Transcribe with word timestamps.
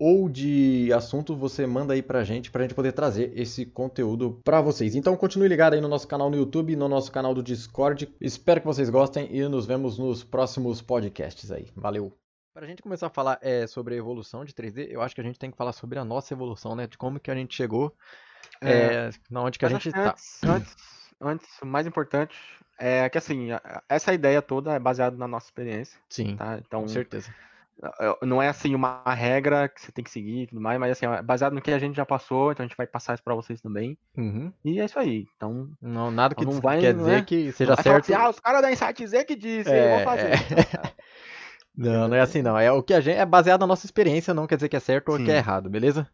ou 0.00 0.30
de 0.30 0.90
assunto, 0.94 1.36
você 1.36 1.66
manda 1.66 1.92
aí 1.92 2.00
pra 2.00 2.24
gente, 2.24 2.50
pra 2.50 2.62
gente 2.62 2.74
poder 2.74 2.92
trazer 2.92 3.38
esse 3.38 3.66
conteúdo 3.66 4.40
pra 4.42 4.62
vocês. 4.62 4.94
Então, 4.94 5.14
continue 5.14 5.46
ligado 5.46 5.74
aí 5.74 5.80
no 5.80 5.88
nosso 5.88 6.08
canal 6.08 6.30
no 6.30 6.36
YouTube, 6.36 6.74
no 6.74 6.88
nosso 6.88 7.12
canal 7.12 7.34
do 7.34 7.42
Discord. 7.42 8.08
Espero 8.18 8.60
que 8.60 8.66
vocês 8.66 8.88
gostem 8.88 9.28
e 9.30 9.46
nos 9.46 9.66
vemos 9.66 9.98
nos 9.98 10.24
próximos 10.24 10.80
podcasts 10.80 11.52
aí. 11.52 11.68
Valeu! 11.76 12.16
Pra 12.54 12.66
gente 12.66 12.80
começar 12.80 13.08
a 13.08 13.10
falar 13.10 13.38
é, 13.42 13.66
sobre 13.66 13.94
a 13.94 13.98
evolução 13.98 14.42
de 14.42 14.54
3D, 14.54 14.88
eu 14.90 15.02
acho 15.02 15.14
que 15.14 15.20
a 15.20 15.24
gente 15.24 15.38
tem 15.38 15.50
que 15.50 15.56
falar 15.56 15.74
sobre 15.74 15.98
a 15.98 16.04
nossa 16.04 16.32
evolução, 16.32 16.74
né? 16.74 16.86
De 16.86 16.96
como 16.96 17.20
que 17.20 17.30
a 17.30 17.34
gente 17.34 17.54
chegou, 17.54 17.94
é, 18.62 18.72
é, 18.72 19.10
na 19.30 19.42
onde 19.42 19.58
que 19.58 19.66
a 19.66 19.68
gente 19.68 19.92
tá. 19.92 20.10
Antes, 20.10 20.44
antes, 20.44 20.76
antes, 21.20 21.62
o 21.62 21.66
mais 21.66 21.86
importante 21.86 22.34
é 22.78 23.06
que, 23.10 23.18
assim, 23.18 23.48
essa 23.86 24.14
ideia 24.14 24.40
toda 24.40 24.72
é 24.72 24.78
baseada 24.78 25.16
na 25.18 25.28
nossa 25.28 25.46
experiência. 25.46 26.00
Sim, 26.08 26.36
tá? 26.36 26.58
Então, 26.58 26.80
com 26.80 26.88
certeza 26.88 27.30
não 28.22 28.42
é 28.42 28.48
assim 28.48 28.74
uma 28.74 29.02
regra 29.06 29.68
que 29.68 29.80
você 29.80 29.90
tem 29.90 30.04
que 30.04 30.10
seguir 30.10 30.42
e 30.42 30.46
tudo 30.46 30.60
mais, 30.60 30.78
mas 30.78 30.92
assim, 30.92 31.06
é 31.06 31.22
baseado 31.22 31.54
no 31.54 31.62
que 31.62 31.70
a 31.70 31.78
gente 31.78 31.96
já 31.96 32.04
passou, 32.04 32.52
então 32.52 32.64
a 32.64 32.66
gente 32.66 32.76
vai 32.76 32.86
passar 32.86 33.14
isso 33.14 33.22
pra 33.22 33.34
vocês 33.34 33.60
também. 33.60 33.96
Uhum. 34.16 34.52
E 34.64 34.80
é 34.80 34.84
isso 34.84 34.98
aí. 34.98 35.26
Então. 35.36 35.70
Não, 35.80 36.10
nada 36.10 36.34
que 36.34 36.44
não 36.44 36.60
vai, 36.60 36.80
quer 36.80 36.94
dizer 36.94 37.18
é? 37.18 37.22
que 37.22 37.52
seja 37.52 37.74
certo. 37.76 38.04
Assim, 38.04 38.14
ah, 38.14 38.28
os 38.28 38.38
caras 38.38 38.60
da 38.60 38.70
Insight 38.70 39.06
Z 39.06 39.24
que 39.24 39.34
disse, 39.34 39.70
é, 39.70 39.84
eu 39.84 39.96
vou 39.96 40.04
fazer. 40.04 40.32
É... 40.32 40.36
não, 41.74 42.08
não 42.08 42.16
é 42.16 42.20
assim 42.20 42.42
não. 42.42 42.58
É 42.58 42.70
o 42.70 42.82
que 42.82 42.92
a 42.92 43.00
gente 43.00 43.16
é 43.16 43.24
baseado 43.24 43.60
na 43.60 43.66
nonossa 43.66 43.86
experiência, 43.86 44.34
não 44.34 44.46
quer 44.46 44.56
dizer 44.56 44.68
que 44.68 44.76
é 44.76 44.80
certo 44.80 45.12
Sim. 45.12 45.18
ou 45.18 45.24
que 45.24 45.32
é 45.32 45.36
errado, 45.36 45.70
beleza? 45.70 46.06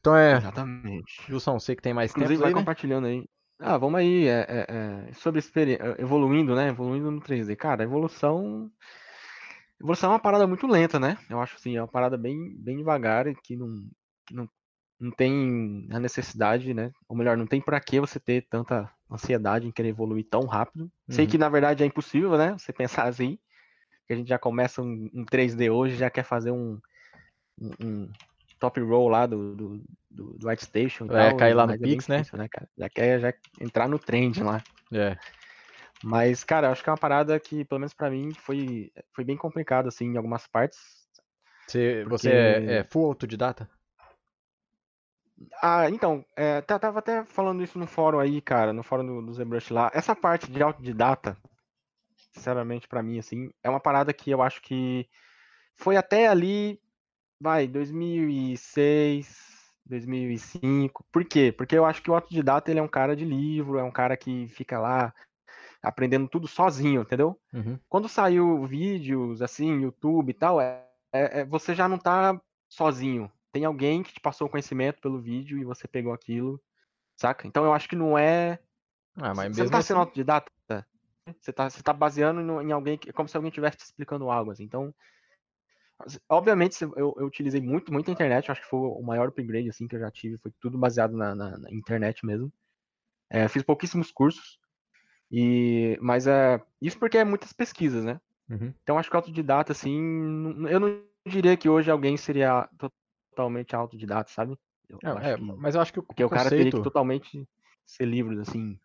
Então 0.00 0.16
é. 0.16 0.36
Exatamente. 0.36 1.32
Wilson, 1.32 1.58
você 1.58 1.76
que 1.76 1.82
tem 1.82 1.94
mais 1.94 2.10
Inclusive, 2.10 2.34
tempo. 2.34 2.42
vai 2.42 2.50
aí, 2.50 2.54
né? 2.54 2.60
compartilhando 2.60 3.06
aí. 3.06 3.24
Ah, 3.60 3.78
vamos 3.78 4.00
aí. 4.00 4.26
É, 4.26 4.46
é, 4.48 4.66
é 4.68 5.12
sobre 5.14 5.38
experiência. 5.38 5.94
Evoluindo, 5.98 6.56
né? 6.56 6.68
Evoluindo 6.70 7.10
no 7.10 7.20
3D. 7.20 7.54
Cara, 7.54 7.84
evolução 7.84 8.68
Evolução 9.84 10.10
é 10.10 10.12
uma 10.14 10.18
parada 10.18 10.46
muito 10.46 10.66
lenta, 10.66 10.98
né? 10.98 11.18
Eu 11.28 11.38
acho 11.42 11.56
assim, 11.56 11.76
é 11.76 11.80
uma 11.82 11.86
parada 11.86 12.16
bem, 12.16 12.56
bem 12.56 12.78
devagar 12.78 13.26
e 13.26 13.34
que 13.34 13.54
não, 13.54 13.86
que 14.26 14.34
não, 14.34 14.48
não 14.98 15.10
tem 15.10 15.86
a 15.92 16.00
necessidade, 16.00 16.72
né? 16.72 16.90
Ou 17.06 17.14
melhor, 17.14 17.36
não 17.36 17.46
tem 17.46 17.60
para 17.60 17.78
que 17.78 18.00
você 18.00 18.18
ter 18.18 18.46
tanta 18.48 18.90
ansiedade 19.10 19.66
em 19.66 19.70
querer 19.70 19.90
evoluir 19.90 20.24
tão 20.24 20.46
rápido. 20.46 20.84
Uhum. 20.84 20.90
Sei 21.10 21.26
que 21.26 21.36
na 21.36 21.50
verdade 21.50 21.82
é 21.82 21.86
impossível, 21.86 22.38
né? 22.38 22.56
Você 22.58 22.72
pensar 22.72 23.04
assim, 23.04 23.38
que 24.06 24.14
a 24.14 24.16
gente 24.16 24.28
já 24.28 24.38
começa 24.38 24.80
um, 24.80 25.10
um 25.12 25.22
3D 25.22 25.70
hoje, 25.70 25.96
já 25.96 26.08
quer 26.08 26.24
fazer 26.24 26.50
um, 26.50 26.80
um, 27.60 27.70
um 27.84 28.08
top 28.58 28.80
roll 28.80 29.08
lá 29.08 29.26
do, 29.26 29.54
do, 29.54 29.82
do, 30.10 30.38
do 30.38 30.48
Whitestation. 30.48 31.06
Vai 31.08 31.28
tal, 31.28 31.36
cair 31.36 31.52
lá 31.52 31.66
no 31.66 31.74
é 31.74 31.78
Pix, 31.78 32.08
né? 32.08 32.22
né 32.32 32.48
cara? 32.48 32.66
Já 32.78 32.88
quer 32.88 33.20
já 33.20 33.34
entrar 33.60 33.86
no 33.86 33.98
trend 33.98 34.42
lá. 34.42 34.64
É. 34.90 35.18
Mas, 36.04 36.44
cara, 36.44 36.70
acho 36.70 36.82
que 36.82 36.90
é 36.90 36.92
uma 36.92 36.98
parada 36.98 37.40
que, 37.40 37.64
pelo 37.64 37.80
menos 37.80 37.94
para 37.94 38.10
mim, 38.10 38.34
foi, 38.34 38.92
foi 39.12 39.24
bem 39.24 39.38
complicado, 39.38 39.88
assim, 39.88 40.04
em 40.04 40.16
algumas 40.18 40.46
partes. 40.46 40.78
Você, 41.66 42.00
porque... 42.02 42.10
você 42.10 42.30
é, 42.30 42.76
é, 42.76 42.84
full 42.84 43.06
autodidata? 43.06 43.68
Ah, 45.62 45.88
então, 45.88 46.22
é, 46.36 46.60
tava 46.60 46.98
até 46.98 47.24
falando 47.24 47.62
isso 47.62 47.78
no 47.78 47.86
fórum 47.86 48.18
aí, 48.18 48.42
cara, 48.42 48.70
no 48.72 48.82
fórum 48.82 49.06
do, 49.06 49.22
do 49.22 49.32
ZBrush 49.32 49.72
lá. 49.72 49.90
Essa 49.94 50.14
parte 50.14 50.52
de 50.52 50.62
autodidata, 50.62 51.38
sinceramente, 52.34 52.86
para 52.86 53.02
mim, 53.02 53.18
assim, 53.18 53.50
é 53.62 53.70
uma 53.70 53.80
parada 53.80 54.12
que 54.12 54.30
eu 54.30 54.42
acho 54.42 54.60
que 54.60 55.08
foi 55.74 55.96
até 55.96 56.28
ali, 56.28 56.78
vai, 57.40 57.66
2006, 57.66 59.38
2005. 59.86 61.02
Por 61.10 61.24
quê? 61.24 61.50
Porque 61.50 61.76
eu 61.76 61.86
acho 61.86 62.02
que 62.02 62.10
o 62.10 62.14
autodidata, 62.14 62.70
ele 62.70 62.80
é 62.80 62.82
um 62.82 62.88
cara 62.88 63.16
de 63.16 63.24
livro, 63.24 63.78
é 63.78 63.82
um 63.82 63.90
cara 63.90 64.18
que 64.18 64.48
fica 64.48 64.78
lá 64.78 65.14
aprendendo 65.84 66.28
tudo 66.28 66.48
sozinho, 66.48 67.02
entendeu? 67.02 67.38
Uhum. 67.52 67.78
Quando 67.88 68.08
saiu 68.08 68.64
vídeos 68.66 69.42
assim, 69.42 69.82
YouTube 69.82 70.30
e 70.30 70.34
tal, 70.34 70.60
é, 70.60 70.84
é, 71.12 71.40
é, 71.40 71.44
você 71.44 71.74
já 71.74 71.88
não 71.88 71.98
tá 71.98 72.40
sozinho. 72.68 73.30
Tem 73.52 73.64
alguém 73.64 74.02
que 74.02 74.12
te 74.12 74.20
passou 74.20 74.46
o 74.46 74.50
conhecimento 74.50 75.00
pelo 75.00 75.20
vídeo 75.20 75.58
e 75.58 75.64
você 75.64 75.86
pegou 75.86 76.12
aquilo, 76.12 76.60
saca? 77.16 77.46
Então 77.46 77.64
eu 77.64 77.72
acho 77.72 77.88
que 77.88 77.96
não 77.96 78.18
é. 78.18 78.58
Ah, 79.16 79.32
você 79.32 79.62
não 79.62 79.70
tá 79.70 79.80
sendo 79.80 79.98
assim... 79.98 80.06
autodidata. 80.06 80.50
Você 81.40 81.52
tá, 81.52 81.70
você 81.70 81.82
tá 81.82 81.92
baseando 81.92 82.42
no, 82.42 82.60
em 82.60 82.70
alguém, 82.70 82.98
como 83.14 83.28
se 83.28 83.36
alguém 83.36 83.48
estivesse 83.48 83.78
te 83.78 83.84
explicando 83.84 84.30
algo, 84.30 84.50
assim. 84.50 84.64
Então, 84.64 84.94
obviamente, 86.28 86.82
eu, 86.82 87.14
eu, 87.16 87.26
utilizei 87.26 87.60
muito, 87.60 87.92
muito 87.92 88.10
a 88.10 88.12
internet. 88.12 88.50
Acho 88.50 88.60
que 88.60 88.68
foi 88.68 88.80
o 88.80 89.02
maior 89.02 89.28
upgrade 89.28 89.68
assim 89.68 89.88
que 89.88 89.96
eu 89.96 90.00
já 90.00 90.10
tive. 90.10 90.36
Foi 90.38 90.52
tudo 90.60 90.76
baseado 90.76 91.16
na, 91.16 91.34
na, 91.34 91.58
na 91.58 91.70
internet 91.72 92.26
mesmo. 92.26 92.52
É, 93.30 93.48
fiz 93.48 93.62
pouquíssimos 93.62 94.10
cursos. 94.10 94.58
E, 95.36 95.98
mas 96.00 96.28
é 96.28 96.62
isso 96.80 96.96
porque 96.96 97.18
é 97.18 97.24
muitas 97.24 97.52
pesquisas, 97.52 98.04
né? 98.04 98.20
Uhum. 98.48 98.72
Então 98.84 98.96
acho 98.96 99.10
que 99.10 99.16
autodidata, 99.16 99.72
assim, 99.72 99.98
eu 100.68 100.78
não 100.78 101.02
diria 101.26 101.56
que 101.56 101.68
hoje 101.68 101.90
alguém 101.90 102.16
seria 102.16 102.68
totalmente 102.78 103.74
autodidata, 103.74 104.30
sabe? 104.30 104.56
Eu 104.88 104.98
é, 105.02 105.34
que, 105.34 105.42
mas 105.42 105.74
eu 105.74 105.80
acho 105.80 105.92
que 105.92 105.98
o, 105.98 106.04
porque 106.04 106.22
o, 106.22 106.28
o 106.28 106.30
cara 106.30 106.48
teria 106.48 106.70
que 106.70 106.80
totalmente 106.80 107.48
ser 107.84 108.04
livre, 108.04 108.38
assim. 108.38 108.78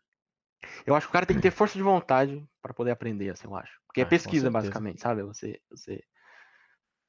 Eu 0.87 0.95
acho 0.95 1.05
que 1.05 1.11
o 1.11 1.13
cara 1.13 1.27
tem 1.27 1.35
que 1.35 1.43
ter 1.43 1.51
força 1.51 1.77
de 1.77 1.83
vontade 1.83 2.43
para 2.63 2.73
poder 2.73 2.89
aprender, 2.89 3.29
assim, 3.29 3.45
eu 3.45 3.55
acho. 3.55 3.79
Porque 3.85 4.01
é 4.01 4.03
ah, 4.03 4.07
pesquisa, 4.07 4.49
basicamente, 4.49 5.01
sabe? 5.01 5.21
Você, 5.21 5.61
você, 5.69 6.01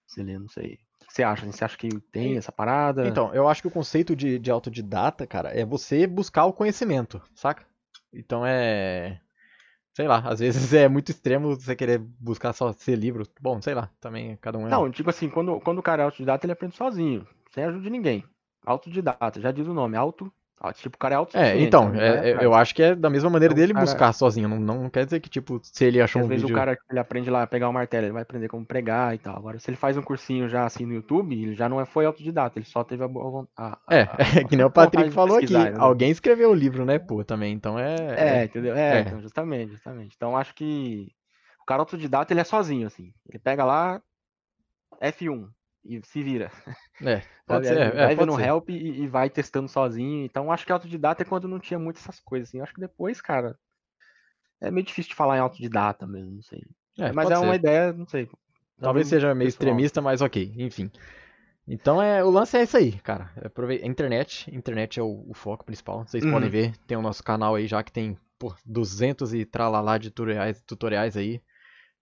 você 0.07 0.23
lê, 0.23 0.39
não 0.39 0.49
sei. 0.49 0.79
O 1.03 1.07
que 1.07 1.15
você 1.15 1.23
acha? 1.23 1.47
Você 1.47 1.65
acha 1.65 1.79
que 1.79 1.89
tem 2.13 2.37
essa 2.37 2.53
parada? 2.53 3.09
Então, 3.09 3.35
eu 3.35 3.49
acho 3.49 3.63
que 3.63 3.69
o 3.69 3.73
conceito 3.73 4.15
de, 4.15 4.39
de 4.39 4.51
autodidata, 4.51 5.27
cara, 5.27 5.49
é 5.49 5.65
você 5.65 6.07
buscar 6.07 6.45
o 6.45 6.53
conhecimento, 6.53 7.23
saca? 7.35 7.67
Então 8.13 8.45
é 8.45 9.21
sei 10.01 10.09
lá, 10.09 10.23
às 10.25 10.41
vezes 10.41 10.73
é 10.73 10.89
muito 10.89 11.11
extremo 11.11 11.55
você 11.55 11.77
querer 11.77 11.99
buscar 11.99 12.55
só 12.55 12.73
ser 12.73 12.97
livro. 12.97 13.25
Bom, 13.39 13.61
sei 13.61 13.75
lá, 13.75 13.91
também 14.01 14.39
cada 14.41 14.57
um 14.57 14.67
é. 14.67 14.71
Não, 14.71 14.91
tipo 14.91 15.11
assim, 15.11 15.29
quando, 15.29 15.61
quando 15.61 15.79
o 15.79 15.83
cara 15.83 16.03
é 16.03 16.05
autodidata, 16.07 16.47
ele 16.47 16.53
aprende 16.53 16.75
sozinho, 16.75 17.27
sem 17.51 17.65
ajuda 17.65 17.83
de 17.83 17.91
ninguém. 17.91 18.25
Autodidata, 18.65 19.41
já 19.41 19.53
diz 19.53 19.67
o 19.67 19.75
nome, 19.75 19.97
auto 19.97 20.33
tipo, 20.75 20.97
o 20.97 20.99
cara 20.99 21.15
é 21.15 21.19
autossuficiente. 21.19 21.63
É, 21.63 21.67
então, 21.67 21.95
é, 21.95 22.31
é, 22.33 22.45
eu 22.45 22.53
acho 22.55 22.75
que 22.75 22.83
é 22.83 22.95
da 22.95 23.09
mesma 23.09 23.31
maneira 23.31 23.53
então, 23.53 23.63
dele 23.63 23.73
cara... 23.73 23.87
buscar 23.87 24.13
sozinho. 24.13 24.49
Não, 24.49 24.61
não 24.61 24.91
quer 24.91 25.07
dizer 25.07 25.21
que, 25.21 25.31
tipo, 25.31 25.59
se 25.63 25.85
ele 25.85 26.01
achou 26.01 26.21
um 26.21 26.25
vídeo... 26.25 26.37
Às 26.37 26.43
vezes 26.43 26.55
o 26.55 26.59
cara, 26.59 26.79
ele 26.91 26.99
aprende 26.99 27.31
lá 27.31 27.43
a 27.43 27.47
pegar 27.47 27.69
o 27.69 27.71
um 27.71 27.73
martelo, 27.73 28.07
ele 28.07 28.13
vai 28.13 28.23
aprender 28.23 28.49
como 28.49 28.65
pregar 28.65 29.15
e 29.15 29.19
tal. 29.19 29.37
Agora, 29.37 29.59
se 29.59 29.71
ele 29.71 29.77
faz 29.77 29.97
um 29.97 30.03
cursinho 30.03 30.49
já, 30.49 30.67
assim, 30.67 30.85
no 30.85 30.93
YouTube, 30.93 31.35
ele 31.35 31.55
já 31.55 31.69
não 31.69 31.81
é, 31.81 31.87
foi 31.87 32.05
autodidata, 32.05 32.59
ele 32.59 32.67
só 32.67 32.85
teve 32.85 33.03
a 33.03 33.09
boa 33.09 33.31
vontade. 33.31 33.77
É, 33.91 34.01
é 34.41 34.45
que 34.45 34.55
nem 34.55 34.67
o 34.67 34.71
Patrick 34.71 35.11
falou 35.11 35.39
aqui. 35.39 35.53
Né? 35.53 35.73
Alguém 35.79 36.11
escreveu 36.11 36.51
o 36.51 36.55
livro, 36.55 36.85
né, 36.85 36.99
pô, 36.99 37.25
também, 37.25 37.55
então 37.55 37.79
é... 37.79 37.97
É, 38.19 38.45
entendeu? 38.45 38.77
É, 38.77 38.99
é. 38.99 39.01
Então, 39.01 39.21
justamente, 39.21 39.71
justamente. 39.71 40.15
Então, 40.15 40.37
acho 40.37 40.55
que 40.55 41.09
o 41.63 41.65
cara 41.65 41.81
autodidata, 41.81 42.33
ele 42.33 42.41
é 42.41 42.45
sozinho, 42.45 42.87
assim. 42.87 43.13
Ele 43.29 43.39
pega 43.39 43.65
lá, 43.65 44.03
F1, 45.01 45.49
e 45.85 46.01
se 46.05 46.23
vira. 46.23 46.51
É, 47.03 47.23
pode 47.47 47.67
ser. 47.67 47.79
É, 47.79 47.91
vai 47.91 48.15
vendo 48.15 48.41
help 48.41 48.71
e, 48.71 49.03
e, 49.03 49.07
vai 49.07 49.31
testando 49.31 49.69
sozinho. 49.69 50.25
Então 50.25 50.53
acho 50.53 50.67
que 50.67 50.73
autodidata 50.73 51.23
é 51.23 51.27
quando 51.27 51.49
não 51.49 51.59
tinha 51.59 51.79
muito 51.79 51.99
essas 51.99 52.21
coisas. 52.21 52.49
Assim. 52.49 52.61
Acho 52.61 52.75
que 52.75 52.81
depois, 52.81 53.21
cara, 53.21 53.57
é 54.61 54.71
meio 54.71 54.87
difícil 54.87 55.11
de 55.11 55.17
falar 55.17 55.39
em 55.39 55.41
autodidata 55.41 56.07
mesmo, 56.07 56.33
não 56.33 56.43
sei. 56.43 56.63
É, 56.99 57.13
mas 57.13 57.31
é 57.31 57.37
ser. 57.37 57.43
uma 57.43 57.57
ideia, 57.57 57.93
não 57.93 58.07
sei. 58.07 58.29
Talvez 58.79 59.09
seja 59.09 59.35
meio 59.35 59.49
pessoal. 59.49 59.69
extremista, 59.69 60.01
mas 60.01 60.23
ok, 60.23 60.55
enfim. 60.57 60.91
Então 61.69 62.03
é, 62.03 62.25
o 62.25 62.31
lance 62.31 62.57
é 62.57 62.63
isso 62.63 62.77
aí, 62.77 62.93
cara. 62.93 63.31
É 63.37 63.87
internet, 63.87 64.53
internet 64.55 64.99
é 64.99 65.03
o, 65.03 65.25
o 65.29 65.35
foco 65.35 65.65
principal. 65.65 66.07
Vocês 66.07 66.25
uhum. 66.25 66.33
podem 66.33 66.49
ver, 66.49 66.77
tem 66.87 66.97
o 66.97 67.03
nosso 67.03 67.23
canal 67.23 67.55
aí 67.55 67.67
já 67.67 67.83
que 67.83 67.93
tem 67.93 68.19
pô, 68.39 68.55
200 68.65 69.35
e 69.35 69.45
tralalá 69.45 69.99
de 69.99 70.11
tutoriais, 70.11 70.61
tutoriais 70.63 71.17
aí 71.17 71.41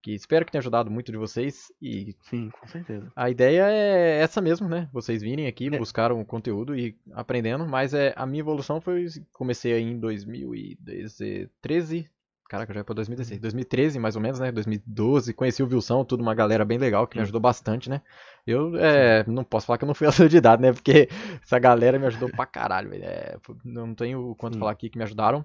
que 0.03 0.13
espero 0.13 0.45
que 0.45 0.53
tenha 0.53 0.61
ajudado 0.61 0.91
muito 0.91 1.11
de 1.11 1.19
vocês 1.19 1.73
e 1.81 2.15
sim, 2.23 2.51
com 2.51 2.67
certeza. 2.67 3.11
A 3.17 3.31
ideia 3.31 3.69
é 3.69 4.21
essa 4.21 4.41
mesmo, 4.41 4.69
né? 4.69 4.89
Vocês 4.93 5.23
virem 5.23 5.47
aqui, 5.47 5.67
é. 5.67 5.79
buscaram 5.79 6.21
o 6.21 6.25
conteúdo 6.25 6.77
e 6.77 6.97
aprendendo, 7.13 7.67
mas 7.67 7.95
é 7.95 8.13
a 8.17 8.27
minha 8.27 8.41
evolução 8.41 8.81
foi 8.81 9.07
comecei 9.33 9.73
aí 9.73 9.83
em 9.83 9.99
2013, 9.99 12.09
caraca, 12.49 12.73
já 12.73 12.81
é 12.81 12.83
para 12.83 12.95
2016, 12.95 13.41
2013 13.41 13.99
mais 13.99 14.17
ou 14.17 14.23
menos, 14.23 14.41
né? 14.41 14.53
2012, 14.53 15.35
conheci 15.35 15.63
o 15.63 15.67
Wilson, 15.67 16.05
tudo 16.05 16.23
uma 16.23 16.35
galera 16.35 16.65
bem 16.65 16.79
legal 16.79 17.07
que 17.07 17.17
me 17.17 17.23
ajudou 17.23 17.41
bastante, 17.41 17.91
né? 17.91 18.01
Eu 18.47 18.77
é, 18.77 19.25
não 19.27 19.45
posso 19.45 19.67
falar 19.67 19.79
que 19.79 19.85
eu 19.85 19.89
não 19.89 19.95
fui 19.95 20.07
autodidata, 20.09 20.63
né? 20.63 20.73
Porque 20.73 21.09
essa 21.43 21.59
galera 21.59 21.99
me 21.99 22.07
ajudou 22.07 22.31
pra 22.31 22.47
caralho, 22.47 22.89
velho. 22.89 23.05
É, 23.05 23.37
não 23.65 23.95
tenho 23.95 24.35
quanto 24.37 24.55
sim. 24.55 24.61
falar 24.61 24.73
aqui 24.73 24.89
que 24.89 24.97
me 24.97 25.05
ajudaram. 25.05 25.45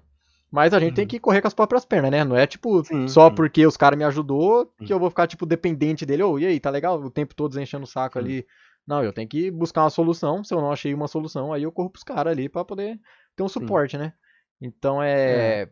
Mas 0.54 0.72
a 0.72 0.78
gente 0.78 0.90
uhum. 0.90 0.94
tem 0.94 1.06
que 1.08 1.18
correr 1.18 1.40
com 1.40 1.48
as 1.48 1.52
próprias 1.52 1.84
pernas, 1.84 2.12
né? 2.12 2.22
Não 2.22 2.36
é 2.36 2.46
tipo, 2.46 2.84
sim, 2.84 3.08
só 3.08 3.28
sim. 3.28 3.34
porque 3.34 3.66
os 3.66 3.76
caras 3.76 3.98
me 3.98 4.04
ajudou 4.04 4.72
que 4.86 4.92
eu 4.92 5.00
vou 5.00 5.10
ficar, 5.10 5.26
tipo, 5.26 5.44
dependente 5.44 6.06
dele. 6.06 6.22
Ô, 6.22 6.30
oh, 6.30 6.38
e 6.38 6.46
aí, 6.46 6.60
tá 6.60 6.70
legal? 6.70 6.96
O 7.02 7.10
tempo 7.10 7.34
todo 7.34 7.60
enchendo 7.60 7.82
o 7.82 7.88
saco 7.88 8.20
ali. 8.20 8.46
Não, 8.86 9.02
eu 9.02 9.12
tenho 9.12 9.28
que 9.28 9.50
buscar 9.50 9.82
uma 9.82 9.90
solução. 9.90 10.44
Se 10.44 10.54
eu 10.54 10.60
não 10.60 10.70
achei 10.70 10.94
uma 10.94 11.08
solução, 11.08 11.52
aí 11.52 11.64
eu 11.64 11.72
corro 11.72 11.90
pros 11.90 12.04
caras 12.04 12.30
ali 12.32 12.48
pra 12.48 12.64
poder 12.64 13.00
ter 13.34 13.42
um 13.42 13.48
suporte, 13.48 13.98
né? 13.98 14.12
Então 14.60 15.02
é... 15.02 15.62
é. 15.62 15.68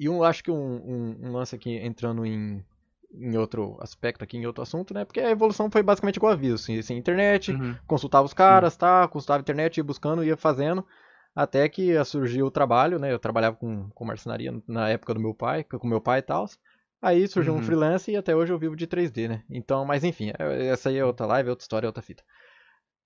e 0.00 0.06
eu 0.06 0.24
acho 0.24 0.42
que 0.42 0.50
um, 0.50 0.56
um, 0.56 1.18
um 1.22 1.32
lance 1.32 1.54
aqui 1.54 1.76
entrando 1.76 2.26
em, 2.26 2.64
em 3.14 3.36
outro 3.36 3.78
aspecto 3.80 4.24
aqui, 4.24 4.36
em 4.36 4.46
outro 4.46 4.64
assunto, 4.64 4.92
né? 4.92 5.04
Porque 5.04 5.20
a 5.20 5.30
evolução 5.30 5.70
foi 5.70 5.84
basicamente 5.84 6.16
igual 6.16 6.32
a 6.32 6.36
vírus, 6.36 6.64
assim, 6.64 6.76
assim 6.76 6.96
internet, 6.96 7.52
Uhum. 7.52 7.76
consultava 7.86 8.26
os 8.26 8.34
caras, 8.34 8.76
tá? 8.76 9.06
Consultava 9.06 9.38
a 9.38 9.42
internet, 9.42 9.76
ia 9.76 9.84
buscando, 9.84 10.24
ia 10.24 10.36
fazendo, 10.36 10.84
até 11.36 11.68
que 11.70 12.02
surgiu 12.06 12.46
o 12.46 12.52
trabalho, 12.52 12.98
né? 13.00 13.12
Eu 13.12 13.20
trabalhava 13.20 13.56
com, 13.56 13.90
com 13.90 14.06
marcenaria 14.06 14.52
na 14.68 14.90
época 14.90 15.14
do 15.14 15.20
meu 15.20 15.34
pai, 15.34 15.64
com 15.64 15.86
meu 15.88 16.00
pai 16.02 16.20
e 16.20 16.22
tal. 16.22 16.46
Aí 17.02 17.28
surgiu 17.28 17.54
um 17.54 17.60
Uhum. 17.60 17.62
freelance 17.62 18.10
e 18.12 18.16
até 18.16 18.36
hoje 18.36 18.52
eu 18.54 18.58
vivo 18.60 18.76
de 18.76 18.88
3D, 18.88 19.28
né? 19.28 19.44
Então, 19.50 19.84
mas 19.86 20.04
enfim, 20.04 20.32
é- 20.38 20.68
essa 20.68 20.90
aí 20.90 20.98
é 20.98 21.06
outra 21.06 21.26
live, 21.26 21.48
é 21.48 21.52
outra 21.52 21.64
história, 21.64 21.86
é 21.86 21.90
outra 21.90 22.02
fita. 22.02 22.24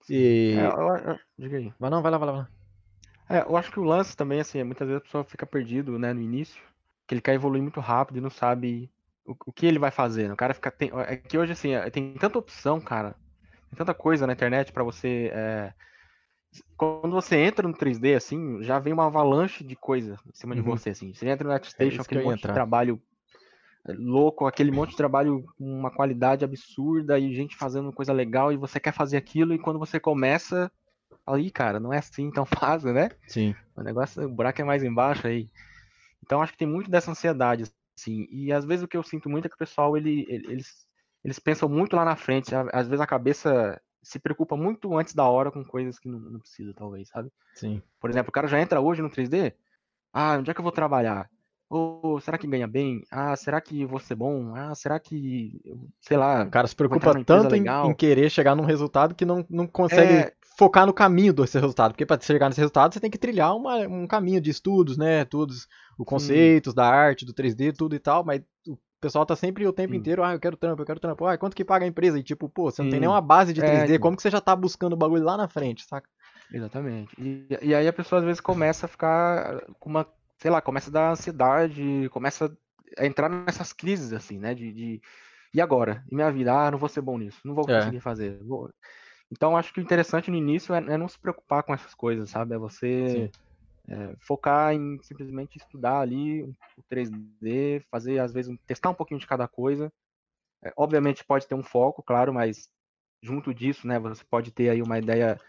E... 0.09 0.61
É, 0.61 0.67
eu- 0.67 0.97
eu- 1.12 1.21
diga 1.38 1.56
aí. 1.59 1.73
Vai 1.79 1.91
não, 1.91 2.03
vai 2.03 2.11
lá, 2.12 2.19
vai 2.19 2.27
lá, 2.29 2.32
vai 2.32 2.43
lá. 2.43 2.50
É, 3.29 3.41
eu 3.43 3.56
acho 3.56 3.71
que 3.71 3.79
o 3.81 3.85
lance 3.85 4.17
também, 4.17 4.41
assim, 4.41 4.62
muitas 4.65 4.87
vezes 4.87 5.00
a 5.03 5.05
pessoa 5.05 5.25
fica 5.25 5.47
perdido, 5.47 5.99
né, 5.99 6.12
no 6.12 6.21
início, 6.21 6.61
que 7.06 7.15
ele 7.15 7.21
quer 7.23 7.35
evoluir 7.35 7.62
muito 7.62 7.81
rápido 7.81 8.19
e 8.19 8.21
não 8.21 8.31
sabe 8.31 8.91
o, 9.25 9.35
o 9.47 9.53
que 9.53 9.67
ele 9.67 9.79
vai 9.79 9.91
fazer. 9.91 10.26
né? 10.29 10.35
O 10.35 10.37
cara 10.37 10.55
fica. 10.55 10.71
Tem, 10.71 10.91
é 11.06 11.17
que 11.17 11.38
hoje, 11.38 11.53
assim, 11.53 11.71
tem 11.93 12.15
tanta 12.15 12.38
opção, 12.38 12.81
cara. 12.81 13.12
Tem 13.71 13.79
tanta 13.79 13.94
coisa 13.94 14.26
na 14.26 14.33
internet 14.35 14.73
pra 14.73 14.85
você. 14.85 15.31
é, 15.35 15.75
quando 16.76 17.12
você 17.12 17.37
entra 17.37 17.67
no 17.69 17.75
3D, 17.76 18.14
assim, 18.14 18.62
já 18.62 18.79
vem 18.79 18.93
uma 18.93 19.06
avalanche 19.06 19.64
de 19.64 19.76
coisa 19.76 20.19
em 20.26 20.32
cima 20.35 20.55
de 20.55 20.61
Uhum. 20.61 20.62
você, 20.62 20.91
assim. 20.91 21.12
Você 21.14 21.29
entra 21.29 21.47
no 21.47 21.52
É 21.79 21.85
ArtStation, 21.85 22.02
que 22.05 22.14
aquele 22.14 22.20
monte 22.20 22.43
de 22.43 22.50
entrar. 22.50 22.50
trabalho 22.50 23.00
é, 23.87 23.93
louco, 23.94 24.47
aquele 24.47 24.70
monte 24.70 24.91
de 24.91 24.97
trabalho 24.97 25.44
com 25.58 25.64
uma 25.64 25.91
qualidade 25.91 26.44
absurda 26.44 27.19
e 27.19 27.35
gente 27.35 27.56
fazendo 27.56 27.93
coisa 27.93 28.12
legal 28.12 28.52
e 28.52 28.56
você 28.56 28.81
quer 28.81 28.93
fazer 28.93 29.17
aquilo 29.17 29.55
e 29.55 29.58
quando 29.58 29.79
você 29.79 30.00
começa, 30.00 30.70
Ih, 31.38 31.50
cara, 31.50 31.81
não 31.81 31.93
é 31.93 31.99
assim 31.99 32.31
tão 32.32 32.47
fácil, 32.47 32.93
né? 32.93 33.11
Sim. 33.26 33.55
O 33.76 33.82
negócio, 33.82 34.25
o 34.25 34.31
buraco 34.31 34.61
é 34.62 34.64
mais 34.64 34.82
embaixo 34.85 35.26
aí. 35.26 35.50
Então 36.25 36.43
acho 36.43 36.52
que 36.52 36.58
tem 36.58 36.69
muito 36.69 36.91
dessa 36.91 37.11
ansiedade, 37.11 37.64
assim. 37.99 38.26
E 38.31 38.52
às 38.52 38.64
vezes 38.64 38.85
o 38.85 38.88
que 38.88 38.97
eu 38.97 39.02
sinto 39.02 39.29
muito 39.29 39.47
é 39.47 39.49
que 39.49 39.55
o 39.55 39.58
pessoal, 39.58 39.97
ele, 39.97 40.25
ele- 40.29 40.52
eles, 40.52 40.87
eles 41.25 41.38
pensam 41.38 41.69
muito 41.69 41.97
lá 41.97 42.05
na 42.05 42.17
frente. 42.17 42.55
Às 42.73 42.88
vezes 42.88 43.00
a 43.00 43.06
cabeça 43.06 43.81
se 44.02 44.19
preocupa 44.19 44.56
muito 44.56 44.97
antes 44.97 45.14
da 45.14 45.25
hora 45.29 45.50
com 45.50 45.64
coisas 45.64 45.99
que 45.99 46.08
não, 46.08 46.19
não 46.19 46.41
precisa, 46.41 46.73
talvez, 46.75 47.08
sabe? 47.08 47.31
Sim. 47.55 47.82
Por 48.00 48.11
exemplo, 48.11 48.31
o 48.31 48.32
cara 48.32 48.49
já 48.49 48.61
entra 48.61 48.81
hoje 48.81 49.02
no 49.02 49.11
3D. 49.11 49.55
Ah, 50.12 50.37
onde 50.38 50.50
é 50.50 50.55
que 50.55 50.61
eu 50.61 50.64
vou 50.64 50.73
trabalhar? 50.73 51.29
Ou 51.69 52.20
será 52.20 52.37
que 52.37 52.49
ganha 52.49 52.67
bem? 52.67 53.02
Ah, 53.11 53.37
será 53.37 53.61
que 53.61 53.85
vou 53.85 54.00
ser 54.00 54.17
bom? 54.17 54.56
Ah, 54.56 54.75
será 54.75 54.99
que, 54.99 55.61
sei 56.00 56.17
lá, 56.17 56.43
O 56.44 56.50
cara 56.50 56.67
se 56.67 56.75
preocupa 56.75 57.14
tanto 57.25 57.55
em, 57.55 57.64
em 57.64 57.94
querer 57.94 58.29
chegar 58.29 58.56
num 58.56 58.64
resultado 58.64 59.14
que 59.14 59.25
não, 59.25 59.47
não 59.49 59.69
consegue 59.69 60.12
É. 60.12 60.32
focar 60.58 60.85
no 60.85 60.93
caminho 60.93 61.32
desse 61.32 61.58
resultado. 61.61 61.93
Porque 61.93 62.05
para 62.05 62.20
chegar 62.20 62.49
nesse 62.49 62.61
resultado, 62.61 62.93
você 62.93 62.99
tem 63.00 63.11
que 63.11 63.19
trilhar 63.19 63.55
uma- 63.56 63.87
um 63.87 64.06
caminho 64.06 64.41
de 64.41 64.50
estudos, 64.50 64.97
né? 64.97 65.25
Todos 65.25 65.69
os 65.97 66.05
conceitos 66.06 66.75
da 66.75 66.85
arte, 66.87 67.25
do 67.25 67.32
3D, 67.32 67.73
tudo 67.73 67.94
e 67.94 68.00
tal. 68.00 68.25
Mas 68.25 68.43
o 68.67 68.76
pessoal 69.00 69.26
tá 69.26 69.37
sempre 69.37 69.67
o 69.67 69.73
tempo 69.73 69.94
Sim. 69.94 69.97
inteiro, 69.97 70.23
ah, 70.25 70.32
eu 70.35 70.41
quero 70.41 70.56
trampo, 70.56 70.82
eu 70.82 70.87
quero 70.87 71.00
trampo. 71.00 71.25
Ah, 71.26 71.38
quanto 71.38 71.56
que 71.56 71.64
paga 71.64 71.85
a 71.85 71.88
empresa? 71.88 72.19
E 72.19 72.23
tipo, 72.23 72.49
pô, 72.49 72.70
você 72.70 72.82
não 72.82 72.88
tem 72.88 73.00
Sim. 73.00 73.00
nenhuma 73.00 73.20
base 73.20 73.52
de 73.52 73.62
É, 73.62 73.62
3D, 73.62 73.99
então. 73.99 74.00
como 74.00 74.17
que 74.17 74.23
você 74.23 74.31
já 74.31 74.41
tá 74.41 74.55
buscando 74.56 74.94
o 74.94 74.97
bagulho 74.97 75.25
lá 75.25 75.37
na 75.37 75.49
frente, 75.49 75.85
saca? 75.87 76.08
Exatamente. 76.50 77.14
E, 77.19 77.47
e 77.62 77.75
aí 77.75 77.87
a 77.87 77.93
pessoa 77.93 78.19
às 78.20 78.25
vezes 78.25 78.41
começa 78.41 78.87
a 78.87 78.88
ficar 78.88 79.61
com 79.79 79.88
uma, 79.91 80.06
sei 80.38 80.50
lá, 80.50 80.61
começa 80.61 80.91
a 80.91 80.93
dar 80.93 81.11
ansiedade, 81.12 82.08
começa 82.11 82.56
a 82.99 83.06
entrar 83.06 83.29
nessas 83.29 83.73
crises 83.73 84.12
assim, 84.12 84.38
né? 84.38 84.55
De, 84.55 84.73
de 84.73 85.00
e 85.55 85.61
agora? 85.61 86.05
E 86.11 86.14
minha 86.14 86.31
vida? 86.32 86.52
Ah, 86.52 86.70
não 86.70 86.79
vou 86.79 86.88
ser 86.88 87.00
bom 87.00 87.19
nisso, 87.19 87.41
não 87.44 87.55
vou 87.55 87.69
É. 87.69 87.93
conseguir 87.93 88.00
fazer. 88.00 88.38
vou- 88.44 88.70
Então 89.31 89.56
acho 89.56 89.73
que 89.73 89.81
o 89.81 89.82
interessante 89.82 90.31
no 90.31 90.37
início 90.37 90.75
é, 90.75 90.79
é 90.79 90.99
não 90.99 91.08
se 91.08 91.19
preocupar 91.20 91.62
com 91.64 91.75
essas 91.75 91.94
coisas, 91.94 92.31
sabe? 92.31 92.55
É 92.55 92.58
você 92.58 93.31
é, 93.90 94.14
focar 94.20 94.72
em 94.72 94.98
simplesmente 95.02 95.56
estudar 95.56 96.00
ali 96.00 96.42
o 96.44 96.82
3D, 96.88 97.84
fazer 97.90 98.20
às 98.20 98.32
vezes 98.32 98.50
um- 98.50 98.56
testar 98.66 98.90
um 98.90 98.94
pouquinho 98.94 99.20
de 99.20 99.26
cada 99.26 99.48
coisa. 99.48 99.92
É, 100.64 100.72
obviamente 100.76 101.25
pode 101.25 101.46
ter 101.46 101.54
um 101.54 101.62
foco, 101.62 102.02
claro, 102.02 102.32
mas 102.32 102.69
junto 103.22 103.52
disso, 103.52 103.87
né, 103.87 103.98
você 103.98 104.25
pode 104.25 104.50
ter 104.52 104.70
aí 104.70 104.81
uma 104.82 104.98
ideia 104.98 105.40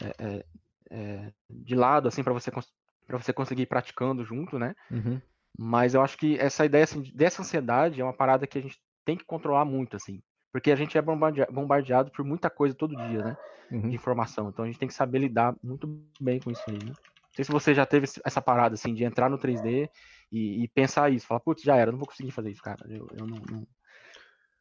é, 0.00 0.14
é, 0.18 0.44
é, 0.90 1.32
de 1.50 1.74
lado, 1.74 2.06
assim, 2.08 2.22
para 2.22 2.32
você 2.32 2.50
para 3.06 3.18
você 3.18 3.32
conseguir 3.32 3.62
ir 3.62 3.66
praticando 3.66 4.24
junto, 4.24 4.58
né? 4.58 4.74
Uhum. 4.90 5.20
Mas 5.56 5.94
eu 5.94 6.02
acho 6.02 6.18
que 6.18 6.36
essa 6.38 6.64
ideia 6.66 6.84
assim, 6.84 7.02
dessa 7.14 7.40
ansiedade 7.40 8.00
é 8.00 8.04
uma 8.04 8.12
parada 8.12 8.46
que 8.46 8.58
a 8.58 8.60
gente 8.60 8.78
tem 9.04 9.16
que 9.16 9.24
controlar 9.24 9.64
muito, 9.64 9.96
assim, 9.96 10.20
porque 10.52 10.70
a 10.72 10.76
gente 10.76 10.98
é 10.98 11.02
bombardea- 11.02 11.46
bombardeado 11.50 12.10
por 12.10 12.24
muita 12.24 12.50
coisa 12.50 12.74
todo 12.74 12.96
dia, 12.96 13.22
né? 13.22 13.36
Uhum. 13.70 13.88
De 13.88 13.96
informação. 13.96 14.48
Então 14.48 14.64
a 14.64 14.68
gente 14.68 14.78
tem 14.78 14.88
que 14.88 14.94
saber 14.94 15.20
lidar 15.20 15.54
muito 15.62 15.86
bem 16.20 16.40
com 16.40 16.50
isso 16.50 16.68
aí. 16.68 16.76
Né? 16.76 16.92
Não 17.36 17.44
sei 17.44 17.44
se 17.44 17.52
você 17.52 17.74
já 17.74 17.84
teve 17.84 18.06
essa 18.24 18.40
parada 18.40 18.74
assim 18.74 18.94
de 18.94 19.04
entrar 19.04 19.28
no 19.28 19.36
3D 19.38 19.90
e, 20.32 20.64
e 20.64 20.68
pensar 20.68 21.12
isso, 21.12 21.26
falar, 21.26 21.40
putz, 21.40 21.62
já 21.62 21.76
era, 21.76 21.92
não 21.92 21.98
vou 21.98 22.08
conseguir 22.08 22.30
fazer 22.30 22.50
isso, 22.50 22.62
cara. 22.62 22.86
Eu, 22.88 23.06
eu 23.12 23.26
não, 23.26 23.36
não, 23.50 23.66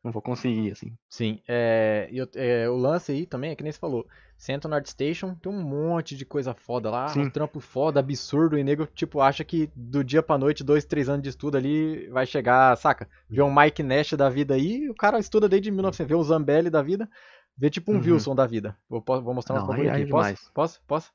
não 0.03 0.11
vou 0.11 0.21
conseguir, 0.21 0.71
assim. 0.71 0.95
Sim, 1.09 1.39
é, 1.47 2.07
e 2.11 2.17
eu- 2.17 2.27
é, 2.35 2.69
o 2.69 2.75
lance 2.75 3.11
aí 3.13 3.25
também 3.25 3.51
é 3.51 3.55
que 3.55 3.63
nem 3.63 3.71
você 3.71 3.79
falou. 3.79 4.05
Você 4.37 4.51
entra 4.51 4.67
no 4.69 4.75
ArtStation, 4.75 5.33
tem 5.35 5.49
um 5.51 5.61
monte 5.63 6.17
de 6.17 6.25
coisa 6.25 6.53
foda 6.53 6.91
lá, 6.91 7.07
Sim. 7.07 7.21
um 7.21 7.29
trampo 7.29 7.61
foda, 7.61 8.01
absurdo, 8.01 8.57
e 8.57 8.63
nego, 8.63 8.85
tipo, 8.87 9.21
acha 9.21 9.43
que 9.45 9.71
do 9.73 10.03
dia 10.03 10.21
pra 10.21 10.37
noite, 10.37 10.63
dois, 10.63 10.83
três 10.83 11.07
anos 11.07 11.23
de 11.23 11.29
estudo 11.29 11.55
ali, 11.57 12.07
vai 12.09 12.25
chegar, 12.25 12.75
saca? 12.77 13.07
Vê 13.29 13.41
um 13.41 13.55
Mike 13.55 13.81
Nash 13.81 14.11
da 14.13 14.29
vida 14.29 14.53
aí, 14.53 14.89
o 14.89 14.93
cara 14.93 15.17
estuda 15.17 15.47
desde 15.47 15.71
1900, 15.71 16.09
vê 16.09 16.15
um 16.15 16.21
Zambelli 16.23 16.69
da 16.69 16.81
vida, 16.81 17.09
vê 17.57 17.69
tipo 17.69 17.91
um 17.93 17.95
Uhum. 17.95 18.01
Wilson 18.01 18.35
da 18.35 18.45
vida. 18.45 18.77
Vou, 18.89 19.01
vou 19.07 19.33
mostrar 19.33 19.61
bagulho 19.61 19.89
aí- 19.89 19.89
aí 19.89 20.01
aqui. 20.03 20.11
Posso? 20.11 20.51
Posso? 20.53 20.81
Posso? 20.85 21.11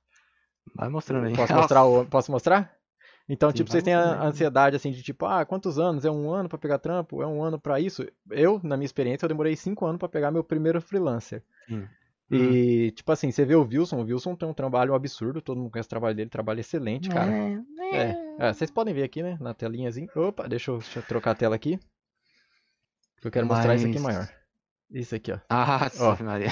Vai 0.74 0.88
mostrando 0.88 1.26
aí. 1.26 1.34
Posso 1.34 1.52
mostrar? 1.54 1.84
O, 1.84 2.06
posso 2.06 2.32
mostrar? 2.32 2.72
Então, 3.28 3.50
Sim, 3.50 3.56
tipo, 3.58 3.70
vocês 3.70 3.84
têm 3.84 3.94
a 3.94 4.24
ansiedade, 4.24 4.74
assim, 4.74 4.90
de 4.90 5.02
tipo, 5.02 5.24
ah, 5.24 5.44
quantos 5.46 5.78
anos? 5.78 6.04
É 6.04 6.10
um 6.10 6.32
ano 6.32 6.48
pra 6.48 6.58
pegar 6.58 6.78
trampo? 6.78 7.22
É 7.22 7.26
um 7.26 7.42
ano 7.44 7.60
pra 7.60 7.78
isso? 7.78 8.04
Eu, 8.28 8.60
na 8.64 8.76
minha 8.76 8.86
experiência, 8.86 9.24
eu 9.24 9.28
demorei 9.28 9.54
cinco 9.54 9.86
anos 9.86 9.98
pra 10.00 10.08
pegar 10.08 10.32
meu 10.32 10.42
primeiro 10.42 10.80
freelancer. 10.80 11.44
Sim. 11.68 11.86
E, 12.28 12.90
tipo 12.92 13.10
assim, 13.12 13.30
você 13.30 13.44
vê 13.44 13.54
o 13.54 13.62
Wilson, 13.62 13.98
o 14.00 14.04
Wilson 14.04 14.34
tem 14.34 14.48
um 14.48 14.54
trabalho 14.54 14.94
absurdo, 14.94 15.40
todo 15.40 15.58
mundo 15.58 15.70
conhece 15.70 15.86
o 15.86 15.90
trabalho 15.90 16.14
dele, 16.14 16.28
trabalho 16.30 16.60
excelente, 16.60 17.08
cara. 17.08 17.30
É, 17.92 18.14
é, 18.38 18.52
vocês 18.52 18.70
podem 18.70 18.94
ver 18.94 19.02
aqui, 19.04 19.22
né, 19.22 19.36
na 19.40 19.54
telinhazinha. 19.54 20.08
Opa, 20.16 20.48
deixa 20.48 20.70
eu, 20.72 20.78
deixa 20.78 20.98
eu 20.98 21.02
trocar 21.04 21.32
a 21.32 21.34
tela 21.34 21.54
aqui. 21.56 21.78
Eu 23.22 23.30
quero 23.30 23.46
mostrar 23.46 23.74
isso 23.74 23.86
aqui 23.86 23.98
Mas- 23.98 24.14
maior. 24.14 24.28
Isso 24.92 25.14
aqui, 25.14 25.30
ó. 25.32 25.38
Ah, 25.48 25.88
Ó. 26.00 26.16
Maria. 26.24 26.48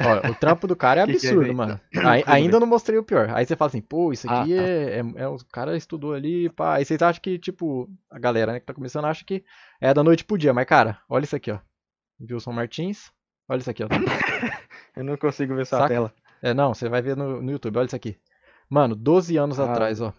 Ó, 0.00 0.30
o 0.30 0.34
trampo 0.34 0.66
do 0.66 0.74
cara 0.76 1.02
é 1.02 1.04
Que 1.06 1.12
que 1.18 1.26
é 1.26 1.30
absurdo, 1.30 1.50
aí? 1.50 1.54
mano. 1.54 1.80
Bem. 1.92 2.24
ainda 2.26 2.58
não 2.60 2.66
mostrei 2.66 2.98
o 2.98 3.02
pior. 3.04 3.30
Aí 3.34 3.44
você 3.46 3.54
fala 3.56 3.68
assim, 3.68 3.80
pô, 3.80 4.12
isso 4.12 4.28
Ah, 4.30 4.42
aqui 4.42 4.54
tá. 4.56 4.62
é, 4.62 5.00
é, 5.00 5.04
é- 5.22 5.28
O 5.28 5.36
cara 5.52 5.76
estudou 5.76 6.12
ali, 6.14 6.48
pá. 6.50 6.74
Aí 6.76 6.84
vocês 6.84 7.00
acham 7.02 7.20
que, 7.22 7.38
tipo, 7.38 7.88
a 8.10 8.18
galera, 8.18 8.52
né, 8.52 8.60
que 8.60 8.66
tá 8.66 8.74
começando 8.74 9.04
acha 9.06 9.24
que 9.24 9.44
é 9.80 9.92
da 9.94 10.02
noite 10.02 10.24
pro 10.24 10.38
dia. 10.38 10.52
Mas, 10.54 10.66
cara, 10.66 10.98
olha 11.08 11.24
isso 11.24 11.36
aqui, 11.36 11.50
ó. 11.50 11.58
Wilson 12.20 12.52
Martins. 12.52 13.10
Olha 13.48 13.58
isso 13.60 13.70
aqui, 13.70 13.82
ó. 13.84 13.88
Eu 14.96 15.04
não 15.04 15.16
consigo 15.16 15.54
ver 15.54 15.66
sua 15.66 15.78
Saca? 15.78 15.88
tela. 15.92 16.12
É, 16.40 16.54
não, 16.54 16.72
você 16.74 16.88
vai 16.88 17.02
ver 17.02 17.16
no, 17.16 17.42
no 17.42 17.50
YouTube, 17.50 17.76
olha 17.78 17.86
isso 17.86 17.96
aqui. 17.96 18.16
Mano, 18.70 18.94
12 18.94 19.36
anos 19.36 19.58
Ah. 19.58 19.70
atrás, 19.70 20.00
ó. 20.00 20.12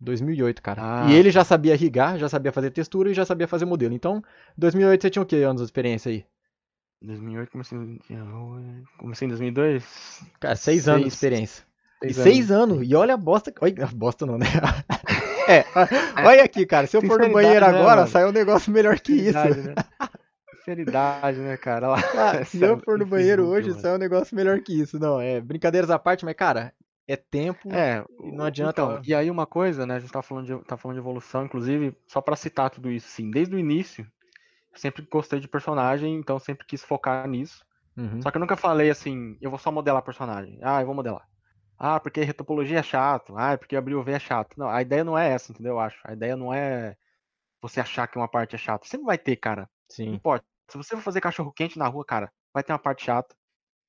2008, 0.00 0.62
cara. 0.62 0.80
Ah. 0.82 1.06
E 1.10 1.14
ele 1.14 1.30
já 1.30 1.44
sabia 1.44 1.76
rigar, 1.76 2.18
já 2.18 2.28
sabia 2.28 2.52
fazer 2.52 2.70
textura 2.70 3.10
e 3.10 3.14
já 3.14 3.24
sabia 3.24 3.46
fazer 3.48 3.64
modelo. 3.64 3.94
Então, 3.94 4.22
2008 4.56 5.02
você 5.02 5.10
tinha 5.10 5.22
o 5.22 5.26
que 5.26 5.36
anos 5.42 5.62
de 5.62 5.66
experiência 5.66 6.10
aí? 6.10 6.24
2008, 7.06 7.50
comecei, 7.50 7.78
em- 7.78 8.00
comecei 8.98 9.26
em 9.26 9.28
2002. 9.30 10.22
Cara, 10.40 10.56
6 10.56 10.88
anos 10.88 11.00
de 11.04 11.10
Seis- 11.10 11.14
experiência. 11.14 11.64
E 12.02 12.12
seis 12.12 12.36
6 12.36 12.50
anos. 12.50 12.86
E 12.86 12.94
olha 12.94 13.14
a 13.14 13.16
bosta. 13.16 13.52
Olha, 13.60 13.84
a 13.84 13.86
bosta 13.86 14.26
não, 14.26 14.36
né? 14.36 14.46
é, 15.48 15.64
ó, 15.74 16.26
olha 16.28 16.44
aqui, 16.44 16.66
cara. 16.66 16.86
Se 16.86 16.96
eu 16.96 17.02
for 17.02 17.18
no 17.20 17.32
banheiro 17.32 17.60
né, 17.64 17.78
agora, 17.78 17.96
mano? 18.02 18.08
sai 18.08 18.26
um 18.26 18.32
negócio 18.32 18.70
melhor 18.72 18.98
que 19.00 19.12
isso. 19.12 19.38
Né? 19.38 19.74
Sinceridade, 20.58 21.38
né, 21.38 21.56
cara? 21.56 21.88
Lá. 21.88 22.02
Cara, 22.02 22.44
se 22.44 22.62
eu 22.62 22.78
for 22.78 22.98
no 22.98 23.06
banheiro 23.06 23.46
hoje, 23.46 23.70
mano. 23.70 23.80
sai 23.80 23.94
um 23.94 23.98
negócio 23.98 24.34
melhor 24.36 24.60
que 24.60 24.78
isso. 24.80 24.98
Não, 24.98 25.20
é 25.20 25.40
brincadeiras 25.40 25.90
à 25.90 25.98
parte, 25.98 26.24
mas, 26.24 26.34
cara, 26.34 26.72
é 27.06 27.16
tempo. 27.16 27.70
É, 27.72 28.04
não 28.20 28.44
adianta- 28.44 28.82
Então, 28.82 29.00
e 29.04 29.14
aí 29.14 29.30
uma 29.30 29.46
coisa, 29.46 29.86
né? 29.86 29.96
A 29.96 29.98
gente 29.98 30.12
tá 30.12 30.22
falando 30.22 30.46
de, 30.46 30.64
tá 30.66 30.76
falando 30.76 30.96
de 30.96 31.00
evolução, 31.00 31.44
inclusive, 31.44 31.94
só 32.06 32.20
pra 32.20 32.36
citar 32.36 32.70
tudo 32.70 32.90
isso, 32.90 33.08
sim, 33.08 33.30
desde 33.30 33.54
o 33.54 33.58
início, 33.58 34.06
sempre 34.80 35.06
gostei 35.10 35.40
de 35.40 35.48
personagem, 35.48 36.14
então 36.14 36.38
sempre 36.38 36.66
quis 36.66 36.82
focar 36.82 37.28
nisso. 37.28 37.64
Uhum. 37.96 38.20
Só 38.22 38.30
que 38.30 38.36
eu 38.36 38.40
nunca 38.40 38.56
falei 38.56 38.90
assim, 38.90 39.36
eu 39.40 39.50
vou 39.50 39.58
só 39.58 39.70
modelar 39.70 40.02
personagem. 40.02 40.58
Ah, 40.62 40.80
eu 40.80 40.86
vou 40.86 40.94
modelar. 40.94 41.26
Ah, 41.78 41.98
porque 42.00 42.22
retopologia 42.22 42.78
é 42.78 42.82
chato. 42.82 43.36
Ah, 43.36 43.56
porque 43.56 43.76
abrir 43.76 43.94
o 43.94 44.02
V 44.02 44.12
é 44.12 44.18
chato. 44.18 44.56
Não, 44.56 44.68
a 44.68 44.82
ideia 44.82 45.04
não 45.04 45.18
é 45.18 45.30
essa, 45.30 45.52
entendeu? 45.52 45.74
Eu 45.74 45.80
acho. 45.80 45.98
A 46.04 46.12
ideia 46.12 46.36
não 46.36 46.52
é 46.52 46.96
você 47.60 47.80
achar 47.80 48.06
que 48.06 48.16
uma 48.16 48.28
parte 48.28 48.54
é 48.54 48.58
chata. 48.58 48.86
Sempre 48.86 49.06
vai 49.06 49.18
ter, 49.18 49.36
cara. 49.36 49.62
Não 49.62 49.68
Sim. 49.90 50.14
importa. 50.14 50.44
Se 50.70 50.76
você 50.76 50.94
for 50.96 51.02
fazer 51.02 51.20
cachorro 51.20 51.52
quente 51.52 51.78
na 51.78 51.86
rua, 51.86 52.04
cara, 52.04 52.32
vai 52.52 52.62
ter 52.62 52.72
uma 52.72 52.78
parte 52.78 53.04
chata. 53.04 53.34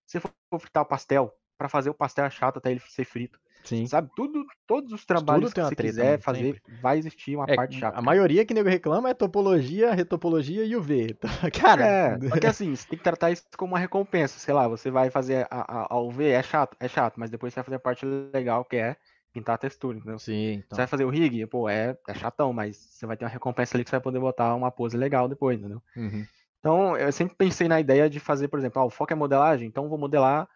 Se 0.06 0.20
você 0.20 0.28
for 0.50 0.60
fritar 0.60 0.84
o 0.84 0.86
pastel, 0.86 1.32
pra 1.58 1.70
fazer 1.70 1.90
o 1.90 1.94
pastel 1.94 2.26
é 2.26 2.30
chato 2.30 2.58
até 2.58 2.72
ele 2.72 2.80
ser 2.82 3.06
frito. 3.06 3.40
Sim. 3.66 3.86
Sabe? 3.88 4.10
Tudo, 4.16 4.46
todos 4.68 4.92
os 4.94 5.06
trabalhos 5.06 5.54
que 5.54 5.62
você 5.62 5.76
treta, 5.76 5.84
quiser 5.88 6.08
mano, 6.08 6.24
fazer, 6.24 6.62
vai 6.82 6.98
existir 6.98 7.36
uma 7.36 7.48
É, 7.48 7.56
parte 7.56 7.78
chata. 7.80 7.98
a 7.98 8.02
maioria 8.02 8.46
que 8.46 8.54
nego 8.54 8.70
reclama 8.70 9.10
é 9.10 9.14
topologia, 9.14 9.94
retopologia 9.94 10.64
e 10.66 10.76
UV. 10.76 11.18
Cara, 11.54 11.84
É, 11.84 12.20
só 12.30 12.38
que 12.38 12.48
assim, 12.48 12.76
você 12.76 12.88
tem 12.88 12.98
que 12.98 13.04
tratar 13.04 13.32
isso 13.32 13.46
como 13.58 13.74
uma 13.74 13.80
recompensa. 13.80 14.40
Sei 14.40 14.54
lá, 14.54 14.68
você 14.68 14.90
vai 14.90 15.10
fazer 15.10 15.48
a, 15.52 15.84
a, 15.84 15.94
a 15.96 16.00
UV, 16.00 16.30
é 16.30 16.42
chato, 16.44 16.76
é 16.80 16.88
chato, 16.88 17.20
mas 17.20 17.30
depois 17.30 17.54
você 17.54 17.60
vai 17.60 17.66
fazer 17.66 17.76
a 17.76 17.80
parte 17.80 18.06
legal 18.06 18.64
que 18.66 18.78
é 18.78 18.96
pintar 19.34 19.56
a 19.56 19.58
textura, 19.58 19.98
entendeu? 19.98 20.20
Sim, 20.20 20.54
então. 20.54 20.78
Você 20.78 20.82
vai 20.82 20.88
fazer 20.88 21.06
o 21.06 21.10
rig, 21.10 21.46
pô, 21.48 21.68
é, 21.70 21.98
é 22.08 22.14
chatão, 22.14 22.54
mas 22.54 22.78
você 22.78 23.06
vai 23.06 23.18
ter 23.18 23.26
uma 23.26 23.32
recompensa 23.32 23.76
ali 23.76 23.84
que 23.84 23.90
você 23.90 23.96
vai 23.98 24.04
poder 24.04 24.20
botar 24.20 24.56
uma 24.56 24.72
pose 24.72 24.98
legal 24.98 25.28
depois, 25.28 25.60
entendeu? 25.60 25.82
Uhum. 25.96 26.28
Então, 26.60 26.98
eu 26.98 27.12
sempre 27.12 27.36
pensei 27.36 27.68
na 27.68 27.80
ideia 27.80 28.10
de 28.10 28.20
fazer, 28.20 28.48
por 28.48 28.60
exemplo, 28.60 28.82
ah, 28.82 28.86
o 28.86 28.90
foco 28.90 29.14
é 29.14 29.16
modelagem, 29.16 29.68
então 29.68 29.90
vou 29.90 29.98
modelar, 29.98 30.50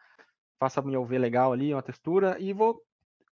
faço 0.60 0.80
a 0.80 0.84
minha 0.84 1.00
UV 1.00 1.18
legal 1.18 1.54
ali, 1.54 1.74
uma 1.74 1.84
textura, 1.84 2.38
e 2.40 2.54
vou, 2.54 2.82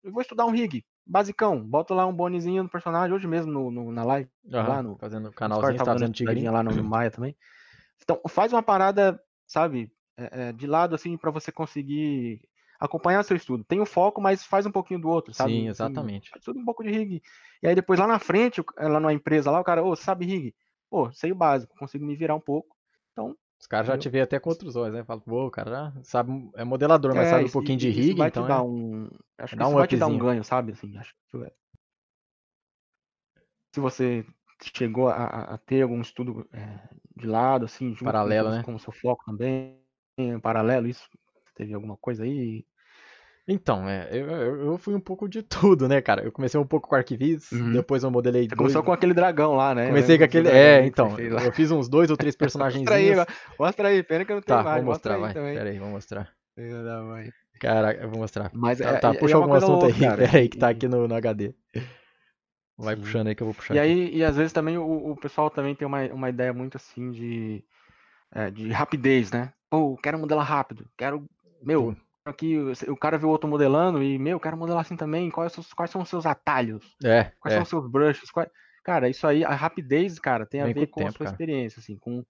eu 0.02 0.12
vou 0.12 0.22
estudar 0.22 0.46
um 0.46 0.50
rig, 0.50 0.84
basicão. 1.06 1.62
Boto 1.66 1.94
lá 1.94 2.06
um 2.06 2.14
bonezinho 2.14 2.62
no 2.62 2.68
personagem, 2.70 3.14
hoje 3.14 3.26
mesmo 3.26 3.52
no, 3.52 3.70
no- 3.70 3.92
na 3.92 4.04
live, 4.04 4.30
Aham, 4.52 4.64
lá 4.64 4.82
no 4.82 5.00
Fazendo 5.00 5.32
Discord, 5.48 5.76
canalzinho, 5.76 5.78
tá 5.78 5.84
dando 5.86 6.12
fazendo 6.12 6.12
tigrinho. 6.12 6.52
lá 6.52 6.62
no, 6.62 6.74
no 6.74 6.84
Maia 6.84 7.10
também. 7.10 7.36
Então, 8.02 8.20
faz 8.28 8.52
uma 8.52 8.62
parada, 8.62 9.20
sabe, 9.46 9.92
é, 10.16 10.48
é, 10.48 10.52
de 10.52 10.66
lado, 10.66 10.94
assim, 10.94 11.16
para 11.16 11.30
você 11.30 11.52
conseguir 11.52 12.42
acompanhar 12.80 13.22
seu 13.24 13.36
estudo. 13.36 13.64
Tem 13.64 13.80
o 13.80 13.86
foco, 13.86 14.20
mas 14.20 14.44
faz 14.44 14.66
um 14.66 14.72
pouquinho 14.72 15.00
do 15.00 15.08
outro, 15.08 15.32
sabe? 15.34 15.56
Sim, 15.56 15.68
Assim, 15.68 16.04
exatamente. 16.06 16.32
faz 16.32 16.44
tudo 16.44 16.58
um 16.60 16.64
pouco 16.64 16.82
de 16.82 16.90
rig. 16.90 17.22
E 17.62 17.68
aí 17.68 17.74
depois 17.74 17.98
lá 18.00 18.06
na 18.06 18.18
frente, 18.18 18.60
o- 18.60 18.64
lá 18.78 19.00
numa 19.00 19.12
empresa 19.12 19.50
lá, 19.50 19.60
o 19.60 19.64
cara, 19.64 19.84
ô, 19.84 19.94
sabe 19.96 20.26
rig? 20.26 20.54
Pô, 20.90 21.12
sei 21.12 21.32
o 21.32 21.34
básico, 21.34 21.74
consigo 21.78 22.04
me 22.04 22.16
virar 22.16 22.34
um 22.34 22.40
pouco. 22.40 22.76
Então, 23.12 23.36
Os 23.62 23.66
caras 23.68 23.86
já 23.86 23.96
te 23.96 24.10
veem 24.10 24.22
até 24.24 24.38
com 24.40 24.50
outros 24.50 24.76
olhos, 24.76 24.94
né? 24.94 25.04
Fala, 25.04 25.20
pô, 25.22 25.46
o 25.46 25.50
cara 25.50 25.70
já 25.94 26.02
sabe, 26.04 26.32
é 26.56 26.64
modelador, 26.64 27.14
mas 27.14 27.28
é, 27.28 27.28
sabe 27.28 27.46
um 27.46 27.50
pouquinho 27.50 27.78
de 27.78 27.88
rig, 27.90 28.16
vai 28.16 28.28
então 28.28 28.42
te 28.42 28.48
dar 28.48 28.60
é... 28.60 28.64
um. 28.64 29.08
Acho 29.38 29.56
que 29.56 29.58
dá 29.58 29.68
um 29.68 29.76
vai 29.76 29.86
te 29.86 29.96
dar 29.96 30.08
um 30.08 30.18
ganho, 30.18 30.44
sabe? 30.44 30.72
Assim, 30.72 30.96
acho 30.98 31.14
que 31.30 31.36
é- 31.44 31.52
se 33.74 33.80
você 33.80 34.24
chegou 34.76 35.08
a, 35.08 35.54
a- 35.54 35.58
ter 35.58 35.82
algum 35.82 36.00
estudo 36.00 36.48
é, 36.52 36.88
de 37.16 37.26
lado, 37.26 37.64
assim, 37.64 37.94
junto 37.94 38.12
Paralelo, 38.12 38.50
com, 38.50 38.56
né? 38.56 38.62
com 38.62 38.74
o 38.74 38.78
seu 38.78 38.92
foco 38.92 39.24
também, 39.26 39.80
em 40.16 40.38
paralelo, 40.40 40.86
isso, 40.88 41.08
teve 41.54 41.74
alguma 41.74 41.96
coisa 41.96 42.24
aí? 42.24 42.64
Então, 43.46 43.88
é, 43.88 44.08
eu, 44.12 44.26
eu, 44.66 44.78
fui 44.78 44.94
um 44.94 45.00
pouco 45.00 45.28
de 45.28 45.42
tudo, 45.42 45.88
né, 45.88 46.00
cara? 46.00 46.22
Eu 46.22 46.30
comecei 46.30 46.58
um 46.60 46.66
pouco 46.66 46.88
com 46.88 46.94
Arquivis, 46.94 47.50
Uhum. 47.50 47.72
depois 47.72 48.04
eu 48.04 48.10
modelei 48.10 48.42
Você 48.42 48.48
dois... 48.48 48.58
começou 48.58 48.82
com 48.84 48.92
aquele 48.92 49.12
dragão 49.12 49.54
lá, 49.54 49.74
né? 49.74 49.88
Comecei 49.88 50.16
com 50.16 50.24
aquele... 50.24 50.48
É, 50.48 50.86
então, 50.86 51.18
eu 51.18 51.52
fiz 51.52 51.70
uns 51.70 51.88
dois 51.88 52.10
ou 52.10 52.16
três 52.16 52.36
Mostra 52.40 52.94
aí, 52.94 53.12
mostra 53.58 53.88
aí, 53.88 54.02
pena 54.02 54.24
que 54.24 54.32
eu 54.32 54.36
não 54.36 54.42
tenho 54.42 54.56
Tá, 54.58 54.62
imagem, 54.62 54.82
vou 54.82 54.92
mostra 54.92 55.12
mostrar, 55.12 55.28
aí 55.28 55.34
vai. 55.34 55.34
também. 55.34 55.56
Pera 55.56 55.70
aí, 55.70 55.78
vou 55.78 55.88
mostrar. 55.88 56.32
Filho 56.54 56.84
da 56.84 57.02
mãe. 57.02 57.32
Cara, 57.58 57.94
eu 57.94 58.08
vou 58.10 58.18
mostrar. 58.18 58.50
Mas 58.54 58.78
Tá, 58.78 58.90
é, 58.90 58.96
tá, 58.98 59.14
puxa 59.14 59.34
é 59.34 59.36
algum 59.36 59.54
assunto 59.54 59.86
aí, 59.86 59.92
cara. 59.94 60.16
pera 60.16 60.38
aí, 60.38 60.48
que 60.48 60.58
tá 60.58 60.68
aqui 60.68 60.88
no, 60.88 61.08
no 61.08 61.14
HD. 61.14 61.54
Vai 62.76 62.96
Sim. 62.96 63.02
puxando 63.02 63.26
aí 63.28 63.34
que 63.34 63.42
eu 63.42 63.46
vou 63.46 63.54
puxar 63.54 63.74
E 63.74 63.78
aqui. 63.78 63.88
aí, 63.90 64.16
e 64.16 64.24
às 64.24 64.36
vezes 64.36 64.52
também 64.52 64.78
o, 64.78 65.10
o 65.12 65.16
pessoal 65.16 65.50
também 65.50 65.74
tem 65.74 65.86
uma, 65.86 66.02
uma 66.12 66.28
ideia 66.28 66.52
muito 66.52 66.76
assim 66.76 67.10
de, 67.10 67.64
é, 68.32 68.50
de 68.50 68.70
rapidez, 68.70 69.30
né? 69.30 69.52
Pô, 69.70 69.96
quero 69.96 70.18
modelar 70.18 70.46
rápido, 70.46 70.86
quero. 70.96 71.24
Meu, 71.62 71.96
aqui 72.24 72.56
o, 72.58 72.72
o 72.92 72.96
cara 72.96 73.18
viu 73.18 73.28
outro 73.28 73.48
modelando 73.48 74.02
e, 74.02 74.18
meu, 74.18 74.38
quero 74.40 74.56
modelar 74.56 74.82
assim 74.82 74.96
também. 74.96 75.30
Quais, 75.30 75.52
são 75.52 75.60
os- 75.62 75.72
quais 75.72 75.90
são 75.90 76.02
os 76.02 76.08
seus 76.08 76.26
atalhos? 76.26 76.96
É, 77.04 77.32
Quais 77.40 77.52
é. 77.52 77.56
são 77.56 77.62
os 77.62 77.68
seus 77.68 77.90
brushes? 77.90 78.30
Quais- 78.30 78.50
Cara, 78.84 79.08
isso 79.08 79.26
aí, 79.26 79.44
a 79.44 79.54
rapidez, 79.54 80.18
cara, 80.18 80.44
tem 80.44 80.60
a 80.60 80.66
com 80.66 80.72
ver 80.74 80.82
o 80.84 80.88
com 80.88 81.00
a 81.00 81.04
tempo, 81.04 81.16
sua 81.18 81.24
cara. 81.26 81.34
experiência, 81.34 81.78
assim, 81.80 81.96
com. 81.96 82.24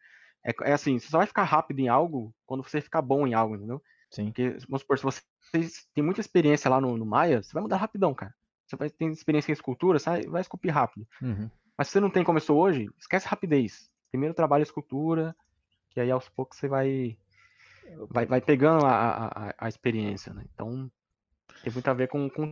É, 0.44 0.52
é 0.70 0.72
assim, 0.72 0.98
você 0.98 1.08
só 1.08 1.18
vai 1.18 1.26
ficar 1.26 1.44
rápido 1.44 1.78
em 1.80 1.88
algo 1.88 2.34
quando 2.44 2.62
você 2.62 2.80
ficar 2.80 3.00
bom 3.00 3.26
em 3.26 3.32
algo, 3.32 3.54
entendeu? 3.56 3.80
Sim. 4.10 4.26
Porque, 4.26 4.56
vamos 4.68 4.82
supor, 4.82 4.98
se 4.98 5.04
você 5.04 5.22
tem 5.94 6.04
muita 6.04 6.20
experiência 6.20 6.70
lá 6.70 6.78
no, 6.80 6.96
no 6.98 7.06
Maia, 7.06 7.42
você 7.42 7.52
vai 7.54 7.62
mudar 7.62 7.76
rapidão, 7.78 8.12
cara. 8.12 8.34
Você 8.66 8.76
vai 8.76 8.90
ter 8.90 9.06
experiência 9.06 9.50
em 9.50 9.54
escultura, 9.54 9.98
você 9.98 10.26
vai- 10.26 10.40
esculpir 10.42 10.74
rápido. 10.74 11.06
Uhum. 11.22 11.48
Mas 11.76 11.86
se 11.88 11.92
você 11.94 12.00
não 12.00 12.10
tem, 12.10 12.22
começou 12.22 12.58
hoje, 12.58 12.90
esquece 12.98 13.26
rapidez. 13.26 13.90
Primeiro 14.10 14.34
trabalha 14.34 14.60
a 14.62 14.64
escultura, 14.64 15.34
que 15.90 16.00
aí 16.00 16.10
aos 16.10 16.28
poucos 16.28 16.58
você 16.58 16.68
vai 16.68 17.16
vai, 18.10 18.26
vai 18.26 18.40
pegando 18.40 18.84
a, 18.84 19.26
a, 19.26 19.54
a- 19.58 19.68
experiência, 19.68 20.32
né? 20.34 20.44
Então 20.54 20.90
tem 21.62 21.72
muito 21.72 21.88
a 21.88 21.94
ver 21.94 22.08
com, 22.08 22.28
com 22.30 22.44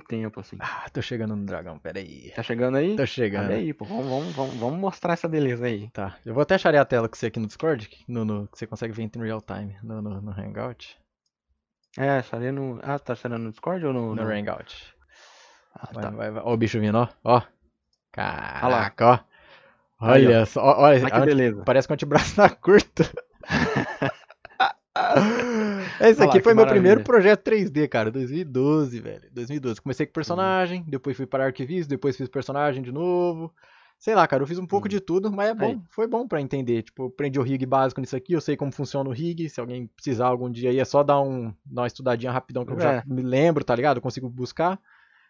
o 0.00 0.04
tempo, 0.04 0.40
assim. 0.40 0.58
Ah, 0.58 0.88
tô 0.90 1.00
chegando 1.02 1.34
no 1.36 1.46
dragão, 1.46 1.78
pera 1.78 1.98
aí. 1.98 2.32
Tá 2.34 2.42
chegando 2.42 2.76
aí? 2.76 2.96
Tô 2.96 3.06
Olha 3.34 3.54
chegando. 3.54 3.56
aí, 3.56 3.74
pô. 3.74 3.84
Vamos, 3.84 4.34
vamos, 4.34 4.56
vamos, 4.60 4.78
mostrar 4.78 5.14
essa 5.14 5.28
beleza 5.28 5.66
aí. 5.66 5.90
Tá, 5.90 6.16
eu 6.24 6.32
vou 6.34 6.42
até 6.42 6.56
charear 6.58 6.82
a 6.82 6.86
tela 6.86 7.08
com 7.08 7.16
você 7.16 7.26
aqui 7.26 7.40
no 7.40 7.46
Discord, 7.48 7.88
no, 8.08 8.24
no- 8.24 8.48
que 8.48 8.58
você 8.58 8.66
consegue 8.66 8.92
ver 8.92 9.02
em 9.02 9.10
real 9.22 9.40
time, 9.42 9.76
no, 9.82 10.00
no, 10.02 10.20
no 10.20 10.30
Hangout. 10.30 10.96
É, 11.98 12.18
estaria 12.20 12.52
no. 12.52 12.80
Ah, 12.82 12.98
tá 12.98 13.14
sendo 13.16 13.38
no 13.38 13.50
Discord 13.50 13.84
ou 13.86 13.92
no. 13.92 14.14
No 14.14 14.22
no- 14.22 14.32
Hangout. 14.32 14.94
Ah, 15.74 15.94
Vai, 15.94 16.02
tá. 16.02 16.10
vai, 16.10 16.30
vai. 16.30 16.42
Ó 16.44 16.52
o 16.54 16.56
bicho 16.56 16.80
vindo, 16.80 16.98
ó. 16.98 17.08
Ó. 17.24 17.42
Caraca, 18.12 19.06
ó. 19.06 19.18
Aí, 20.00 20.26
Olha 20.28 20.46
só, 20.46 20.62
ó, 20.62 20.82
olha, 20.84 21.00
Olha 21.00 21.12
que 21.12 21.22
beleza. 21.22 21.64
parece 21.64 21.88
que 21.88 21.92
o 21.92 21.96
antebraço 21.96 22.36
tá 22.36 22.48
curto. 22.50 23.02
Esse 26.00 26.20
lá, 26.20 26.26
aqui 26.26 26.38
que 26.38 26.44
foi 26.44 26.54
meu 26.54 26.64
maravilha. 26.64 26.82
primeiro 26.82 27.04
projeto 27.04 27.42
3D, 27.44 27.88
cara, 27.88 28.10
2012, 28.10 29.00
velho. 29.00 29.28
2012. 29.32 29.80
Comecei 29.80 30.06
com 30.06 30.12
personagem, 30.12 30.84
depois 30.86 31.16
fui 31.16 31.26
para 31.26 31.44
arquivista, 31.44 31.88
depois 31.88 32.16
fiz 32.16 32.28
personagem 32.28 32.82
de 32.82 32.92
novo. 32.92 33.52
Sei 33.98 34.14
lá, 34.14 34.26
cara, 34.28 34.42
eu 34.42 34.46
fiz 34.46 34.58
um 34.58 34.66
pouco 34.66 34.90
de 34.90 35.00
tudo, 35.00 35.32
mas 35.32 35.48
é 35.50 35.54
bom, 35.54 35.70
Aí. 35.70 35.80
foi 35.88 36.06
bom 36.06 36.28
pra 36.28 36.38
entender. 36.40 36.82
Tipo, 36.82 37.04
eu 37.04 37.06
aprendi 37.06 37.38
o 37.40 37.42
rig 37.42 37.64
básico 37.64 37.98
nisso 37.98 38.14
aqui, 38.14 38.34
eu 38.34 38.42
sei 38.42 38.54
como 38.54 38.70
funciona 38.70 39.08
o 39.08 39.12
rig. 39.12 39.48
Se 39.48 39.58
alguém 39.58 39.86
precisar 39.86 40.26
algum 40.26 40.50
dia 40.50 40.68
aí, 40.68 40.78
é 40.78 40.84
só 40.84 41.02
dar, 41.02 41.18
um, 41.22 41.52
dar 41.64 41.80
uma 41.82 41.86
estudadinha 41.86 42.30
rapidão 42.30 42.66
que 42.66 42.72
eu 42.74 42.80
já 42.80 42.96
É. 42.96 43.02
me 43.06 43.22
lembro, 43.22 43.64
tá 43.64 43.74
ligado? 43.74 43.96
Eu 43.96 44.02
consigo 44.02 44.28
buscar. 44.28 44.78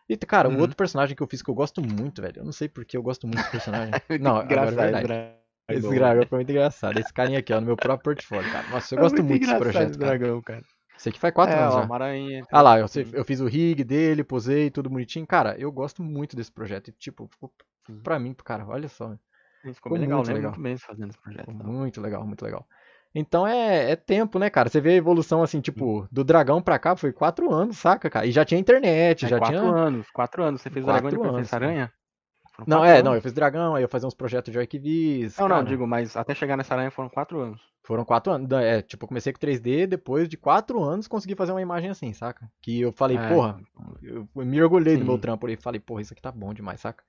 E, 0.08 0.16
cara, 0.16 0.48
o 0.48 0.52
Uhum. 0.52 0.60
outro 0.60 0.76
personagem 0.76 1.14
que 1.14 1.22
eu 1.22 1.26
fiz 1.28 1.42
que 1.42 1.48
eu 1.50 1.54
gosto 1.54 1.80
muito, 1.80 2.20
velho. 2.20 2.40
Eu 2.40 2.44
não 2.44 2.52
sei 2.52 2.68
porque 2.68 2.96
eu 2.96 3.02
gosto 3.04 3.24
muito 3.26 3.38
desse 3.38 3.50
personagem. 3.52 3.92
Não, 4.20 4.36
agora 4.36 4.62
é 4.62 4.64
verdade. 4.66 5.45
Dragão. 5.68 5.90
Esse 5.90 5.98
dragão 5.98 6.26
foi 6.26 6.38
muito 6.38 6.50
engraçado. 6.50 6.98
Esse 6.98 7.12
carinha 7.12 7.38
aqui, 7.38 7.52
ó, 7.52 7.60
no 7.60 7.66
meu 7.66 7.76
próprio 7.76 8.14
portfólio, 8.14 8.50
cara. 8.50 8.68
Nossa, 8.68 8.94
eu 8.94 8.98
É 8.98 9.02
gosto 9.02 9.22
muito 9.22 9.40
desse 9.40 9.56
projeto, 9.56 9.90
esse 9.90 9.98
cara. 9.98 10.18
dragão, 10.18 10.42
cara. 10.42 10.62
Esse 10.98 11.08
aqui 11.10 11.18
faz 11.18 11.34
quatro 11.34 11.54
é, 11.54 11.58
anos 11.60 11.74
ó, 11.74 11.78
já. 11.80 11.84
uma 11.84 11.94
aranha. 11.94 12.46
Ah 12.50 12.62
lá, 12.62 12.78
eu, 12.78 12.86
eu 13.12 13.24
fiz 13.24 13.40
o 13.40 13.46
rig 13.46 13.84
dele, 13.84 14.24
posei, 14.24 14.70
tudo 14.70 14.88
bonitinho. 14.88 15.26
Cara, 15.26 15.54
eu 15.58 15.70
gosto 15.70 16.02
muito 16.02 16.34
desse 16.34 16.50
projeto. 16.50 16.88
E, 16.88 16.92
tipo, 16.92 17.28
ficou 17.28 17.52
Sim. 17.86 18.00
pra 18.02 18.18
mim, 18.18 18.34
cara, 18.44 18.66
olha 18.66 18.88
só. 18.88 19.14
Ficou 19.74 19.74
ficou 19.74 19.92
bem 19.92 20.00
legal, 20.02 20.18
muito 20.18 20.32
legal. 20.32 20.50
Muito 20.52 20.62
bem 20.62 20.76
fazendo 20.78 21.10
esse 21.10 21.18
projeto. 21.20 21.50
Então. 21.50 21.66
muito 21.66 22.00
legal, 22.00 22.26
muito 22.26 22.42
legal. 22.44 22.66
Então 23.14 23.46
é, 23.46 23.90
é 23.92 23.96
tempo, 23.96 24.38
né, 24.38 24.50
cara? 24.50 24.68
Você 24.68 24.80
vê 24.80 24.90
a 24.90 24.94
evolução, 24.94 25.42
assim, 25.42 25.60
tipo, 25.60 26.06
do 26.12 26.22
dragão 26.22 26.62
pra 26.62 26.78
cá, 26.78 26.94
foi 26.96 27.12
quatro 27.12 27.52
anos, 27.52 27.78
saca, 27.78 28.08
cara? 28.10 28.26
E 28.26 28.30
já 28.32 28.44
tinha 28.44 28.60
internet, 28.60 29.24
É, 29.24 29.28
já 29.28 29.38
quatro 29.38 29.58
tinha. 29.58 29.72
anos, 29.72 30.10
quatro 30.10 30.42
anos. 30.42 30.60
Você 30.60 30.70
fez 30.70 30.84
o 30.84 30.88
dragão 30.88 31.10
e 31.10 31.12
Quatro 31.12 31.16
depois 31.16 31.34
anos, 31.34 31.48
fez 31.48 31.52
aranha? 31.52 31.92
Foram 32.56 32.66
Não, 32.66 32.84
é, 32.84 33.02
não, 33.02 33.14
eu 33.14 33.20
anos? 33.20 33.22
fiz 33.22 33.32
dragão, 33.32 33.74
aí 33.74 33.82
eu 33.82 33.88
fazia 33.88 34.06
uns 34.08 34.14
projetos 34.14 34.52
de 34.52 34.58
arquivis. 34.58 35.38
Não, 35.38 35.48
não, 35.48 35.64
cara. 35.64 35.64
digo, 35.64 35.86
mas 35.86 36.14
até 36.16 36.34
chegar 36.34 36.56
nessa 36.58 36.74
aranha 36.74 36.90
foram 36.90 37.08
quatro 37.08 37.40
anos. 37.40 37.60
Foram 37.82 38.04
quatro 38.04 38.32
anos. 38.32 38.48
Não, 38.48 38.58
É, 38.58 38.82
tipo, 38.82 39.04
eu 39.04 39.08
comecei 39.08 39.32
com 39.32 39.38
3D, 39.38 39.86
depois 39.86 40.28
de 40.28 40.36
quatro 40.36 40.82
anos 40.82 41.06
consegui 41.08 41.34
fazer 41.36 41.52
uma 41.52 41.62
imagem 41.62 41.90
assim, 41.90 42.12
saca? 42.12 42.50
Que 42.60 42.80
eu 42.80 42.92
falei, 42.92 43.18
É, 43.18 43.18
porra, 43.18 43.60
eu 44.02 44.28
me 44.34 44.60
orgulhei 44.62 44.96
do 44.96 45.04
meu 45.04 45.16
Sim. 45.16 45.18
trampo 45.18 45.46
ali. 45.46 45.56
Falei, 45.56 45.80
porra, 45.80 46.02
isso 46.02 46.12
aqui 46.12 46.20
tá 46.22 46.32
bom 46.32 46.52
demais, 46.52 46.80
saca? 46.80 47.04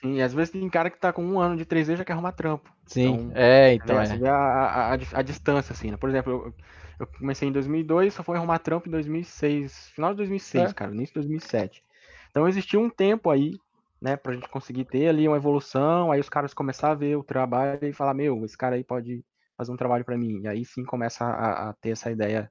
Sim, 0.00 0.16
e 0.16 0.22
às 0.22 0.32
vezes 0.34 0.50
tem 0.52 0.68
cara 0.68 0.90
que 0.90 0.98
tá 0.98 1.12
com 1.12 1.24
um 1.24 1.40
ano 1.40 1.56
de 1.56 1.64
3D 1.64 1.94
e 1.94 1.96
já 1.96 2.04
quer 2.04 2.12
arrumar 2.12 2.32
trampo. 2.32 2.70
Sim, 2.86 3.26
Então, 3.26 3.32
é, 3.34 3.74
então 3.74 3.98
né, 3.98 4.04
é. 4.04 4.22
A, 4.28 4.34
a, 4.34 4.90
a, 4.94 4.98
a 5.14 5.22
distância, 5.22 5.72
assim, 5.72 5.90
né? 5.90 5.96
Por 5.96 6.08
exemplo, 6.10 6.32
eu, 6.32 6.54
eu 7.00 7.06
comecei 7.18 7.48
em 7.48 7.52
2002, 7.52 8.14
só 8.14 8.22
fui 8.22 8.36
arrumar 8.36 8.58
trampo 8.58 8.88
em 8.88 8.92
2006, 8.92 9.88
final 9.94 10.10
de 10.10 10.18
2006, 10.18 10.72
É. 10.72 10.72
cara, 10.72 10.92
início 10.92 11.14
de 11.14 11.20
2007. 11.20 11.82
Então 12.30 12.46
existiu 12.48 12.80
um 12.80 12.90
tempo 12.90 13.30
aí, 13.30 13.58
né, 14.00 14.16
pra 14.16 14.34
gente 14.34 14.48
conseguir 14.48 14.84
ter 14.86 15.08
ali 15.08 15.26
uma 15.28 15.36
evolução, 15.36 16.12
aí 16.12 16.20
os 16.20 16.28
caras 16.28 16.54
começaram 16.54 16.92
a 16.94 16.96
ver 16.96 17.16
o 17.16 17.24
trabalho 17.24 17.84
e 17.86 17.92
falar, 17.92 18.14
meu, 18.14 18.44
esse 18.44 18.56
cara 18.56 18.76
aí 18.76 18.84
pode 18.84 19.24
fazer 19.56 19.72
um 19.72 19.76
trabalho 19.76 20.04
pra 20.04 20.18
mim. 20.18 20.42
E 20.42 20.48
aí 20.48 20.64
sim 20.64 20.84
começa 20.84 21.24
a, 21.24 21.70
a 21.70 21.72
ter 21.74 21.90
essa 21.90 22.10
ideia 22.10 22.50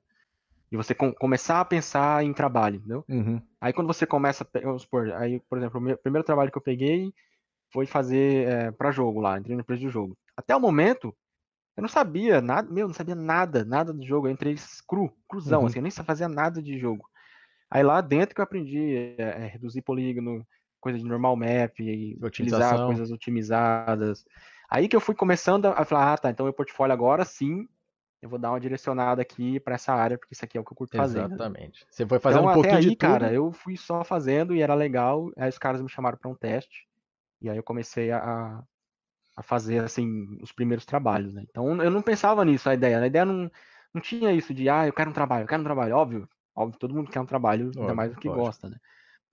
de 0.71 0.77
você 0.77 0.93
com- 0.95 1.13
começar 1.13 1.61
a 1.61 1.65
pensar 1.65 2.23
em 2.23 2.33
trabalho, 2.33 2.77
entendeu? 2.77 3.05
Uhum. 3.07 3.41
Aí 3.61 3.73
quando 3.73 3.87
você 3.87 4.05
começa, 4.05 4.47
vamos 4.63 4.83
supor, 4.83 5.11
aí, 5.13 5.39
por 5.49 5.57
exemplo, 5.57 5.79
o 5.79 5.83
meu 5.83 5.97
primeiro 5.97 6.25
trabalho 6.25 6.51
que 6.51 6.57
eu 6.57 6.61
peguei 6.61 7.13
foi 7.73 7.85
fazer 7.85 8.47
é, 8.47 8.71
para 8.71 8.91
jogo 8.91 9.19
lá, 9.21 9.37
entrei 9.39 9.55
na 9.55 9.61
empresa 9.61 9.81
de 9.81 9.89
jogo. 9.89 10.17
Até 10.37 10.55
o 10.55 10.59
momento, 10.59 11.15
eu 11.77 11.81
não 11.81 11.89
sabia 11.89 12.41
nada, 12.41 12.71
meu, 12.71 12.87
não 12.87 12.93
sabia 12.95 13.15
nada, 13.15 13.65
nada 13.65 13.93
do 13.93 14.05
jogo. 14.05 14.27
Eu 14.27 14.31
entrei 14.31 14.55
cru, 14.87 15.11
cruzão, 15.27 15.61
Uhum. 15.61 15.67
assim, 15.67 15.79
eu 15.79 15.83
nem 15.83 15.91
fazia 15.91 16.27
nada 16.29 16.61
de 16.61 16.77
jogo. 16.79 17.09
Aí 17.69 17.83
lá 17.83 18.01
dentro 18.01 18.35
que 18.35 18.41
eu 18.41 18.43
aprendi 18.43 19.15
é, 19.17 19.21
é, 19.21 19.47
reduzir 19.47 19.81
polígono, 19.81 20.45
coisa 20.85 20.99
de 20.99 21.05
normal 21.05 21.35
map, 21.35 21.79
e 21.79 22.15
utilizar 22.21 22.85
coisas 22.85 23.11
otimizadas. 23.11 24.23
Aí 24.69 24.87
que 24.87 24.95
eu 24.95 25.01
fui 25.01 25.15
começando 25.15 25.65
a 25.65 25.83
falar, 25.83 26.13
ah, 26.13 26.17
tá, 26.17 26.29
então 26.29 26.45
meu 26.45 26.53
portfólio 26.53 26.93
agora 26.93 27.25
sim, 27.25 27.67
eu 28.21 28.29
vou 28.29 28.37
dar 28.37 28.51
uma 28.51 28.59
direcionada 28.59 29.21
aqui 29.21 29.59
para 29.59 29.75
essa 29.75 29.93
área, 29.93 30.17
porque 30.17 30.33
isso 30.35 30.45
aqui 30.45 30.57
é 30.57 30.61
o 30.61 30.63
que 30.63 30.71
eu 30.71 30.77
curto 30.77 30.95
fazer. 30.95 31.19
né? 31.21 31.25
Exatamente. 31.25 31.85
Você 31.89 32.05
foi 32.05 32.19
fazendo 32.19 32.41
Então, 32.41 32.51
um 32.51 32.53
pouquinho 32.53 32.77
aí, 32.77 32.83
de 32.83 32.95
tudo. 32.95 32.99
cara, 32.99 33.33
eu 33.33 33.51
fui 33.51 33.75
só 33.77 34.03
fazendo 34.03 34.55
e 34.55 34.61
era 34.61 34.75
legal. 34.75 35.31
Aí 35.37 35.49
os 35.49 35.57
caras 35.57 35.81
me 35.81 35.89
chamaram 35.89 36.17
para 36.17 36.29
um 36.29 36.35
teste. 36.35 36.87
E 37.41 37.49
aí 37.49 37.57
eu 37.57 37.63
comecei 37.63 38.11
a, 38.11 38.63
a 39.35 39.43
fazer, 39.43 39.83
assim, 39.83 40.37
os 40.41 40.51
primeiros 40.51 40.85
trabalhos, 40.85 41.33
né? 41.33 41.43
Então 41.49 41.81
eu 41.83 41.91
não 41.91 42.01
pensava 42.01 42.45
nisso, 42.45 42.69
a 42.69 42.73
ideia. 42.73 42.99
A 42.99 43.07
ideia 43.07 43.25
não, 43.25 43.51
não 43.93 44.01
tinha 44.01 44.31
isso 44.31 44.53
de, 44.53 44.69
ah, 44.69 44.87
eu 44.87 44.93
quero 44.93 45.09
um 45.09 45.13
trabalho, 45.13 45.43
eu 45.43 45.47
quero 45.47 45.61
um 45.61 45.65
trabalho. 45.65 45.95
Óbvio, 45.95 46.29
óbvio, 46.55 46.79
todo 46.79 46.95
mundo 46.95 47.11
quer 47.11 47.19
um 47.21 47.25
trabalho, 47.25 47.73
ainda 47.77 47.93
Óbvio, 47.93 47.95
mais 47.95 48.11
do 48.11 48.17
que 48.19 48.29
gosta, 48.29 48.69
né? 48.69 48.77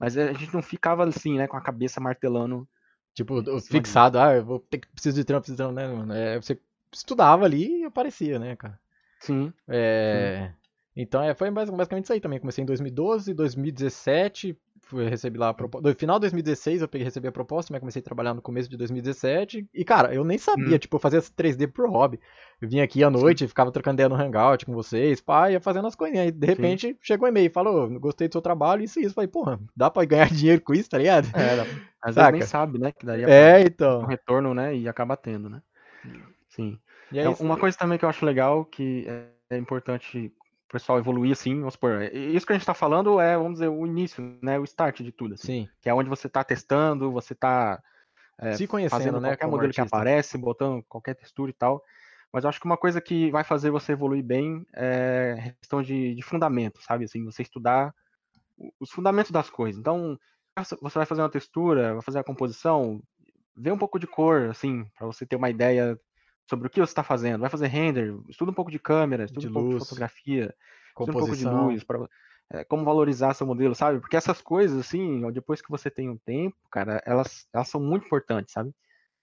Mas 0.03 0.19
a 0.19 0.35
gente 0.35 0.55
não 0.55 0.63
ficava 0.63 1.05
assim, 1.09 1.39
né, 1.39 1.49
com 1.49 1.57
a 1.59 1.63
cabeça 1.63 2.01
martelando. 2.01 2.69
Tipo, 3.15 3.47
fixado, 3.71 4.19
ah, 4.21 4.35
eu 4.37 4.45
vou 4.45 4.61
ter 4.61 4.81
que 4.81 4.89
preciso 4.89 5.17
de 5.17 5.25
trampo, 5.25 5.43
preciso 5.43 5.57
de 5.57 5.63
trampo, 5.65 5.75
né, 5.77 5.89
mano? 5.89 6.15
É, 6.15 6.41
você 6.41 6.61
estudava 6.93 7.47
ali 7.47 7.83
e 7.83 7.87
aparecia, 7.87 8.39
né, 8.41 8.57
cara? 8.57 8.81
Sim, 9.21 9.55
É, 9.69 10.53
Então 10.97 11.23
é, 11.23 11.35
foi 11.35 11.51
bas- 11.51 11.71
basicamente 11.71 12.05
isso 12.05 12.13
aí 12.15 12.21
também. 12.21 12.41
Comecei 12.41 12.63
em 12.63 12.67
2012, 12.67 13.35
2017, 13.35 14.59
fui 14.83 15.09
recebi 15.09 15.39
lá 15.39 15.49
a 15.49 15.55
proposta. 15.55 15.89
No 15.89 15.95
final 15.95 16.17
de 16.17 16.23
2016 16.23 16.83
eu 16.83 16.89
peguei 16.89 17.05
recebi 17.05 17.29
a 17.29 17.33
proposta, 17.33 17.73
mas 17.73 17.81
comecei 17.81 18.01
a 18.01 18.05
trabalhar 18.05 18.35
no 18.35 18.43
começo 18.43 18.69
de 18.69 18.77
2017. 18.77 19.67
E, 19.73 19.85
cara, 19.85 20.15
eu 20.15 20.25
nem 20.25 20.37
sabia, 20.39 20.77
hum. 20.77 20.79
tipo, 20.79 20.97
eu 20.97 21.01
fazia 21.01 21.21
3D 21.21 21.67
por 21.73 21.89
hobby. 21.89 22.21
Eu 22.61 22.69
vinha 22.69 22.85
aqui 22.85 23.03
à 23.03 23.11
noite, 23.11 23.41
Sim. 23.41 23.49
ficava 23.49 23.73
trocando 23.73 23.97
ideia 23.97 24.09
no 24.09 24.15
Hangout 24.15 24.67
com 24.67 24.73
vocês, 24.73 25.21
pá, 25.21 25.51
ia 25.51 25.61
fazendo 25.61 25.87
as 25.87 25.95
coisinhas. 25.95 26.27
Aí, 26.27 26.31
de 26.31 26.47
repente, 26.47 26.89
Sim. 26.89 26.97
chegou 27.01 27.27
um 27.27 27.31
e-mail, 27.31 27.51
falou, 27.51 27.89
gostei 27.99 28.29
do 28.29 28.33
seu 28.33 28.43
trabalho, 28.43 28.83
isso 28.83 29.01
e 29.01 29.05
isso. 29.05 29.15
Falei, 29.15 29.29
porra, 29.29 29.59
dá 29.77 29.91
pra 29.91 30.05
ganhar 30.05 30.29
dinheiro 30.31 30.61
com 30.61 30.75
isso, 30.75 30.91
tá 30.91 30.99
ligado? 30.99 31.29
É, 31.35 31.57
dá. 31.57 31.63
às 32.03 32.15
Saca? 32.15 32.33
vezes 32.33 32.33
nem 32.33 32.43
sabe, 32.43 32.79
né, 32.79 32.93
que 32.93 33.07
daria 33.07 33.29
é, 33.29 33.63
então. 33.63 34.03
um 34.03 34.07
retorno, 34.07 34.55
né, 34.55 34.77
e 34.77 34.89
acaba 34.89 35.17
tendo, 35.17 35.49
né. 35.49 35.63
Sim. 36.49 36.79
É 37.13 37.21
então, 37.21 37.37
uma 37.41 37.57
coisa 37.57 37.77
também 37.77 37.99
que 37.99 38.05
eu 38.05 38.09
acho 38.09 38.25
legal, 38.25 38.65
que 38.65 39.07
é 39.51 39.57
importante 39.57 40.33
pessoal 40.73 40.99
evoluir 40.99 41.33
assim, 41.33 41.59
vamos 41.59 41.75
supor, 41.75 42.03
isso 42.13 42.47
que 42.47 42.53
a 42.53 42.57
gente 42.57 42.63
está 42.63 42.75
falando 42.75 43.21
é, 43.21 43.37
vamos 43.37 43.55
dizer, 43.55 43.69
o 43.69 43.87
início, 43.87 44.39
né, 44.43 44.59
o 44.59 44.65
start 44.65 45.03
de 45.03 45.13
tudo, 45.13 45.35
assim, 45.35 45.67
Sim. 45.67 45.69
que 45.81 45.89
é 45.89 45.95
onde 45.95 46.09
você 46.09 46.27
está 46.27 46.43
testando, 46.43 47.13
você 47.13 47.33
está 47.35 47.83
é, 48.39 48.53
se 48.53 48.67
conhecendo, 48.67 48.99
fazendo 48.99 49.21
né, 49.21 49.31
qualquer 49.31 49.47
modelo 49.47 49.69
artista. 49.69 49.83
que 49.83 49.89
aparece, 49.89 50.39
botando 50.39 50.83
qualquer 50.89 51.15
textura 51.15 51.51
e 51.51 51.55
tal, 51.55 51.83
mas 52.33 52.45
eu 52.45 52.51
acho 52.51 52.59
que 52.59 52.67
uma 52.67 52.77
coisa 52.77 53.01
que 53.01 53.31
vai 53.31 53.45
fazer 53.45 53.71
você 53.71 53.93
evoluir 53.93 54.25
bem 54.25 54.67
é 54.73 55.55
questão 55.61 55.83
de, 55.83 56.15
de 56.15 56.23
fundamento, 56.23 56.83
sabe, 56.83 57.05
assim, 57.05 57.25
você 57.25 57.43
estudar 57.43 57.95
os 58.81 58.91
fundamentos 58.91 59.31
das 59.31 59.51
coisas, 59.51 59.79
então, 59.79 60.19
você 60.81 60.99
vai 60.99 61.07
fazer 61.07 61.23
uma 61.23 61.31
textura, 61.31 61.95
vai 61.95 62.03
fazer 62.03 62.19
a 62.19 62.25
composição, 62.25 63.03
vê 63.57 63.71
um 63.71 63.79
pouco 63.79 63.99
de 63.99 64.07
cor, 64.07 64.51
assim, 64.51 64.87
para 64.97 65.07
você 65.07 65.27
ter 65.27 65.37
uma 65.37 65.51
ideia 65.51 65.99
sobre 66.49 66.67
o 66.67 66.71
que 66.71 66.81
você 66.81 66.91
está 66.91 67.03
fazendo. 67.03 67.41
Vai 67.41 67.51
fazer 67.51 67.67
render, 67.67 68.15
estuda 68.29 68.51
um 68.51 68.55
pouco 68.55 68.71
de 68.71 68.79
câmera, 68.79 69.25
estuda 69.25 69.41
de 69.41 69.49
um 69.49 69.53
pouco 69.53 69.71
de 69.71 69.79
fotografia, 69.79 70.55
estuda 70.89 71.11
um 71.11 71.15
pouco 71.15 71.37
de 71.37 71.45
luz, 71.45 71.85
pra, 71.85 72.09
é, 72.51 72.65
como 72.65 72.85
valorizar 72.85 73.35
seu 73.35 73.47
modelo, 73.47 73.75
sabe? 73.75 74.01
Porque 74.01 74.17
essas 74.17 74.41
coisas, 74.43 74.79
assim, 74.79 75.23
depois 75.33 75.63
que 75.63 75.71
você 75.71 75.91
tem 75.91 76.11
um 76.11 76.19
tempo, 76.19 76.57
cara, 76.71 77.03
elas, 77.07 77.49
elas 77.53 77.69
são 77.69 77.81
muito 77.81 78.07
importantes, 78.07 78.53
sabe? 78.53 78.75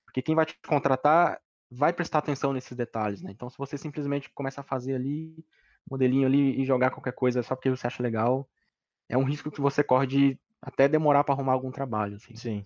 Porque 0.05 0.21
quem 0.21 0.35
vai 0.35 0.45
te 0.45 0.57
contratar 0.67 1.39
vai 1.69 1.93
prestar 1.93 2.19
atenção 2.19 2.51
nesses 2.51 2.75
detalhes, 2.75 3.21
né? 3.21 3.31
Então, 3.31 3.49
se 3.49 3.57
você 3.57 3.77
simplesmente 3.77 4.29
começa 4.31 4.61
a 4.61 4.63
fazer 4.63 4.95
ali, 4.95 5.45
modelinho 5.89 6.25
ali 6.25 6.59
e 6.59 6.65
jogar 6.65 6.89
qualquer 6.89 7.13
coisa 7.13 7.43
só 7.43 7.55
porque 7.55 7.69
você 7.69 7.85
acha 7.85 8.01
legal, 8.01 8.49
é 9.07 9.17
um 9.17 9.23
risco 9.23 9.51
que 9.51 9.61
você 9.61 9.83
corre 9.83 10.07
de 10.07 10.39
até 10.61 10.87
demorar 10.87 11.23
para 11.23 11.35
arrumar 11.35 11.53
algum 11.53 11.71
trabalho, 11.71 12.15
assim. 12.15 12.35
Sim. 12.35 12.63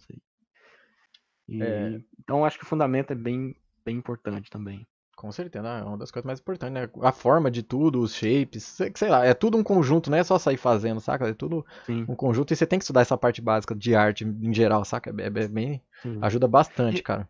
E, 1.48 1.62
é... 1.62 2.02
Então, 2.20 2.46
acho 2.46 2.58
que 2.58 2.64
o 2.64 2.68
fundamento 2.68 3.12
é 3.12 3.16
bem, 3.16 3.56
bem 3.86 3.98
importante 3.98 4.50
também. 4.50 4.86
Com 5.16 5.32
certeza, 5.32 5.68
é 5.68 5.84
uma 5.84 5.98
das 5.98 6.10
coisas 6.10 6.26
mais 6.26 6.40
importantes, 6.40 6.74
né? 6.74 6.90
A 7.02 7.12
forma 7.12 7.52
de 7.52 7.62
tudo, 7.62 8.02
os 8.02 8.16
shapes, 8.16 8.80
sei 8.96 9.10
lá, 9.10 9.24
é 9.24 9.34
tudo 9.34 9.58
um 9.58 9.64
conjunto, 9.64 10.10
não 10.10 10.18
é 10.18 10.24
só 10.24 10.40
sair 10.40 10.58
fazendo, 10.58 11.00
saca? 11.00 11.30
É 11.30 11.34
tudo 11.34 11.66
Sim. 11.86 12.04
um 12.10 12.16
conjunto 12.16 12.52
e 12.52 12.56
você 12.56 12.66
tem 12.66 12.80
que 12.80 12.84
estudar 12.84 13.02
essa 13.02 13.18
parte 13.18 13.40
básica 13.40 13.76
de 13.76 13.96
arte 13.96 14.26
em 14.26 14.54
geral, 14.54 14.84
saca? 14.84 15.12
É, 15.12 15.26
é 15.28 15.48
bem. 15.48 15.82
Sim. 16.02 16.18
ajuda 16.22 16.48
bastante, 16.48 17.00
e, 17.00 17.04
cara. 17.04 17.30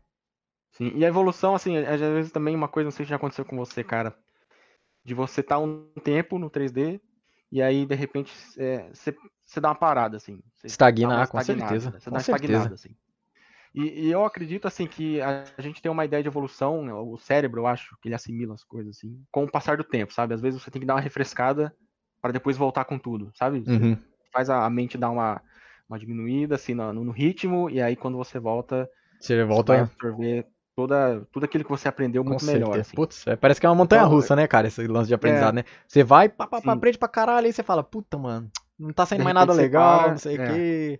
Sim, 0.71 0.93
e 0.95 1.03
a 1.03 1.07
evolução, 1.09 1.53
assim, 1.53 1.77
às 1.77 1.99
vezes 1.99 2.31
também 2.31 2.55
uma 2.55 2.69
coisa, 2.69 2.85
não 2.85 2.91
sei 2.91 3.05
se 3.05 3.09
já 3.09 3.17
aconteceu 3.17 3.43
com 3.45 3.57
você, 3.57 3.83
cara, 3.83 4.15
de 5.03 5.13
você 5.13 5.41
estar 5.41 5.55
tá 5.55 5.61
um 5.61 5.85
tempo 6.03 6.39
no 6.39 6.49
3D 6.49 7.01
e 7.53 7.61
aí, 7.61 7.85
de 7.85 7.93
repente, 7.93 8.33
é, 8.57 8.89
você, 8.91 9.15
você 9.45 9.61
dá 9.61 9.69
uma 9.69 9.75
parada, 9.75 10.17
assim. 10.17 10.41
Estagnar, 10.63 11.27
com 11.27 11.39
certeza. 11.39 11.91
Você 11.91 12.09
dá 12.09 12.15
uma 12.15 12.23
certeza. 12.23 12.51
estagnada, 12.51 12.73
assim. 12.73 12.95
E, 13.73 14.05
e, 14.05 14.11
eu 14.11 14.23
acredito, 14.23 14.67
assim, 14.67 14.85
que 14.85 15.19
a 15.19 15.43
gente 15.57 15.81
tem 15.81 15.91
uma 15.91 16.05
ideia 16.05 16.21
de 16.21 16.29
evolução, 16.29 16.83
né, 16.83 16.93
o 16.93 17.17
cérebro, 17.17 17.61
eu 17.61 17.67
acho, 17.67 17.97
que 18.01 18.07
ele 18.07 18.15
assimila 18.15 18.53
as 18.53 18.63
coisas, 18.63 18.97
assim, 18.97 19.19
com 19.31 19.43
o 19.43 19.51
passar 19.51 19.77
do 19.77 19.83
tempo, 19.83 20.13
sabe? 20.13 20.33
Às 20.33 20.41
vezes 20.41 20.61
você 20.61 20.69
tem 20.69 20.79
que 20.79 20.85
dar 20.85 20.93
uma 20.93 21.01
refrescada 21.01 21.73
para 22.21 22.31
depois 22.31 22.55
voltar 22.55 22.85
com 22.85 22.99
tudo, 22.99 23.31
sabe? 23.33 23.63
Uhum. 23.67 23.97
Faz 24.31 24.49
a, 24.49 24.69
mente 24.69 24.97
dar 24.97 25.09
uma, 25.09 25.41
uma 25.89 25.97
diminuída, 25.97 26.55
assim, 26.55 26.75
no, 26.75 26.93
no, 26.93 27.11
ritmo, 27.11 27.67
e 27.69 27.81
aí 27.81 27.95
quando 27.95 28.15
você 28.15 28.39
volta, 28.39 28.87
você 29.19 29.43
volta 29.43 29.73
você 29.73 29.77
vai 29.77 29.89
absorver 29.89 30.47
toda, 30.75 31.27
tudo 31.31 31.45
aquilo 31.45 31.63
que 31.63 31.69
você 31.71 31.87
aprendeu 31.87 32.23
muito 32.23 32.45
melhor. 32.45 32.79
Assim. 32.79 32.95
Putz, 32.95 33.25
é, 33.25 33.35
parece 33.35 33.59
que 33.59 33.65
é 33.65 33.69
uma 33.69 33.75
montanha 33.75 34.03
então, 34.03 34.11
russa, 34.11 34.35
né, 34.35 34.45
cara, 34.45 34.67
esse 34.67 34.85
lance 34.85 35.07
de 35.07 35.15
aprendizado, 35.15 35.55
é, 35.55 35.63
né? 35.63 35.65
Você 35.87 36.03
vai, 36.03 36.29
pá, 36.29 36.45
pá, 36.45 36.61
pá, 36.61 36.73
aprende 36.73 36.99
pra 36.99 37.07
caralho, 37.07 37.47
aí 37.47 37.53
você 37.53 37.63
fala, 37.63 37.83
puta, 37.83 38.17
mano, 38.19 38.51
não 38.77 38.93
tá 38.93 39.05
saindo 39.05 39.23
mais 39.23 39.35
nada 39.35 39.51
legal, 39.51 39.99
para, 39.99 40.11
não 40.11 40.17
sei 40.17 40.37
o 40.37 40.41
é. 40.41 40.47
que. 40.47 40.99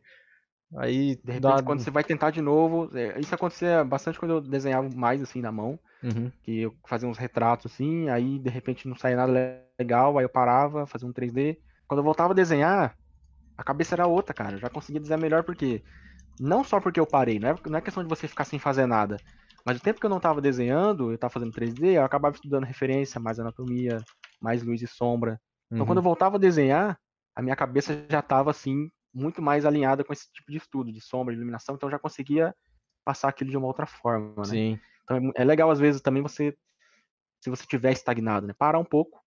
Aí, 0.75 1.15
de 1.23 1.31
repente, 1.31 1.41
dá... 1.41 1.62
quando 1.62 1.81
você 1.81 1.91
vai 1.91 2.03
tentar 2.03 2.31
de 2.31 2.41
novo, 2.41 2.89
é, 2.97 3.19
isso 3.19 3.33
acontecia 3.33 3.83
bastante 3.83 4.17
quando 4.17 4.31
eu 4.31 4.41
desenhava 4.41 4.89
mais 4.95 5.21
assim 5.21 5.41
na 5.41 5.51
mão, 5.51 5.79
uhum. 6.01 6.31
que 6.41 6.62
eu 6.62 6.75
fazia 6.88 7.07
uns 7.07 7.17
retratos 7.17 7.71
assim, 7.71 8.09
aí 8.09 8.39
de 8.39 8.49
repente 8.49 8.88
não 8.88 8.95
saía 8.95 9.17
nada 9.17 9.62
legal, 9.79 10.17
aí 10.17 10.25
eu 10.25 10.29
parava, 10.29 10.88
fazia 10.88 11.07
um 11.07 11.13
3D. 11.13 11.57
Quando 11.88 11.99
eu 11.99 12.03
voltava 12.03 12.33
a 12.33 12.36
desenhar, 12.36 12.97
a 13.57 13.63
cabeça 13.63 13.93
era 13.93 14.07
outra, 14.07 14.33
cara. 14.33 14.55
Eu 14.55 14.59
já 14.59 14.69
conseguia 14.69 14.99
desenhar 14.99 15.21
melhor 15.21 15.43
porque 15.43 15.83
não 16.39 16.63
só 16.63 16.79
porque 16.79 16.99
eu 16.99 17.05
parei, 17.05 17.39
não 17.39 17.49
é, 17.49 17.55
não 17.67 17.77
é 17.77 17.81
questão 17.81 18.01
de 18.01 18.09
você 18.09 18.27
ficar 18.27 18.45
sem 18.45 18.57
fazer 18.57 18.88
nada, 18.88 19.17
mas 19.65 19.77
o 19.77 19.81
tempo 19.81 19.99
que 19.99 20.05
eu 20.05 20.09
não 20.09 20.17
estava 20.17 20.41
desenhando, 20.41 21.09
eu 21.09 21.15
estava 21.15 21.31
fazendo 21.31 21.53
3D, 21.53 21.93
eu 21.93 22.03
acabava 22.03 22.36
estudando 22.36 22.65
referência, 22.65 23.21
mais 23.21 23.39
anatomia, 23.39 24.01
mais 24.41 24.63
luz 24.63 24.81
e 24.81 24.88
sombra. 24.88 25.39
Então 25.67 25.81
uhum. 25.81 25.86
quando 25.86 25.99
eu 25.99 26.03
voltava 26.03 26.38
a 26.38 26.39
desenhar, 26.39 26.99
a 27.36 27.41
minha 27.41 27.55
cabeça 27.55 28.05
já 28.09 28.19
estava 28.19 28.51
assim 28.51 28.89
muito 29.13 29.41
mais 29.41 29.65
alinhada 29.65 30.04
com 30.04 30.12
esse 30.12 30.32
tipo 30.32 30.52
de 30.52 30.58
estudo, 30.58 30.91
de 30.91 31.02
sombra, 31.02 31.34
de 31.34 31.39
iluminação, 31.39 31.76
então 31.76 31.89
já 31.89 31.99
conseguia 31.99 32.56
passar 33.06 33.30
aquilo 33.30 33.49
de 33.49 33.58
uma 33.58 33.67
outra 33.67 33.86
forma, 33.86 34.34
né? 34.38 34.45
Sim. 34.45 34.80
Então 35.04 35.17
é, 35.17 35.41
é 35.41 35.43
legal 35.43 35.69
às 35.69 35.80
vezes 35.80 36.02
também 36.02 36.23
você, 36.23 36.56
se 37.41 37.49
você 37.49 37.65
tiver 37.65 37.91
estagnado, 37.91 38.47
né, 38.47 38.54
parar 38.54 38.80
um 38.80 38.86
pouco 38.86 39.21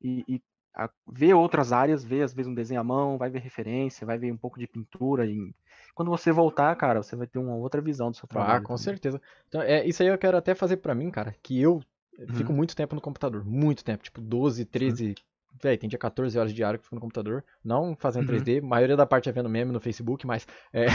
e, 0.00 0.24
e 0.28 0.42
a, 0.74 0.90
ver 1.10 1.34
outras 1.34 1.72
áreas, 1.72 2.04
ver 2.04 2.22
às 2.22 2.32
vezes 2.32 2.50
um 2.50 2.54
desenho 2.54 2.80
à 2.80 2.84
mão, 2.84 3.18
vai 3.18 3.30
ver 3.30 3.40
referência, 3.40 4.06
vai 4.06 4.18
ver 4.18 4.32
um 4.32 4.36
pouco 4.36 4.58
de 4.58 4.66
pintura. 4.66 5.26
E... 5.26 5.54
Quando 5.94 6.10
você 6.10 6.32
voltar, 6.32 6.74
cara, 6.76 7.02
você 7.02 7.14
vai 7.14 7.26
ter 7.26 7.38
uma 7.38 7.54
outra 7.54 7.80
visão 7.80 8.10
do 8.10 8.16
seu 8.16 8.26
ah, 8.30 8.32
trabalho. 8.32 8.52
Ah, 8.52 8.60
com 8.60 8.66
também. 8.68 8.78
certeza. 8.78 9.20
Então, 9.48 9.60
é, 9.62 9.86
isso 9.86 10.02
aí 10.02 10.08
eu 10.08 10.18
quero 10.18 10.36
até 10.36 10.54
fazer 10.54 10.78
para 10.78 10.94
mim, 10.94 11.10
cara, 11.10 11.34
que 11.42 11.60
eu 11.60 11.82
uhum. 12.18 12.34
fico 12.34 12.52
muito 12.52 12.74
tempo 12.74 12.94
no 12.94 13.00
computador, 13.00 13.44
muito 13.44 13.84
tempo, 13.84 14.02
tipo 14.02 14.20
12, 14.20 14.64
13, 14.64 15.08
uhum. 15.08 15.14
Véi, 15.60 15.76
tem 15.76 15.88
dia 15.88 15.98
14 15.98 16.38
horas 16.38 16.52
diário 16.52 16.78
que 16.78 16.84
fico 16.84 16.94
no 16.94 17.00
computador, 17.00 17.44
não 17.64 17.96
fazendo 17.96 18.30
uhum. 18.30 18.38
3D, 18.38 18.62
a 18.62 18.66
maioria 18.66 18.96
da 18.96 19.06
parte 19.06 19.28
é 19.28 19.32
vendo 19.32 19.48
meme 19.48 19.72
no 19.72 19.80
Facebook, 19.80 20.26
mas. 20.26 20.46
É, 20.72 20.86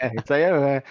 é 0.00 0.12
isso 0.22 0.32
aí 0.32 0.42
é. 0.42 0.76
é. 0.76 0.82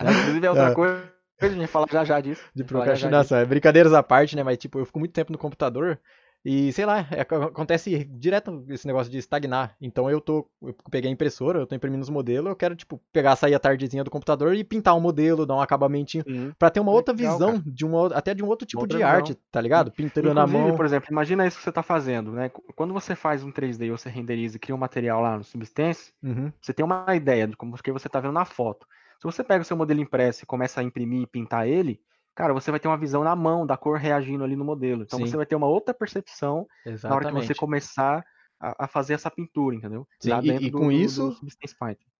Inclusive 0.00 0.46
é 0.46 0.50
outra 0.50 0.70
é. 0.70 0.74
coisa. 0.74 1.12
A 1.40 1.48
gente 1.48 1.66
fala 1.68 1.86
já 1.90 2.04
já 2.04 2.20
disso. 2.20 2.42
De 2.54 2.64
procrastinação. 2.64 3.38
É 3.38 3.44
brincadeiras 3.44 3.92
à 3.92 4.02
parte, 4.02 4.34
né? 4.34 4.42
Mas, 4.42 4.58
tipo, 4.58 4.78
eu 4.78 4.84
fico 4.84 4.98
muito 4.98 5.12
tempo 5.12 5.30
no 5.30 5.38
computador 5.38 5.98
e 6.44 6.72
sei 6.72 6.86
lá, 6.86 7.06
é, 7.10 7.20
acontece 7.20 8.04
direto 8.04 8.64
esse 8.68 8.86
negócio 8.86 9.10
de 9.10 9.18
estagnar. 9.18 9.74
Então 9.80 10.08
eu 10.08 10.20
tô. 10.20 10.48
Eu 10.62 10.74
peguei 10.90 11.10
a 11.10 11.12
impressora, 11.12 11.58
eu 11.58 11.66
tô 11.66 11.74
imprimindo 11.74 12.02
os 12.02 12.08
modelos, 12.08 12.48
eu 12.48 12.56
quero, 12.56 12.76
tipo, 12.76 13.00
pegar, 13.12 13.34
sair 13.36 13.54
a 13.54 13.58
tardezinha 13.58 14.04
do 14.04 14.10
computador 14.10 14.54
e 14.54 14.62
pintar 14.62 14.96
um 14.96 15.00
modelo, 15.00 15.44
dar 15.44 15.56
um 15.56 15.60
acabamentinho. 15.60 16.24
Uhum. 16.26 16.52
para 16.58 16.70
ter 16.70 16.80
uma 16.80 16.92
outra 16.92 17.14
Legal, 17.14 17.32
visão, 17.32 17.62
de 17.64 17.84
uma, 17.84 18.06
até 18.08 18.34
de 18.34 18.42
um 18.42 18.46
outro 18.46 18.66
tipo 18.66 18.82
outra 18.82 18.98
de 18.98 19.04
visão. 19.04 19.16
arte, 19.16 19.34
tá 19.50 19.60
ligado? 19.60 19.90
Pintando 19.90 20.32
na 20.32 20.46
mão. 20.46 20.76
por 20.76 20.84
exemplo, 20.84 21.08
imagina 21.10 21.46
isso 21.46 21.58
que 21.58 21.64
você 21.64 21.72
tá 21.72 21.82
fazendo, 21.82 22.32
né? 22.32 22.50
Quando 22.74 22.92
você 22.92 23.14
faz 23.14 23.42
um 23.42 23.52
3D 23.52 23.90
ou 23.90 23.98
você 23.98 24.08
renderiza 24.08 24.56
e 24.56 24.60
cria 24.60 24.74
um 24.74 24.78
material 24.78 25.20
lá 25.20 25.36
no 25.36 25.44
Substance, 25.44 26.12
uhum. 26.22 26.52
você 26.60 26.72
tem 26.72 26.84
uma 26.84 27.04
ideia 27.14 27.46
de 27.46 27.56
como 27.56 27.76
que 27.76 27.92
você 27.92 28.08
tá 28.08 28.20
vendo 28.20 28.32
na 28.32 28.44
foto. 28.44 28.86
Se 29.18 29.24
você 29.24 29.42
pega 29.42 29.62
o 29.62 29.64
seu 29.64 29.76
modelo 29.76 30.00
impresso 30.00 30.44
e 30.44 30.46
começa 30.46 30.80
a 30.80 30.84
imprimir 30.84 31.22
e 31.22 31.26
pintar 31.26 31.66
ele, 31.66 32.00
cara, 32.38 32.54
você 32.54 32.70
vai 32.70 32.78
ter 32.78 32.86
uma 32.86 32.96
visão 32.96 33.24
na 33.24 33.34
mão 33.34 33.66
da 33.66 33.76
cor 33.76 33.98
reagindo 33.98 34.44
ali 34.44 34.54
no 34.54 34.64
modelo. 34.64 35.02
Então 35.02 35.18
Sim. 35.18 35.26
você 35.26 35.36
vai 35.36 35.44
ter 35.44 35.56
uma 35.56 35.66
outra 35.66 35.92
percepção 35.92 36.68
Exatamente. 36.86 37.02
na 37.02 37.16
hora 37.16 37.40
que 37.40 37.46
você 37.48 37.52
começar 37.52 38.24
a, 38.60 38.84
a 38.84 38.86
fazer 38.86 39.14
essa 39.14 39.28
pintura, 39.28 39.74
entendeu? 39.74 40.06
Sim, 40.20 40.30
e, 40.44 40.66
e 40.66 40.70
do, 40.70 40.78
com 40.78 40.92
isso. 40.92 41.36
Do 41.42 41.48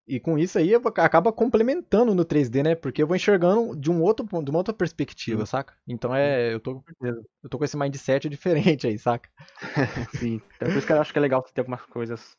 e 0.08 0.18
com 0.18 0.36
isso 0.36 0.58
aí 0.58 0.74
acaba 0.74 1.32
complementando 1.32 2.16
no 2.16 2.24
3D, 2.24 2.64
né? 2.64 2.74
Porque 2.74 3.00
eu 3.00 3.06
vou 3.06 3.14
enxergando 3.14 3.76
de 3.76 3.92
um 3.92 4.02
outro 4.02 4.26
de 4.42 4.50
uma 4.50 4.58
outra 4.58 4.74
perspectiva, 4.74 5.46
Sim. 5.46 5.50
saca? 5.50 5.74
Então 5.86 6.12
é, 6.12 6.52
eu 6.52 6.58
tô 6.58 6.82
eu 7.00 7.48
tô 7.48 7.56
com 7.56 7.64
esse 7.64 7.76
mindset 7.76 8.26
diferente 8.28 8.88
aí, 8.88 8.98
saca? 8.98 9.30
Sim. 10.18 10.42
Então, 10.56 10.68
por 10.68 10.78
isso 10.78 10.86
que 10.86 10.92
eu 10.92 11.00
acho 11.00 11.12
que 11.12 11.18
é 11.20 11.22
legal 11.22 11.42
ter 11.42 11.60
algumas 11.60 11.82
coisas 11.82 12.36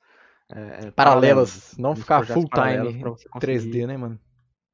é, 0.52 0.92
paralelas, 0.92 1.78
não 1.78 1.96
ficar 1.96 2.26
full 2.26 2.50
time 2.50 3.06
3D, 3.40 3.88
né, 3.88 3.96
mano? 3.96 4.20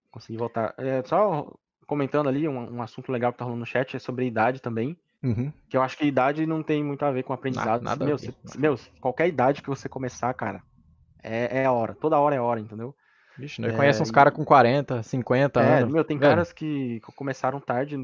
Conseguir 0.10 0.38
voltar. 0.38 0.74
É, 0.80 1.04
só 1.04 1.54
comentando 1.86 2.28
ali, 2.28 2.48
um, 2.48 2.76
um, 2.76 2.82
assunto 2.82 3.12
legal 3.12 3.32
que 3.32 3.38
tá 3.38 3.46
rolando 3.46 3.62
no 3.62 3.66
chat 3.66 3.96
é 3.96 4.00
sobre 4.00 4.26
idade 4.26 4.62
também. 4.62 4.98
Uhum. 5.24 5.52
Que 5.70 5.78
eu 5.78 5.82
acho 5.82 5.98
que 5.98 6.06
idade 6.06 6.46
não 6.46 6.62
tem 6.62 6.84
muito 6.84 7.04
a 7.04 7.12
ver 7.12 7.24
com 7.24 7.34
aprendizado. 7.34 7.82
Nada, 7.82 8.06
meu, 8.06 8.18
se, 8.18 8.34
meu, 8.58 8.78
qualquer 9.02 9.28
idade 9.28 9.62
que 9.62 9.70
você 9.70 9.90
começar, 9.90 10.34
cara, 10.34 10.62
é, 11.24 11.64
é 11.64 11.70
hora. 11.70 11.96
Toda 11.96 12.20
hora 12.20 12.36
é 12.36 12.40
hora, 12.40 12.60
entendeu? 12.60 12.96
Vixe, 13.38 13.62
nós 13.62 13.74
é, 13.74 13.76
conhecemos 13.76 14.10
uns 14.10 14.14
caras 14.14 14.34
com 14.34 14.46
40, 14.46 15.04
50 15.04 15.62
é, 15.62 15.80
anos. 15.80 15.94
Meu, 15.94 16.04
tem 16.04 16.18
velho. 16.18 16.32
caras 16.32 16.54
que 16.54 17.02
começaram 17.16 17.60
tarde, 17.60 17.98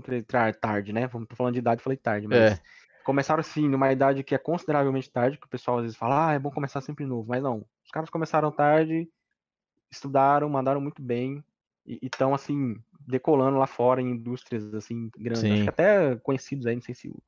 tarde, 0.59 0.91
né? 0.91 1.07
Tô 1.07 1.35
falando 1.35 1.53
de 1.53 1.59
idade, 1.59 1.81
falei 1.81 1.97
tarde, 1.97 2.27
mas 2.27 2.37
é. 2.37 2.59
começaram 3.03 3.39
assim, 3.39 3.69
numa 3.69 3.91
idade 3.91 4.23
que 4.23 4.35
é 4.35 4.37
consideravelmente 4.37 5.09
tarde, 5.09 5.37
que 5.37 5.45
o 5.45 5.49
pessoal 5.49 5.77
às 5.77 5.83
vezes 5.83 5.97
fala, 5.97 6.29
ah, 6.29 6.33
é 6.33 6.39
bom 6.39 6.51
começar 6.51 6.81
sempre 6.81 7.05
novo. 7.05 7.29
Mas 7.29 7.41
não, 7.41 7.63
os 7.85 7.91
caras 7.91 8.09
começaram 8.09 8.51
tarde, 8.51 9.07
estudaram, 9.89 10.49
mandaram 10.49 10.81
muito 10.81 11.01
bem, 11.01 11.43
estão 11.85 12.33
assim, 12.33 12.75
decolando 13.07 13.57
lá 13.57 13.67
fora 13.67 14.01
em 14.01 14.11
indústrias 14.11 14.73
assim 14.73 15.09
grandes. 15.17 15.41
Sim. 15.41 15.53
Acho 15.53 15.63
que 15.63 15.69
até 15.69 16.15
conhecidos 16.17 16.65
aí, 16.65 16.75
não 16.75 16.81
sei 16.81 16.95
se 16.95 17.09
o, 17.09 17.21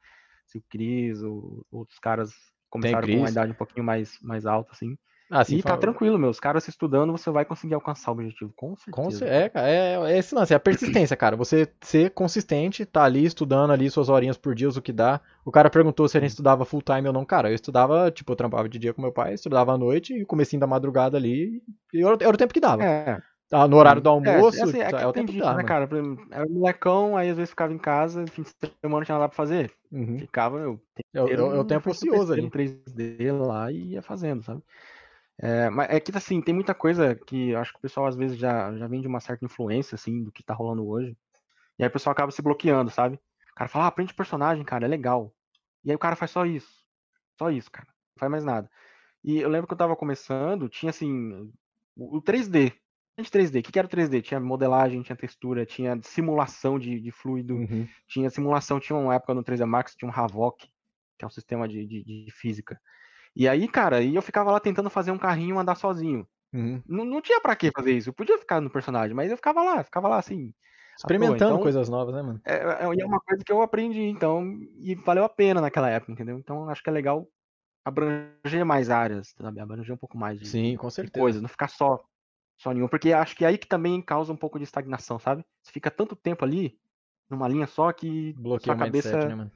se 0.46 0.58
o 0.58 0.64
Cris 0.70 1.22
ou 1.22 1.66
outros 1.72 2.00
caras 2.00 2.32
começaram 2.70 3.08
com 3.08 3.16
uma 3.16 3.30
idade 3.30 3.52
um 3.52 3.56
pouquinho 3.56 3.86
mais, 3.86 4.18
mais 4.22 4.46
alta, 4.46 4.72
assim. 4.72 4.98
Ah, 5.30 5.44
sim, 5.44 5.58
e 5.58 5.64
tá 5.64 5.76
tranquilo, 5.78 6.20
meu. 6.20 6.30
Os 6.30 6.40
caras 6.40 6.68
estudando, 6.68 7.12
você 7.12 7.32
vai 7.32 7.44
conseguir 7.44 7.74
alcançar 7.74 8.12
o 8.12 8.14
objetivo, 8.14 8.54
com 8.56 8.76
certeza. 8.76 9.26
é, 9.26 9.52
é, 9.56 10.12
é 10.12 10.18
esse 10.18 10.36
lance, 10.36 10.54
é 10.54 10.56
a 10.56 10.60
persistência, 10.60 11.18
cara. 11.18 11.36
Você 11.36 11.68
ser 11.82 12.12
consistente, 12.12 12.86
tá 12.86 13.04
ali 13.04 13.26
estudando 13.26 13.72
ali 13.72 13.90
suas 13.90 14.10
horinhas 14.10 14.38
por 14.38 14.54
dia, 14.54 14.70
o 14.70 14.82
que 14.82 14.94
dá. 14.94 15.20
O 15.44 15.52
cara 15.52 15.72
perguntou 15.72 16.08
se 16.08 16.18
a 16.18 16.22
gente 16.22 16.32
estudava 16.32 16.66
full 16.66 16.84
time 16.84 17.08
ou 17.08 17.14
não. 17.14 17.26
Cara, 17.26 17.50
eu 17.50 17.56
estudava, 17.56 18.12
tipo, 18.12 18.32
eu 18.32 18.36
trampava 18.36 18.70
de 18.70 18.78
dia 18.78 18.94
com 18.94 19.02
meu 19.02 19.12
pai, 19.12 19.34
estudava 19.34 19.74
à 19.74 19.78
noite 19.78 20.14
e 20.14 20.26
comecinho 20.26 20.60
da 20.60 20.68
madrugada 20.68 21.18
ali. 21.18 21.64
E 21.92 22.04
era, 22.04 22.14
o 22.14 22.38
tempo 22.38 22.54
que 22.54 22.60
dava. 22.60 22.84
É. 22.84 23.20
Tá, 23.54 23.68
no 23.68 23.78
horário 23.78 24.02
do 24.02 24.10
almoço, 24.10 24.60
é, 24.60 24.64
assim, 24.64 24.80
é, 24.80 24.90
é 24.90 25.06
o 25.06 25.14
tempo 25.14 25.32
que 25.32 25.38
dá, 25.38 25.54
né, 25.54 25.64
cara? 25.64 25.88
Era 26.32 26.50
molecão, 26.50 27.16
aí 27.16 27.30
às 27.30 27.38
vezes 27.38 27.52
ficava 27.52 27.72
em 27.72 27.78
casa, 27.78 28.26
fim 28.26 28.42
de 28.42 28.50
semana 28.50 28.98
não 28.98 29.04
tinha 29.04 29.16
nada 29.16 29.30
pra 29.30 29.38
fazer. 29.38 29.72
Uhum. 29.92 30.18
Ficava, 30.18 30.58
eu, 30.58 30.82
eu, 31.14 31.28
eu, 31.28 31.56
eu 31.58 31.64
tempo 31.64 31.92
ocioso 31.92 32.34
ali. 32.34 32.50
3D 32.50 33.32
lá 33.32 33.72
e 33.72 33.92
ia 33.92 34.02
fazendo, 34.02 34.42
sabe? 34.42 34.64
É, 35.38 35.70
mas 35.70 35.88
é 35.92 36.00
que 36.00 36.18
assim, 36.18 36.42
tem 36.42 36.52
muita 36.52 36.74
coisa 36.74 37.14
que 37.14 37.50
eu 37.50 37.60
acho 37.60 37.74
que 37.74 37.78
o 37.78 37.82
pessoal 37.82 38.08
às 38.08 38.16
vezes 38.16 38.40
já, 38.40 38.76
já 38.76 38.88
vem 38.88 39.02
de 39.02 39.08
uma 39.08 39.20
certa 39.20 39.46
influência, 39.46 39.94
assim, 39.94 40.24
do 40.24 40.32
que 40.32 40.42
tá 40.42 40.56
rolando 40.56 40.88
hoje. 40.88 41.16
E 41.78 41.84
aí 41.84 41.90
o 41.90 41.94
pessoal 41.94 42.12
acaba 42.12 42.32
se 42.32 42.42
bloqueando, 42.42 42.90
sabe? 42.90 43.20
O 43.52 43.56
cara 43.56 43.68
fala, 43.68 43.86
ah, 43.86 43.90
aprende 43.90 44.16
personagem, 44.16 44.66
cara, 44.66 44.86
é 44.86 44.90
legal. 44.90 45.32
E 45.86 45.92
aí 45.92 45.96
o 45.96 46.00
cara 46.00 46.16
faz 46.16 46.32
só 46.32 46.44
isso. 46.44 46.74
Só 47.38 47.52
isso, 47.52 47.70
cara. 47.70 47.88
Não 47.88 48.20
faz 48.20 48.32
mais 48.32 48.44
nada. 48.44 48.68
E 49.24 49.38
eu 49.38 49.50
lembro 49.50 49.68
que 49.68 49.74
eu 49.74 49.78
tava 49.78 49.96
começando, 49.96 50.68
tinha 50.68 50.90
assim, 50.90 51.52
o 51.96 52.20
3D. 52.20 52.74
De 53.18 53.30
3D, 53.30 53.60
o 53.60 53.64
que 53.64 53.78
era 53.78 53.88
o 53.88 53.90
3D? 53.90 54.24
Tinha 54.24 54.40
modelagem, 54.40 55.02
tinha 55.04 55.16
textura, 55.16 55.66
tinha 55.66 56.00
simulação 56.02 56.80
de, 56.80 57.00
de 57.00 57.12
fluido, 57.12 57.56
uhum. 57.56 57.88
tinha 58.08 58.30
simulação, 58.30 58.80
tinha 58.80 58.98
uma 58.98 59.14
época 59.14 59.36
no 59.36 59.44
3D 59.44 59.66
Max, 59.66 59.96
tinha 59.96 60.10
um 60.10 60.14
Havok, 60.14 60.68
que 61.18 61.24
é 61.24 61.28
um 61.28 61.32
sistema 61.32 61.68
de, 61.68 61.86
de, 61.86 62.04
de 62.04 62.28
física. 62.32 62.80
E 63.36 63.48
aí, 63.48 63.68
cara, 63.68 64.02
e 64.02 64.16
eu 64.16 64.22
ficava 64.22 64.52
lá 64.52 64.60
tentando 64.60 64.90
fazer 64.90 65.12
um 65.12 65.18
carrinho 65.18 65.60
andar 65.60 65.76
sozinho. 65.76 66.28
Uhum. 66.52 66.82
Não, 66.88 67.06
não 67.06 67.22
tinha 67.22 67.40
para 67.40 67.56
que 67.56 67.72
fazer 67.72 67.92
isso. 67.92 68.10
Eu 68.10 68.14
podia 68.14 68.38
ficar 68.38 68.62
no 68.62 68.70
personagem, 68.70 69.16
mas 69.16 69.30
eu 69.30 69.38
ficava 69.38 69.62
lá, 69.62 69.84
ficava 69.84 70.08
lá 70.08 70.18
assim. 70.18 70.54
Experimentando 70.98 71.54
então, 71.54 71.62
coisas 71.62 71.90
novas, 71.90 72.14
né, 72.14 72.22
mano? 72.22 72.42
É, 72.46 72.56
é, 72.56 73.02
é 73.02 73.06
uma 73.06 73.20
coisa 73.20 73.44
que 73.44 73.52
eu 73.52 73.62
aprendi, 73.62 74.02
então, 74.02 74.60
e 74.78 74.94
valeu 74.96 75.24
a 75.24 75.30
pena 75.30 75.60
naquela 75.60 75.90
época, 75.90 76.12
entendeu? 76.12 76.38
Então 76.38 76.70
acho 76.70 76.84
que 76.84 76.90
é 76.90 76.94
legal 76.94 77.28
abranger 77.84 78.64
mais 78.64 78.90
áreas, 78.90 79.34
sabe? 79.38 79.60
Abranger 79.60 79.96
um 79.96 79.98
pouco 79.98 80.18
mais 80.18 80.40
de, 80.40 80.48
Sim, 80.48 80.78
com 80.78 80.90
certeza. 80.90 81.20
coisas, 81.20 81.42
não 81.42 81.50
ficar 81.50 81.68
só 81.68 82.00
só 82.64 82.74
nenhum, 82.74 82.88
porque 82.88 83.12
acho 83.12 83.36
que 83.36 83.44
é 83.44 83.50
aí 83.50 83.58
que 83.58 83.68
também 83.68 84.02
causa 84.02 84.32
um 84.32 84.38
pouco 84.38 84.58
de 84.58 84.64
estagnação, 84.64 85.20
sabe? 85.20 85.46
Você 85.62 85.72
fica 85.72 85.92
tanto 85.92 86.16
tempo 86.16 86.46
ali 86.46 86.80
numa 87.30 87.48
linha 87.48 87.68
só 87.68 87.92
que 87.92 88.34
Bloqueia 88.34 88.76
sua 88.76 88.86
cabeça 88.86 89.10
mindset, 89.10 89.36
né, 89.36 89.52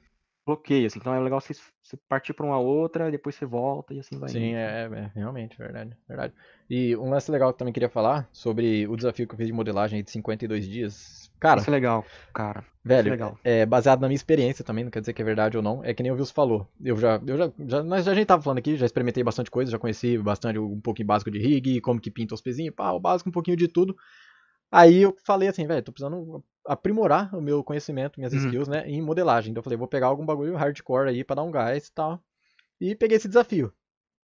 bloqueia, 0.48 0.86
assim. 0.86 0.98
Então 0.98 1.14
é 1.14 1.20
legal 1.20 1.40
você, 1.40 1.54
você 1.82 1.96
partir 2.08 2.32
para 2.32 2.46
uma 2.46 2.58
outra, 2.58 3.10
depois 3.10 3.34
você 3.34 3.44
volta 3.44 3.92
e 3.92 4.00
assim 4.00 4.18
vai. 4.18 4.30
Sim, 4.30 4.54
é, 4.54 4.88
é, 4.90 5.10
realmente, 5.14 5.58
verdade, 5.58 5.94
verdade. 6.08 6.32
E 6.68 6.96
um 6.96 7.10
lance 7.10 7.30
legal 7.30 7.50
que 7.50 7.56
eu 7.56 7.58
também 7.58 7.72
queria 7.72 7.88
falar 7.88 8.28
sobre 8.32 8.86
o 8.88 8.96
desafio 8.96 9.26
que 9.26 9.34
eu 9.34 9.36
fiz 9.38 9.46
de 9.46 9.52
modelagem 9.52 10.02
de 10.02 10.10
52 10.10 10.66
dias. 10.66 11.30
Cara, 11.38 11.60
isso 11.60 11.68
é 11.68 11.72
legal, 11.72 12.04
cara. 12.32 12.64
Velho, 12.82 13.08
é, 13.08 13.10
legal. 13.10 13.38
é 13.44 13.66
baseado 13.66 14.00
na 14.00 14.08
minha 14.08 14.16
experiência 14.16 14.64
também, 14.64 14.82
não 14.82 14.90
quer 14.90 15.00
dizer 15.00 15.12
que 15.12 15.20
é 15.20 15.24
verdade 15.24 15.56
ou 15.56 15.62
não. 15.62 15.84
É 15.84 15.92
que 15.92 16.02
nem 16.02 16.10
o 16.10 16.16
Vils 16.16 16.30
falou. 16.30 16.66
Eu 16.82 16.96
já, 16.96 17.20
eu 17.26 17.36
já, 17.36 17.52
já, 17.66 17.82
nós 17.82 18.04
já 18.04 18.12
a 18.12 18.14
gente 18.14 18.26
tava 18.26 18.42
falando 18.42 18.58
aqui, 18.58 18.76
já 18.76 18.86
experimentei 18.86 19.22
bastante 19.22 19.50
coisa, 19.50 19.70
já 19.70 19.78
conheci 19.78 20.16
bastante 20.16 20.58
um 20.58 20.80
pouquinho 20.80 21.06
básico 21.06 21.30
de 21.30 21.38
rig, 21.38 21.80
como 21.82 22.00
que 22.00 22.10
pinta 22.10 22.34
os 22.34 22.40
pezinhos, 22.40 22.74
pá, 22.74 22.90
o 22.92 22.98
básico, 22.98 23.28
um 23.28 23.32
pouquinho 23.32 23.56
de 23.56 23.68
tudo. 23.68 23.94
Aí 24.70 25.02
eu 25.02 25.16
falei 25.24 25.48
assim, 25.48 25.66
velho, 25.66 25.82
tô 25.82 25.92
precisando 25.92 26.44
aprimorar 26.66 27.34
o 27.34 27.40
meu 27.40 27.64
conhecimento, 27.64 28.18
minhas 28.18 28.32
uhum. 28.32 28.38
skills, 28.40 28.68
né, 28.68 28.86
em 28.86 29.00
modelagem. 29.00 29.50
Então 29.50 29.60
eu 29.60 29.64
falei, 29.64 29.78
vou 29.78 29.88
pegar 29.88 30.08
algum 30.08 30.26
bagulho 30.26 30.56
hardcore 30.56 31.08
aí 31.08 31.24
para 31.24 31.36
dar 31.36 31.42
um 31.42 31.50
gás 31.50 31.86
e 31.86 31.92
tal. 31.92 32.22
E 32.80 32.94
peguei 32.94 33.16
esse 33.16 33.28
desafio. 33.28 33.72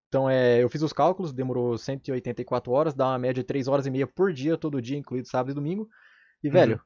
Então 0.08 0.28
é, 0.28 0.62
eu 0.62 0.68
fiz 0.68 0.82
os 0.82 0.92
cálculos, 0.92 1.32
demorou 1.32 1.76
184 1.76 2.70
horas, 2.70 2.94
dá 2.94 3.08
uma 3.08 3.18
média 3.18 3.42
de 3.42 3.46
3 3.46 3.66
horas 3.66 3.86
e 3.86 3.90
meia 3.90 4.06
por 4.06 4.32
dia, 4.32 4.56
todo 4.56 4.80
dia, 4.80 4.98
incluído 4.98 5.26
sábado 5.26 5.52
e 5.52 5.54
domingo. 5.54 5.88
E, 6.42 6.50
velho, 6.50 6.80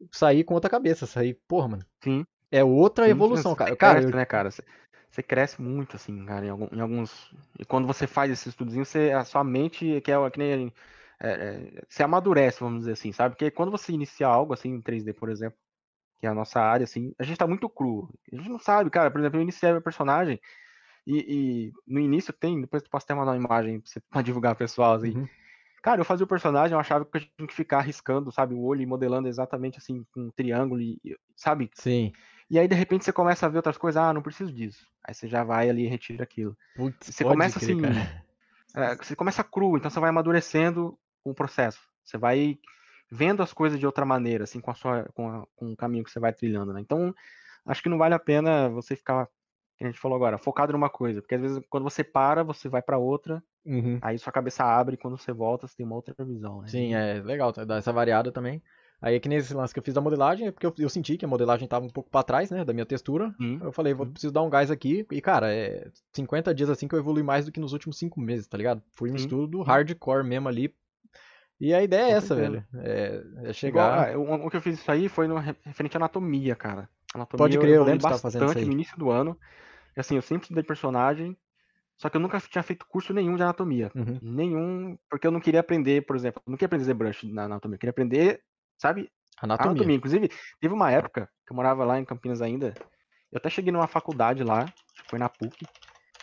uhum. 0.00 0.08
saí 0.10 0.42
com 0.42 0.54
outra 0.54 0.70
cabeça, 0.70 1.06
saí, 1.06 1.34
porra, 1.46 1.68
mano. 1.68 1.86
Sim. 2.02 2.24
É 2.50 2.64
outra 2.64 3.04
Sim, 3.04 3.10
evolução, 3.10 3.54
cara. 3.54 3.76
Cara, 3.76 3.94
cresce, 3.94 4.12
eu... 4.12 4.16
né, 4.16 4.24
cara? 4.24 4.50
Você 4.50 5.22
cresce 5.22 5.60
muito, 5.60 5.96
assim, 5.96 6.24
cara, 6.24 6.46
em, 6.46 6.80
alguns. 6.80 7.30
E 7.58 7.64
quando 7.66 7.86
você 7.86 8.06
faz 8.06 8.30
esse 8.30 8.48
estudozinho, 8.48 8.84
você, 8.84 9.10
a 9.10 9.24
sua 9.24 9.44
mente, 9.44 10.00
que 10.00 10.10
é 10.10 10.30
que 10.30 10.38
nem 10.38 10.72
é, 11.22 11.30
é, 11.30 11.82
se 11.88 12.02
amadurece, 12.02 12.58
vamos 12.58 12.80
dizer 12.80 12.92
assim, 12.92 13.12
sabe? 13.12 13.36
Porque 13.36 13.50
quando 13.50 13.70
você 13.70 13.92
inicia 13.92 14.26
algo 14.26 14.52
assim 14.52 14.70
em 14.70 14.82
3D, 14.82 15.14
por 15.14 15.30
exemplo, 15.30 15.56
que 16.18 16.26
é 16.26 16.28
a 16.28 16.34
nossa 16.34 16.60
área, 16.60 16.82
assim, 16.82 17.14
a 17.16 17.22
gente 17.22 17.38
tá 17.38 17.46
muito 17.46 17.68
cru. 17.68 18.12
A 18.32 18.36
gente 18.36 18.48
não 18.48 18.58
sabe, 18.58 18.90
cara. 18.90 19.10
Por 19.10 19.20
exemplo, 19.20 19.38
eu 19.38 19.42
iniciei 19.42 19.70
meu 19.70 19.80
personagem 19.80 20.40
e, 21.06 21.18
e, 21.18 21.72
no 21.86 22.00
início 22.00 22.32
tem, 22.32 22.60
depois 22.60 22.82
tu 22.82 22.90
posso 22.90 23.04
até 23.04 23.14
mandar 23.14 23.32
uma 23.32 23.44
imagem 23.44 23.80
pra, 23.80 23.88
você, 23.88 24.00
pra 24.10 24.22
divulgar 24.22 24.56
pessoal, 24.56 24.94
assim. 24.94 25.16
Uhum. 25.16 25.28
Cara, 25.80 26.00
eu 26.00 26.04
fazia 26.04 26.24
o 26.24 26.28
personagem, 26.28 26.74
eu 26.74 26.80
achava 26.80 27.04
que 27.04 27.16
eu 27.16 27.20
tinha 27.20 27.48
que 27.48 27.54
ficar 27.54 27.80
riscando, 27.80 28.30
sabe, 28.30 28.54
o 28.54 28.62
olho 28.62 28.82
e 28.82 28.86
modelando 28.86 29.26
exatamente 29.26 29.78
assim, 29.78 30.04
com 30.12 30.22
um 30.22 30.30
triângulo, 30.30 30.80
e, 30.80 31.00
sabe? 31.36 31.70
Sim. 31.74 32.12
E 32.48 32.58
aí, 32.58 32.68
de 32.68 32.74
repente, 32.74 33.04
você 33.04 33.12
começa 33.12 33.46
a 33.46 33.48
ver 33.48 33.56
outras 33.56 33.78
coisas, 33.78 34.00
ah, 34.00 34.12
não 34.12 34.22
preciso 34.22 34.52
disso. 34.52 34.86
Aí 35.04 35.14
você 35.14 35.26
já 35.26 35.42
vai 35.42 35.68
ali 35.68 35.84
e 35.84 35.88
retira 35.88 36.22
aquilo. 36.22 36.56
Putz, 36.76 37.06
você 37.06 37.24
começa 37.24 37.58
crer, 37.58 37.84
assim. 37.84 38.22
É, 38.74 38.96
você 38.96 39.16
começa 39.16 39.42
cru, 39.42 39.76
então 39.76 39.90
você 39.90 39.98
vai 39.98 40.10
amadurecendo 40.10 40.96
com 41.22 41.30
o 41.30 41.34
processo. 41.34 41.80
Você 42.04 42.18
vai 42.18 42.58
vendo 43.10 43.42
as 43.42 43.52
coisas 43.52 43.78
de 43.78 43.86
outra 43.86 44.04
maneira, 44.04 44.44
assim, 44.44 44.60
com, 44.60 44.70
a 44.70 44.74
sua, 44.74 45.04
com, 45.14 45.28
a, 45.28 45.46
com 45.54 45.72
o 45.72 45.76
caminho 45.76 46.02
que 46.02 46.10
você 46.10 46.18
vai 46.18 46.32
trilhando, 46.32 46.72
né? 46.72 46.80
Então, 46.80 47.14
acho 47.66 47.82
que 47.82 47.88
não 47.88 47.98
vale 47.98 48.14
a 48.14 48.18
pena 48.18 48.70
você 48.70 48.96
ficar, 48.96 49.28
que 49.76 49.84
a 49.84 49.86
gente 49.86 50.00
falou 50.00 50.16
agora, 50.16 50.38
focado 50.38 50.72
numa 50.72 50.88
coisa, 50.88 51.20
porque 51.20 51.34
às 51.34 51.40
vezes 51.40 51.62
quando 51.68 51.84
você 51.84 52.02
para, 52.02 52.42
você 52.42 52.68
vai 52.68 52.80
para 52.80 52.96
outra, 52.96 53.42
uhum. 53.66 53.98
aí 54.00 54.18
sua 54.18 54.32
cabeça 54.32 54.64
abre, 54.64 54.94
e 54.94 54.98
quando 54.98 55.18
você 55.18 55.32
volta, 55.32 55.66
você 55.68 55.76
tem 55.76 55.86
uma 55.86 55.96
outra 55.96 56.14
visão, 56.24 56.62
né? 56.62 56.68
Sim, 56.68 56.94
é 56.94 57.22
legal, 57.22 57.52
dar 57.52 57.76
essa 57.76 57.92
variada 57.92 58.32
também. 58.32 58.62
Aí 59.02 59.18
que 59.18 59.28
nesse 59.28 59.52
lance 59.52 59.74
que 59.74 59.80
eu 59.80 59.82
fiz 59.82 59.92
da 59.92 60.00
modelagem, 60.00 60.46
é 60.46 60.52
porque 60.52 60.64
eu, 60.64 60.72
eu 60.78 60.88
senti 60.88 61.16
que 61.16 61.24
a 61.24 61.28
modelagem 61.28 61.64
estava 61.64 61.84
um 61.84 61.90
pouco 61.90 62.08
para 62.08 62.22
trás, 62.22 62.50
né, 62.50 62.64
da 62.64 62.72
minha 62.72 62.86
textura. 62.86 63.34
Uhum. 63.40 63.58
Eu 63.60 63.72
falei, 63.72 63.92
vou 63.92 64.06
preciso 64.06 64.32
dar 64.32 64.42
um 64.42 64.48
gás 64.48 64.70
aqui. 64.70 65.04
E 65.10 65.20
cara, 65.20 65.52
é 65.52 65.90
50 66.12 66.54
dias 66.54 66.70
assim 66.70 66.86
que 66.86 66.94
eu 66.94 67.00
evolui 67.00 67.24
mais 67.24 67.44
do 67.44 67.50
que 67.50 67.58
nos 67.58 67.72
últimos 67.72 67.98
5 67.98 68.20
meses, 68.20 68.46
tá 68.46 68.56
ligado? 68.56 68.80
Fui 68.92 69.10
um 69.10 69.16
estudo 69.16 69.60
hardcore 69.60 70.24
mesmo 70.24 70.48
ali 70.48 70.72
e 71.62 71.72
a 71.72 71.80
ideia 71.80 72.06
é 72.06 72.10
essa, 72.10 72.34
velho. 72.34 72.64
É, 72.74 73.22
é 73.44 73.52
chegar. 73.52 74.10
Igual, 74.12 74.34
ah, 74.34 74.46
o, 74.46 74.50
que 74.50 74.56
eu 74.56 74.60
fiz 74.60 74.80
isso 74.80 74.90
aí 74.90 75.08
foi 75.08 75.28
no, 75.28 75.36
referente 75.36 75.96
à 75.96 76.00
anatomia, 76.00 76.56
cara. 76.56 76.88
Anatomia, 77.14 77.38
Pode 77.38 77.56
crer, 77.56 77.70
eu, 77.70 77.76
eu 77.76 77.84
lembro 77.84 78.04
que 78.04 78.18
você 78.18 78.36
tá 78.36 78.46
no 78.46 78.60
início 78.60 78.98
do 78.98 79.10
ano. 79.10 79.38
E, 79.96 80.00
assim, 80.00 80.16
eu 80.16 80.22
sempre 80.22 80.42
estudei 80.42 80.64
personagem, 80.64 81.36
só 81.96 82.08
que 82.08 82.16
eu 82.16 82.20
nunca 82.20 82.40
tinha 82.40 82.64
feito 82.64 82.84
curso 82.88 83.14
nenhum 83.14 83.36
de 83.36 83.44
anatomia. 83.44 83.92
Uhum. 83.94 84.18
Nenhum, 84.20 84.98
porque 85.08 85.24
eu 85.24 85.30
não 85.30 85.38
queria 85.38 85.60
aprender, 85.60 86.04
por 86.04 86.16
exemplo, 86.16 86.42
eu 86.44 86.50
não 86.50 86.56
queria 86.56 86.66
aprender 86.66 86.84
ZBrush 86.84 87.28
na 87.28 87.44
anatomia, 87.44 87.76
eu 87.76 87.78
queria 87.78 87.92
aprender, 87.92 88.42
sabe? 88.76 89.08
Anatomia. 89.40 89.70
anatomia. 89.70 89.96
Inclusive, 89.96 90.30
teve 90.60 90.74
uma 90.74 90.90
época 90.90 91.28
que 91.46 91.52
eu 91.52 91.56
morava 91.56 91.84
lá 91.84 92.00
em 92.00 92.04
Campinas 92.04 92.42
ainda, 92.42 92.74
eu 93.30 93.38
até 93.38 93.48
cheguei 93.48 93.70
numa 93.70 93.86
faculdade 93.86 94.42
lá, 94.42 94.66
foi 95.08 95.20
na 95.20 95.28
PUC, 95.28 95.64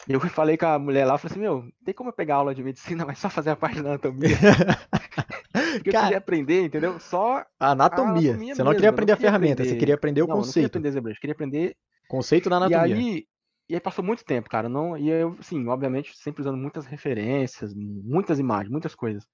eu 0.09 0.19
falei 0.21 0.57
com 0.57 0.65
a 0.65 0.79
mulher 0.79 1.05
lá, 1.05 1.17
falei 1.17 1.31
assim, 1.31 1.39
meu, 1.39 1.71
tem 1.85 1.93
como 1.93 2.09
eu 2.09 2.13
pegar 2.13 2.35
aula 2.35 2.55
de 2.55 2.63
medicina, 2.63 3.05
mas 3.05 3.19
só 3.19 3.29
fazer 3.29 3.51
a 3.51 3.55
parte 3.55 3.81
da 3.81 3.89
anatomia? 3.89 4.35
Porque 5.73 5.91
Cara, 5.91 5.97
eu 5.97 6.03
queria 6.03 6.17
aprender, 6.17 6.65
entendeu? 6.65 6.99
Só 6.99 7.45
a 7.59 7.71
anatomia. 7.71 8.31
A 8.31 8.33
anatomia 8.33 8.55
você 8.55 8.63
não 8.63 8.73
queria 8.73 8.89
aprender 8.89 9.11
não 9.11 9.17
a 9.17 9.21
ferramenta, 9.21 9.53
aprender... 9.53 9.69
você 9.69 9.77
queria 9.77 9.95
aprender 9.95 10.21
o 10.23 10.27
não, 10.27 10.35
conceito. 10.37 10.75
Não 10.75 10.81
queria 10.81 10.89
aprender 10.89 10.99
ZBrush, 10.99 11.19
queria 11.19 11.33
aprender... 11.33 11.77
Conceito 12.07 12.49
da 12.49 12.57
anatomia. 12.57 12.87
E 12.87 12.93
aí, 12.93 13.27
e 13.69 13.75
aí 13.75 13.79
passou 13.79 14.03
muito 14.03 14.25
tempo, 14.25 14.49
cara. 14.49 14.67
Não, 14.67 14.97
e 14.97 15.09
eu, 15.09 15.37
sim, 15.41 15.67
obviamente, 15.67 16.17
sempre 16.17 16.41
usando 16.41 16.57
muitas 16.57 16.87
referências, 16.87 17.71
muitas 17.75 18.39
imagens, 18.39 18.71
muitas 18.71 18.95
coisas. 18.95 19.27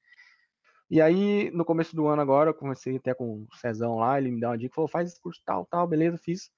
E 0.89 1.01
aí, 1.01 1.49
no 1.51 1.63
começo 1.63 1.95
do 1.95 2.07
ano 2.07 2.21
agora, 2.21 2.49
eu 2.49 2.53
comecei 2.53 2.97
até 2.97 3.13
com 3.13 3.45
o 3.49 3.55
Cezão 3.55 3.95
lá, 3.95 4.17
ele 4.17 4.31
me 4.31 4.39
deu 4.39 4.49
uma 4.49 4.57
dica, 4.57 4.75
falou, 4.75 4.89
faz 4.89 5.09
esse 5.09 5.21
curso 5.21 5.41
tal, 5.45 5.65
tal, 5.65 5.87
beleza, 5.87 6.17
fiz. 6.17 6.51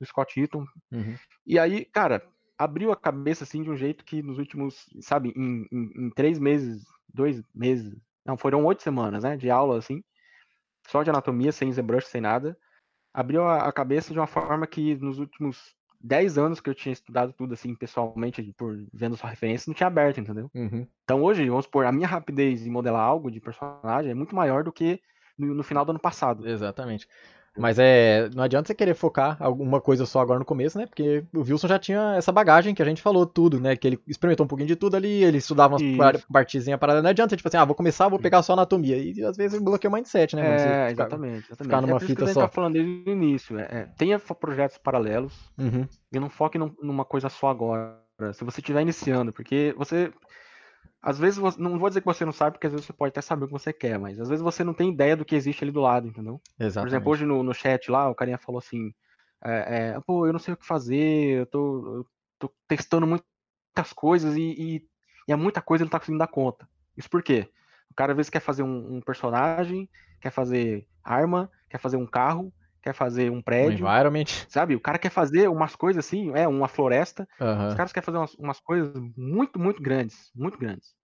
O 0.00 0.06
Scott 0.06 0.40
Eaton. 0.40 0.64
Uhum. 0.92 1.16
E 1.46 1.58
aí, 1.58 1.84
cara, 1.84 2.22
abriu 2.64 2.90
a 2.90 2.96
cabeça 2.96 3.44
assim 3.44 3.62
de 3.62 3.70
um 3.70 3.76
jeito 3.76 4.04
que 4.04 4.22
nos 4.22 4.38
últimos, 4.38 4.86
sabe, 5.00 5.32
em, 5.36 5.66
em, 5.70 6.06
em 6.06 6.10
três 6.10 6.38
meses, 6.38 6.84
dois 7.12 7.42
meses, 7.54 7.94
não, 8.24 8.36
foram 8.36 8.64
oito 8.64 8.82
semanas, 8.82 9.22
né, 9.22 9.36
de 9.36 9.50
aula 9.50 9.78
assim, 9.78 10.02
só 10.88 11.02
de 11.02 11.10
anatomia, 11.10 11.52
sem 11.52 11.70
ZBrush, 11.70 12.06
sem 12.06 12.20
nada, 12.20 12.56
abriu 13.12 13.44
a, 13.44 13.68
a, 13.68 13.72
cabeça 13.72 14.12
de 14.12 14.18
uma 14.18 14.26
forma 14.26 14.66
que 14.66 14.96
nos 14.96 15.18
últimos 15.18 15.74
dez 16.00 16.36
anos 16.36 16.60
que 16.60 16.68
eu 16.68 16.74
tinha 16.74 16.92
estudado 16.92 17.32
tudo 17.32 17.54
assim 17.54 17.74
pessoalmente, 17.74 18.42
por 18.56 18.76
vendo 18.92 19.16
sua 19.16 19.30
referência, 19.30 19.70
não 19.70 19.74
tinha 19.74 19.86
aberto, 19.86 20.20
entendeu? 20.20 20.50
Uhum. 20.54 20.86
Então 21.04 21.22
hoje, 21.22 21.48
vamos 21.48 21.64
supor, 21.64 21.86
a 21.86 21.92
minha 21.92 22.08
rapidez 22.08 22.66
em 22.66 22.70
modelar 22.70 23.02
algo 23.02 23.30
de 23.30 23.40
personagem 23.40 24.10
é 24.10 24.14
muito 24.14 24.34
maior 24.34 24.64
do 24.64 24.72
que 24.72 25.00
no, 25.38 25.54
no 25.54 25.62
final 25.62 25.84
do 25.84 25.90
ano 25.90 26.00
passado. 26.00 26.46
Exatamente. 26.46 27.08
Mas 27.56 27.78
é, 27.78 28.28
não 28.34 28.42
adianta 28.42 28.66
você 28.66 28.74
querer 28.74 28.94
focar 28.94 29.36
alguma 29.38 29.80
coisa 29.80 30.04
só 30.04 30.20
agora 30.20 30.40
no 30.40 30.44
começo, 30.44 30.76
né? 30.76 30.86
Porque 30.86 31.24
o 31.32 31.40
Wilson 31.40 31.68
já 31.68 31.78
tinha 31.78 32.14
essa 32.16 32.32
bagagem 32.32 32.74
que 32.74 32.82
a 32.82 32.84
gente 32.84 33.00
falou 33.00 33.24
tudo, 33.24 33.60
né? 33.60 33.76
Que 33.76 33.86
ele 33.86 34.00
experimentou 34.08 34.44
um 34.44 34.48
pouquinho 34.48 34.66
de 34.66 34.74
tudo 34.74 34.96
ali, 34.96 35.22
ele 35.22 35.38
estudava 35.38 35.76
umas 35.76 36.24
partezinhas 36.24 36.80
paradas. 36.80 37.02
Não 37.02 37.10
adianta, 37.10 37.36
tipo 37.36 37.48
assim, 37.48 37.56
ah, 37.56 37.64
vou 37.64 37.76
começar, 37.76 38.08
vou 38.08 38.18
pegar 38.18 38.42
só 38.42 38.54
anatomia. 38.54 38.96
E 38.98 39.24
às 39.24 39.36
vezes 39.36 39.62
bloqueia 39.62 39.88
o 39.88 39.94
mindset, 39.94 40.34
né? 40.34 40.42
É, 40.42 40.58
ficar, 40.58 40.90
exatamente, 40.90 41.46
exatamente. 41.46 41.62
Ficar 41.62 41.80
numa 41.80 41.96
é 41.96 42.00
fita 42.00 42.16
que 42.16 42.22
a 42.22 42.26
gente 42.26 42.34
só. 42.34 42.40
tá 42.40 42.48
falando 42.48 42.72
desde 42.72 43.08
o 43.08 43.12
início. 43.12 43.58
É, 43.58 43.62
é, 43.62 43.88
tenha 43.96 44.18
projetos 44.18 44.76
paralelos 44.78 45.32
uhum. 45.56 45.86
e 46.12 46.18
não 46.18 46.28
foque 46.28 46.58
num, 46.58 46.74
numa 46.82 47.04
coisa 47.04 47.28
só 47.28 47.48
agora. 47.48 48.02
Se 48.32 48.44
você 48.44 48.60
estiver 48.60 48.82
iniciando, 48.82 49.32
porque 49.32 49.74
você 49.76 50.12
às 51.04 51.18
vezes, 51.18 51.38
você, 51.38 51.60
não 51.60 51.78
vou 51.78 51.90
dizer 51.90 52.00
que 52.00 52.06
você 52.06 52.24
não 52.24 52.32
sabe, 52.32 52.52
porque 52.52 52.66
às 52.66 52.72
vezes 52.72 52.86
você 52.86 52.92
pode 52.92 53.10
até 53.10 53.20
saber 53.20 53.44
o 53.44 53.46
que 53.46 53.52
você 53.52 53.74
quer, 53.74 53.98
mas 53.98 54.18
às 54.18 54.30
vezes 54.30 54.42
você 54.42 54.64
não 54.64 54.72
tem 54.72 54.90
ideia 54.90 55.14
do 55.14 55.24
que 55.24 55.34
existe 55.34 55.62
ali 55.62 55.70
do 55.70 55.82
lado, 55.82 56.08
entendeu? 56.08 56.40
Exatamente. 56.58 56.80
Por 56.80 56.88
exemplo, 56.88 57.12
hoje 57.12 57.26
no, 57.26 57.42
no 57.42 57.52
chat 57.52 57.90
lá, 57.90 58.08
o 58.08 58.14
carinha 58.14 58.38
falou 58.38 58.58
assim, 58.58 58.94
é, 59.44 59.92
é, 59.96 60.00
pô, 60.00 60.26
eu 60.26 60.32
não 60.32 60.40
sei 60.40 60.54
o 60.54 60.56
que 60.56 60.66
fazer, 60.66 61.40
eu 61.40 61.46
tô, 61.46 61.96
eu 61.96 62.06
tô 62.38 62.50
testando 62.66 63.06
muitas 63.06 63.92
coisas 63.94 64.34
e, 64.34 64.40
e, 64.40 64.88
e 65.28 65.32
é 65.32 65.36
muita 65.36 65.60
coisa 65.60 65.82
e 65.82 65.84
não 65.84 65.90
tá 65.90 65.98
conseguindo 65.98 66.20
dar 66.20 66.26
conta. 66.26 66.66
Isso 66.96 67.10
por 67.10 67.22
quê? 67.22 67.50
O 67.90 67.94
cara 67.94 68.12
às 68.12 68.16
vezes 68.16 68.30
quer 68.30 68.40
fazer 68.40 68.62
um, 68.62 68.96
um 68.96 69.00
personagem, 69.02 69.86
quer 70.22 70.30
fazer 70.30 70.86
arma, 71.04 71.50
quer 71.68 71.78
fazer 71.78 71.98
um 71.98 72.06
carro, 72.06 72.50
quer 72.84 72.94
fazer 72.94 73.30
um 73.30 73.36
Um 73.36 73.42
prédio, 73.42 73.86
environment. 73.86 74.24
sabe? 74.48 74.76
O 74.76 74.80
cara 74.80 74.98
quer 74.98 75.10
fazer 75.10 75.48
umas 75.48 75.74
coisas 75.74 76.04
assim, 76.04 76.30
é, 76.34 76.46
uma 76.46 76.68
floresta. 76.68 77.26
Os 77.40 77.40
Aham. 77.44 77.74
caras 77.74 77.92
querem 77.92 78.04
fazer 78.04 78.18
umas, 78.18 78.34
umas 78.34 78.60
coisas 78.60 78.92
muito, 79.16 79.58
muito 79.58 79.82
grandes, 79.82 80.30
muito 80.34 80.58
grandes. 80.58 80.94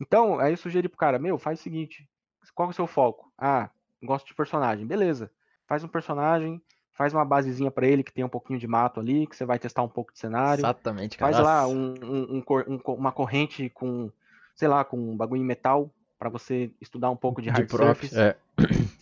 Então, 0.00 0.38
aí 0.40 0.52
eu 0.52 0.56
sugeri 0.56 0.88
pro 0.88 0.98
cara, 0.98 1.18
meu, 1.18 1.38
faz 1.38 1.60
o 1.60 1.62
seguinte, 1.62 2.08
qual 2.54 2.68
é 2.68 2.70
o 2.70 2.74
seu 2.74 2.86
foco? 2.86 3.30
Ah, 3.38 3.70
gosto 4.02 4.26
de 4.26 4.34
personagem, 4.34 4.86
beleza. 4.86 5.30
Faz 5.68 5.84
um 5.84 5.88
personagem, 5.88 6.60
faz 6.96 7.12
uma 7.12 7.24
basezinha 7.24 7.70
pra 7.70 7.86
ele 7.86 8.02
que 8.02 8.12
tem 8.12 8.24
um 8.24 8.28
pouquinho 8.28 8.58
de 8.58 8.66
mato 8.66 8.98
ali, 8.98 9.26
que 9.26 9.36
você 9.36 9.44
vai 9.44 9.58
testar 9.58 9.82
um 9.82 9.88
pouco 9.88 10.12
de 10.12 10.18
cenário. 10.18 10.60
Exatamente, 10.60 11.18
cara. 11.18 11.32
Faz 11.32 11.44
lá 11.44 11.68
um, 11.68 11.94
um- 12.02 12.36
um 12.38 12.42
um 12.68 12.94
uma 12.94 13.12
corrente 13.12 13.68
com, 13.70 14.10
sei 14.56 14.68
lá, 14.68 14.84
com 14.84 14.96
um 14.98 15.16
bagulho 15.16 15.42
em 15.42 15.44
metal 15.46 15.90
pra 16.18 16.28
você 16.30 16.70
estudar 16.80 17.10
um 17.10 17.16
pouco 17.16 17.40
de 17.42 17.46
de 17.46 17.50
hard 17.50 17.68
prop. 17.68 17.94
surface. 17.96 18.18
É. 18.18 18.36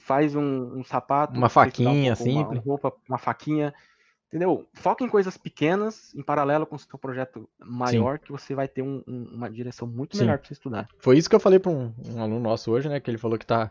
Faz 0.09 0.35
um, 0.35 0.79
um 0.79 0.83
sapato, 0.83 1.37
Uma 1.37 1.47
um 1.49 1.51
faquinha 1.51 2.11
uma, 2.13 2.17
simples. 2.17 2.59
uma 2.59 2.61
roupa, 2.63 2.93
uma 3.07 3.19
faquinha. 3.19 3.75
Entendeu? 4.29 4.67
Foca 4.75 5.05
em 5.05 5.09
coisas 5.09 5.37
pequenas, 5.37 6.15
em 6.15 6.23
paralelo 6.23 6.67
com 6.67 6.77
o 6.77 6.79
seu 6.79 6.99
projeto 6.99 7.47
maior, 7.59 8.19
que 8.19 8.33
você 8.33 8.55
vai 8.55 8.67
ter 8.67 8.81
um- 8.83 9.03
um- 9.07 9.31
uma 9.35 9.51
direção 9.51 9.87
muito 9.87 10.17
Sim. 10.17 10.23
melhor 10.25 10.39
pra 10.39 10.47
você 10.49 10.55
estudar. 10.55 10.89
Foi 10.99 11.17
isso 11.19 11.29
que 11.29 11.37
eu 11.37 11.41
falei 11.41 11.59
pra 11.59 11.71
um, 11.71 11.93
um 12.07 12.23
aluno 12.23 12.41
nosso 12.41 12.71
hoje, 12.71 12.89
né? 12.89 13.01
Que 13.01 13.11
ele 13.11 13.19
falou 13.19 13.39
que 13.39 13.45
tá, 13.47 13.71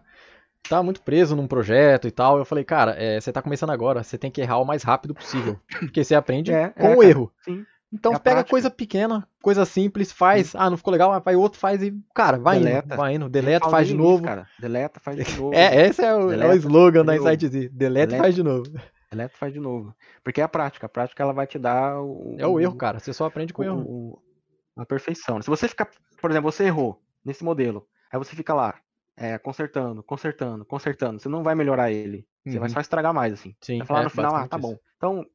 tá 0.67 0.81
muito 0.83 1.01
preso 1.01 1.35
num 1.35 1.47
projeto 1.47 2.07
e 2.07 2.11
tal. 2.11 2.37
Eu 2.37 2.45
falei, 2.45 2.63
cara, 2.63 2.95
é, 2.97 3.19
você 3.19 3.31
tá 3.31 3.41
começando 3.41 3.69
agora, 3.71 4.03
você 4.03 4.17
tem 4.17 4.29
que 4.31 4.41
errar 4.41 4.57
o 4.59 4.65
mais 4.65 4.83
rápido 4.83 5.13
possível. 5.15 5.59
Porque 5.79 6.03
você 6.03 6.13
aprende 6.15 6.51
É, 6.53 6.69
com 6.69 6.87
é, 6.87 6.95
o 6.95 7.03
erro. 7.03 7.31
Sim. 7.43 7.65
Então 7.91 8.11
É 8.13 8.19
pega 8.19 8.35
prática. 8.37 8.49
coisa 8.49 8.69
pequena, 8.69 9.27
coisa 9.41 9.63
simples, 9.65 10.11
faz. 10.11 10.53
Ah, 10.55 10.69
não 10.69 10.75
ficou 10.77 10.91
legal, 10.91 11.21
vai 11.21 11.35
outro, 11.35 11.57
faz 11.59 11.81
e, 11.81 11.93
cara, 12.13 12.37
vai 12.37 12.59
Deleta. 12.59 12.87
indo, 12.87 12.95
vai 12.97 13.15
indo, 13.15 13.29
deleta, 13.29 13.69
faz 13.69 13.87
de 13.87 13.93
bem 13.93 14.01
nisso, 14.01 14.11
novo. 14.11 14.23
cara. 14.25 14.47
Deleta, 14.59 14.99
faz 14.99 15.17
de 15.17 15.23
novo. 15.41 15.53
É, 15.55 15.87
esse 15.87 16.03
é 16.03 16.13
o, 16.13 16.19
é 16.23 16.25
o 16.25 16.29
Deleta, 16.29 16.55
slogan 16.57 17.05
da 17.05 17.13
de 17.13 17.19
novo. 17.19 17.29
Insight 17.29 17.47
Z. 17.47 17.69
Deleta 17.69 17.71
e 17.71 18.07
Deleta. 18.07 18.17
faz 18.23 18.35
de 18.35 18.43
novo. 18.43 18.63
Deleta, 19.09 19.37
faz 19.37 19.53
de 19.53 19.59
novo. 19.61 19.95
Porque 20.23 20.41
é 20.41 20.43
a 20.43 20.49
prática. 20.49 20.85
A 20.85 20.89
prática 20.89 21.23
ela 21.23 21.31
vai 21.31 21.47
te 21.47 21.57
dar 21.57 22.01
o, 22.01 22.35
É 22.37 22.45
o 22.45 22.59
erro, 22.59 22.75
cara. 22.75 22.99
Você 22.99 23.13
só 23.13 23.25
aprende 23.25 23.53
com 23.53 23.61
o- 23.61 23.65
erro. 23.65 23.79
o- 23.79 24.21
a 24.75 24.85
perfeição. 24.85 25.41
Se 25.41 25.49
você 25.49 25.67
ficar, 25.69 25.89
por 26.21 26.29
exemplo, 26.29 26.51
você 26.51 26.65
errou 26.65 27.01
nesse 27.23 27.41
modelo, 27.43 27.87
aí 28.11 28.19
você 28.19 28.35
fica 28.35 28.53
lá, 28.53 28.75
é, 29.15 29.37
consertando, 29.37 30.03
consertando, 30.03 30.65
consertando, 30.65 31.19
você 31.21 31.29
não 31.29 31.41
vai 31.41 31.55
melhorar 31.55 31.89
ele. 31.89 32.27
Você 32.45 32.59
vai 32.59 32.67
Uhum. 32.67 32.73
só 32.75 32.81
estragar 32.81 33.13
mais, 33.13 33.33
assim. 33.33 33.55
Sim, 33.61 33.77
Vai 33.79 33.87
falar 33.87 34.01
é 34.01 34.03
no 34.03 34.09
final, 34.09 34.35
ah, 34.35 34.47
tá 34.47 34.57
basicamente 34.57 34.61
bom. 34.75 34.79
Então, 34.97 35.25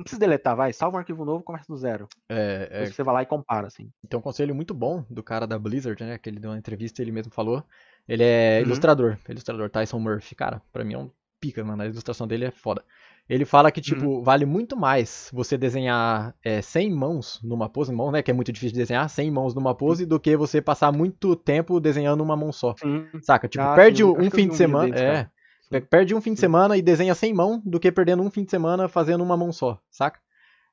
não 0.00 0.04
precisa 0.04 0.20
deletar, 0.20 0.56
vai, 0.56 0.72
salva 0.72 0.96
um 0.96 1.00
arquivo 1.00 1.24
novo, 1.24 1.44
começa 1.44 1.66
do 1.68 1.76
zero. 1.76 2.08
É, 2.28 2.68
é, 2.70 2.78
Depois 2.80 2.94
você 2.96 3.02
vai 3.02 3.14
lá 3.14 3.22
e 3.22 3.26
compara, 3.26 3.66
assim. 3.66 3.90
Tem 4.08 4.18
um 4.18 4.22
conselho 4.22 4.54
muito 4.54 4.72
bom 4.74 5.04
do 5.10 5.22
cara 5.22 5.46
da 5.46 5.58
Blizzard, 5.58 6.02
né? 6.02 6.18
Que 6.18 6.28
ele 6.30 6.40
deu 6.40 6.50
uma 6.50 6.58
entrevista 6.58 7.00
e 7.00 7.04
ele 7.04 7.12
mesmo 7.12 7.32
falou. 7.32 7.62
Ele 8.08 8.24
é 8.24 8.58
Uhum. 8.60 8.66
ilustrador, 8.66 9.18
ilustrador 9.28 9.70
Tyson 9.70 9.98
Murphy. 9.98 10.34
Cara, 10.34 10.60
pra 10.72 10.84
mim 10.84 10.94
é 10.94 10.98
um 10.98 11.10
pica, 11.40 11.62
mano. 11.64 11.82
A 11.82 11.86
ilustração 11.86 12.26
dele 12.26 12.44
é 12.46 12.50
foda. 12.50 12.82
Ele 13.28 13.44
fala 13.44 13.70
que, 13.70 13.80
tipo, 13.80 14.06
Uhum. 14.06 14.22
vale 14.24 14.44
muito 14.44 14.76
mais 14.76 15.30
você 15.32 15.56
desenhar 15.56 16.34
é, 16.44 16.60
100 16.60 16.90
mãos 16.90 17.40
numa 17.42 17.68
pose, 17.68 17.92
mão, 17.92 18.10
né? 18.10 18.22
Que 18.22 18.30
é 18.30 18.34
muito 18.34 18.50
difícil 18.52 18.72
de 18.74 18.80
desenhar, 18.80 19.08
100 19.08 19.30
mãos 19.30 19.54
numa 19.54 19.74
pose, 19.74 20.04
do 20.04 20.18
que 20.18 20.36
você 20.36 20.60
passar 20.60 20.90
muito 20.92 21.36
tempo 21.36 21.78
desenhando 21.78 22.22
uma 22.22 22.36
mão 22.36 22.50
só. 22.52 22.74
Sim. 22.78 23.06
Saca? 23.22 23.46
Tipo, 23.48 23.62
Ah, 23.64 23.74
perde 23.74 23.98
sim, 23.98 24.04
um 24.04 24.18
acho 24.20 24.30
fim 24.32 24.48
de 24.48 24.56
semana. 24.56 24.88
é. 24.88 24.92
cara. 25.14 25.32
Pe- 25.70 25.80
Perde 25.80 26.14
um 26.14 26.20
fim 26.20 26.34
de 26.34 26.40
semana 26.40 26.76
e 26.76 26.82
desenha 26.82 27.14
sem 27.14 27.32
mão 27.32 27.62
do 27.64 27.78
que 27.78 27.92
perdendo 27.92 28.22
um 28.22 28.30
fim 28.30 28.44
de 28.44 28.50
semana 28.50 28.88
fazendo 28.88 29.22
uma 29.22 29.36
mão 29.36 29.52
só, 29.52 29.80
saca? 29.90 30.20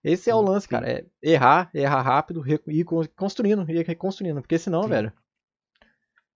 Esse 0.04 0.30
é 0.30 0.36
o 0.36 0.42
lance, 0.42 0.68
cara. 0.68 0.90
É 0.90 1.06
errar, 1.22 1.70
errar 1.74 2.02
rápido 2.02 2.44
e 2.48 2.80
ir 2.80 2.84
con- 2.84 3.06
construindo, 3.16 3.70
ir 3.70 3.86
reconstruindo. 3.86 4.42
Porque 4.42 4.58
senão, 4.58 4.84
Sim. 4.84 4.90
velho. 4.90 5.12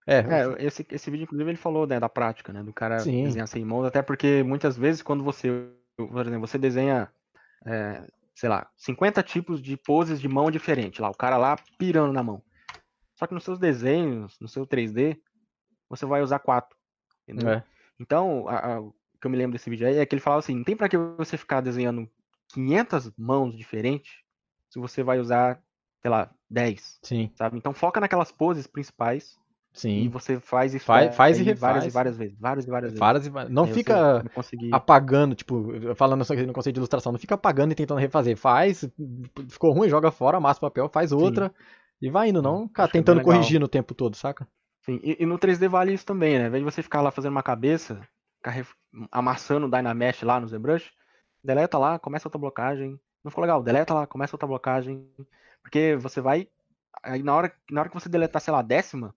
É, 0.07 0.19
É, 0.19 0.67
esse, 0.67 0.87
esse 0.91 1.11
vídeo, 1.11 1.25
inclusive, 1.25 1.51
ele 1.51 1.57
falou 1.57 1.87
né, 1.87 2.01
da 2.01 2.09
prática, 2.09 2.53
né? 2.53 2.63
Do 2.63 2.73
cara 2.73 2.99
Sim. 3.05 3.25
desenhar 3.25 3.47
sem 3.47 3.65
mãos, 3.65 3.85
até 3.87 4.03
porque 4.03 4.43
muitas 4.43 4.77
vezes 4.77 5.03
quando 5.03 5.23
você, 5.23 5.69
por 5.97 6.27
exemplo, 6.27 6.47
você 6.47 6.59
desenha, 6.59 7.09
é, 7.67 8.03
sei 8.35 8.49
lá, 8.49 8.69
50 8.77 9.23
tipos 9.23 9.63
de 9.63 9.77
poses 9.77 10.21
de 10.21 10.29
mão 10.29 10.51
diferente, 10.51 11.01
lá, 11.01 11.11
o 11.11 11.15
cara 11.17 11.37
lá 11.37 11.57
pirando 11.79 12.13
na 12.13 12.23
mão. 12.23 12.43
Só 13.15 13.27
que 13.27 13.35
nos 13.35 13.45
seus 13.45 13.59
desenhos, 13.59 14.39
no 14.41 14.49
seu 14.49 14.67
3D, 14.67 15.17
você 15.89 16.07
vai 16.07 16.23
usar 16.23 16.39
quatro. 16.41 16.77
Entendeu? 17.29 17.51
é, 17.51 17.63
Então, 18.01 18.49
a- 18.49 18.77
a- 18.77 18.81
o 18.81 18.95
que 19.21 19.27
eu 19.29 19.31
me 19.31 19.37
lembro 19.39 19.53
desse 19.57 19.71
vídeo 19.71 19.87
aí 19.87 19.97
é 19.99 20.07
que 20.07 20.15
ele 20.15 20.23
falava 20.23 20.41
assim, 20.41 20.57
não 20.57 20.65
tem 20.65 20.77
pra 20.77 20.89
que 20.89 20.97
você 20.97 21.37
ficar 21.37 21.61
desenhando 21.61 22.09
500 22.49 23.13
mãos 23.19 23.57
diferentes 23.57 24.13
se 24.71 24.79
você 24.81 25.03
vai 25.03 25.21
usar, 25.21 25.63
sei 26.03 26.11
lá, 26.11 26.31
10, 26.51 27.01
sim, 27.03 27.31
sabe? 27.35 27.59
Então 27.59 27.75
foca 27.75 28.01
naquelas 28.01 28.33
poses 28.33 28.67
principais 28.67 29.39
e 29.95 30.09
sim. 30.09 30.09
você 30.09 30.41
faz 30.41 30.75
isso 30.75 30.87
Faz- 30.87 31.15
faz 31.17 31.39
e 31.39 31.43
aí 31.43 31.55
várias 31.55 31.87
e 31.87 31.91
refaz. 31.91 31.95
várias 31.95 32.17
vezes, 32.19 32.37
várias 32.39 32.67
e 32.67 32.71
várias 32.71 32.93
vezes. 32.93 33.01
Várias 33.01 33.27
e 33.27 33.31
várias. 33.31 33.53
Não 33.53 33.65
Aí 33.65 33.73
fica 33.75 34.25
vai 34.25 34.31
conseguir. 34.33 34.71
apagando, 34.73 35.35
tipo, 35.35 35.95
falando 35.97 36.25
só 36.25 36.35
no 36.35 36.53
conceito 36.53 36.75
de 36.77 36.81
ilustração, 36.81 37.13
não 37.13 37.19
fica 37.19 37.35
apagando 37.35 37.73
e 37.73 37.75
tentando 37.75 37.99
refazer. 38.01 38.37
Faz, 38.37 38.89
ficou 39.49 39.73
ruim, 39.73 39.89
joga 39.89 40.11
fora, 40.11 40.37
amassa 40.39 40.59
o 40.59 40.63
papel, 40.63 40.89
faz 40.89 41.13
outra 41.13 41.53
e 42.01 42.11
vai 42.11 42.29
indo, 42.31 42.41
não 42.43 42.69
ficar 42.69 42.85
é 42.85 42.89
bem 42.89 43.03
tentando 43.03 43.21
corrigir 43.21 43.61
no 43.61 43.69
tempo 43.69 43.95
todo, 43.95 44.17
saca? 44.17 44.47
Sim, 44.83 44.99
E, 45.03 45.17
e 45.23 45.27
no 45.27 45.39
3D 45.39 45.69
vale 45.69 45.93
isso 45.93 46.07
também, 46.07 46.39
né? 46.39 46.45
Ao 46.45 46.49
invés 46.49 46.65
de 46.65 46.71
você 46.71 46.83
ficar 46.83 47.01
lá 47.03 47.11
fazendo 47.11 47.33
uma 47.33 47.43
cabeça, 47.43 48.01
amassando 49.11 49.67
o 49.67 49.71
Dynamesh 49.71 50.23
lá 50.23 50.41
no 50.41 50.47
ZBrush, 50.49 50.91
deleta 51.45 51.79
lá, 51.79 51.99
começa 51.99 52.29
outra 52.29 52.39
blocagem. 52.39 52.99
Não 53.23 53.31
ficou 53.31 53.43
legal, 53.43 53.63
deleta 53.63 53.95
lá, 53.95 54.07
começa 54.07 54.35
outra 54.35 54.49
blocagem. 54.49 55.07
Porque 55.63 55.97
você 55.97 56.21
vai. 56.21 56.49
Aí 57.03 57.23
na 57.23 57.35
hora, 57.35 57.55
na 57.71 57.81
hora 57.81 57.89
que 57.91 57.95
você 57.95 58.09
deletar, 58.09 58.41
sei 58.43 58.53
lá, 58.53 58.61
a 58.61 58.63
décima, 58.63 59.15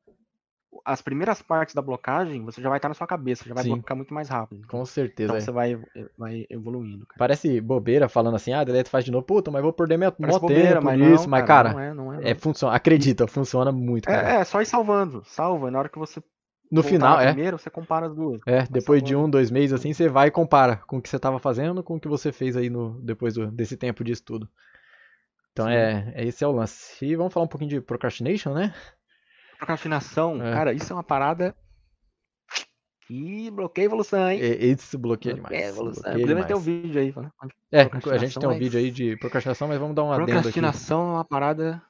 as 0.85 1.01
primeiras 1.01 1.41
partes 1.41 1.75
da 1.75 1.81
blocagem, 1.81 2.43
você 2.43 2.61
já 2.61 2.69
vai 2.69 2.77
estar 2.77 2.89
na 2.89 2.95
sua 2.95 3.07
cabeça, 3.07 3.47
já 3.47 3.53
vai 3.53 3.63
Sim. 3.63 3.69
blocar 3.71 3.95
muito 3.95 4.13
mais 4.13 4.29
rápido. 4.29 4.67
Com 4.67 4.85
certeza. 4.85 5.25
Então 5.25 5.37
é. 5.37 5.41
você 5.41 5.51
vai, 5.51 5.79
vai 6.17 6.45
evoluindo, 6.49 7.05
cara. 7.05 7.17
Parece 7.17 7.61
bobeira 7.61 8.09
falando 8.09 8.35
assim, 8.35 8.53
ah, 8.53 8.63
deleta 8.63 8.89
faz 8.89 9.05
de 9.05 9.11
novo, 9.11 9.25
puta, 9.25 9.51
mas 9.51 9.61
vou 9.61 9.73
perder 9.73 9.97
meu 9.97 10.11
Parece 10.11 10.35
mó 10.35 10.39
bobeira, 10.39 10.75
tempo 10.75 10.85
mas 10.85 10.99
nisso, 10.99 11.29
mas 11.29 11.45
cara, 11.45 11.73
não 11.73 11.79
é, 11.79 11.93
não 11.93 12.13
é, 12.13 12.17
não. 12.17 12.23
é 12.23 12.35
funciona, 12.35 12.75
acredita, 12.75 13.27
funciona 13.27 13.71
muito, 13.71 14.05
cara. 14.05 14.37
É, 14.37 14.41
é, 14.41 14.43
só 14.43 14.61
ir 14.61 14.65
salvando, 14.65 15.23
salva. 15.25 15.69
Na 15.69 15.79
hora 15.79 15.89
que 15.89 15.99
você 15.99 16.21
no 16.71 16.81
final, 16.81 17.17
na 17.17 17.23
é, 17.23 17.27
primeira, 17.27 17.57
você 17.57 17.69
compara 17.69 18.07
as 18.07 18.15
duas. 18.15 18.41
é, 18.47 18.63
depois 18.63 19.03
de 19.03 19.09
salvando. 19.09 19.27
um, 19.27 19.29
dois 19.29 19.51
meses 19.51 19.73
assim, 19.73 19.93
você 19.93 20.09
vai 20.09 20.29
e 20.29 20.31
compara 20.31 20.77
com 20.87 20.97
o 20.97 21.01
que 21.01 21.07
você 21.07 21.19
tava 21.19 21.37
fazendo, 21.37 21.83
com 21.83 21.95
o 21.95 21.99
que 21.99 22.07
você 22.07 22.31
fez 22.31 22.57
aí 22.57 22.69
no, 22.69 22.99
depois 23.01 23.35
do- 23.35 23.51
desse 23.51 23.77
tempo 23.77 24.03
de 24.03 24.11
estudo. 24.11 24.49
Então 25.51 25.67
Sim. 25.67 25.73
é, 25.73 26.13
é, 26.15 26.25
esse 26.25 26.43
é 26.43 26.47
o 26.47 26.51
lance. 26.51 27.05
E 27.05 27.15
vamos 27.15 27.31
falar 27.31 27.45
um 27.45 27.49
pouquinho 27.49 27.69
de 27.69 27.79
procrastination, 27.81 28.53
né? 28.53 28.73
Procrastinação, 29.67 30.43
É. 30.45 30.51
cara, 30.53 30.73
isso 30.73 30.91
é 30.91 30.95
uma 30.95 31.03
parada 31.03 31.55
que 33.07 33.49
bloqueia 33.51 33.85
a 33.85 33.87
evolução, 33.87 34.29
hein? 34.29 34.39
E- 34.41 34.65
Esse 34.71 34.97
bloqueia 34.97 35.35
demais. 35.35 35.49
Bloqueia 35.51 35.69
evolução. 35.69 36.03
bloqueia 36.03 36.21
Inclusive, 36.23 36.47
tem 36.47 36.55
um 36.55 36.59
vídeo 36.59 37.01
aí. 37.01 37.11
falando 37.13 37.31
É, 37.71 37.79
a 37.79 37.83
gente 37.83 37.91
procrastinação, 37.91 38.39
tem 38.41 38.49
um 38.49 38.51
mas 38.53 38.59
vídeo 38.59 38.79
aí 38.79 38.91
de 38.91 39.17
procrastinação, 39.17 39.67
mas 39.69 39.79
vamos 39.79 39.95
dar 39.95 40.03
um 40.03 40.11
adendo 40.11 40.23
aqui. 40.23 40.33
Procrastinação 40.33 41.01
é 41.09 41.13
uma 41.13 41.25
parada 41.25 41.81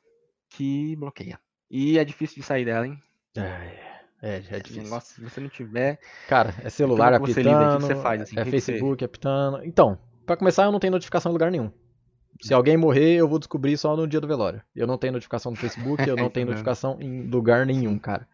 que 0.49 0.95
bloqueia. 0.97 1.39
E 1.69 1.97
é 1.97 2.05
difícil 2.05 2.36
de 2.41 2.43
sair 2.43 2.65
dela, 2.65 2.86
hein? 2.86 3.01
É, 3.36 3.97
é, 4.21 4.41
já 4.41 4.57
é 4.57 4.59
difícil. 4.59 4.83
negócio, 4.83 5.15
se 5.15 5.21
você 5.21 5.41
não 5.41 5.49
tiver. 5.49 5.99
Cara, 6.27 6.53
é 6.63 6.69
celular 6.69 7.19
que 7.19 7.33
você 7.33 7.41
lida? 7.41 7.55
O 7.55 7.59
que 7.59 7.65
apitando, 7.65 7.88
você 7.88 7.95
faz, 7.95 8.21
assim? 8.21 8.36
é 8.39 8.43
que 8.43 8.51
que 8.51 8.59
você- 8.59 8.71
Facebook 8.71 9.03
apitando. 9.03 9.63
Então, 9.65 9.97
pra 10.27 10.38
começar, 10.38 10.65
eu 10.65 10.71
não 10.71 10.79
tenho 10.79 10.91
notificação 10.91 11.31
em 11.31 11.33
lugar 11.33 11.49
nenhum. 11.49 11.71
Se 12.41 12.54
alguém 12.54 12.76
morrer, 12.78 13.15
eu 13.15 13.28
vou 13.28 13.39
descobrir 13.39 13.78
só 13.78 13.96
no 13.96 14.08
dia 14.08 14.19
do 14.19 14.28
velório. 14.28 14.62
Eu 14.76 14.86
não 14.88 14.98
tenho 14.98 15.13
notificação 15.13 15.52
no 15.52 15.58
Facebook, 15.58 16.08
eu 16.08 16.15
não 16.17 16.26
Isso 16.26 16.34
tenho 16.34 16.48
notificação 16.48 16.98
em 17.02 17.28
lugar 17.30 17.65
nenhum, 17.65 17.98
cara. 17.98 18.28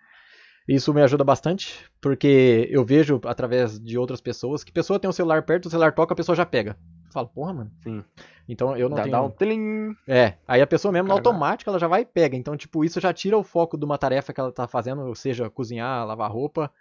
Isso 0.67 0.93
me 0.93 1.01
ajuda 1.01 1.23
bastante, 1.23 1.83
porque 1.99 2.67
eu 2.69 2.85
vejo 2.85 3.19
através 3.25 3.79
de 3.79 3.97
outras 3.97 4.21
pessoas 4.21 4.63
que 4.63 4.69
a 4.69 4.73
pessoa 4.73 4.99
tem 4.99 5.09
o 5.09 5.13
celular 5.13 5.41
perto, 5.43 5.65
o 5.65 5.69
celular 5.69 5.93
toca, 5.93 6.13
a 6.13 6.15
pessoa 6.15 6.35
já 6.35 6.45
pega. 6.45 6.77
Eu 7.07 7.11
falo, 7.11 7.27
porra, 7.27 7.53
mano. 7.53 7.71
Sim. 7.81 8.03
Então 8.47 8.77
eu 8.77 8.87
não 8.87 8.97
Dá, 8.97 9.03
tenho. 9.03 9.13
dá 9.13 9.21
um 9.23 9.31
tling. 9.31 9.95
É, 10.07 10.35
aí 10.47 10.61
a 10.61 10.67
pessoa 10.67 10.91
mesmo, 10.91 11.07
no 11.07 11.15
Cara, 11.15 11.19
automático, 11.27 11.69
ela 11.69 11.79
já 11.79 11.87
vai 11.87 12.01
e 12.01 12.05
pega. 12.05 12.35
Então, 12.37 12.55
tipo, 12.55 12.83
isso 12.85 12.99
já 12.99 13.11
tira 13.11 13.35
o 13.37 13.43
foco 13.43 13.77
de 13.77 13.85
uma 13.85 13.97
tarefa 13.97 14.31
que 14.31 14.39
ela 14.39 14.51
tá 14.51 14.67
fazendo, 14.67 15.01
ou 15.01 15.15
seja, 15.15 15.49
cozinhar, 15.49 16.05
lavar 16.05 16.31
roupa, 16.31 16.71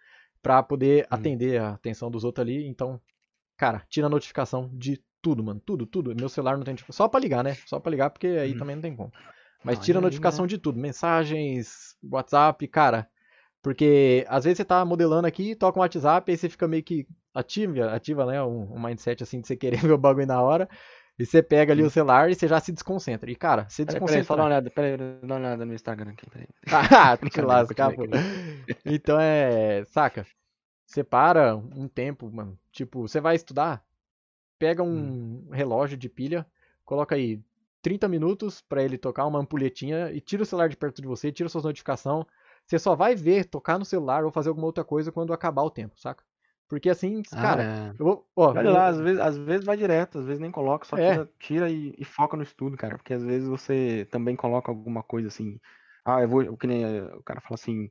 pra 0.43 0.63
poder 0.63 1.07
Hum. 1.07 1.07
atender 1.11 1.59
a 1.61 1.71
atenção 1.71 2.11
dos 2.11 2.25
outros 2.25 2.43
ali. 2.47 2.67
Então, 2.67 3.01
cara, 3.57 3.83
tira 3.89 4.07
a 4.07 4.11
notificação 4.11 4.69
de 4.75 5.01
tudo, 5.29 5.45
mano. 5.45 5.61
Tudo, 5.64 5.87
tudo. 5.87 6.14
Meu 6.17 6.29
celular 6.29 6.57
não 6.57 6.64
tem 6.64 6.73
notificação. 6.73 7.05
Só 7.05 7.09
pra 7.09 7.21
ligar, 7.21 7.45
né? 7.45 7.55
Só 7.67 7.79
pra 7.79 7.91
ligar, 7.91 8.11
porque 8.11 8.27
aí 8.27 8.55
Hum. 8.55 8.59
também 8.59 8.77
não 8.77 8.83
tem 8.83 8.97
como. 8.97 9.12
Mas 9.62 9.77
Não, 9.77 9.85
tira 9.85 9.99
a 9.99 10.03
notificação 10.03 10.45
né? 10.45 10.49
de 10.49 10.59
tudo. 10.59 10.79
Mensagens, 10.79 11.97
WhatsApp, 12.03 12.67
cara. 12.69 13.09
Porque 13.62 14.25
às 14.29 14.45
vezes 14.45 14.59
você 14.59 14.64
tá 14.64 14.85
modelando 14.85 15.27
aqui, 15.27 15.55
toca 15.55 15.79
um 15.79 15.83
WhatsApp, 15.83 16.31
aí 16.31 16.37
você 16.38 16.49
fica 16.49 16.67
meio 16.69 16.83
que 16.83 17.07
ativa, 17.35 17.93
ativa 17.93 18.25
né? 18.25 18.43
Um, 18.43 18.73
um 18.75 18.81
mindset 18.81 19.23
assim 19.23 19.41
de 19.41 19.49
você 19.49 19.57
querer 19.57 19.79
ver 19.83 19.93
o 19.93 19.99
bagulho 19.99 20.27
na 20.27 20.41
hora. 20.41 20.69
E 21.19 21.27
você 21.27 21.43
pega 21.43 21.73
ali 21.73 21.83
o 21.83 21.91
celular 21.91 22.31
e 22.31 22.35
você 22.37 22.47
já 22.47 22.61
se 22.61 22.71
desconcentra. 22.71 23.29
E, 23.29 23.35
cara, 23.35 23.69
você 23.69 23.85
desconcentra. 23.85 24.12
peraí, 24.12 24.25
só 24.25 24.37
dá 24.37 24.43
uma 24.43 24.47
olhada, 24.49 24.71
peraí, 24.71 24.97
dá 24.97 25.35
uma 25.35 25.35
olhada 25.37 25.67
no 25.67 25.75
Instagram 25.75 26.12
aqui, 26.12 26.31
peraí. 26.31 26.47
Ah, 27.12 27.17
te 27.17 27.41
lascar, 27.41 27.93
pô. 27.93 28.05
Então 28.87 29.19
é. 29.21 29.85
Saca? 29.87 30.25
Você 30.87 31.03
para 31.05 31.57
um 31.57 31.88
tempo, 31.88 32.31
mano. 32.31 32.59
Tipo, 32.73 33.03
você 33.07 33.21
vai 33.21 33.35
estudar, 33.35 33.83
pega 34.59 34.83
um 34.83 35.49
relógio 35.51 35.97
de 35.97 36.09
pilha, 36.09 36.47
coloca 36.85 37.14
aí 37.14 37.40
30 37.83 38.09
minutos 38.09 38.61
pra 38.61 38.83
ele 38.83 38.99
tocar 38.99 39.27
uma 39.27 39.38
ampulhetinha 39.38 40.11
e 40.12 40.21
tira 40.21 40.42
o 40.42 40.47
celular 40.47 40.68
de 40.68 40.77
perto 40.77 41.01
de 41.01 41.09
você, 41.09 41.31
tira 41.33 41.49
suas 41.49 41.64
notificações. 41.64 42.27
Você 42.66 42.79
só 42.79 42.94
vai 42.94 43.14
ver, 43.14 43.44
tocar 43.47 43.79
no 43.79 43.85
celular 43.85 44.25
ou 44.25 44.31
fazer 44.31 44.49
alguma 44.51 44.66
outra 44.66 44.85
coisa 44.85 45.11
quando 45.12 45.33
acabar 45.33 45.62
o 45.62 45.71
tempo, 45.71 45.99
saca? 45.99 46.23
Porque 46.68 46.90
assim, 46.90 47.23
Ah, 47.33 47.40
cara, 47.42 47.62
é. 47.62 47.90
eu 47.99 48.05
vou. 48.05 48.27
Ó, 48.37 48.51
Olha 48.51 48.62
eu- 48.62 48.73
lá, 48.73 48.87
às 48.88 48.99
vezes, 48.99 49.21
às 49.21 49.38
vezes 49.38 49.64
vai 49.64 49.77
direto, 49.77 50.18
às 50.18 50.27
vezes 50.27 50.40
nem 50.40 50.51
coloca, 50.51 50.85
só 50.87 50.97
É. 50.99 51.12
tira, 51.12 51.31
tira 51.38 51.71
e, 51.71 51.94
e 51.97 52.05
foca 52.05 52.37
no 52.37 52.42
estudo, 52.42 52.77
cara. 52.77 52.97
Porque 52.99 53.14
às 53.14 53.23
vezes 53.25 53.49
você 53.49 54.07
também 54.11 54.37
coloca 54.37 54.71
alguma 54.71 55.03
coisa 55.03 55.29
assim. 55.29 55.59
Ah, 56.05 56.21
eu 56.23 56.29
vou. 56.29 56.42
o 56.42 56.57
Que 56.59 56.66
nem 56.66 56.85
o 57.03 57.23
cara 57.23 57.40
fala 57.40 57.55
assim, 57.55 57.90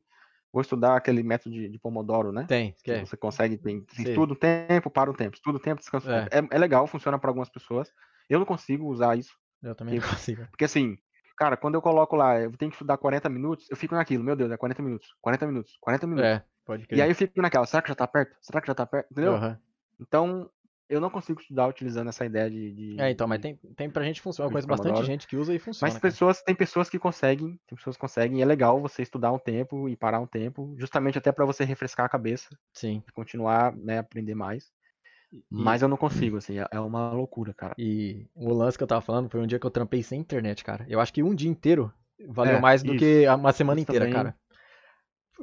vou 0.52 0.62
estudar 0.62 0.96
aquele 0.96 1.24
método 1.24 1.54
de, 1.56 1.70
de 1.70 1.80
Pomodoro, 1.80 2.32
né? 2.32 2.46
Tem, 2.48 2.76
que 2.84 2.92
é. 2.92 3.00
você 3.06 3.18
consegue, 3.18 3.58
tem, 3.58 3.86
estuda 3.98 4.34
um 4.34 4.36
tempo, 4.36 4.90
para 4.90 5.12
um 5.12 5.14
tempo, 5.14 5.36
estuda 5.36 5.58
um 5.58 5.62
tempo, 5.62 5.80
descansa 5.80 6.12
É. 6.12 6.30
tempo. 6.30 6.54
É, 6.54 6.56
é 6.56 6.60
legal, 6.60 6.88
funciona 6.88 7.20
para 7.20 7.30
algumas 7.30 7.50
pessoas. 7.50 7.92
Eu 8.30 8.40
não 8.40 8.46
consigo 8.46 8.88
usar 8.88 9.18
isso. 9.18 9.34
Eu 9.62 9.76
também 9.76 10.00
não 10.00 10.08
consigo. 10.08 10.46
Porque 10.52 10.66
assim, 10.66 10.98
cara, 11.38 11.56
quando 11.58 11.76
eu 11.76 11.82
coloco 11.82 12.16
lá, 12.16 12.40
eu 12.40 12.52
tenho 12.58 12.72
que 12.72 12.76
estudar 12.76 12.98
40 12.98 13.30
minutos, 13.30 13.70
eu 13.70 13.78
fico 13.78 13.96
naquilo, 13.96 14.24
meu 14.24 14.36
Deus, 14.36 14.52
é 14.52 14.58
40 14.58 14.82
minutos, 14.82 15.16
40 15.22 15.48
minutos, 15.48 15.78
40 15.82 16.08
minutos. 16.08 16.30
É, 16.30 16.44
pode 16.66 16.84
E 16.84 16.88
crer. 16.88 17.02
aí 17.04 17.10
eu 17.10 17.16
fico 17.16 17.42
naquela, 17.42 17.66
será 17.66 17.82
que 17.82 17.90
já 17.90 17.96
tá 17.96 18.08
perto? 18.08 18.36
Será 18.42 18.62
que 18.62 18.68
já 18.68 18.76
tá 18.76 18.86
perto? 18.86 19.12
Entendeu? 19.12 19.34
Aham. 19.36 19.60
Então, 20.00 20.50
eu 20.90 21.02
não 21.02 21.10
consigo 21.10 21.40
estudar 21.42 21.68
utilizando 21.68 22.08
essa 22.10 22.26
ideia 22.26 22.50
de. 22.50 22.72
de- 22.72 23.02
É, 23.02 23.10
então, 23.10 23.28
mas 23.28 23.40
tem, 23.40 23.56
tem 23.76 23.90
pra 23.90 24.04
gente 24.04 24.22
funcionar. 24.22 24.48
Eu 24.48 24.52
conheço 24.52 24.68
bastante 24.68 25.04
gente 25.06 25.28
que 25.28 25.36
usa 25.36 25.54
e 25.54 25.60
funciona. 25.60 25.92
Mas 25.92 26.00
cara. 26.00 26.12
pessoas, 26.12 26.42
tem 26.42 26.56
pessoas 26.56 26.90
que 26.90 26.98
conseguem, 27.00 27.60
tem 27.68 27.76
pessoas 27.76 27.96
que 27.96 28.02
conseguem, 28.02 28.40
e 28.40 28.42
é 28.42 28.46
legal 28.46 28.80
você 28.82 29.02
estudar 29.02 29.32
um 29.32 29.40
tempo 29.40 29.90
e 29.90 29.96
parar 29.96 30.20
um 30.20 30.28
tempo, 30.28 30.74
justamente 30.78 31.18
até 31.18 31.32
para 31.32 31.46
você 31.46 31.64
refrescar 31.64 32.06
a 32.06 32.10
cabeça 32.10 32.50
Sim. 32.74 33.04
e 33.08 33.12
continuar, 33.12 33.76
né, 33.76 33.98
aprender 34.00 34.36
mais. 34.36 34.72
Mas 35.52 35.82
eu 35.82 35.90
não 35.90 35.98
consigo, 35.98 36.38
assim, 36.38 36.58
é- 36.58 36.68
é 36.72 36.80
uma 36.80 37.12
loucura, 37.12 37.54
cara. 37.54 37.76
E 37.78 38.26
o 38.34 38.54
lance 38.54 38.78
que 38.78 38.84
eu 38.84 38.88
tava 38.88 39.02
falando 39.02 39.30
foi 39.30 39.42
um 39.42 39.48
dia 39.48 39.60
que 39.60 39.66
eu 39.66 39.72
trampei 39.72 40.02
sem 40.02 40.22
internet, 40.22 40.64
cara. 40.64 40.86
Eu 40.88 41.02
acho 41.02 41.14
que 41.14 41.22
um 41.22 41.36
dia 41.36 41.50
inteiro 41.50 41.92
valeu 42.30 42.56
É, 42.56 42.60
mais 42.62 42.82
do 42.82 42.94
isso. 42.96 43.00
que 43.04 43.28
uma 43.28 43.52
semana 43.52 43.80
Isso 43.80 43.90
inteira, 43.92 44.06
também. 44.06 44.24
cara. 44.24 44.36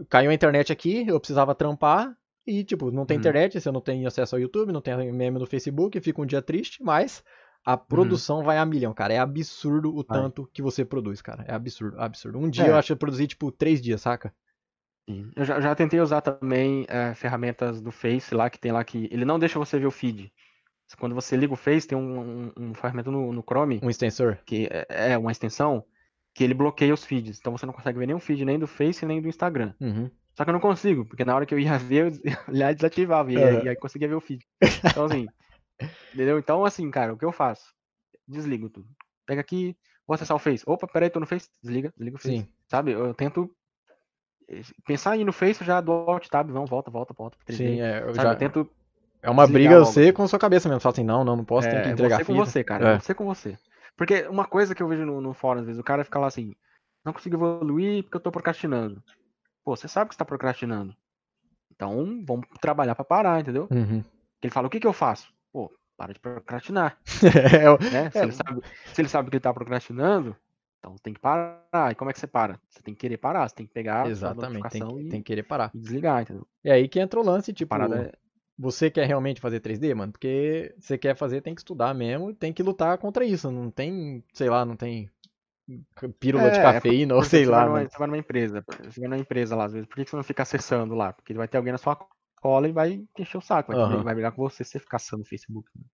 Caiu 0.09 0.31
a 0.31 0.35
internet 0.35 0.73
aqui, 0.73 1.07
eu 1.07 1.21
precisava 1.21 1.55
trampar 1.55 2.17
e, 2.47 2.63
tipo, 2.65 2.91
não 2.91 3.07
tem 3.07 3.17
Uhum. 3.17 3.21
internet, 3.21 3.61
você 3.61 3.71
não 3.71 3.81
tem 3.81 4.07
acesso 4.07 4.35
ao 4.37 4.41
YouTube, 4.41 4.73
não 4.73 4.81
tem 4.81 5.13
meme 5.13 5.39
no 5.39 5.47
Facebook, 5.47 5.99
fica 6.01 6.21
um 6.21 6.27
dia 6.27 6.43
triste, 6.43 6.83
mas 6.83 7.25
Uhum. 7.67 7.73
a 7.73 7.77
produção 7.77 8.43
vai 8.45 8.59
a 8.59 8.65
milhão, 8.67 8.93
cara. 8.93 9.15
É 9.15 9.19
absurdo 9.19 9.91
o 9.91 10.05
Vai. 10.05 10.19
tanto 10.21 10.49
que 10.53 10.61
você 10.63 10.85
produz, 10.85 11.23
cara. 11.23 11.45
É 11.49 11.55
absurdo, 11.55 11.99
absurdo. 12.01 12.39
Um 12.39 12.49
dia 12.51 12.65
É. 12.67 12.69
eu 12.71 12.77
acho 12.77 12.87
que 12.89 12.93
eu 12.93 12.97
produzi, 12.97 13.27
tipo, 13.27 13.51
três 13.51 13.81
dias, 13.81 14.01
saca? 14.03 14.35
Sim. 15.09 15.31
Eu 15.37 15.45
já, 15.45 15.61
já 15.61 15.75
tentei 15.75 16.01
usar 16.01 16.21
também 16.23 16.87
é, 16.89 17.15
ferramentas 17.15 17.81
do 17.81 17.91
Face 17.93 18.35
lá, 18.35 18.49
que 18.49 18.59
tem 18.59 18.73
lá 18.73 18.83
que. 18.85 19.09
Ele 19.13 19.25
não 19.25 19.39
deixa 19.39 19.59
você 19.59 19.79
ver 19.79 19.87
o 19.87 19.91
feed. 19.91 20.33
Quando 20.99 21.15
você 21.15 21.37
liga 21.37 21.53
o 21.53 21.57
Face, 21.57 21.89
tem 21.89 21.97
um, 21.99 22.21
um, 22.21 22.53
um 22.59 22.75
ferramenta 22.75 23.11
no, 23.11 23.33
no 23.33 23.43
Chrome, 23.43 23.81
Um 23.83 23.91
extensor. 23.91 24.39
que 24.47 24.69
é, 24.71 25.13
é 25.13 25.19
uma 25.19 25.33
extensão, 25.33 25.85
que 26.35 26.45
ele 26.45 26.55
bloqueia 26.55 26.93
os 26.95 27.05
feeds. 27.05 27.39
Então 27.39 27.57
você 27.57 27.67
não 27.67 27.73
consegue 27.73 27.99
ver 27.99 28.07
nenhum 28.07 28.21
feed, 28.21 28.45
nem 28.45 28.59
do 28.59 28.67
Face, 28.67 29.05
nem 29.05 29.21
do 29.21 29.29
Instagram. 29.29 29.75
Uhum. 29.81 30.11
Só 30.35 30.45
que 30.45 30.51
eu 30.51 30.53
não 30.53 30.61
consigo, 30.61 31.05
porque 31.05 31.25
na 31.25 31.35
hora 31.35 31.47
que 31.47 31.55
eu 31.55 31.59
ia 31.59 31.79
ver, 31.79 32.07
eu 32.07 32.55
já 32.55 32.73
desativava 32.73 33.33
e, 33.33 33.37
Aham. 33.37 33.65
e 33.65 33.69
aí 33.69 33.77
conseguia 33.77 34.09
ver 34.09 34.15
o 34.15 34.21
feed. 34.21 34.45
Então 34.91 35.07
assim, 35.07 35.29
entendeu? 36.13 36.39
Então 36.39 36.65
assim, 36.65 36.91
cara, 36.91 37.13
o 37.13 37.19
que 37.19 37.25
eu 37.25 37.33
faço? 37.33 37.73
Desligo 38.27 38.69
tudo. 38.69 38.89
Pega 39.27 39.41
aqui, 39.41 39.77
vou 40.07 40.15
acessar 40.15 40.37
o 40.37 40.41
Face. 40.41 40.65
Opa, 40.67 40.87
peraí, 40.87 41.11
tô 41.11 41.21
no 41.21 41.27
Face. 41.27 41.49
Desliga, 41.63 41.93
desliga 41.97 42.17
o 42.17 42.21
Face. 42.21 42.39
Sim. 42.39 42.49
Sabe? 42.69 42.93
Eu 42.93 43.15
tento 43.15 43.51
eh, 44.49 44.63
pensar 44.87 45.17
em 45.17 45.23
ir 45.23 45.25
no 45.25 45.33
Face, 45.33 45.61
eu 45.61 45.67
já 45.67 45.81
dou 45.81 46.11
alt 46.11 46.29
tab, 46.29 46.51
não, 46.51 46.67
volta, 46.67 46.91
volta, 46.91 47.15
volta. 47.15 47.37
pro 47.37 47.47
3D. 47.47 47.57
Sim, 47.57 47.81
é, 47.81 48.03
eu 48.03 48.15
Sabe? 48.15 48.23
já... 48.23 48.33
Eu 48.33 48.39
tento 48.39 48.71
é 49.25 49.31
uma 49.31 49.47
briga 49.47 49.79
logo. 49.79 49.87
você 49.87 50.13
com 50.13 50.29
sua 50.29 50.39
cabeça 50.39 50.69
mesmo. 50.69 50.83
Fala 50.83 50.93
assim, 50.93 51.03
não, 51.03 51.25
não, 51.25 51.35
não 51.35 51.45
posso, 51.47 51.67
tem 51.67 51.81
que 51.81 51.89
é, 51.89 51.93
entregar 51.93 52.19
você 52.19 52.25
com 52.27 52.35
você, 52.35 52.63
cara. 52.63 52.89
É. 52.91 53.01
Você 53.01 53.15
com 53.15 53.25
você. 53.25 53.57
Porque 53.97 54.29
uma 54.29 54.45
coisa 54.45 54.75
que 54.75 54.83
eu 54.83 54.89
vejo 54.89 55.07
no, 55.07 55.19
no 55.19 55.33
fórum, 55.33 55.61
às 55.61 55.67
vezes, 55.67 55.81
o 55.81 55.85
cara 55.85 56.05
fica 56.05 56.19
lá 56.19 56.27
assim, 56.27 56.55
não 57.03 57.13
consigo 57.13 57.37
evoluir 57.37 58.03
porque 58.03 58.19
eu 58.19 58.21
tô 58.21 58.31
procrastinando. 58.31 59.03
Pô, 59.65 59.75
você 59.77 59.89
sabe 59.89 60.09
que 60.09 60.15
você 60.15 60.19
tá 60.19 60.25
procrastinando. 60.25 60.95
Então, 61.73 62.23
vamos 62.27 62.47
trabalhar 62.61 62.95
pra 62.95 63.05
parar, 63.05 63.41
entendeu? 63.41 63.69
Uhum. 63.71 64.05
Ele 64.43 64.53
fala, 64.53 64.67
o 64.67 64.71
que 64.71 64.79
que 64.81 64.87
eu 64.87 64.93
faço? 64.93 65.33
Pô, 65.53 65.73
para 65.97 66.13
de 66.13 66.21
procrastinar, 66.21 66.99
É, 67.23 67.91
né? 67.91 68.11
Se, 68.11 68.19
É. 68.19 68.23
ele 68.25 68.33
sabe, 68.33 68.61
se 68.93 69.01
ele 69.01 69.09
sabe 69.09 69.31
que 69.31 69.37
ele 69.37 69.41
tá 69.43 69.53
procrastinando, 69.55 70.37
então 70.79 70.97
tem 71.03 71.15
que 71.15 71.21
parar. 71.21 71.91
E 71.91 71.95
como 71.95 72.11
é 72.11 72.13
que 72.13 72.21
você 72.21 72.27
para? 72.27 72.61
Você 72.69 72.83
tem 72.83 72.95
que 72.95 73.01
querer 73.01 73.17
parar, 73.17 73.49
você 73.49 73.55
tem 73.55 73.67
que 73.67 73.73
pegar 73.73 74.03
a 74.03 74.09
Exatamente, 74.09 74.69
tem 74.69 74.83
notificação 74.83 74.97
que, 74.97 75.03
e, 75.03 75.09
tem 75.09 75.23
que 75.23 75.27
querer 75.27 75.43
parar. 75.45 75.71
e 75.75 75.79
desligar, 75.79 76.23
entendeu? 76.23 76.47
E 76.63 76.71
aí 76.71 76.89
que 76.89 77.01
entra 77.01 77.19
o 77.21 77.25
lance, 77.25 77.53
tipo, 77.53 77.75
A 77.75 77.79
parada 77.79 77.97
é... 78.03 78.13
você 78.59 78.91
quer 78.91 79.07
realmente 79.07 79.41
fazer 79.41 79.61
3D, 79.61 79.95
mano? 79.95 80.13
Porque 80.13 80.75
você 80.79 80.99
quer 80.99 81.17
fazer, 81.17 81.41
tem 81.41 81.55
que 81.55 81.61
estudar 81.63 81.95
mesmo, 81.95 82.35
tem 82.35 82.53
que 82.53 82.63
lutar 82.63 82.99
contra 82.99 83.25
isso. 83.25 83.51
Não 83.51 83.71
tem, 83.71 84.23
sei 84.33 84.49
lá, 84.51 84.65
não 84.65 84.77
tem 84.77 85.11
pílula 86.21 86.51
de 86.51 86.59
É, 86.59 86.61
é 86.61 86.73
cafeína 86.75 87.15
ou 87.15 87.21
Porque 87.21 87.37
sei 87.37 87.47
lá, 87.47 87.65
numa, 87.65 87.79
mano. 87.79 87.91
você 87.91 87.99
vai 87.99 88.07
numa 88.09 88.19
empresa, 88.19 88.65
você 88.83 89.01
vai 89.01 89.09
numa 89.09 89.19
empresa 89.19 89.57
lá, 89.57 89.65
às 89.65 89.73
vezes, 89.73 89.89
por 89.89 89.97
que 89.97 90.05
você 90.09 90.17
não 90.17 90.23
fica 90.23 90.43
acessando 90.43 90.95
lá? 90.95 91.13
Porque 91.13 91.33
vai 91.35 91.49
ter 91.49 91.57
alguém 91.57 91.73
na 91.73 91.79
sua 91.79 91.97
cola 92.41 92.69
e 92.69 92.73
vai 92.73 93.03
encher 93.19 93.39
o 93.39 93.41
saco, 93.41 93.73
vai, 93.73 93.81
Aham. 93.83 94.03
vai 94.03 94.15
brigar 94.15 94.33
com 94.33 94.43
você 94.43 94.63
se 94.65 94.73
você 94.73 94.79
ficar 94.79 94.97
acessando 94.99 95.23
o 95.23 95.27
Facebook. 95.27 95.69
né? 95.77 95.85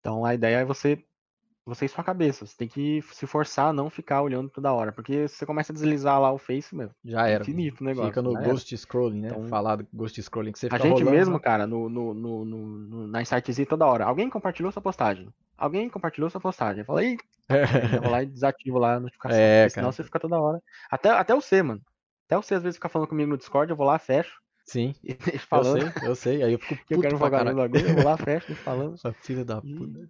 Então 0.00 0.24
a 0.24 0.34
ideia 0.34 0.58
é 0.58 0.64
você, 0.64 1.02
você 1.66 1.86
e 1.86 1.88
sua 1.88 2.04
cabeça, 2.04 2.46
você 2.46 2.54
tem 2.56 2.68
que 2.68 3.00
se 3.02 3.26
forçar 3.26 3.68
a 3.68 3.72
não 3.72 3.88
ficar 3.90 4.22
olhando 4.22 4.50
toda 4.50 4.72
hora, 4.72 4.92
porque 4.92 5.26
se 5.28 5.36
você 5.36 5.46
começa 5.46 5.72
a 5.72 5.74
deslizar 5.74 6.20
lá 6.20 6.30
o 6.30 6.38
Face, 6.38 6.74
meu, 6.74 6.90
Já 7.04 7.26
é 7.26 7.32
era. 7.32 7.42
infinito 7.42 7.80
o 7.82 7.84
negócio. 7.86 8.10
Fica 8.10 8.22
no 8.22 8.32
já 8.34 8.40
era. 8.40 8.50
ghost 8.50 8.76
scrolling, 8.76 9.20
né? 9.22 9.28
Então- 9.28 9.48
Falar 9.48 9.76
do 9.76 9.86
ghost 9.92 10.22
scrolling 10.22 10.52
que 10.52 10.58
você 10.58 10.66
A 10.66 10.70
fica 10.70 10.82
gente 10.82 10.92
rolando, 10.92 11.10
mesmo, 11.10 11.34
né? 11.34 11.40
cara, 11.40 11.66
no, 11.66 11.88
no, 11.88 12.14
no, 12.14 12.44
no- 12.44 13.06
na 13.08 13.22
Insightzinho 13.22 13.66
toda 13.66 13.86
hora, 13.86 14.04
alguém 14.04 14.28
compartilhou 14.30 14.70
sua 14.70 14.82
postagem, 14.82 15.28
alguém 15.56 15.88
compartilhou 15.88 16.30
sua 16.30 16.40
postagem, 16.40 16.80
eu 16.80 16.84
falei, 16.86 17.16
eu 17.96 18.02
vou 18.02 18.10
lá 18.10 18.22
e 18.22 18.26
desativo 18.26 18.78
lá 18.78 18.94
a 18.96 19.00
notificação, 19.00 19.38
É, 19.38 19.68
senão 19.68 19.86
cara. 19.86 19.92
você 19.92 20.04
fica 20.04 20.20
toda 20.20 20.40
hora, 20.40 20.60
até, 20.90 21.10
até 21.10 21.34
você, 21.34 21.62
mano, 21.62 21.80
até 22.26 22.36
você 22.36 22.54
às 22.54 22.62
vezes 22.62 22.76
fica 22.76 22.88
falando 22.88 23.08
comigo 23.08 23.30
no 23.30 23.36
Discord, 23.38 23.70
eu 23.70 23.76
vou 23.76 23.86
lá, 23.86 23.98
fecho, 23.98 24.38
Sim, 24.66 24.94
e 25.04 25.12
deixo 25.14 25.32
eu 25.34 25.48
falando, 25.48 25.92
sei, 25.92 26.08
eu 26.08 26.14
sei. 26.14 26.42
Aí 26.42 26.52
eu 26.52 26.58
fico 26.58 26.76
que 26.76 26.82
eu 26.94 26.98
puto 26.98 27.08
quero 27.08 27.18
jogar 27.18 27.44
no 27.44 27.54
bagulho, 27.54 27.86
eu 27.86 27.94
vou 27.94 28.04
lá, 28.04 28.16
fecho, 28.16 28.46
deixo 28.48 28.62
falando. 28.62 28.94
Essa 28.94 29.12
filha 29.12 29.44
da 29.44 29.60
E- 29.62 29.74
puta. 29.74 30.08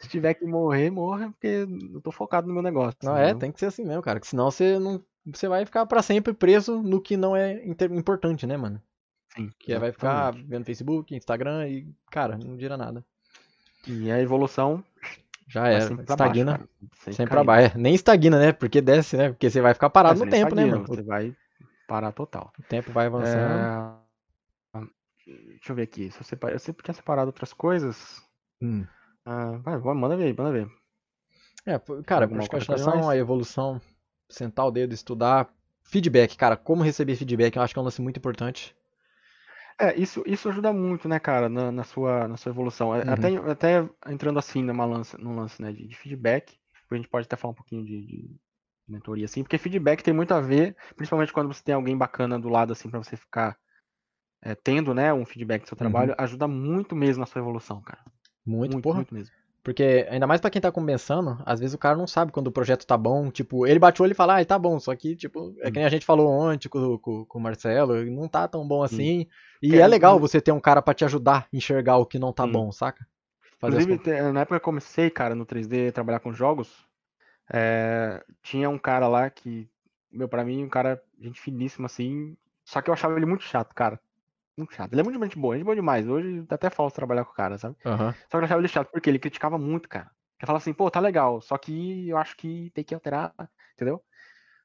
Se 0.00 0.08
tiver 0.08 0.34
que 0.34 0.44
morrer, 0.44 0.90
morra, 0.90 1.30
porque 1.30 1.64
eu 1.94 2.00
tô 2.00 2.12
focado 2.12 2.46
no 2.46 2.52
meu 2.54 2.62
negócio. 2.62 2.98
Não, 3.02 3.16
é, 3.16 3.34
tem 3.34 3.50
que 3.50 3.58
ser 3.60 3.66
assim 3.66 3.84
mesmo, 3.84 4.02
cara. 4.02 4.20
Que 4.20 4.26
senão 4.26 4.50
você 4.50 4.78
não. 4.78 5.02
Você 5.26 5.48
vai 5.48 5.64
ficar 5.64 5.86
pra 5.86 6.02
sempre 6.02 6.34
preso 6.34 6.82
no 6.82 7.00
que 7.00 7.16
não 7.16 7.36
é 7.36 7.64
importante, 7.64 8.46
né, 8.46 8.56
mano? 8.56 8.82
Sim, 9.34 9.50
Que 9.60 9.72
é, 9.72 9.78
vai 9.78 9.92
ficar 9.92 10.32
vendo 10.32 10.64
Facebook, 10.64 11.14
Instagram 11.14 11.68
e, 11.68 11.86
cara, 12.10 12.36
não 12.36 12.56
dira 12.56 12.76
nada. 12.76 13.04
E 13.86 14.10
a 14.10 14.20
evolução 14.20 14.84
Já 15.48 15.68
era. 15.68 15.80
sempre 15.88 16.04
pra 16.04 16.14
Estagna. 16.14 16.52
baixo. 16.52 16.68
Sempre, 16.94 17.14
Sempre 17.14 17.34
pra 17.34 17.44
baixo. 17.44 17.76
É, 17.76 17.78
nem 17.78 17.94
estagna, 17.94 18.38
né? 18.38 18.52
Porque 18.52 18.80
desce, 18.80 19.16
né? 19.16 19.30
Porque 19.30 19.50
você 19.50 19.60
vai 19.60 19.74
ficar 19.74 19.90
parado 19.90 20.18
Você 20.18 20.24
no 20.24 20.30
tempo, 20.30 20.54
né, 20.54 20.64
mano? 20.64 20.86
Você 20.86 21.02
vai 21.02 21.36
parar 21.86 22.12
total. 22.12 22.52
O 22.58 22.62
tempo 22.62 22.92
vai 22.92 23.06
avançando. 23.06 23.38
É, 23.38 24.02
Deixa 25.26 25.70
eu 25.70 25.76
ver 25.76 25.82
aqui. 25.82 26.10
Se 26.10 26.34
eu, 26.34 26.48
eu 26.50 26.58
sempre 26.58 26.82
tinha 26.82 26.94
separado 26.94 27.28
outras 27.28 27.52
coisas. 27.52 28.22
Hum. 28.60 28.84
Ah, 29.24 29.58
vai, 29.58 29.78
manda 29.94 30.16
ver, 30.16 30.34
manda 30.36 30.50
ver. 30.50 30.68
É, 31.64 31.78
cara, 32.04 32.26
procrastinação, 32.26 32.94
mais? 32.94 33.08
a 33.08 33.16
evolução, 33.16 33.80
sentar 34.28 34.66
o 34.66 34.70
dedo, 34.70 34.92
estudar. 34.92 35.48
Feedback, 35.84 36.36
cara, 36.36 36.56
como 36.56 36.82
receber 36.82 37.14
feedback, 37.16 37.56
eu 37.56 37.62
acho 37.62 37.72
que 37.74 37.78
é 37.78 37.82
um 37.82 37.84
lance 37.84 38.00
muito 38.02 38.16
importante. 38.16 38.74
É, 39.78 39.98
isso, 39.98 40.22
isso 40.26 40.48
ajuda 40.48 40.72
muito, 40.72 41.08
né, 41.08 41.18
cara, 41.18 41.48
na, 41.48 41.72
na 41.72 41.84
sua, 41.84 42.28
na 42.28 42.36
sua 42.36 42.50
evolução. 42.50 42.94
É, 42.94 43.02
Uhum. 43.04 43.12
Até, 43.12 43.36
até 43.50 43.90
entrando 44.12 44.38
assim 44.38 44.62
numa 44.62 44.84
lance, 44.84 45.18
num 45.20 45.34
lance 45.34 45.60
né, 45.60 45.72
de, 45.72 45.86
de 45.86 45.96
feedback, 45.96 46.58
a 46.90 46.94
gente 46.94 47.08
pode 47.08 47.26
até 47.26 47.36
falar 47.36 47.52
um 47.52 47.56
pouquinho 47.56 47.84
de, 47.84 48.02
de 48.06 48.40
mentoria, 48.86 49.24
assim, 49.24 49.42
porque 49.42 49.56
feedback 49.58 50.02
tem 50.02 50.12
muito 50.12 50.34
a 50.34 50.40
ver, 50.40 50.76
principalmente 50.94 51.32
quando 51.32 51.52
você 51.52 51.62
tem 51.62 51.74
alguém 51.74 51.96
bacana 51.96 52.38
do 52.38 52.48
lado, 52.48 52.72
assim, 52.72 52.90
pra 52.90 53.02
você 53.02 53.16
ficar 53.16 53.56
é, 54.42 54.54
tendo, 54.54 54.92
né, 54.92 55.12
um 55.12 55.24
feedback 55.24 55.62
do 55.62 55.68
seu 55.68 55.76
trabalho, 55.76 56.14
ajuda 56.18 56.46
muito 56.46 56.94
mesmo 56.94 57.20
na 57.20 57.26
sua 57.26 57.40
evolução, 57.40 57.80
cara. 57.80 58.02
Uhum. 58.06 58.12
Muito, 58.44 58.72
Muito, 58.74 58.82
porra. 58.82 58.96
muito 58.96 59.14
mesmo. 59.14 59.41
Porque, 59.62 60.06
ainda 60.10 60.26
mais 60.26 60.40
pra 60.40 60.50
quem 60.50 60.60
tá 60.60 60.72
começando, 60.72 61.40
às 61.46 61.60
vezes 61.60 61.72
o 61.74 61.78
cara 61.78 61.96
não 61.96 62.06
sabe 62.06 62.32
quando 62.32 62.48
o 62.48 62.52
projeto 62.52 62.84
tá 62.86 62.96
bom. 62.96 63.30
Tipo, 63.30 63.66
ele 63.66 63.78
bate 63.78 64.00
o 64.00 64.04
olho 64.04 64.12
e 64.12 64.14
fala, 64.14 64.40
ah, 64.40 64.44
tá 64.44 64.58
bom. 64.58 64.80
Só 64.80 64.94
que, 64.96 65.14
tipo, 65.14 65.54
é 65.60 65.70
que 65.70 65.76
nem 65.78 65.84
a 65.86 65.88
gente 65.90 66.04
falou 66.04 66.28
ontem 66.28 66.68
com, 66.68 66.98
com, 66.98 67.24
com 67.24 67.38
o 67.38 67.42
Marcelo, 67.42 68.04
não 68.06 68.28
tá 68.28 68.48
tão 68.48 68.66
bom 68.66 68.82
assim. 68.82 69.28
E 69.62 69.70
Que 69.70 69.76
é 69.76 69.84
é- 69.84 69.88
legal 69.88 70.18
você 70.18 70.40
ter 70.40 70.50
um 70.52 70.60
cara 70.60 70.82
pra 70.82 70.94
te 70.94 71.04
ajudar 71.04 71.46
a 71.52 71.56
enxergar 71.56 71.96
o 71.98 72.06
que 72.06 72.18
não 72.18 72.32
tá 72.32 72.44
Sim. 72.44 72.52
bom, 72.52 72.72
saca? 72.72 73.06
Fazer 73.60 73.80
Inclusive, 73.82 74.32
na 74.32 74.40
época 74.40 74.58
que 74.58 74.62
eu 74.62 74.64
comecei, 74.64 75.08
cara, 75.10 75.36
no 75.36 75.46
3D, 75.46 75.92
trabalhar 75.92 76.18
com 76.18 76.32
jogos, 76.32 76.84
é, 77.52 78.24
tinha 78.42 78.68
um 78.68 78.78
cara 78.78 79.06
lá 79.06 79.30
que, 79.30 79.68
meu, 80.10 80.28
pra 80.28 80.44
mim, 80.44 80.64
um 80.64 80.68
cara, 80.68 81.00
gente 81.20 81.40
finíssima, 81.40 81.86
assim, 81.86 82.36
só 82.64 82.82
que 82.82 82.90
eu 82.90 82.94
achava 82.94 83.16
ele 83.16 83.26
muito 83.26 83.44
chato, 83.44 83.74
cara. 83.74 84.00
Muito 84.56 84.74
chato. 84.74 84.92
Ele 84.92 85.00
é 85.00 85.04
muito 85.04 85.22
gente 85.22 85.38
boa, 85.38 85.56
gente 85.56 85.64
boa 85.64 85.74
demais. 85.74 86.08
Hoje 86.08 86.42
dá 86.42 86.56
até 86.56 86.70
falta 86.70 86.94
trabalhar 86.94 87.24
com 87.24 87.32
o 87.32 87.34
cara, 87.34 87.58
sabe? 87.58 87.76
Aham. 87.84 88.12
Só 88.12 88.28
que 88.30 88.36
eu 88.36 88.44
achava 88.44 88.60
ele 88.60 88.68
chato, 88.68 88.90
porque 88.90 89.08
ele 89.10 89.18
criticava 89.18 89.58
muito, 89.58 89.88
cara. 89.88 90.10
Ele 90.38 90.46
falava 90.46 90.62
assim, 90.62 90.72
pô, 90.72 90.90
tá 90.90 91.00
legal, 91.00 91.40
só 91.40 91.56
que 91.56 92.08
eu 92.08 92.16
acho 92.18 92.36
que 92.36 92.70
tem 92.74 92.82
que 92.82 92.94
alterar, 92.94 93.32
entendeu? 93.74 94.02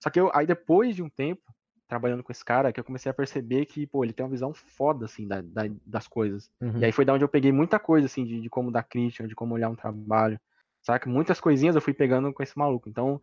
Só 0.04 0.10
que 0.10 0.20
eu, 0.20 0.32
aí 0.34 0.46
depois 0.48 0.96
de 0.96 1.04
um 1.04 1.10
tempo, 1.10 1.42
trabalhando 1.88 2.24
com 2.24 2.32
esse 2.32 2.44
cara, 2.44 2.72
que 2.74 2.80
eu 2.80 2.84
comecei 2.84 3.10
a 3.10 3.14
perceber 3.14 3.66
que, 3.66 3.88
pô, 3.88 4.04
ele 4.04 4.12
tem 4.14 4.26
uma 4.26 4.32
visão 4.32 4.54
foda, 4.54 5.06
assim, 5.06 5.28
da, 5.28 5.42
da- 5.42 5.64
das 5.86 6.08
coisas. 6.08 6.50
Uhum. 6.60 6.80
E 6.80 6.86
aí 6.86 6.92
foi 6.92 7.06
da 7.06 7.14
onde 7.14 7.24
eu 7.24 7.30
peguei 7.30 7.52
muita 7.52 7.80
coisa, 7.80 8.08
assim, 8.08 8.26
de, 8.26 8.42
de 8.42 8.50
como 8.50 8.72
dar 8.72 8.84
crítica, 8.84 9.28
de 9.28 9.36
como 9.36 9.54
olhar 9.54 9.70
um 9.70 9.76
trabalho, 9.76 10.40
saca? 10.82 11.10
Muitas 11.10 11.40
coisinhas 11.40 11.76
eu 11.76 11.82
fui 11.82 11.94
pegando 11.94 12.34
com 12.34 12.44
esse 12.44 12.58
maluco. 12.58 12.90
Então, 12.90 13.22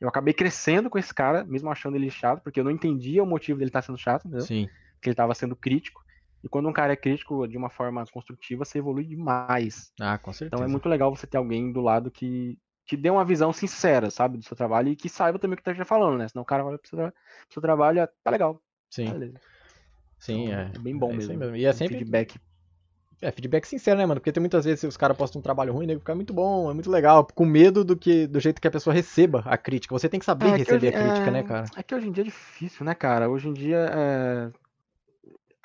eu 0.00 0.08
acabei 0.08 0.32
crescendo 0.32 0.88
com 0.88 0.98
esse 0.98 1.12
cara, 1.12 1.44
mesmo 1.44 1.70
achando 1.70 1.96
ele 1.96 2.10
chato, 2.10 2.42
porque 2.42 2.60
eu 2.60 2.64
não 2.64 2.70
entendia 2.70 3.22
o 3.22 3.26
motivo 3.26 3.58
dele 3.58 3.68
estar 3.68 3.82
sendo 3.82 3.98
chato, 3.98 4.26
entendeu? 4.26 4.46
Sim. 4.46 4.68
Porque 4.98 5.08
ele 5.10 5.14
estava 5.14 5.34
sendo 5.34 5.56
crítico. 5.56 6.00
E 6.42 6.48
quando 6.48 6.68
um 6.68 6.72
cara 6.72 6.92
é 6.92 6.96
crítico 6.96 7.46
de 7.48 7.56
uma 7.56 7.70
forma 7.70 8.04
construtiva, 8.12 8.64
você 8.64 8.78
evolui 8.78 9.04
demais. 9.04 9.92
Ah, 10.00 10.18
com 10.18 10.32
certeza. 10.32 10.48
Então 10.56 10.64
é 10.64 10.68
muito 10.68 10.88
legal 10.88 11.14
você 11.14 11.26
ter 11.26 11.36
alguém 11.36 11.72
do 11.72 11.80
lado 11.80 12.10
que 12.10 12.58
te 12.86 12.96
dê 12.96 13.10
uma 13.10 13.24
visão 13.24 13.52
sincera, 13.52 14.10
sabe, 14.10 14.38
do 14.38 14.44
seu 14.44 14.56
trabalho 14.56 14.88
e 14.88 14.96
que 14.96 15.08
saiba 15.08 15.38
também 15.38 15.54
o 15.54 15.56
que 15.56 15.62
tá 15.62 15.84
falando, 15.84 16.18
né? 16.18 16.28
Senão 16.28 16.42
o 16.42 16.46
cara 16.46 16.62
vai 16.64 16.78
pro 16.78 16.88
seu, 16.88 16.98
pro 16.98 17.12
seu 17.50 17.62
trabalho, 17.62 18.02
ah, 18.02 18.08
tá 18.24 18.30
legal, 18.30 18.62
Sim, 18.90 19.12
beleza. 19.12 19.38
sim, 20.18 20.48
Então, 20.48 20.54
é. 20.54 20.70
é 20.74 20.78
bem 20.78 20.96
bom 20.96 21.10
é 21.10 21.12
aí 21.12 21.28
mesmo. 21.28 21.56
E 21.56 21.64
é 21.64 21.70
Um 21.70 21.74
sempre 21.74 21.98
feedback. 21.98 22.38
é, 23.20 23.30
feedback 23.32 23.66
sincero, 23.66 23.98
né, 23.98 24.06
mano? 24.06 24.20
Porque 24.20 24.32
tem 24.32 24.40
muitas 24.40 24.64
vezes 24.64 24.84
os 24.84 24.96
caras 24.96 25.16
postam 25.16 25.40
um 25.40 25.42
trabalho 25.42 25.72
ruim, 25.72 25.86
nego 25.86 26.00
fica 26.00 26.14
muito 26.14 26.32
bom, 26.32 26.70
é 26.70 26.74
muito 26.74 26.90
legal, 26.90 27.26
com 27.34 27.44
medo 27.44 27.84
do 27.84 27.96
que 27.96 28.26
do 28.26 28.40
jeito 28.40 28.60
que 28.60 28.68
a 28.68 28.70
pessoa 28.70 28.94
receba 28.94 29.42
a 29.44 29.58
crítica. 29.58 29.94
Você 29.94 30.08
tem 30.08 30.20
que 30.20 30.26
saber 30.26 30.52
É, 30.52 30.58
que 30.58 30.60
receber 30.60 30.86
hoje- 30.86 30.88
a 30.88 30.92
crítica, 30.92 31.30
é, 31.30 31.32
né, 31.32 31.42
cara? 31.42 31.64
É 31.76 31.82
que 31.82 31.94
hoje 31.94 32.08
em 32.08 32.12
dia 32.12 32.22
é 32.22 32.24
difícil, 32.24 32.84
né, 32.84 32.94
cara? 32.94 33.28
Hoje 33.28 33.48
em 33.48 33.52
dia 33.52 33.76
é, 33.92 34.52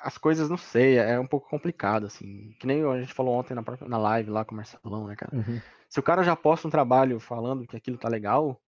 as 0.04 0.18
coisas, 0.18 0.50
não 0.50 0.56
sei, 0.58 0.98
é 0.98 1.18
um 1.18 1.26
pouco 1.26 1.48
complicado, 1.48 2.06
assim. 2.06 2.54
Que 2.60 2.66
nem 2.66 2.84
a 2.84 3.00
gente 3.00 3.14
falou 3.14 3.34
ontem 3.34 3.54
na, 3.54 3.62
própria- 3.62 3.88
na 3.88 3.96
live 3.98 4.30
lá 4.30 4.44
com 4.44 4.52
o 4.52 4.56
Marcelão, 4.56 5.06
né, 5.06 5.16
cara? 5.16 5.34
Uhum. 5.34 5.60
Se 5.88 5.98
o 5.98 6.02
cara 6.02 6.22
já 6.22 6.36
posta 6.36 6.68
um 6.68 6.70
trabalho 6.70 7.18
falando 7.18 7.66
que 7.66 7.76
aquilo 7.76 7.96
tá 7.96 8.08
legal, 8.08 8.60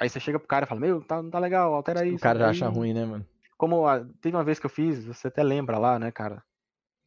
aí 0.00 0.08
você 0.08 0.18
chega 0.18 0.38
pro 0.38 0.48
cara 0.48 0.64
e 0.64 0.68
fala, 0.68 0.80
meu, 0.80 1.00
tá, 1.02 1.22
não 1.22 1.30
tá 1.30 1.38
legal, 1.38 1.72
altera 1.74 2.04
isso. 2.04 2.16
O 2.16 2.20
cara 2.20 2.38
já 2.38 2.50
acha 2.50 2.68
ruim, 2.68 2.92
né, 2.92 3.04
mano? 3.04 3.24
Como 3.56 3.86
a- 3.86 4.04
teve 4.20 4.36
uma 4.36 4.44
vez 4.44 4.58
que 4.58 4.66
eu 4.66 4.70
fiz, 4.70 5.04
você 5.04 5.28
até 5.28 5.42
lembra 5.42 5.78
lá, 5.78 5.98
né, 5.98 6.10
cara? 6.10 6.42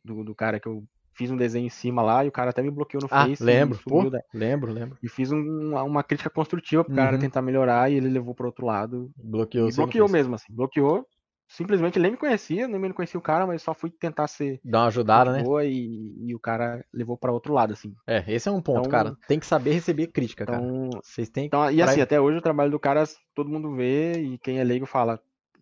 Do, 0.04 0.24
do 0.24 0.34
cara 0.34 0.60
que 0.60 0.68
eu 0.68 0.84
fiz 1.14 1.30
um 1.32 1.36
desenho 1.36 1.66
em 1.66 1.70
cima 1.70 2.02
lá 2.02 2.24
e 2.24 2.28
o 2.30 2.32
cara 2.32 2.52
até 2.52 2.62
me 2.62 2.70
bloqueou 2.72 3.02
no 3.02 3.08
Ah, 3.12 3.26
Face. 3.26 3.44
e 3.44 3.46
lembro, 3.46 3.80
pô, 3.84 4.10
da- 4.10 4.22
lembro, 4.34 4.72
lembro. 4.72 4.98
E 5.04 5.10
fiz 5.10 5.32
um- 5.32 5.76
uma, 5.76 6.04
crítica 6.04 6.30
construtiva 6.30 6.84
pro 6.86 6.96
cara 6.96 7.16
Uhum. 7.16 7.22
tentar 7.22 7.42
melhorar 7.42 7.92
e 7.92 7.96
ele 7.96 8.08
levou 8.08 8.34
pro 8.34 8.46
outro 8.48 8.66
lado. 8.66 9.12
Bloqueou 9.18 9.68
no 9.68 9.76
bloqueou 9.76 10.08
mesmo, 10.08 10.36
assim. 10.36 10.54
Bloqueou. 10.54 11.06
Simplesmente 11.48 11.98
nem 11.98 12.12
me 12.12 12.18
conhecia, 12.18 12.68
nem 12.68 12.80
me 12.80 12.92
conhecia 12.94 13.18
o 13.18 13.24
cara, 13.24 13.48
mas 13.48 13.62
só 13.62 13.74
fui 13.74 13.90
tentar 13.90 14.28
ser 14.28 14.60
Dá 14.66 14.82
uma 14.82 14.88
ajudada, 14.88 15.32
né? 15.32 15.44
boa 15.44 15.64
e, 15.64 16.14
e 16.28 16.36
o 16.36 16.40
cara 16.40 16.86
levou 16.94 17.18
pra 17.18 17.32
outro 17.32 17.54
lado, 17.54 17.72
assim. 17.72 17.96
É, 18.06 18.24
esse 18.28 18.50
é 18.50 18.52
um 18.52 18.62
ponto, 18.62 18.80
Então- 18.82 18.92
cara. 18.92 19.16
Tem 19.28 19.40
que 19.40 19.46
saber 19.46 19.72
receber 19.72 20.08
crítica, 20.08 20.46
cara. 20.46 20.62
Então, 20.62 20.90
Vocês 21.02 21.30
têm 21.30 21.46
então 21.46 21.72
e 21.72 21.82
assim, 21.82 22.02
até 22.02 22.20
hoje 22.20 22.38
o 22.38 22.42
trabalho 22.42 22.70
do 22.72 22.80
cara, 22.80 23.04
todo 23.34 23.50
mundo 23.50 23.74
vê 23.76 24.14
e 24.20 24.38
quem 24.40 24.60
é 24.60 24.64
leigo 24.64 24.86
fala, 24.86 25.22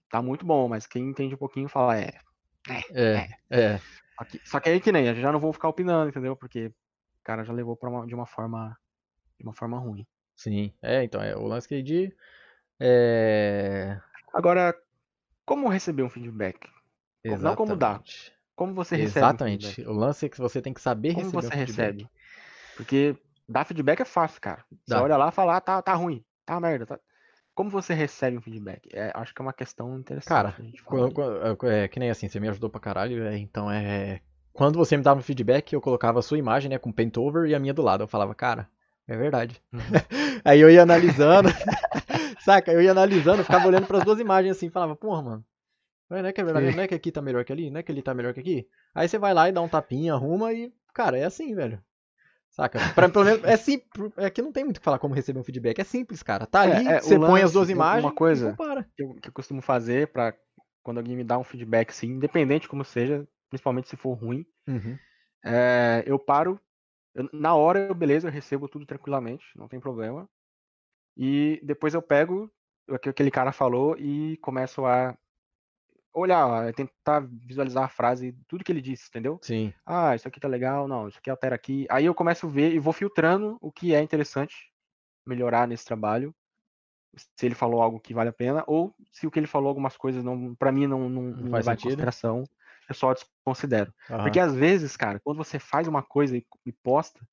tá 0.09 0.21
muito 0.23 0.43
bom, 0.45 0.67
mas 0.67 0.87
quem 0.87 1.07
entende 1.07 1.35
um 1.35 1.37
pouquinho 1.37 1.69
fala, 1.69 1.99
é. 1.99 2.13
É, 2.91 3.27
é. 3.51 3.77
Só 4.17 4.25
que, 4.25 4.41
só 4.43 4.59
que 4.59 4.69
aí 4.69 4.79
que 4.79 4.91
nem, 4.91 5.05
eu 5.07 5.15
já 5.15 5.31
não 5.31 5.39
vou 5.39 5.53
ficar 5.53 5.69
opinando, 5.69 6.09
entendeu? 6.09 6.35
Porque 6.35 6.67
o 6.67 7.23
cara 7.23 7.43
já 7.43 7.53
levou 7.53 7.75
pra 7.75 7.89
uma- 7.91 8.07
de 8.07 8.15
uma 8.15 8.25
forma 8.25 8.75
de 9.37 9.43
uma 9.45 9.53
forma 9.53 9.77
ruim. 9.77 10.07
Sim. 10.35 10.73
É, 10.81 11.03
então, 11.03 11.21
é 11.21 11.35
o 11.35 11.45
lance 11.45 11.67
que 11.67 11.83
de. 11.83 12.11
É. 12.79 13.99
Agora, 14.33 14.73
como 15.45 15.69
receber 15.69 16.03
um 16.03 16.09
feedback? 16.09 16.67
Como- 17.23 17.41
não 17.41 17.55
como 17.55 17.75
dar. 17.75 18.01
Exatamente. 18.01 18.33
Como 18.55 18.73
você 18.73 18.95
recebe 18.95 19.25
um 19.25 19.29
Exatamente. 19.29 19.67
feedback? 19.75 19.89
O 19.89 19.93
lance 19.93 20.25
é 20.25 20.29
que 20.29 20.37
você 20.37 20.61
tem 20.61 20.73
que 20.73 20.81
saber 20.81 21.13
Como 21.13 21.25
receber 21.25 21.41
você 21.43 21.53
um 21.55 21.57
recebe? 21.57 22.07
Porque 22.75 23.15
dar 23.47 23.65
feedback 23.65 24.01
é 24.01 24.05
fácil, 24.05 24.41
cara. 24.41 24.63
Você 24.85 24.93
Dá. 24.93 25.01
olha 25.03 25.17
lá 25.17 25.29
e 25.29 25.31
fala, 25.31 25.57
ah, 25.57 25.61
tá, 25.61 25.81
tá 25.81 25.93
ruim, 25.93 26.23
tá 26.45 26.53
uma 26.55 26.61
merda. 26.61 26.85
Tá... 26.85 26.99
Como 27.53 27.69
você 27.69 27.93
recebe 27.93 28.37
um 28.37 28.41
feedback? 28.41 28.89
É, 28.93 29.11
acho 29.15 29.33
que 29.33 29.41
é 29.41 29.45
uma 29.45 29.53
questão 29.53 29.97
interessante. 29.97 30.27
Cara, 30.27 30.55
Quando- 30.83 31.13
quando- 31.13 31.67
é, 31.69 31.87
que 31.87 31.99
nem 31.99 32.09
assim, 32.09 32.27
você 32.27 32.39
me 32.39 32.49
ajudou 32.49 32.69
pra 32.69 32.79
caralho, 32.81 33.25
é, 33.25 33.37
então 33.37 33.71
é. 33.71 34.19
Quando 34.53 34.77
você 34.77 34.95
me 34.95 35.03
dava 35.03 35.19
um 35.19 35.23
feedback, 35.23 35.73
eu 35.73 35.81
colocava 35.81 36.19
a 36.19 36.21
sua 36.21 36.37
imagem, 36.37 36.69
né, 36.69 36.77
com 36.77 36.91
paint 36.91 37.17
over 37.17 37.49
e 37.49 37.55
a 37.55 37.59
minha 37.59 37.73
do 37.73 37.81
lado. 37.81 38.03
Eu 38.03 38.07
falava, 38.07 38.33
cara, 38.33 38.69
é 39.07 39.15
verdade. 39.17 39.61
Uhum. 39.73 39.79
Aí 40.45 40.59
eu 40.61 40.69
ia 40.69 40.81
analisando, 40.83 41.49
saca? 42.45 42.71
Eu 42.71 42.81
ia 42.81 42.91
analisando, 42.91 43.43
ficava 43.43 43.67
olhando 43.67 43.87
pras 43.87 44.03
duas 44.05 44.19
imagens 44.19 44.55
assim, 44.55 44.69
falava, 44.69 44.95
porra, 44.95 45.21
mano. 45.21 45.45
Não 46.09 46.17
é 46.17 46.31
que 46.31 46.39
é 46.39 46.43
verdade, 46.43 46.69
Sim. 46.69 46.75
não 46.75 46.83
é 46.83 46.87
que 46.87 46.93
aqui 46.95 47.11
tá 47.11 47.21
melhor 47.21 47.43
que 47.43 47.51
ali, 47.51 47.71
não 47.71 47.79
é 47.79 47.83
que 47.83 47.91
ali 47.91 48.01
tá 48.01 48.13
melhor 48.13 48.33
que 48.33 48.39
aqui. 48.39 48.67
Aí 48.93 49.09
você 49.09 49.17
vai 49.17 49.33
lá 49.33 49.49
e 49.49 49.51
dá 49.51 49.59
um 49.61 49.67
tapinha, 49.67 50.13
arruma 50.13 50.53
e, 50.53 50.71
cara, 50.93 51.17
é 51.17 51.23
assim, 51.25 51.55
velho. 51.55 51.81
Saca? 52.51 52.79
Pra, 52.93 53.09
pelo 53.09 53.25
menos, 53.25 53.43
é 53.43 53.57
simples. 53.57 54.11
É 54.15 54.29
que 54.29 54.41
não 54.41 54.51
tem 54.51 54.63
muito 54.63 54.77
o 54.77 54.79
que 54.79 54.85
falar 54.85 54.99
como 54.99 55.13
receber 55.15 55.39
um 55.39 55.43
feedback. 55.43 55.79
É 55.79 55.83
simples, 55.83 56.21
cara. 56.23 56.45
Tá 56.45 56.63
É, 56.63 56.71
ali, 56.75 56.87
é, 56.87 56.99
o 56.99 57.01
você 57.01 57.19
põe 57.19 57.41
as 57.41 57.51
lance, 57.51 57.53
duas 57.53 57.67
uma 57.69 57.73
imagens 57.73 58.13
coisa- 58.13 58.47
e 58.47 58.51
compara. 58.51 58.87
que 58.95 59.03
eu, 59.03 59.13
que 59.15 59.27
eu 59.29 59.33
costumo 59.33 59.61
fazer 59.61 60.07
pra 60.09 60.33
quando 60.83 60.99
alguém 60.99 61.15
me 61.17 61.23
dá 61.23 61.37
um 61.39 61.43
feedback, 61.43 61.89
assim, 61.89 62.07
independente 62.07 62.69
como 62.69 62.85
seja, 62.85 63.27
principalmente 63.49 63.89
se 63.89 63.97
for 63.97 64.13
ruim, 64.13 64.45
Uhum. 64.67 64.95
é, 65.43 66.03
eu 66.05 66.17
paro. 66.19 66.59
eu- 67.15 67.29
na 67.33 67.55
hora, 67.55 67.79
eu, 67.79 67.95
beleza, 67.95 68.27
eu 68.27 68.31
recebo 68.31 68.67
tudo 68.67 68.85
tranquilamente, 68.85 69.43
não 69.55 69.67
tem 69.67 69.79
problema. 69.79 70.29
E 71.17 71.59
depois 71.63 71.93
eu 71.93 72.01
pego 72.01 72.51
o 72.87 72.99
que 72.99 73.09
aquele 73.09 73.31
cara 73.31 73.51
falou 73.51 73.97
e 73.97 74.37
começo 74.37 74.85
a 74.85 75.17
olhar, 76.13 76.69
a 76.69 76.73
tentar 76.73 77.19
visualizar 77.19 77.83
a 77.83 77.89
frase, 77.89 78.35
tudo 78.47 78.63
que 78.63 78.71
ele 78.71 78.81
disse, 78.81 79.07
entendeu? 79.09 79.39
Sim. 79.41 79.73
Ah, 79.85 80.15
isso 80.15 80.27
aqui 80.27 80.39
tá 80.39 80.47
legal, 80.47 80.87
não, 80.87 81.07
isso 81.07 81.19
aqui 81.19 81.29
altera 81.29 81.55
aqui. 81.55 81.85
Aí 81.89 82.05
eu 82.05 82.15
começo 82.15 82.47
a 82.47 82.49
ver 82.49 82.73
e 82.73 82.79
vou 82.79 82.93
filtrando 82.93 83.57
o 83.61 83.71
que 83.71 83.93
é 83.93 84.01
interessante 84.01 84.71
melhorar 85.25 85.67
nesse 85.67 85.85
trabalho. 85.85 86.33
Se 87.17 87.45
ele 87.45 87.55
falou 87.55 87.81
algo 87.81 87.99
que 87.99 88.13
vale 88.13 88.29
a 88.29 88.33
pena, 88.33 88.63
ou 88.67 88.93
se 89.11 89.25
o 89.25 89.31
que 89.31 89.39
ele 89.39 89.47
falou, 89.47 89.69
algumas 89.69 89.95
coisas 89.95 90.23
não, 90.23 90.53
para 90.55 90.71
mim 90.71 90.85
não, 90.85 91.09
não, 91.09 91.21
não 91.23 91.49
faz 91.49 91.65
em 91.65 91.71
sentido. 91.71 91.89
consideração, 91.89 92.43
eu 92.89 92.95
só 92.95 93.13
desconsidero. 93.13 93.93
aham. 94.09 94.23
Porque 94.23 94.39
às 94.39 94.53
vezes, 94.53 94.97
cara, 94.97 95.19
quando 95.19 95.37
você 95.37 95.57
faz 95.57 95.87
uma 95.87 96.03
coisa 96.03 96.37
e, 96.37 96.45
e 96.65 96.71
posta, 96.71 97.25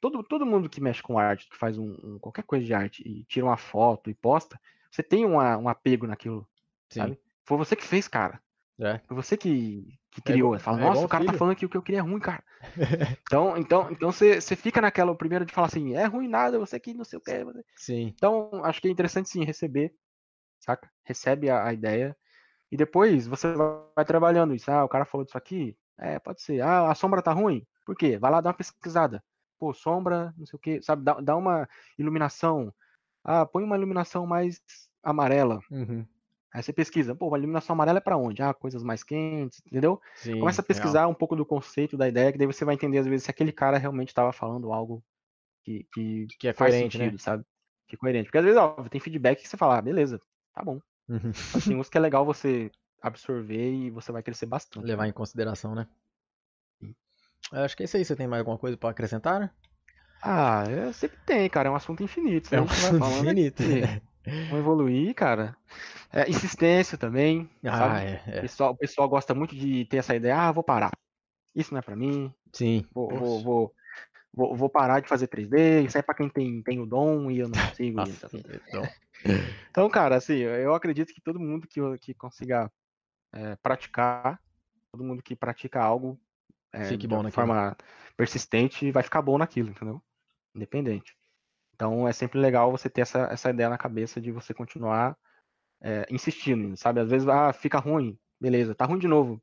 todo, 0.00 0.22
todo 0.22 0.46
mundo 0.46 0.68
que 0.68 0.80
mexe 0.80 1.02
com 1.02 1.18
arte, 1.18 1.48
que 1.48 1.56
faz 1.56 1.76
um, 1.78 1.96
um- 2.02 2.18
qualquer 2.18 2.42
coisa 2.44 2.64
de 2.64 2.72
arte 2.74 3.02
e 3.06 3.24
tira 3.24 3.46
uma 3.46 3.56
foto 3.56 4.08
e 4.10 4.14
posta, 4.14 4.60
você 4.90 5.02
tem 5.02 5.24
uma- 5.24 5.56
um 5.56 5.68
apego 5.68 6.06
naquilo, 6.06 6.46
Sim. 6.88 7.00
sabe? 7.00 7.20
Foi 7.44 7.58
você 7.58 7.76
que 7.76 7.84
fez, 7.84 8.08
cara. 8.08 8.40
É. 8.78 8.98
Foi 9.06 9.14
você 9.14 9.36
que, 9.36 9.98
que 10.10 10.20
É 10.20 10.22
criou. 10.24 10.48
igual- 10.54 10.60
Fala, 10.60 10.80
é 10.80 10.84
nossa, 10.84 11.04
o 11.04 11.08
cara 11.08 11.24
tá 11.24 11.30
filho." 11.32 11.38
falando 11.38 11.56
que 11.56 11.66
o 11.66 11.68
que 11.68 11.76
eu 11.76 11.82
queria 11.82 11.98
é 11.98 12.02
ruim, 12.02 12.18
cara. 12.18 12.42
então, 13.28 13.56
então, 13.58 13.90
então 13.90 14.10
você, 14.10 14.40
você 14.40 14.56
fica 14.56 14.80
naquela 14.80 15.14
primeira 15.14 15.44
de 15.44 15.52
falar 15.52 15.66
assim, 15.66 15.94
é 15.94 16.04
ruim 16.06 16.28
nada, 16.28 16.58
você 16.58 16.80
que 16.80 16.94
não 16.94 17.04
sei 17.04 17.18
o 17.18 17.22
que. 17.22 17.30
Sim. 17.76 18.06
Então, 18.16 18.64
acho 18.64 18.80
que 18.80 18.88
é 18.88 18.90
interessante 18.90 19.28
sim 19.28 19.44
receber, 19.44 19.94
saca? 20.58 20.90
Recebe 21.04 21.50
a, 21.50 21.66
a 21.66 21.72
ideia. 21.74 22.16
E 22.72 22.76
depois 22.76 23.26
você 23.26 23.52
vai, 23.52 23.66
vai 23.96 24.04
trabalhando 24.04 24.54
isso. 24.54 24.70
Ah, 24.70 24.84
o 24.84 24.88
cara 24.88 25.04
falou 25.04 25.24
disso 25.24 25.36
aqui. 25.36 25.76
É, 25.98 26.18
pode 26.18 26.40
ser. 26.40 26.60
Ah, 26.62 26.90
a 26.90 26.94
sombra 26.94 27.20
tá 27.20 27.32
ruim. 27.32 27.66
Por 27.84 27.94
quê? 27.96 28.16
Vai 28.16 28.30
lá 28.30 28.40
dar 28.40 28.50
uma 28.50 28.54
pesquisada. 28.54 29.22
Pô, 29.60 29.74
sombra, 29.74 30.34
não 30.38 30.46
sei 30.46 30.56
o 30.56 30.60
que, 30.60 30.80
sabe? 30.80 31.04
Dá, 31.04 31.20
dá 31.20 31.36
uma 31.36 31.68
iluminação. 31.98 32.72
Ah, 33.22 33.44
põe 33.44 33.62
uma 33.62 33.76
iluminação 33.76 34.26
mais 34.26 34.62
amarela. 35.02 35.60
Uhum. 35.70 36.06
Aí 36.52 36.62
você 36.62 36.72
pesquisa, 36.72 37.14
pô, 37.14 37.32
a 37.32 37.38
iluminação 37.38 37.74
amarela 37.74 37.98
é 37.98 38.00
pra 38.00 38.16
onde? 38.16 38.42
Ah, 38.42 38.54
coisas 38.54 38.82
mais 38.82 39.04
quentes, 39.04 39.62
entendeu? 39.66 40.00
Sim. 40.16 40.40
Começa 40.40 40.60
a 40.60 40.62
real. 40.62 40.66
pesquisar 40.66 41.06
um 41.08 41.14
pouco 41.14 41.36
do 41.36 41.44
conceito, 41.44 41.96
da 41.96 42.08
ideia, 42.08 42.32
que 42.32 42.38
daí 42.38 42.46
você 42.46 42.64
vai 42.64 42.74
entender 42.74 42.98
às 42.98 43.06
vezes 43.06 43.24
se 43.24 43.30
aquele 43.30 43.52
cara 43.52 43.76
realmente 43.76 44.08
estava 44.08 44.32
falando 44.32 44.72
algo 44.72 45.04
que, 45.62 45.86
que, 45.92 46.26
Que 46.38 46.48
é 46.48 46.54
faz 46.54 46.72
coerente, 46.72 46.98
né? 46.98 47.04
sentido, 47.04 47.20
sabe? 47.20 47.44
Que 47.86 47.96
é 47.96 47.98
coerente. 47.98 48.24
Porque 48.24 48.38
às 48.38 48.44
vezes, 48.44 48.58
ó, 48.58 48.72
tem 48.88 49.00
feedback 49.00 49.42
que 49.42 49.48
você 49.48 49.58
fala, 49.58 49.76
ah, 49.76 49.82
beleza, 49.82 50.18
tá 50.54 50.64
bom. 50.64 50.80
Uhum. 51.08 51.32
Mas 51.52 51.64
tem 51.66 51.76
uns 51.76 51.88
que 51.90 51.98
é 51.98 52.00
legal 52.00 52.24
você 52.24 52.70
absorver 53.02 53.72
e 53.72 53.90
você 53.90 54.10
vai 54.10 54.22
crescer 54.22 54.46
bastante. 54.46 54.86
Levar 54.86 55.06
em 55.06 55.12
consideração, 55.12 55.74
né? 55.74 55.86
Eu 57.52 57.64
Acho 57.64 57.76
que 57.76 57.82
é 57.82 57.84
isso 57.84 57.96
aí. 57.96 58.04
Você 58.04 58.16
tem 58.16 58.26
mais 58.26 58.40
alguma 58.40 58.58
coisa 58.58 58.76
pra 58.76 58.90
acrescentar? 58.90 59.40
né? 59.40 59.50
Ah, 60.22 60.64
é, 60.68 60.92
sempre 60.92 61.16
tem, 61.24 61.48
cara, 61.48 61.68
é 61.68 61.72
um 61.72 61.74
assunto 61.74 62.02
infinito. 62.02 62.54
É 62.54 62.58
a 62.58 62.62
um 62.62 62.64
assunto 62.64 63.04
infinito. 63.04 63.62
aqui, 63.62 64.00
Vamos 64.26 64.58
evoluir, 64.58 65.14
cara. 65.14 65.56
É, 66.12 66.28
insistência 66.28 66.98
também, 66.98 67.48
Ah, 67.64 67.76
sabe? 67.76 68.06
é, 68.06 68.14
O 68.28 68.32
é. 68.32 68.40
pessoal, 68.42 68.72
o 68.72 68.76
pessoal 68.76 69.08
gosta 69.08 69.34
muito 69.34 69.54
de 69.54 69.84
ter 69.86 69.98
essa 69.98 70.14
ideia, 70.14 70.36
ah, 70.36 70.52
vou 70.52 70.62
parar. 70.62 70.90
Isso 71.54 71.72
não 71.72 71.78
é 71.78 71.82
pra 71.82 71.96
mim, 71.96 72.32
Sim. 72.52 72.84
Vou, 72.92 73.08
vou, 73.08 73.42
vou, 73.42 73.74
vou, 74.34 74.56
vou 74.56 74.68
parar 74.70 75.00
de 75.00 75.08
fazer 75.08 75.28
3D, 75.28 75.82
isso 75.82 75.98
é 75.98 76.02
pra 76.02 76.14
quem 76.14 76.28
tem, 76.28 76.62
tem 76.62 76.80
o 76.80 76.86
dom 76.86 77.30
e 77.30 77.38
eu 77.38 77.48
não 77.48 77.58
consigo. 77.58 77.98
Nossa, 77.98 78.26
então. 78.26 78.40
então, 78.68 78.82
Então, 79.70 79.88
cara, 79.90 80.16
assim, 80.16 80.36
eu 80.36 80.74
acredito 80.74 81.14
que 81.14 81.20
todo 81.20 81.40
mundo 81.40 81.66
que, 81.68 81.80
que 81.98 82.14
consiga 82.14 82.70
é, 83.32 83.56
praticar, 83.56 84.40
todo 84.92 85.04
mundo 85.04 85.22
que 85.22 85.36
pratica 85.36 85.80
algo 85.80 86.18
é, 86.72 86.84
Fique 86.84 87.06
de 87.06 87.08
bom 87.08 87.16
uma 87.16 87.22
naquilo. 87.24 87.34
forma 87.46 87.76
persistente 88.16 88.90
vai 88.92 89.02
ficar 89.02 89.22
bom 89.22 89.38
naquilo, 89.38 89.70
entendeu? 89.70 90.02
Independente. 90.54 91.16
Então 91.74 92.06
é 92.06 92.12
sempre 92.12 92.38
legal 92.38 92.70
você 92.70 92.90
ter 92.90 93.00
essa, 93.02 93.20
essa 93.32 93.50
ideia 93.50 93.68
na 93.70 93.78
cabeça 93.78 94.20
de 94.20 94.30
você 94.30 94.52
continuar 94.52 95.16
é, 95.82 96.06
insistindo, 96.10 96.76
sabe? 96.76 97.00
Às 97.00 97.08
vezes, 97.10 97.26
ah, 97.28 97.52
fica 97.52 97.78
ruim, 97.78 98.18
beleza, 98.40 98.74
tá 98.74 98.84
ruim 98.84 98.98
de 98.98 99.08
novo. 99.08 99.40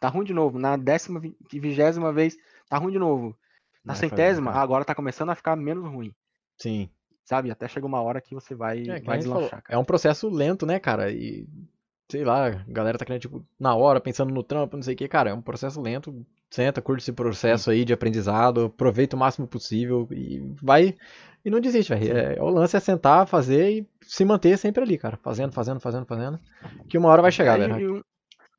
tá 0.00 0.08
ruim 0.08 0.24
de 0.24 0.34
novo. 0.34 0.58
Na 0.58 0.76
décima, 0.76 1.20
vigésima 1.52 2.12
vez, 2.12 2.36
tá 2.68 2.78
ruim 2.78 2.92
de 2.92 2.98
novo. 2.98 3.36
Na 3.84 3.94
Vai 3.94 4.00
centésima, 4.00 4.52
fazer, 4.52 4.62
agora 4.64 4.84
tá 4.84 4.94
começando 4.94 5.30
a 5.30 5.34
ficar 5.34 5.54
menos 5.56 5.84
ruim. 5.88 6.12
Sim. 6.60 6.90
Sabe? 7.24 7.50
Até 7.50 7.68
chega 7.68 7.86
uma 7.86 8.02
hora 8.02 8.20
que 8.20 8.34
você 8.34 8.54
vai, 8.54 8.82
É, 8.88 9.00
vai 9.00 9.18
deslanchar, 9.18 9.62
é 9.68 9.78
um 9.78 9.84
processo 9.84 10.28
lento, 10.28 10.66
né, 10.66 10.80
cara? 10.80 11.12
E 11.12 11.46
sei 12.10 12.24
lá, 12.24 12.48
a 12.48 12.50
galera 12.66 12.98
tá 12.98 13.04
querendo, 13.04 13.22
tipo, 13.22 13.44
na 13.58 13.74
hora, 13.74 14.00
pensando 14.00 14.32
no 14.32 14.42
trampo, 14.42 14.76
não 14.76 14.82
sei 14.82 14.94
o 14.94 14.96
que, 14.96 15.08
cara, 15.08 15.30
é 15.30 15.34
um 15.34 15.42
processo 15.42 15.80
lento. 15.80 16.24
Senta, 16.50 16.80
curte 16.80 17.02
esse 17.02 17.12
processo 17.12 17.70
aí 17.70 17.84
de 17.84 17.92
aprendizado, 17.92 18.66
aproveita 18.66 19.14
o 19.14 19.18
máximo 19.18 19.46
possível 19.46 20.08
e 20.10 20.40
vai. 20.62 20.94
E 21.44 21.50
não 21.50 21.60
desiste, 21.60 21.94
velho. 21.94 22.16
É, 22.16 22.40
o 22.40 22.48
lance 22.48 22.76
é 22.76 22.80
sentar, 22.80 23.26
fazer 23.26 23.70
e 23.70 23.88
se 24.02 24.24
manter 24.24 24.56
sempre 24.56 24.82
ali, 24.82 24.96
cara. 24.96 25.18
Fazendo, 25.22 25.52
fazendo, 25.52 25.78
fazendo, 25.80 26.06
fazendo. 26.06 26.38
Que 26.88 26.96
uma 26.96 27.08
hora 27.10 27.20
vai 27.20 27.30
chegar, 27.30 27.60
É, 27.60 27.68
velho. 27.68 27.80
e 27.80 27.86
o- 27.98 28.04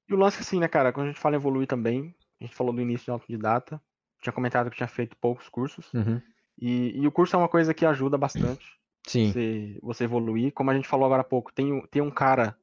e 0.10 0.14
o 0.14 0.18
lance 0.18 0.40
assim, 0.42 0.60
né, 0.60 0.68
cara? 0.68 0.92
Quando 0.94 1.08
a 1.08 1.10
gente 1.10 1.20
fala 1.20 1.36
em 1.36 1.40
evoluir 1.40 1.68
também, 1.68 2.14
a 2.40 2.44
gente 2.46 2.56
falou 2.56 2.74
do 2.74 2.82
início 2.82 3.06
de 3.06 3.12
autodidata, 3.12 3.82
tinha 4.22 4.34
comentado 4.34 4.70
que 4.70 4.78
tinha 4.78 4.88
feito 4.88 5.16
poucos 5.18 5.50
cursos, 5.50 5.92
Uhum. 5.94 6.22
e, 6.62 7.00
e 7.00 7.08
o 7.08 7.12
curso 7.12 7.36
é 7.36 7.40
uma 7.40 7.50
coisa 7.50 7.74
que 7.74 7.86
ajuda 7.86 8.18
bastante 8.18 8.66
Sim, 9.08 9.32
você, 9.32 9.80
você 9.82 10.04
evoluir. 10.04 10.52
Como 10.54 10.70
a 10.70 10.74
gente 10.76 10.88
falou 10.88 11.06
agora 11.06 11.22
há 11.22 11.26
pouco, 11.26 11.52
tem, 11.54 11.82
tem 11.90 12.02
um 12.02 12.12
cara 12.12 12.56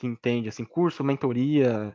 que 0.00 0.06
entende, 0.06 0.48
assim, 0.48 0.64
curso, 0.64 1.04
mentoria, 1.04 1.94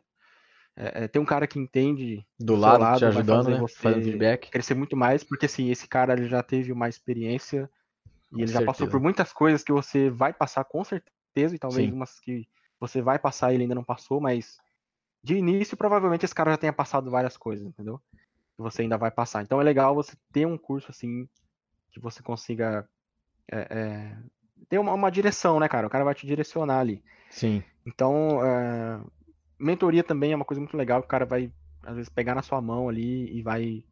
é, 0.78 1.06
é, 1.06 1.08
tem 1.08 1.22
um 1.22 1.26
cara 1.26 1.48
que 1.48 1.58
entende 1.58 2.26
do 2.40 2.56
lado, 2.56 2.82
lado, 2.82 3.00
te 3.00 3.06
ajudando, 3.06 3.50
né? 3.50 3.60
você 3.60 3.82
Fazendo 3.82 4.04
feedback. 4.04 4.52
crescer 4.52 4.76
muito 4.76 4.96
mais, 4.96 5.24
porque 5.24 5.48
assim, 5.48 5.72
esse 5.72 5.88
cara 5.88 6.14
ele 6.14 6.28
já 6.28 6.44
teve 6.44 6.72
uma 6.72 6.88
experiência 6.88 7.70
e 8.32 8.36
Com 8.36 8.44
ele 8.44 8.52
já 8.52 8.62
passou 8.62 8.86
certeza. 8.86 8.92
por 8.92 9.00
muitas 9.00 9.34
coisas 9.34 9.64
que 9.64 9.72
você 9.72 10.10
vai 10.10 10.32
passar 10.34 10.64
com 10.66 10.84
certeza, 10.84 11.56
e 11.56 11.60
talvez 11.60 11.88
Sim. 11.88 11.94
umas 11.94 12.20
que 12.20 12.48
você 12.80 13.02
vai 13.02 13.18
passar 13.18 13.52
e 13.52 13.56
ele 13.56 13.64
ainda 13.64 13.76
não 13.76 13.84
passou, 13.84 14.22
mas 14.22 14.58
de 15.24 15.36
início 15.36 15.76
provavelmente 15.76 16.26
esse 16.26 16.36
cara 16.36 16.52
já 16.52 16.58
tenha 16.58 16.74
passado 16.74 17.10
várias 17.10 17.36
coisas, 17.36 17.66
entendeu? 17.66 18.00
Que 18.56 18.62
você 18.62 18.84
ainda 18.84 18.98
vai 18.98 19.10
passar. 19.10 19.42
Então 19.42 19.60
é 19.60 19.64
legal 19.64 19.96
você 19.96 20.16
ter 20.32 20.46
um 20.46 20.58
curso 20.58 20.92
assim 20.92 21.28
que 21.92 22.00
você 22.00 22.22
consiga 22.22 22.88
é, 23.52 23.60
é, 23.60 24.18
ter 24.70 24.80
uma, 24.80 24.94
uma 24.94 25.12
direção, 25.12 25.60
né, 25.60 25.68
cara? 25.70 25.88
O 25.88 25.90
cara 25.90 26.04
vai 26.04 26.16
te 26.16 26.28
direcionar 26.28 26.80
ali. 26.80 27.04
Sim. 27.30 27.64
Então, 27.86 28.44
é, 28.46 29.02
mentoria 29.60 30.04
também 30.04 30.34
é 30.34 30.36
uma 30.36 30.46
coisa 30.46 30.62
muito 30.62 30.78
legal, 30.78 31.02
o 31.02 31.04
cara 31.08 31.26
vai, 31.26 31.52
às 31.84 31.96
vezes, 31.96 32.10
pegar 32.10 32.36
na 32.36 32.42
sua 32.44 32.62
mão 32.62 32.90
ali 32.90 33.36
e 33.38 33.42
vai 33.44 33.84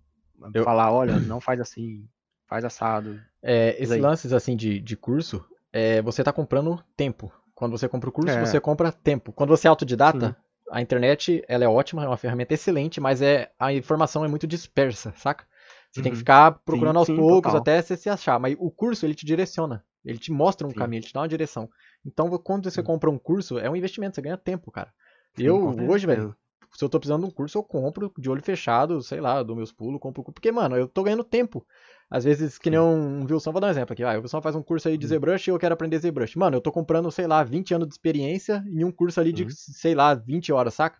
Eu- 0.54 0.64
falar, 0.64 0.92
olha, 0.92 1.20
não 1.22 1.42
faz 1.42 1.60
assim, 1.60 2.08
faz 2.48 2.66
assado. 2.66 3.24
É, 3.42 3.76
esses 3.82 3.98
lances 3.98 4.34
assim 4.34 4.56
de, 4.56 4.80
de 4.80 4.96
curso, 4.96 5.44
é, 5.72 6.02
você 6.02 6.24
tá 6.24 6.32
comprando 6.32 6.82
tempo. 6.96 7.32
Quando 7.54 7.72
você 7.78 7.88
compra 7.88 8.10
o 8.10 8.14
curso, 8.14 8.38
É. 8.38 8.40
você 8.40 8.60
compra 8.60 8.92
tempo. 8.92 9.32
Quando 9.32 9.50
você 9.50 9.68
é 9.68 9.70
autodidata, 9.70 10.36
a 10.72 10.82
internet 10.82 11.44
ela 11.48 11.64
é 11.64 11.68
ótima, 11.68 12.04
é 12.04 12.08
uma 12.08 12.18
ferramenta 12.18 12.54
excelente, 12.54 13.00
mas 13.00 13.22
é 13.22 13.52
a 13.60 13.72
informação 13.74 14.26
é 14.26 14.28
muito 14.28 14.48
dispersa, 14.48 15.14
saca? 15.18 15.46
Você 15.92 16.02
tem 16.02 16.12
que 16.12 16.18
Uhum. 16.18 16.20
ficar 16.20 16.52
procurando 16.66 16.98
aos 16.98 17.10
sim, 17.10 17.16
poucos 17.16 17.54
total. 17.54 17.62
até 17.62 17.82
você 17.82 17.96
se 17.96 18.10
achar. 18.10 18.40
Mas 18.40 18.56
o 18.58 18.72
curso 18.72 19.06
ele 19.06 19.14
te 19.14 19.26
direciona, 19.26 19.84
ele 20.06 20.18
te 20.20 20.32
mostra 20.32 20.68
um 20.68 20.74
Sim. 20.74 20.74
caminho, 20.74 21.00
ele 21.00 21.08
te 21.08 21.14
dá 21.14 21.22
uma 21.22 21.28
direção. 21.28 21.70
Então 22.06 22.30
quando 22.40 22.70
você 22.70 22.82
Sim. 22.82 22.84
compra 22.84 23.10
um 23.10 23.18
curso, 23.18 23.58
é 23.60 23.70
um 23.70 23.76
investimento, 23.76 24.16
você 24.16 24.22
ganha 24.22 24.38
tempo, 24.38 24.72
cara. 24.72 24.94
Sim, 25.36 25.46
eu 25.46 25.76
hoje, 25.90 26.06
velho, 26.06 26.36
se 26.76 26.84
eu 26.84 26.90
tô 26.90 27.00
precisando 27.00 27.22
de 27.24 27.28
um 27.28 27.32
curso, 27.32 27.58
eu 27.58 27.64
compro 27.64 28.12
de 28.18 28.30
olho 28.30 28.42
fechado, 28.42 29.02
sei 29.02 29.22
lá, 29.22 29.44
dou 29.44 29.56
meus 29.56 29.72
pulos, 29.72 30.00
compro 30.00 30.22
o 30.22 30.24
curso. 30.26 30.34
Porque, 30.34 30.52
mano, 30.52 30.76
eu 30.76 30.88
tô 30.88 31.04
ganhando 31.04 31.24
tempo. 31.24 31.66
Às 32.10 32.24
vezes, 32.24 32.58
que 32.58 32.70
nem 32.70 32.80
um, 32.80 33.22
um 33.22 33.26
Wilson, 33.30 33.52
vou 33.52 33.62
dar 33.62 33.68
um 33.68 33.70
exemplo 33.72 33.94
aqui. 33.94 34.04
Ah, 34.04 34.18
o 34.18 34.22
Wilson 34.22 34.42
faz 34.42 34.56
um 34.56 34.64
curso 34.64 34.88
aí 34.88 34.98
de 34.98 35.06
Hum. 35.06 35.08
ZBrush 35.08 35.48
e 35.48 35.52
eu 35.52 35.60
quero 35.60 35.74
aprender 35.74 36.00
ZBrush. 36.00 36.36
Mano, 36.38 36.58
eu 36.58 36.62
tô 36.62 36.72
comprando, 36.72 37.12
sei 37.12 37.28
lá, 37.28 37.44
20 37.44 37.74
anos 37.74 37.88
de 37.88 37.94
experiência 37.94 38.64
em 38.68 38.84
um 38.84 38.92
curso 38.92 39.20
ali 39.20 39.32
de, 39.34 39.46
Uhum. 39.46 39.50
sei 39.50 39.94
lá, 39.96 40.14
20 40.16 40.52
horas, 40.52 40.74
saca? 40.74 41.00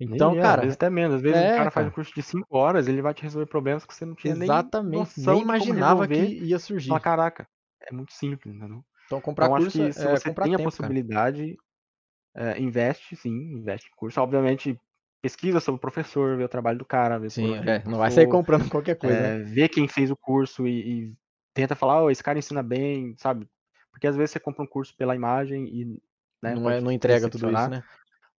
Então, 0.00 0.34
Nem 0.34 0.38
é, 0.38 0.42
cara, 0.42 0.56
às 0.56 0.60
vezes 0.60 0.74
até 0.74 0.90
menos. 0.90 1.16
Às 1.16 1.22
vezes 1.22 1.42
é, 1.42 1.44
o 1.44 1.50
cara 1.52 1.70
faz 1.70 1.86
um 1.86 1.90
curso 1.90 2.12
de 2.14 2.22
5 2.22 2.56
horas, 2.56 2.88
ele 2.88 3.02
vai 3.02 3.14
te 3.14 3.22
resolver 3.22 3.46
problemas 3.46 3.84
que 3.86 3.94
você 3.94 4.04
não 4.04 4.14
tinha 4.14 4.34
nem 4.34 4.50
exatamente, 4.50 5.12
nem 5.16 5.42
como 5.48 5.74
imaginava 5.74 6.08
que 6.08 6.22
ia 6.22 6.58
surgir. 6.58 6.88
Fala, 6.88 7.00
caraca, 7.00 7.48
é 7.86 7.92
muito 7.92 8.12
simples, 8.12 8.54
entendeu? 8.54 8.84
Então, 9.06 9.20
comprar 9.20 9.46
Então, 9.46 9.56
acho 9.56 9.66
curso 9.66 9.86
que 9.86 9.92
se 9.92 10.06
é 10.06 10.10
você 10.10 10.34
tem 10.34 10.54
a 10.54 10.56
tempo, 10.56 10.56
cara. 10.56 10.64
possibilidade, 10.64 11.56
é, 12.34 12.58
investe, 12.58 13.16
sim, 13.16 13.30
investe 13.30 13.88
em 13.88 13.96
curso. 13.96 14.20
Obviamente, 14.20 14.78
pesquisa 15.20 15.60
sobre 15.60 15.76
o 15.76 15.80
professor, 15.80 16.36
vê 16.36 16.44
o 16.44 16.48
trabalho 16.48 16.78
do 16.78 16.84
cara, 16.84 17.18
vê 17.18 17.28
Sim, 17.30 17.56
é, 17.56 17.84
não 17.84 17.98
vai 17.98 18.10
sair 18.10 18.26
comprando 18.26 18.68
qualquer 18.70 18.96
coisa, 18.96 19.20
né? 19.20 19.40
é, 19.40 19.44
vê 19.44 19.68
quem 19.68 19.86
fez 19.86 20.10
o 20.10 20.16
curso 20.16 20.66
e, 20.66 21.04
e 21.04 21.12
tenta 21.54 21.74
falar, 21.74 22.02
oh, 22.02 22.10
esse 22.10 22.22
cara 22.22 22.38
ensina 22.38 22.62
bem, 22.62 23.14
sabe? 23.18 23.48
Porque 23.90 24.06
às 24.06 24.16
vezes 24.16 24.32
você 24.32 24.40
compra 24.40 24.62
um 24.62 24.66
curso 24.66 24.96
pela 24.96 25.14
imagem 25.14 25.68
e 25.68 25.84
né, 26.42 26.54
Não, 26.54 26.70
é, 26.70 26.80
não 26.80 26.90
entrega 26.90 27.28
tudo 27.28 27.50
isso, 27.52 27.68
né? 27.68 27.84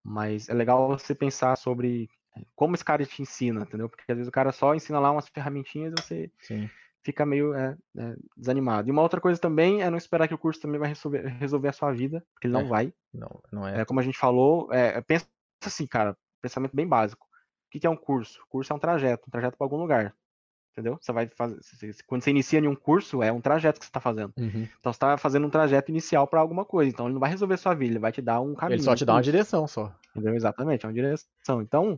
mas 0.04 0.48
é 0.50 0.54
legal 0.54 0.88
você 0.88 1.14
pensar 1.14 1.56
sobre 1.56 2.10
é, 2.36 2.42
como 2.54 2.74
esse 2.74 2.84
cara 2.84 3.04
te 3.06 3.22
ensina, 3.22 3.62
entendeu? 3.62 3.88
Porque 3.88 4.04
às 4.10 4.16
vezes 4.16 4.28
o 4.28 4.32
cara 4.32 4.52
só 4.52 4.74
ensina 4.74 5.00
lá 5.00 5.10
umas 5.10 5.28
ferramentinhas 5.28 5.92
e 5.92 5.96
você 5.96 6.30
Sim. 6.40 6.68
Fica 7.04 7.26
meio 7.26 7.54
é, 7.54 7.76
é, 7.96 8.16
desanimado. 8.36 8.88
E 8.88 8.90
uma 8.90 9.02
outra 9.02 9.20
coisa 9.20 9.38
também 9.38 9.82
é 9.82 9.90
não 9.90 9.98
esperar 9.98 10.26
que 10.26 10.34
o 10.34 10.38
curso 10.38 10.60
também 10.60 10.80
vai 10.80 10.88
resolver, 10.88 11.26
resolver 11.26 11.68
a 11.68 11.72
sua 11.72 11.92
vida, 11.92 12.24
porque 12.32 12.46
ele 12.46 12.54
não 12.54 12.62
É. 12.62 12.64
vai. 12.64 12.94
Não, 13.12 13.40
não 13.52 13.68
é. 13.68 13.82
É, 13.82 13.84
como 13.84 14.00
a 14.00 14.02
gente 14.02 14.18
falou, 14.18 14.72
é, 14.72 15.00
pensa 15.02 15.26
assim, 15.64 15.86
cara, 15.86 16.16
pensamento 16.40 16.74
bem 16.74 16.88
básico. 16.88 17.26
O 17.26 17.70
que 17.70 17.80
que 17.80 17.86
é 17.86 17.90
um 17.90 17.96
curso? 17.96 18.40
O 18.42 18.48
curso 18.48 18.72
é 18.72 18.76
um 18.76 18.78
trajeto, 18.78 19.24
um 19.28 19.30
trajeto 19.30 19.56
para 19.56 19.64
algum 19.64 19.76
lugar. 19.76 20.14
Entendeu? 20.72 20.98
Você 21.00 21.12
vai 21.12 21.28
fazer. 21.28 21.60
Quando 22.04 22.22
você 22.22 22.30
inicia 22.30 22.58
em 22.58 22.66
um 22.66 22.74
curso, 22.74 23.22
é 23.22 23.30
um 23.30 23.40
trajeto 23.40 23.78
que 23.78 23.86
você 23.86 23.90
está 23.90 24.00
fazendo. 24.00 24.32
Uhum. 24.36 24.66
Então 24.80 24.92
você 24.92 24.96
está 24.96 25.16
fazendo 25.16 25.46
um 25.46 25.50
trajeto 25.50 25.92
inicial 25.92 26.26
para 26.26 26.40
alguma 26.40 26.64
coisa. 26.64 26.90
Então 26.90 27.06
ele 27.06 27.12
não 27.12 27.20
vai 27.20 27.30
resolver 27.30 27.54
a 27.54 27.58
sua 27.58 27.74
vida, 27.74 27.92
ele 27.92 28.00
vai 28.00 28.10
te 28.10 28.20
dar 28.20 28.40
um 28.40 28.56
caminho. 28.56 28.76
Ele 28.76 28.82
só 28.82 28.96
te 28.96 29.04
dá 29.04 29.14
uma 29.14 29.22
direção 29.22 29.68
só. 29.68 29.94
Entendeu? 30.10 30.34
Exatamente, 30.34 30.84
é 30.84 30.88
uma 30.88 30.94
direção. 30.94 31.62
Então, 31.62 31.96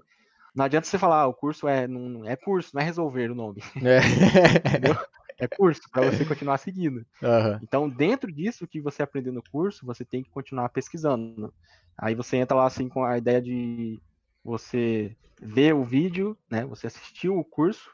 não 0.56 0.64
adianta 0.64 0.86
você 0.86 0.98
falar, 0.98 1.20
ah, 1.20 1.26
o 1.26 1.34
curso 1.34 1.68
é. 1.68 1.86
Não, 1.86 2.24
é 2.24 2.34
curso, 2.34 2.70
não 2.74 2.80
é 2.80 2.84
resolver 2.84 3.30
o 3.30 3.34
nome. 3.34 3.62
É. 3.84 5.16
É 5.38 5.46
curso, 5.46 5.82
para 5.90 6.10
você 6.10 6.24
continuar 6.24 6.56
seguindo. 6.56 7.04
Aham. 7.22 7.60
Então, 7.62 7.90
dentro 7.90 8.32
disso 8.32 8.66
que 8.66 8.80
você 8.80 9.02
aprendeu 9.02 9.34
no 9.34 9.42
curso, 9.42 9.84
você 9.84 10.02
tem 10.02 10.22
que 10.22 10.30
continuar 10.30 10.70
pesquisando. 10.70 11.52
Aí 11.98 12.14
você 12.14 12.38
entra 12.38 12.56
lá 12.56 12.64
assim 12.64 12.88
com 12.88 13.04
a 13.04 13.18
ideia 13.18 13.42
de 13.42 14.00
você 14.42 15.14
ver 15.38 15.74
o 15.74 15.84
vídeo, 15.84 16.38
né? 16.50 16.64
Você 16.64 16.86
assistiu 16.86 17.36
o 17.38 17.44
curso 17.44 17.90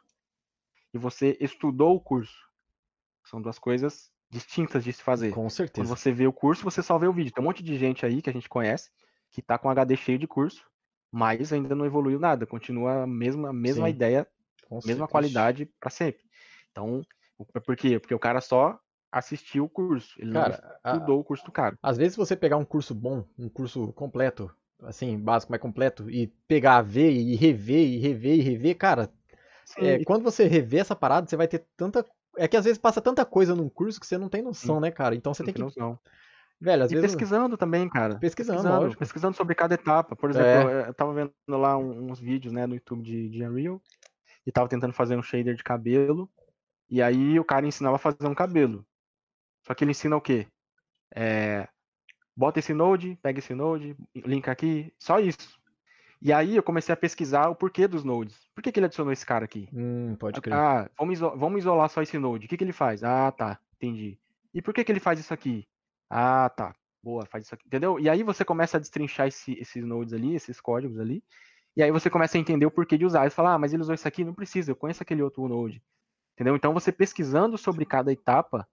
e 0.94 0.98
você 0.98 1.36
estudou 1.40 1.96
o 1.96 2.00
curso. 2.00 2.38
São 3.24 3.42
duas 3.42 3.58
coisas 3.58 4.12
distintas 4.30 4.84
de 4.84 4.92
se 4.92 5.02
fazer. 5.02 5.30
Com 5.30 5.42
Quando 5.42 5.50
certeza. 5.50 5.88
você 5.88 6.12
vê 6.12 6.28
o 6.28 6.32
curso, 6.32 6.62
você 6.62 6.80
só 6.80 6.96
vê 6.96 7.08
o 7.08 7.12
vídeo. 7.12 7.32
Tem 7.32 7.42
um 7.42 7.46
monte 7.46 7.62
de 7.62 7.76
gente 7.76 8.06
aí 8.06 8.22
que 8.22 8.30
a 8.30 8.32
gente 8.32 8.48
conhece 8.48 8.88
que 9.32 9.42
tá 9.42 9.58
com 9.58 9.68
HD 9.68 9.96
cheio 9.96 10.18
de 10.18 10.28
curso, 10.28 10.64
mas 11.12 11.52
ainda 11.52 11.74
não 11.74 11.86
evoluiu 11.86 12.18
nada. 12.18 12.46
Continua 12.46 13.02
a 13.02 13.06
mesma, 13.06 13.50
a 13.50 13.52
mesma 13.52 13.86
Sim. 13.86 13.92
ideia 13.94 14.26
mesma 14.84 15.06
qualidade 15.06 15.66
para 15.80 15.90
sempre. 15.90 16.22
Então, 16.70 17.02
o- 17.38 17.44
por 17.44 17.76
quê? 17.76 17.98
Porque 17.98 18.14
o 18.14 18.18
cara 18.18 18.40
só 18.40 18.78
assistiu 19.12 19.64
o 19.64 19.68
curso, 19.68 20.14
ele 20.18 20.32
Cara, 20.32 20.58
não 20.58 20.74
a- 20.84 20.96
estudou 20.96 21.20
o 21.20 21.24
curso 21.24 21.44
do 21.44 21.52
cara. 21.52 21.76
às 21.82 21.96
vezes 21.98 22.16
você 22.16 22.34
pegar 22.34 22.56
um 22.56 22.64
curso 22.64 22.94
bom, 22.94 23.24
um 23.38 23.48
curso 23.48 23.92
completo, 23.92 24.50
assim, 24.82 25.18
básico, 25.18 25.52
mas 25.52 25.60
completo, 25.60 26.10
e 26.10 26.28
pegar, 26.48 26.80
ver 26.82 27.10
e 27.12 27.34
rever, 27.36 27.86
e 27.86 27.98
rever, 27.98 28.38
e 28.38 28.40
rever, 28.40 28.76
cara, 28.78 29.12
é, 29.76 30.04
quando 30.04 30.22
você 30.22 30.46
rever 30.46 30.80
essa 30.80 30.96
parada, 30.96 31.28
você 31.28 31.36
vai 31.36 31.48
ter 31.48 31.66
tanta. 31.76 32.04
É 32.36 32.48
que 32.48 32.56
às 32.56 32.64
vezes 32.64 32.78
passa 32.78 33.00
tanta 33.00 33.24
coisa 33.26 33.54
num 33.54 33.68
curso 33.68 34.00
que 34.00 34.06
você 34.06 34.16
não 34.16 34.28
tem 34.28 34.42
noção, 34.42 34.80
né, 34.80 34.90
cara? 34.90 35.14
Então 35.14 35.34
você 35.34 35.42
não 35.42 35.46
tem 35.46 35.54
tem 35.54 35.64
que. 35.64 35.64
noção. 35.64 35.98
Velho, 36.62 36.84
às 36.84 36.92
E 36.92 36.94
vezes. 36.94 37.10
pesquisando 37.10 37.56
também, 37.56 37.88
cara. 37.88 38.18
Pesquisando, 38.20 38.62
Pesquisando, 38.62 38.96
pesquisando 38.96 39.36
sobre 39.36 39.54
cada 39.54 39.74
etapa. 39.74 40.14
Por 40.14 40.30
exemplo, 40.30 40.70
eu 40.70 40.94
tava 40.94 41.12
vendo 41.12 41.32
lá 41.48 41.76
uns 41.76 42.20
vídeos, 42.20 42.52
né, 42.52 42.66
no 42.66 42.74
YouTube 42.74 43.02
de, 43.02 43.28
de 43.28 43.44
Unreal 43.44 43.82
e 44.46 44.52
tava 44.52 44.68
tentando 44.68 44.92
fazer 44.94 45.16
um 45.16 45.22
shader 45.22 45.56
de 45.56 45.64
cabelo. 45.64 46.30
E 46.88 47.02
aí 47.02 47.38
o 47.40 47.44
cara 47.44 47.66
ensinava 47.66 47.96
a 47.96 47.98
fazer 47.98 48.28
um 48.28 48.34
cabelo. 48.34 48.86
Só 49.66 49.74
que 49.74 49.82
ele 49.82 49.90
ensina 49.90 50.16
o 50.16 50.20
quê? 50.20 50.46
É, 51.14 51.66
bota 52.36 52.60
esse 52.60 52.72
node, 52.72 53.18
pega 53.20 53.40
esse 53.40 53.54
node, 53.54 53.96
linka 54.14 54.52
aqui, 54.52 54.92
só 54.98 55.18
isso. 55.18 55.60
E 56.20 56.32
aí 56.32 56.54
eu 56.54 56.62
comecei 56.62 56.92
a 56.92 56.96
pesquisar 56.96 57.48
o 57.48 57.56
porquê 57.56 57.88
dos 57.88 58.04
nodes. 58.04 58.38
Por 58.54 58.62
que, 58.62 58.70
que 58.70 58.78
ele 58.78 58.86
adicionou 58.86 59.12
esse 59.12 59.26
cara 59.26 59.44
aqui? 59.44 59.68
Hum, 59.72 60.14
pode 60.14 60.40
crer. 60.40 60.54
Ah, 60.54 60.88
vamos, 60.96 61.14
iso- 61.14 61.36
vamos 61.36 61.58
isolar 61.58 61.88
só 61.88 62.00
esse 62.02 62.16
node. 62.18 62.46
O 62.46 62.48
que, 62.48 62.56
que 62.56 62.62
ele 62.62 62.72
faz? 62.72 63.02
Ah, 63.02 63.32
tá, 63.32 63.58
entendi. 63.74 64.16
E 64.54 64.62
por 64.62 64.72
que, 64.72 64.84
que 64.84 64.92
ele 64.92 65.00
faz 65.00 65.18
isso 65.18 65.34
aqui? 65.34 65.66
Ah, 66.14 66.48
tá. 66.50 66.74
Boa, 67.02 67.26
faz 67.26 67.44
isso 67.46 67.54
aqui. 67.54 67.66
Entendeu? 67.66 67.98
E 67.98 68.08
aí 68.08 68.22
você 68.22 68.44
começa 68.44 68.76
a 68.76 68.80
destrinchar 68.80 69.26
esse- 69.28 69.54
esses 69.58 69.84
nodes 69.84 70.12
ali, 70.14 70.34
esses 70.34 70.60
códigos 70.60 70.98
ali. 71.00 71.24
E 71.76 71.82
aí 71.82 71.90
você 71.90 72.10
começa 72.10 72.38
a 72.38 72.40
entender 72.40 72.66
o 72.66 72.70
porquê 72.70 72.98
de 72.98 73.06
usar. 73.06 73.28
Você 73.30 73.34
fala, 73.36 73.54
ah, 73.54 73.58
mas 73.58 73.72
ele 73.72 73.82
usou 73.82 73.94
isso 73.94 74.08
aqui? 74.08 74.24
Não 74.24 74.34
precisa, 74.34 74.70
eu 74.72 74.76
conheço 74.76 75.02
aquele 75.02 75.22
outro 75.22 75.48
node. 75.48 75.82
Entendeu? 76.34 76.56
Então 76.56 76.74
você 76.74 76.92
pesquisando 76.92 77.58
sobre 77.58 77.86
cada 77.86 78.12
etapa, 78.12 78.68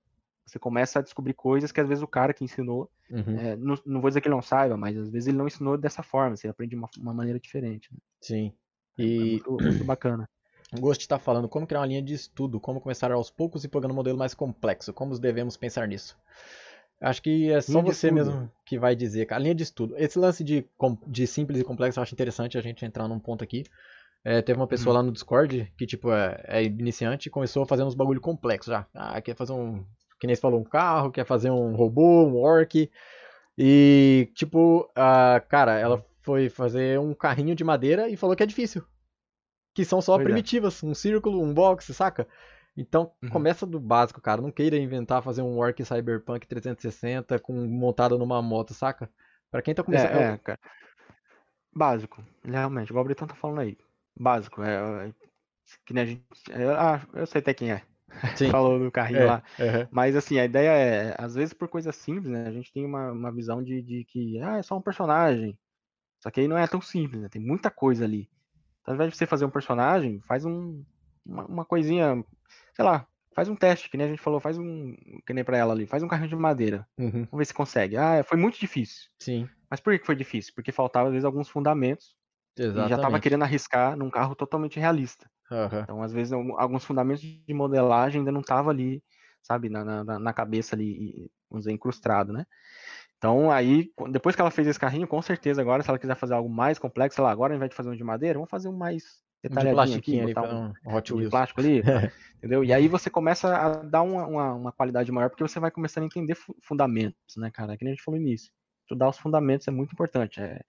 você 0.45 0.59
começa 0.59 0.99
a 0.99 1.03
descobrir 1.03 1.35
coisas 1.35 1.71
que 1.73 1.81
às 1.81 1.87
vezes 1.89 2.03
o 2.03 2.07
cara 2.07 2.33
que 2.33 2.43
ensinou, 2.45 2.91
Uhum, 3.09 3.35
é, 3.37 3.55
não, 3.57 3.75
não 3.85 4.01
vou 4.01 4.09
dizer 4.11 4.21
que 4.21 4.29
ele 4.29 4.35
não 4.35 4.43
saiba, 4.43 4.77
mas 4.77 4.97
às 4.97 5.09
vezes 5.11 5.27
ele 5.29 5.37
não 5.37 5.47
ensinou 5.47 5.77
dessa 5.77 6.03
forma, 6.03 6.37
você 6.37 6.49
aprende 6.49 6.71
de 6.71 6.77
uma, 6.77 6.89
uma 6.97 7.13
maneira 7.15 7.39
diferente. 7.39 7.89
né? 7.93 7.99
Sim. 8.21 8.53
É 8.97 9.05
E 9.05 9.15
muito, 9.25 9.61
muito 9.61 9.83
bacana. 9.83 10.29
o 10.73 10.79
Ghost 10.79 11.03
está 11.03 11.19
falando 11.19 11.47
como 11.47 11.67
criar 11.67 11.81
uma 11.81 11.85
linha 11.85 12.01
de 12.01 12.13
estudo, 12.15 12.59
como 12.59 12.81
começar 12.81 13.11
aos 13.11 13.29
poucos 13.29 13.63
e 13.63 13.67
pegando 13.69 13.91
um 13.91 13.95
modelo 13.95 14.17
mais 14.17 14.33
complexo, 14.33 14.91
como 14.93 15.17
devemos 15.19 15.55
pensar 15.55 15.87
nisso. 15.87 16.17
Acho 17.01 17.21
que 17.21 17.51
é 17.51 17.61
só 17.61 17.81
você 17.81 18.09
estudo. 18.09 18.13
mesmo 18.13 18.51
que 18.65 18.77
vai 18.77 18.95
dizer, 18.95 19.25
cara. 19.25 19.41
Linha 19.41 19.55
de 19.55 19.63
estudo. 19.63 19.95
Esse 19.97 20.19
lance 20.19 20.43
de, 20.43 20.65
de 21.07 21.27
simples 21.27 21.59
e 21.61 21.63
complexo 21.63 21.99
eu 21.99 22.03
acho 22.03 22.13
interessante 22.13 22.57
a 22.57 22.61
gente 22.61 22.85
entrar 22.85 23.07
num 23.07 23.19
ponto 23.19 23.43
aqui. 23.43 23.63
É, 24.23 24.41
teve 24.41 24.59
uma 24.59 24.67
pessoa 24.67 24.93
Uhum. 24.93 24.97
lá 24.99 25.03
no 25.03 25.11
Discord 25.13 25.71
que, 25.77 25.85
tipo, 25.85 26.11
é, 26.11 26.43
é 26.45 26.63
iniciante 26.63 27.27
e 27.27 27.31
começou 27.31 27.63
a 27.63 27.65
fazer 27.65 27.83
uns 27.83 27.95
bagulho 27.95 28.19
complexo 28.19 28.69
já. 28.69 28.85
Ah, 28.93 29.21
quer 29.21 29.35
fazer 29.35 29.53
um. 29.53 29.85
Que 30.19 30.27
nem 30.27 30.35
você 30.35 30.41
falou, 30.41 30.59
um 30.59 30.63
carro, 30.65 31.11
quer 31.11 31.25
fazer 31.25 31.49
um 31.49 31.73
robô, 31.75 32.25
um 32.27 32.35
orc. 32.35 32.91
E, 33.57 34.29
tipo, 34.35 34.89
a, 34.95 35.41
cara, 35.47 35.79
ela 35.79 36.05
foi 36.21 36.49
fazer 36.49 36.99
um 36.99 37.13
carrinho 37.13 37.55
de 37.55 37.63
madeira 37.63 38.09
e 38.09 38.17
falou 38.17 38.35
que 38.35 38.43
é 38.43 38.45
difícil. 38.45 38.83
Que 39.73 39.85
são 39.85 40.01
só 40.01 40.19
é. 40.19 40.23
primitivas, 40.23 40.83
um 40.83 40.93
círculo, 40.93 41.41
um 41.41 41.53
box, 41.53 41.93
saca? 41.93 42.27
Então, 42.77 43.13
Uhum. 43.23 43.31
começa 43.31 43.65
do 43.65 43.79
básico, 43.79 44.21
cara. 44.21 44.41
Não 44.41 44.51
queira 44.51 44.77
inventar 44.77 45.23
fazer 45.23 45.41
um 45.41 45.57
Orc 45.57 45.83
Cyberpunk 45.83 46.47
360 46.47 47.39
com 47.39 47.53
montado 47.67 48.17
numa 48.17 48.41
moto, 48.41 48.73
saca? 48.73 49.09
Pra 49.51 49.61
quem 49.61 49.75
tá 49.75 49.83
começando. 49.83 50.11
É, 50.15 50.33
é, 50.33 50.37
cara. 50.37 50.59
Básico, 51.73 52.23
realmente, 52.43 52.89
igual 52.89 53.03
o 53.03 53.05
Britão 53.07 53.27
tá 53.27 53.35
falando 53.35 53.61
aí. 53.61 53.77
Básico, 54.19 54.61
é, 54.63 55.07
é, 55.09 55.13
que 55.85 55.93
nem 55.93 56.03
a 56.03 56.05
gente. 56.05 56.25
é, 56.51 56.65
ah, 56.75 57.07
eu 57.13 57.25
sei 57.27 57.41
até 57.41 57.53
quem 57.53 57.71
é. 57.71 57.83
Sim. 58.37 58.51
Falou 58.51 58.79
do 58.79 58.91
carrinho 58.91 59.25
É, 59.25 59.25
lá. 59.25 59.43
aham. 59.59 59.89
Mas 59.91 60.15
assim, 60.15 60.39
a 60.39 60.45
ideia 60.45 60.69
é, 60.71 61.15
às 61.19 61.35
vezes 61.35 61.53
por 61.53 61.67
coisas 61.69 61.95
simples, 61.95 62.31
né? 62.31 62.47
A 62.47 62.51
gente 62.51 62.71
tem 62.71 62.85
uma, 62.85 63.11
uma 63.11 63.31
visão 63.31 63.63
de, 63.63 63.81
de 63.81 64.05
que 64.05 64.39
ah, 64.41 64.57
é 64.57 64.63
só 64.63 64.77
um 64.77 64.81
personagem. 64.81 65.57
Só 66.21 66.31
que 66.31 66.41
aí 66.41 66.47
não 66.47 66.57
é 66.57 66.67
tão 66.67 66.81
simples, 66.81 67.21
né? 67.21 67.29
Tem 67.29 67.41
muita 67.41 67.71
coisa 67.71 68.05
ali. 68.05 68.29
Então, 68.81 68.93
ao 68.93 68.95
invés 68.95 69.11
de 69.11 69.17
você 69.17 69.25
fazer 69.27 69.45
um 69.45 69.51
personagem, 69.51 70.21
faz 70.27 70.45
um, 70.45 70.83
uma, 71.25 71.45
uma 71.47 71.65
coisinha, 71.65 72.23
sei 72.79 72.85
lá, 72.85 73.07
faz 73.35 73.49
um 73.49 73.55
teste, 73.55 73.89
que 73.89 73.97
nem 73.97 74.07
a 74.07 74.09
gente 74.09 74.21
falou, 74.21 74.39
faz 74.39 74.57
um. 74.57 74.95
Que 75.25 75.33
nem 75.33 75.43
pra 75.43 75.57
ela 75.57 75.73
ali, 75.73 75.85
faz 75.87 76.03
um 76.03 76.07
carrinho 76.07 76.29
de 76.29 76.35
madeira. 76.35 76.87
Uhum. 76.97 77.27
Vamos 77.31 77.41
ver 77.41 77.45
se 77.45 77.53
consegue. 77.53 77.97
Ah, 77.97 78.23
foi 78.23 78.37
muito 78.37 78.59
difícil. 78.59 79.09
Sim, 79.19 79.49
Mas 79.69 79.79
por 79.79 79.97
que 79.97 80.05
foi 80.05 80.15
difícil? 80.15 80.53
Porque 80.55 80.71
faltava, 80.71 81.07
às 81.07 81.13
vezes, 81.13 81.25
alguns 81.25 81.49
fundamentos. 81.49 82.15
E 82.73 82.87
já 82.87 82.99
tava 82.99 83.19
exatamente. 83.19 83.21
querendo 83.21 83.43
arriscar 83.43 83.97
num 83.97 84.09
carro 84.11 84.35
totalmente 84.35 84.79
realista. 84.79 85.29
Aham. 85.51 85.87
Então, 85.87 86.03
às 86.03 86.13
vezes, 86.13 86.33
alguns 86.33 86.85
fundamentos 86.85 87.23
de 87.23 87.53
modelagem 87.53 88.19
ainda 88.19 88.31
não 88.31 88.41
tava 88.43 88.71
ali, 88.71 89.03
sabe, 89.41 89.69
na, 89.69 89.83
na, 90.03 90.19
na- 90.19 90.33
cabeça 90.33 90.75
ali, 90.75 91.31
vamos 91.49 91.65
dizer, 91.65 91.73
incrustado, 91.73 92.33
né? 92.33 92.45
Então, 93.17 93.51
aí, 93.51 93.91
depois 94.11 94.35
que 94.35 94.41
ela 94.41 94.51
fez 94.51 94.67
esse 94.67 94.79
carrinho, 94.79 95.07
com 95.07 95.21
certeza 95.21 95.61
agora, 95.61 95.83
se 95.83 95.89
ela 95.89 95.99
quiser 95.99 96.15
fazer 96.15 96.33
algo 96.35 96.49
mais 96.49 96.79
complexo, 96.79 97.15
sei 97.15 97.23
lá, 97.23 97.31
agora 97.31 97.53
ao 97.53 97.57
invés 97.57 97.69
de 97.69 97.75
fazer 97.75 97.89
um 97.89 97.95
de 97.95 98.03
madeira, 98.03 98.35
vamos 98.39 98.49
fazer 98.49 98.69
um 98.69 98.77
mais 98.77 99.21
Um 99.47 99.55
de 99.55 99.55
detalhadinho 99.55 99.75
plastiquinho 99.75 100.23
aqui, 100.23 100.39
ali, 100.39 100.47
um, 100.53 100.67
um 100.67 100.73
Hot 100.95 101.13
Wheels. 101.13 101.29
plástico 101.29 101.61
ali, 101.61 101.81
entendeu? 102.37 102.63
E 102.63 102.73
aí 102.73 102.87
você 102.87 103.09
começa 103.09 103.55
a 103.55 103.69
dar 103.83 104.01
uma, 104.01 104.25
uma, 104.25 104.53
uma 104.53 104.71
qualidade 104.71 105.11
maior, 105.11 105.29
porque 105.29 105.43
você 105.43 105.59
vai 105.59 105.71
começando 105.71 106.03
a 106.03 106.07
entender 106.07 106.35
fu- 106.35 106.55
fundamentos, 106.61 107.35
né, 107.37 107.49
cara? 107.51 107.77
Que 107.77 107.83
nem 107.83 107.93
a 107.93 107.95
gente 107.95 108.03
falou 108.03 108.19
no 108.19 108.25
início. 108.25 108.51
Estudar 108.83 109.09
os 109.09 109.17
fundamentos 109.17 109.67
é 109.67 109.71
muito 109.71 109.93
importante. 109.93 110.41
É, 110.41 110.61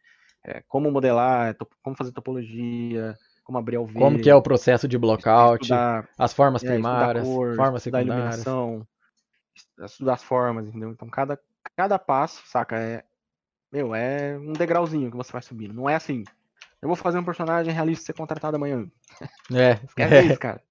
é 0.45 0.63
como 0.69 0.91
modelar, 0.91 1.55
top- 1.55 1.75
como 1.83 1.97
fazer 1.97 2.13
topologia, 2.13 3.17
como 3.45 3.59
abrir 3.59 3.77
alvejo, 3.77 4.01
Como 4.01 4.19
que 4.19 4.31
é 4.31 4.35
o 4.35 4.43
processo 4.43 4.87
de 4.87 4.97
blockout, 4.99 5.63
estudar, 5.65 6.09
as 6.19 6.33
formas 6.33 6.63
é, 6.63 6.67
estudar 6.67 6.75
primárias, 6.75 7.27
cor, 7.27 7.57
formas 7.57 7.81
estudar 7.81 7.99
secundárias. 7.99 8.47
iluminação, 8.47 8.87
est- 9.57 9.79
estudar 9.85 10.15
as 10.15 10.23
formas, 10.23 10.67
entendeu? 10.69 10.91
Então 10.91 11.09
cada, 11.09 11.39
cada 11.77 11.99
passo, 11.99 12.43
saca, 12.47 12.79
é, 12.79 13.05
meu, 13.73 13.95
é 13.95 14.39
um 14.39 14.53
degrauzinho 14.53 15.11
que 15.11 15.17
você 15.17 15.33
vai 15.33 15.43
subindo. 15.43 15.75
Não 15.75 15.89
é 15.89 15.95
assim, 15.95 16.25
eu 16.83 16.89
vou 16.89 16.97
fazer 16.97 17.19
um 17.19 17.25
personagem 17.25 17.73
realista 17.73 18.05
e 18.05 18.07
ser 18.07 18.13
contratado 18.15 18.57
amanhã. 18.57 18.91
É, 19.53 19.81
Esquece 19.87 20.23
é. 20.23 20.25
isso, 20.25 20.41
cara. 20.41 20.63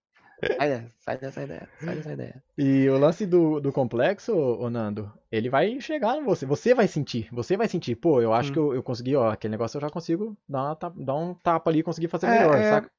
Sai, 0.57 0.69
dessa- 0.69 0.93
sai 0.99 1.17
dessa 1.19 1.43
ideia, 1.43 1.69
sai 1.79 1.95
dessa 1.95 2.13
ideia. 2.13 2.43
E 2.57 2.87
o 2.89 2.97
lance 2.99 3.25
do, 3.25 3.59
do 3.59 3.71
complexo, 3.71 4.33
ô 4.35 4.69
Nando, 4.69 5.11
ele 5.31 5.49
vai 5.49 5.79
chegar 5.81 6.17
em 6.17 6.23
você. 6.23 6.45
Você 6.45 6.73
vai 6.75 6.87
sentir. 6.87 7.27
Você 7.31 7.55
vai 7.57 7.67
sentir. 7.67 7.95
Pô, 7.95 8.21
eu 8.21 8.33
acho 8.33 8.51
Hum. 8.51 8.53
que 8.53 8.59
eu, 8.59 8.73
eu 8.75 8.83
consegui, 8.83 9.15
ó, 9.15 9.29
aquele 9.31 9.51
negócio 9.51 9.77
eu 9.77 9.81
já 9.81 9.89
consigo 9.89 10.37
dar, 10.47 10.63
uma 10.63 10.75
dar 10.95 11.15
um 11.15 11.33
tapa 11.33 11.69
ali 11.69 11.79
e 11.79 11.83
conseguir 11.83 12.07
fazer 12.09 12.27
É, 12.27 12.27
melhor, 12.27 12.63
é, 12.63 12.63
saca? 12.63 12.91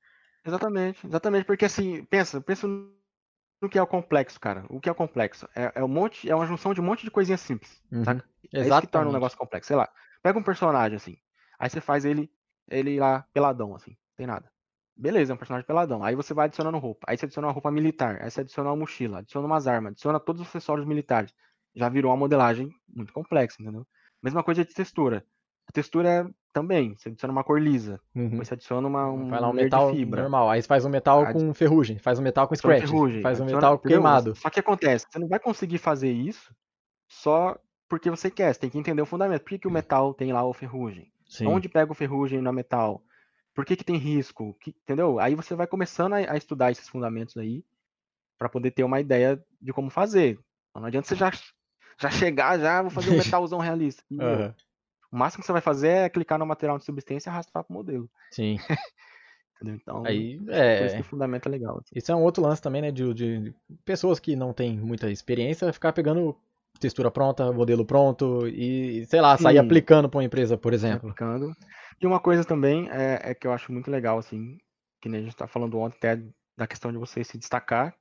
Exatamente, 0.46 1.06
exatamente, 1.06 1.44
porque 1.46 1.66
assim, 1.66 2.04
pensa, 2.06 2.40
pensa 2.40 2.66
no 2.68 3.70
que 3.70 3.78
é 3.78 3.82
o 3.82 3.86
complexo, 3.86 4.40
cara. 4.40 4.66
O 4.70 4.80
que 4.80 4.88
é 4.88 4.92
o 4.92 4.96
complexo? 4.96 5.48
É, 5.56 5.72
é 5.76 5.84
um 5.84 5.88
monte, 5.88 6.30
é 6.30 6.34
uma 6.36 6.46
junção 6.46 6.74
de 6.74 6.80
um 6.80 6.84
monte 6.84 7.04
de 7.04 7.11
coisinhas 7.12 7.40
simples, 7.42 7.82
Uhum. 7.92 8.04
saca? 8.04 8.24
É 8.52 8.68
isso 8.68 8.80
que 8.80 8.88
torna 8.88 9.11
um 9.11 9.14
negócio 9.14 9.38
complexo. 9.38 9.68
Sei 9.68 9.76
lá, 9.76 9.88
pega 10.22 10.38
um 10.38 10.42
personagem 10.44 10.96
assim, 10.96 11.18
aí 11.58 11.70
você 11.70 11.80
faz 11.80 12.04
ele, 12.04 12.30
ele 12.70 12.98
lá 12.98 13.24
peladão, 13.32 13.74
assim, 13.74 13.96
tem 14.16 14.26
nada. 14.26 14.50
Beleza, 14.96 15.32
é 15.32 15.34
um 15.34 15.38
personagem 15.38 15.66
peladão. 15.66 16.04
Aí 16.04 16.14
você 16.14 16.34
vai 16.34 16.44
adicionando 16.46 16.78
roupa. 16.78 17.06
Aí 17.08 17.16
você 17.16 17.24
adiciona 17.24 17.46
uma 17.48 17.52
roupa 17.54 17.70
militar. 17.70 18.18
Aí 18.20 18.30
você 18.30 18.42
adiciona 18.42 18.68
uma 18.70 18.76
mochila, 18.76 19.18
adiciona 19.20 19.46
umas 19.46 19.66
armas, 19.66 19.92
adiciona 19.92 20.20
todos 20.20 20.42
os 20.42 20.48
acessórios 20.48 20.86
militares. 20.86 21.32
Já 21.74 21.88
virou 21.88 22.10
uma 22.10 22.18
modelagem 22.18 22.68
muito 22.86 23.12
complexa, 23.12 23.56
entendeu? 23.62 23.86
Mesma 24.22 24.42
coisa 24.42 24.62
de 24.64 24.74
textura. 24.74 25.24
A 25.66 25.72
textura 25.72 26.28
também, 26.52 26.96
você 26.98 27.08
adiciona 27.08 27.32
uma 27.32 27.44
cor 27.44 27.58
lisa. 27.60 27.98
Uhum. 28.14 28.28
Depois 28.28 28.48
você 28.48 28.54
adiciona 28.54 28.86
uma, 28.86 29.10
um 29.10 29.30
Vai 29.30 29.40
lá 29.40 29.48
um 29.48 29.52
metal 29.54 29.90
fibra. 29.90 30.22
normal. 30.22 30.50
Aí 30.50 30.60
você 30.60 30.68
faz 30.68 30.84
um 30.84 30.90
metal 30.90 31.32
com 31.32 31.54
ferrugem, 31.54 31.98
faz 31.98 32.18
um 32.18 32.22
metal 32.22 32.46
com 32.46 32.54
scratch, 32.54 32.80
ferrugem, 32.82 33.22
faz 33.22 33.40
um 33.40 33.44
adiciona- 33.44 33.68
metal 33.68 33.78
queimado. 33.78 34.34
Só 34.34 34.50
que 34.50 34.60
acontece, 34.60 35.06
você 35.08 35.18
não 35.18 35.28
vai 35.28 35.38
conseguir 35.38 35.78
fazer 35.78 36.10
isso 36.12 36.54
só 37.08 37.56
porque 37.88 38.10
você 38.10 38.30
quer. 38.30 38.52
Você 38.52 38.60
tem 38.60 38.68
que 38.70 38.78
entender 38.78 39.00
o 39.00 39.06
fundamento. 39.06 39.42
Por 39.42 39.48
que, 39.50 39.58
que 39.60 39.68
o 39.68 39.70
metal 39.70 40.12
tem 40.12 40.32
lá 40.32 40.44
o 40.44 40.52
ferrugem? 40.52 41.10
Sim. 41.30 41.46
Onde 41.46 41.68
pega 41.68 41.92
o 41.92 41.94
ferrugem 41.94 42.42
no 42.42 42.52
metal? 42.52 43.02
Por 43.54 43.64
que, 43.64 43.76
que 43.76 43.84
tem 43.84 43.96
risco? 43.96 44.54
Que- 44.60 44.70
entendeu? 44.82 45.18
Aí 45.20 45.34
você 45.36 45.54
vai 45.54 45.66
começando 45.66 46.14
a, 46.14 46.16
a 46.32 46.36
estudar 46.36 46.72
esses 46.72 46.88
fundamentos 46.88 47.36
aí 47.36 47.64
para 48.36 48.48
poder 48.48 48.72
ter 48.72 48.82
uma 48.82 49.00
ideia 49.00 49.42
de 49.62 49.72
como 49.72 49.90
fazer. 49.90 50.40
Então, 50.70 50.82
não 50.82 50.86
adianta 50.88 51.06
você 51.06 51.14
já, 51.14 51.30
já 52.00 52.10
chegar, 52.10 52.58
já 52.58 52.82
vou 52.82 52.90
fazer 52.90 53.10
um 53.10 53.16
metalzão 53.38 53.60
realista. 53.60 54.02
Aham. 54.18 54.54
O 55.12 55.16
máximo 55.16 55.42
que 55.42 55.46
você 55.46 55.52
vai 55.52 55.60
fazer 55.60 55.88
é 55.88 56.08
clicar 56.08 56.38
no 56.38 56.46
material 56.46 56.78
de 56.78 56.84
substância 56.84 57.28
e 57.28 57.30
arrastar 57.30 57.64
pro 57.64 57.74
modelo. 57.74 58.10
Sim. 58.30 58.56
Entendeu? 59.56 59.76
Então, 59.76 60.06
Aí, 60.06 60.40
é. 60.48 60.94
que 60.94 61.00
o 61.00 61.04
fundamento 61.04 61.46
é 61.46 61.50
legal. 61.50 61.78
assim. 61.78 61.94
Isso 61.94 62.10
é 62.10 62.16
um 62.16 62.22
outro 62.22 62.42
lance 62.42 62.62
também, 62.62 62.80
né? 62.80 62.90
De, 62.90 63.12
de 63.12 63.54
pessoas 63.84 64.18
que 64.18 64.34
não 64.34 64.52
têm 64.54 64.78
muita 64.78 65.10
experiência 65.10 65.72
ficar 65.72 65.92
pegando 65.92 66.36
textura 66.78 67.10
pronta, 67.10 67.52
modelo 67.52 67.84
pronto 67.84 68.46
e, 68.46 69.04
sei 69.06 69.20
lá, 69.20 69.36
sair 69.36 69.56
Sim. 69.56 69.64
aplicando 69.64 70.08
pra 70.08 70.18
uma 70.18 70.24
empresa, 70.24 70.56
por 70.56 70.72
exemplo. 70.72 71.10
aplicando. 71.10 71.52
E 72.00 72.06
uma 72.06 72.20
coisa 72.20 72.44
também 72.44 72.88
é, 72.90 73.30
é 73.30 73.34
que 73.34 73.46
eu 73.46 73.52
acho 73.52 73.72
muito 73.72 73.90
legal, 73.90 74.18
assim, 74.18 74.58
que 75.00 75.08
nem 75.08 75.20
a 75.20 75.24
gente 75.24 75.36
tá 75.36 75.46
falando 75.46 75.78
ontem 75.78 75.96
até 75.96 76.22
da 76.56 76.66
questão 76.66 76.90
de 76.90 76.98
você 76.98 77.22
se 77.22 77.36
destacar. 77.36 77.94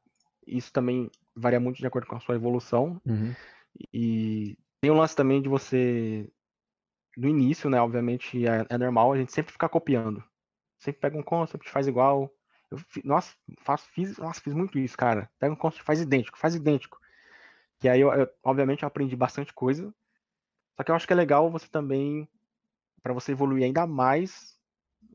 Isso 0.47 0.71
também 0.71 1.09
varia 1.35 1.59
muito 1.59 1.77
de 1.77 1.87
acordo 1.87 2.07
com 2.07 2.15
a 2.15 2.19
sua 2.19 2.35
evolução. 2.35 3.01
Uhum. 3.05 3.33
E 3.93 4.57
tem 4.81 4.91
um 4.91 4.97
lance 4.97 5.15
também 5.15 5.41
de 5.41 5.49
você, 5.49 6.29
no 7.17 7.27
início, 7.27 7.69
né, 7.69 7.81
obviamente 7.81 8.47
é, 8.47 8.65
é 8.69 8.77
normal 8.77 9.13
a 9.13 9.17
gente 9.17 9.31
sempre 9.31 9.51
ficar 9.51 9.69
copiando. 9.69 10.23
Sempre 10.79 11.01
pega 11.01 11.17
um 11.17 11.23
concept, 11.23 11.69
faz 11.69 11.87
igual. 11.87 12.31
Eu, 12.71 12.79
nossa, 13.03 13.35
faço, 13.61 13.87
fiz, 13.89 14.17
nossa, 14.17 14.39
fiz 14.39 14.53
muito 14.53 14.79
isso, 14.79 14.95
cara. 14.97 15.29
Pega 15.39 15.53
um 15.53 15.57
concept, 15.57 15.83
faz 15.83 15.99
idêntico, 15.99 16.37
faz 16.37 16.55
idêntico. 16.55 16.98
Que 17.79 17.89
aí, 17.89 18.01
eu, 18.01 18.13
eu- 18.13 18.29
obviamente, 18.43 18.83
eu 18.83 18.87
aprendi 18.87 19.15
bastante 19.15 19.53
coisa. 19.53 19.93
Só 20.77 20.83
que 20.83 20.91
eu 20.91 20.95
acho 20.95 21.07
que 21.07 21.13
é 21.13 21.15
legal 21.15 21.49
você 21.51 21.67
também, 21.69 22.27
para 23.03 23.13
você 23.13 23.31
evoluir 23.33 23.65
ainda 23.65 23.87
mais, 23.87 24.57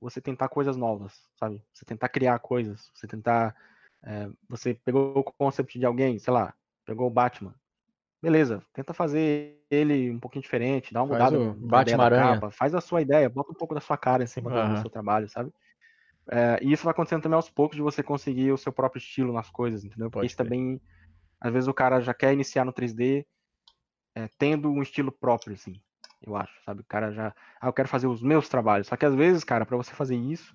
você 0.01 0.21
tentar 0.21 0.49
coisas 0.49 0.77
novas, 0.77 1.29
sabe? 1.37 1.63
Você 1.73 1.85
tentar 1.85 2.09
criar 2.11 2.39
coisas, 2.41 2.91
você 2.95 3.07
tentar. 3.07 3.57
é, 4.03 4.29
você 4.49 4.75
pegou 4.75 5.19
o 5.19 5.25
concept 5.25 5.79
de 5.79 5.87
alguém, 5.87 6.19
sei 6.19 6.33
lá, 6.33 6.55
pegou 6.87 7.07
o 7.09 7.11
Batman. 7.11 7.55
Beleza, 8.23 8.63
tenta 8.73 8.95
fazer 8.95 9.61
ele 9.71 10.11
um 10.11 10.19
pouquinho 10.21 10.43
diferente, 10.43 10.93
dá 10.95 11.03
uma 11.03 11.09
Faz 11.19 11.33
mudada 11.33 11.39
no- 11.39 11.55
Batman 11.69 12.11
capa, 12.11 12.51
faz 12.51 12.75
a 12.75 12.81
sua 12.81 13.03
ideia, 13.03 13.29
bota 13.29 13.53
um 13.53 13.55
pouco 13.55 13.75
da 13.75 13.81
sua 13.81 13.99
cara 13.99 14.25
em 14.25 14.27
cima 14.27 14.51
do- 14.51 14.57
Aham. 14.57 14.75
do 14.77 14.81
seu 14.81 14.91
trabalho, 14.91 15.29
sabe? 15.29 15.53
É, 16.31 16.59
e 16.63 16.73
isso 16.73 16.85
vai 16.85 16.93
acontecendo 16.93 17.23
também 17.23 17.37
aos 17.37 17.51
poucos 17.51 17.77
de 17.77 17.83
você 17.83 18.03
conseguir 18.03 18.51
o 18.53 18.57
seu 18.59 18.73
próprio 18.73 18.99
estilo 18.99 19.33
nas 19.33 19.51
coisas, 19.51 19.85
entendeu? 19.85 20.11
Porque 20.11 20.21
Pode 20.21 20.27
isso 20.27 20.37
crer. 20.37 20.47
também, 20.47 20.81
às 21.45 21.53
vezes 21.53 21.69
o 21.69 21.75
cara 21.75 22.01
já 22.01 22.15
quer 22.15 22.33
iniciar 22.35 22.65
no 22.65 22.73
3D 22.73 23.27
é, 24.17 24.29
tendo 24.39 24.71
um 24.71 24.83
estilo 24.83 25.13
próprio, 25.13 25.55
assim, 25.55 25.81
eu 26.23 26.37
acho, 26.37 26.53
sabe? 26.65 26.83
O 26.83 26.87
cara 26.87 27.13
já, 27.13 27.35
ah, 27.61 27.69
eu 27.69 27.73
quero 27.75 27.89
fazer 27.89 28.07
os 28.09 28.23
meus 28.23 28.49
trabalhos. 28.49 28.89
Só 28.89 28.97
que 28.97 29.07
às 29.07 29.15
vezes, 29.15 29.45
cara, 29.45 29.67
para 29.67 29.77
você 29.77 29.95
fazer 29.95 30.17
isso, 30.17 30.55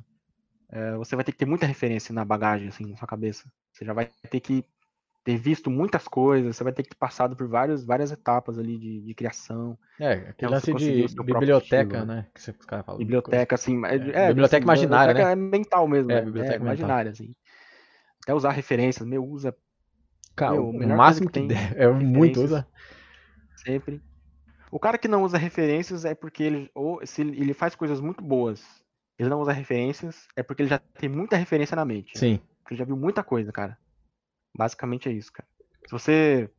é, 0.72 0.96
você 0.98 1.16
vai 1.16 1.26
ter 1.26 1.32
que 1.32 1.38
ter 1.40 1.46
muita 1.46 1.66
referência 1.66 2.14
na 2.14 2.26
bagagem, 2.26 2.68
assim, 2.70 2.86
na 2.86 2.98
sua 2.98 3.08
cabeça. 3.08 3.52
Você 3.74 3.86
já 3.86 3.94
vai 3.94 4.12
ter 4.30 4.40
que 4.40 4.64
ter 5.24 5.38
visto 5.38 5.70
muitas 5.72 6.08
coisas, 6.08 6.56
você 6.58 6.64
vai 6.64 6.74
ter 6.74 6.84
que 6.84 6.90
ter 6.90 6.98
passado 6.98 7.36
por 7.36 7.48
vários, 7.48 7.84
várias 7.86 8.12
etapas 8.12 8.60
ali 8.60 8.78
de, 8.80 9.02
de 9.04 9.16
criação, 9.16 9.78
É, 10.00 10.12
É, 10.14 10.30
aquele 10.30 10.52
lance 10.52 10.74
de 10.74 11.08
biblioteca, 11.24 11.52
estilo, 11.52 12.06
né? 12.06 12.28
Que 12.34 12.42
você- 12.42 12.52
os 12.52 12.66
caras 12.66 12.86
falam. 12.86 13.02
biblioteca, 13.02 13.56
assim, 13.56 13.82
é, 13.86 13.96
É, 13.96 14.28
é, 14.30 14.34
biblioteca 14.34 14.64
assim, 14.64 14.66
imaginária, 14.66 15.14
biblioteca 15.14 15.32
é 15.32 15.36
mental 15.36 15.88
mesmo, 15.88 16.10
É, 16.10 16.22
né? 16.22 16.26
biblioteca 16.26 16.64
mental. 16.64 16.64
imaginária, 16.64 17.12
assim. 17.12 17.36
Até 18.24 18.34
usar 18.34 18.52
referências, 18.52 19.08
meu, 19.08 19.26
usa 19.26 19.56
Cara, 20.40 20.54
Meu, 20.54 20.70
o 20.70 20.74
melhor 20.74 20.98
máximo 20.98 21.30
que, 21.30 21.34
que 21.34 21.40
tem 21.40 21.48
der. 21.48 21.78
É 21.78 21.88
muito, 21.88 22.40
referências. 22.40 22.46
usa. 22.46 22.68
sempre. 23.58 24.02
O 24.72 24.80
cara 24.80 24.98
que 24.98 25.08
não 25.08 25.24
usa 25.24 25.38
referências 25.38 26.06
é 26.06 26.16
porque 26.16 26.44
ele, 26.44 26.72
ou 26.74 27.06
se 27.06 27.22
ele 27.22 27.54
faz 27.54 27.76
coisas 27.76 28.00
muito 28.00 28.24
boas, 28.24 28.64
ele 29.18 29.28
não 29.28 29.42
usa 29.42 29.52
referências, 29.52 30.28
é 30.36 30.44
porque 30.44 30.62
ele 30.62 30.70
já 30.70 30.80
tem 30.80 31.10
muita 31.10 31.36
referência 31.36 31.76
na 31.76 31.84
mente. 31.84 32.18
Sim. 32.18 32.40
Porque 32.62 32.74
ele 32.74 32.80
já 32.80 32.86
viu 32.86 32.96
muita 32.96 33.22
coisa, 33.22 33.52
cara. 33.52 33.78
Basicamente 34.56 35.10
é 35.10 35.12
isso, 35.12 35.34
cara. 35.34 35.48
Se 35.86 35.92
você 35.92 36.50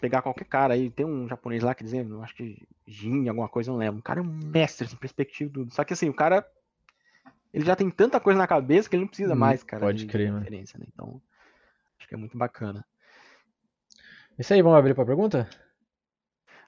pegar 0.00 0.22
qualquer 0.22 0.44
cara 0.44 0.74
aí, 0.74 0.88
tem 0.90 1.04
um 1.04 1.26
japonês 1.26 1.62
lá 1.62 1.74
que 1.74 1.82
dizendo, 1.82 2.22
acho 2.22 2.36
que 2.36 2.68
Jin, 2.86 3.28
alguma 3.28 3.48
coisa, 3.48 3.72
não 3.72 3.78
lembro. 3.78 3.98
O 3.98 4.02
cara 4.02 4.20
é 4.20 4.22
um 4.22 4.26
mestre, 4.26 4.86
assim, 4.86 4.96
perspectiva 4.96 5.50
tudo. 5.52 5.74
Só 5.74 5.82
que 5.82 5.94
assim, 5.94 6.08
o 6.08 6.14
cara 6.14 6.46
ele 7.52 7.64
já 7.64 7.76
tem 7.76 7.90
tanta 7.90 8.18
coisa 8.18 8.38
na 8.38 8.46
cabeça 8.46 8.88
que 8.88 8.96
ele 8.96 9.02
não 9.02 9.08
precisa 9.08 9.34
hum, 9.34 9.38
mais, 9.38 9.62
cara. 9.62 9.80
Pode 9.80 10.06
crer, 10.06 10.32
né? 10.32 10.46
Então, 10.48 11.20
acho 11.98 12.08
que 12.08 12.14
é 12.14 12.18
muito 12.18 12.36
bacana. 12.36 12.84
Isso 14.42 14.52
aí, 14.54 14.60
vamos 14.60 14.76
abrir 14.76 14.92
para 14.92 15.06
pergunta? 15.06 15.48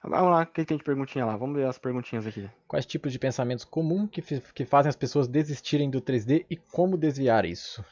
Vamos 0.00 0.30
lá, 0.30 0.42
o 0.42 0.46
que 0.46 0.64
tem 0.64 0.78
de 0.78 0.84
perguntinha 0.84 1.26
lá? 1.26 1.36
Vamos 1.36 1.56
ver 1.56 1.66
as 1.66 1.76
perguntinhas 1.76 2.24
aqui. 2.24 2.48
Quais 2.68 2.86
tipos 2.86 3.10
de 3.10 3.18
pensamentos 3.18 3.64
comuns 3.64 4.08
que, 4.12 4.22
que 4.22 4.64
fazem 4.64 4.90
as 4.90 4.94
pessoas 4.94 5.26
desistirem 5.26 5.90
do 5.90 6.00
3D 6.00 6.46
e 6.48 6.56
como 6.56 6.96
desviar 6.96 7.44
isso? 7.44 7.84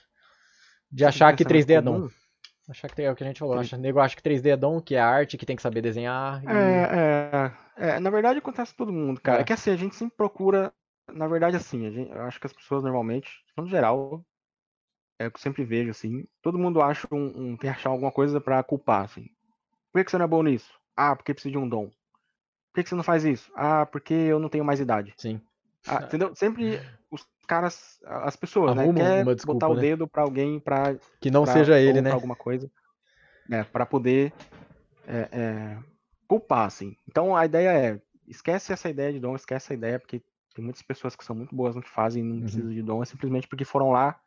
De 0.88 1.04
achar 1.04 1.34
que 1.34 1.44
3D 1.44 1.78
é 1.78 1.82
dom. 1.82 2.08
Achar 2.68 2.88
que 2.88 3.02
é 3.02 3.10
o 3.10 3.16
que 3.16 3.24
a 3.24 3.26
gente 3.26 3.40
falou. 3.40 3.58
Acha, 3.58 3.76
nego 3.76 3.98
acha 3.98 4.14
que 4.14 4.22
3D 4.22 4.50
é 4.50 4.56
dom, 4.56 4.80
que 4.80 4.94
é 4.94 5.00
arte, 5.00 5.36
que 5.36 5.44
tem 5.44 5.56
que 5.56 5.62
saber 5.62 5.82
desenhar. 5.82 6.40
E... 6.44 6.46
É, 6.46 7.50
é, 7.76 7.88
é, 7.88 7.98
na 7.98 8.10
verdade 8.10 8.38
acontece 8.38 8.70
com 8.70 8.84
todo 8.84 8.92
mundo, 8.92 9.20
cara. 9.20 9.38
É. 9.38 9.40
é 9.40 9.44
que 9.44 9.52
assim, 9.52 9.72
a 9.72 9.76
gente 9.76 9.96
sempre 9.96 10.16
procura. 10.16 10.72
Na 11.12 11.26
verdade, 11.26 11.56
assim, 11.56 11.90
gente, 11.90 12.08
eu 12.08 12.22
acho 12.22 12.38
que 12.38 12.46
as 12.46 12.52
pessoas 12.52 12.84
normalmente, 12.84 13.28
no 13.56 13.66
geral, 13.66 14.24
é 15.18 15.26
o 15.26 15.30
que 15.32 15.38
eu 15.38 15.42
sempre 15.42 15.64
vejo, 15.64 15.90
assim, 15.90 16.24
todo 16.40 16.56
mundo 16.56 16.80
acha 16.80 17.08
um, 17.10 17.26
um 17.26 17.56
tem 17.56 17.68
que 17.68 17.76
achar 17.76 17.90
alguma 17.90 18.12
coisa 18.12 18.40
para 18.40 18.62
culpar, 18.62 19.06
assim. 19.06 19.26
Por 19.92 19.98
que, 19.98 20.04
que 20.04 20.10
você 20.10 20.18
não 20.18 20.24
é 20.24 20.28
bom 20.28 20.42
nisso? 20.42 20.72
Ah, 20.96 21.14
porque 21.14 21.34
precisa 21.34 21.52
de 21.52 21.58
um 21.58 21.68
dom. 21.68 21.86
Por 21.86 22.76
que, 22.76 22.82
que 22.82 22.88
você 22.88 22.94
não 22.94 23.02
faz 23.02 23.24
isso? 23.24 23.52
Ah, 23.54 23.84
porque 23.84 24.14
eu 24.14 24.38
não 24.38 24.48
tenho 24.48 24.64
mais 24.64 24.80
idade. 24.80 25.12
Sim. 25.18 25.40
Ah, 25.86 26.04
entendeu? 26.04 26.34
Sempre 26.34 26.80
os 27.10 27.26
caras, 27.46 28.00
as 28.04 28.34
pessoas, 28.36 28.74
né, 28.74 28.84
Arruma 28.84 28.98
né? 28.98 29.24
Quer 29.24 29.34
desculpa, 29.34 29.66
botar 29.66 29.68
o 29.68 29.74
né? 29.76 29.80
dedo 29.82 30.08
para 30.08 30.22
alguém 30.22 30.58
para 30.58 30.96
que 31.20 31.30
não 31.30 31.44
pra, 31.44 31.52
seja 31.52 31.78
ele, 31.78 32.00
né? 32.00 32.10
Alguma 32.10 32.34
coisa, 32.34 32.70
né? 33.46 33.64
Para 33.64 33.84
poder 33.84 34.32
é, 35.06 35.28
é, 35.30 35.78
culpar, 36.26 36.66
assim. 36.66 36.96
Então 37.06 37.36
a 37.36 37.44
ideia 37.44 37.70
é 37.70 38.00
esquece 38.26 38.72
essa 38.72 38.88
ideia 38.88 39.12
de 39.12 39.20
dom, 39.20 39.36
esquece 39.36 39.66
essa 39.66 39.74
ideia 39.74 39.98
porque 39.98 40.22
tem 40.54 40.64
muitas 40.64 40.82
pessoas 40.82 41.14
que 41.14 41.24
são 41.24 41.36
muito 41.36 41.54
boas 41.54 41.74
no 41.74 41.82
que 41.82 41.90
fazem, 41.90 42.22
não 42.22 42.36
uhum. 42.36 42.40
precisam 42.42 42.70
de 42.70 42.82
dom, 42.82 43.02
é 43.02 43.06
simplesmente 43.06 43.48
porque 43.48 43.64
foram 43.64 43.90
lá 43.90 44.18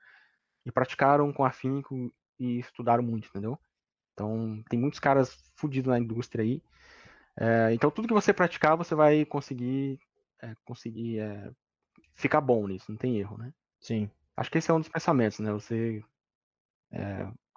e 0.66 0.72
praticaram 0.72 1.32
com 1.34 1.43
afinco 1.43 2.11
e 2.39 2.59
estudaram 2.59 3.03
muito, 3.03 3.28
entendeu? 3.28 3.57
Então 4.16 4.63
tem 4.68 4.80
muitos 4.80 4.99
caras 4.99 5.38
fudidos 5.55 5.91
na 5.91 5.99
indústria 5.99 6.43
aí 6.43 6.59
é, 7.38 7.74
então 7.74 7.91
tudo 7.91 8.07
que 8.07 8.13
você 8.13 8.34
praticar, 8.34 8.78
você 8.78 8.95
vai 8.95 9.26
conseguir, 9.26 9.99
é, 10.41 10.55
conseguir 10.63 11.20
é, 11.20 11.51
ficar 12.13 12.39
bom 12.39 12.68
nisso, 12.68 12.86
não 12.89 12.97
tem 12.97 13.18
erro, 13.18 13.38
né? 13.38 13.53
Sim. 13.80 14.09
Acho 14.38 14.49
que 14.49 14.57
esse 14.57 14.72
é 14.72 14.74
um 14.74 14.80
dos 14.80 14.89
pensamentos, 14.89 15.39
né? 15.39 15.51
Você. 15.51 16.03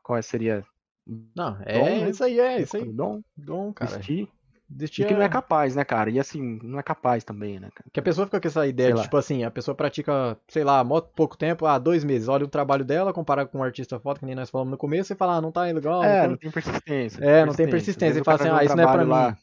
qual 0.02 0.20
seria. 0.22 0.64
Não, 1.06 1.59
é 1.62 1.78
dom, 1.78 1.84
né? 1.84 2.11
isso 2.11 2.24
aí, 2.24 2.38
é 2.38 2.61
isso 2.61 2.76
aí. 2.76 2.92
Dom, 2.92 3.22
dom 3.36 3.72
cara. 3.72 3.92
Desistir. 3.92 4.28
Desistir 4.70 5.02
e 5.02 5.06
que 5.06 5.14
não 5.14 5.22
é 5.22 5.28
capaz, 5.30 5.74
né, 5.74 5.82
cara? 5.82 6.10
E 6.10 6.20
assim, 6.20 6.58
não 6.62 6.78
é 6.78 6.82
capaz 6.82 7.24
também, 7.24 7.58
né, 7.58 7.70
cara? 7.74 7.88
Que 7.90 8.00
a 8.00 8.02
pessoa 8.02 8.26
fica 8.26 8.38
com 8.38 8.48
essa 8.48 8.66
ideia 8.66 8.92
de, 8.92 9.02
tipo 9.02 9.16
assim, 9.16 9.42
a 9.42 9.50
pessoa 9.50 9.74
pratica, 9.74 10.36
sei 10.46 10.62
lá, 10.62 10.84
pouco 10.84 11.38
tempo, 11.38 11.64
ah, 11.64 11.78
dois 11.78 12.04
meses, 12.04 12.28
olha 12.28 12.44
o 12.44 12.48
trabalho 12.48 12.84
dela, 12.84 13.12
compara 13.12 13.46
com 13.46 13.58
um 13.58 13.62
artista 13.62 13.98
foto, 13.98 14.20
que 14.20 14.26
nem 14.26 14.34
nós 14.34 14.50
falamos 14.50 14.70
no 14.70 14.76
começo, 14.76 15.10
e 15.12 15.16
fala, 15.16 15.36
ah, 15.36 15.40
não 15.40 15.50
tá 15.50 15.62
legal. 15.62 16.04
É, 16.04 16.24
não, 16.24 16.30
não 16.32 16.36
tem 16.36 16.50
persistência. 16.50 17.24
É, 17.24 17.46
não 17.46 17.54
tem 17.54 17.68
persistência. 17.68 18.20
E 18.20 18.24
fala 18.24 18.36
assim, 18.38 18.50
ah, 18.50 18.64
isso 18.64 18.76
não 18.76 18.84
é 18.84 18.92
pra 18.92 19.02
lá. 19.04 19.30
mim. 19.30 19.36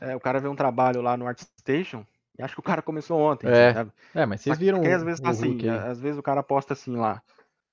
É, 0.00 0.16
o 0.16 0.20
cara 0.20 0.40
vê 0.40 0.48
um 0.48 0.56
trabalho 0.56 1.02
lá 1.02 1.16
no 1.18 1.26
ArtStation 1.26 2.06
e 2.38 2.42
acho 2.42 2.54
que 2.54 2.60
o 2.60 2.64
cara 2.64 2.80
começou 2.80 3.20
ontem. 3.20 3.46
É, 3.46 3.74
sabe? 3.74 3.92
é 4.14 4.24
mas 4.24 4.40
vocês 4.40 4.58
viram. 4.58 4.78
Porque 4.78 4.90
às 4.90 5.02
vezes 5.02 5.20
tá 5.20 5.28
assim, 5.28 5.68
às 5.68 6.00
vezes 6.00 6.18
o 6.18 6.22
cara 6.22 6.42
posta 6.42 6.72
assim 6.72 6.96
lá, 6.96 7.22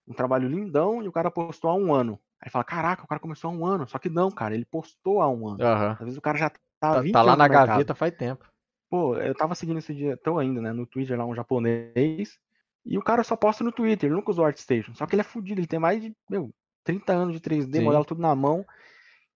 um 0.05 0.13
trabalho 0.13 0.49
lindão 0.49 1.01
e 1.01 1.07
o 1.07 1.11
cara 1.13 1.32
postou 1.32 1.72
há 1.72 1.76
um 1.76 1.93
ano. 1.93 2.20
Aí 2.42 2.52
fala, 2.52 2.64
caraca, 2.64 3.04
o 3.04 3.08
cara 3.08 3.20
começou 3.20 3.50
há 3.50 3.54
um 3.54 3.66
ano. 3.66 3.88
Só 3.88 3.98
que 3.98 4.10
não, 4.10 4.30
cara, 4.30 4.54
ele 4.54 4.66
postou 4.66 5.22
há 5.22 5.30
um 5.30 5.48
ano. 5.48 5.64
Uhum. 5.64 5.92
Às 5.92 6.00
vezes 6.00 6.18
o 6.18 6.22
cara 6.22 6.38
já 6.38 6.52
tá 6.80 7.02
20 7.02 7.12
Tá, 7.12 7.20
tá 7.20 7.26
lá 7.26 7.36
na 7.36 7.48
gaveta 7.48 7.96
faz 7.96 8.14
tempo. 8.16 8.46
Pô, 8.90 9.16
eu 9.18 9.36
tava 9.36 9.56
seguindo 9.56 9.80
esse 9.80 9.94
dia, 9.94 10.16
tô 10.18 10.40
ainda, 10.40 10.62
né, 10.62 10.72
no 10.72 10.86
Twitter 10.86 11.18
lá, 11.18 11.26
um 11.26 11.36
japonês. 11.36 12.38
E 12.86 12.98
o 12.98 13.04
cara 13.04 13.24
só 13.24 13.36
posta 13.36 13.64
no 13.64 13.72
Twitter, 13.72 14.08
ele 14.08 14.16
nunca 14.16 14.32
usou 14.32 14.46
ArtStation. 14.46 14.94
Só 14.94 15.06
que 15.06 15.16
ele 15.16 15.22
é 15.22 15.26
fudido, 15.26 15.60
ele 15.60 15.68
tem 15.68 15.80
mais 15.80 16.02
de, 16.02 16.16
meu, 16.30 16.54
30 16.86 17.14
anos 17.14 17.34
de 17.34 17.42
3D, 17.42 17.80
Sim. 17.80 17.84
modelo 17.84 18.06
tudo 18.06 18.22
na 18.22 18.34
mão. 18.34 18.66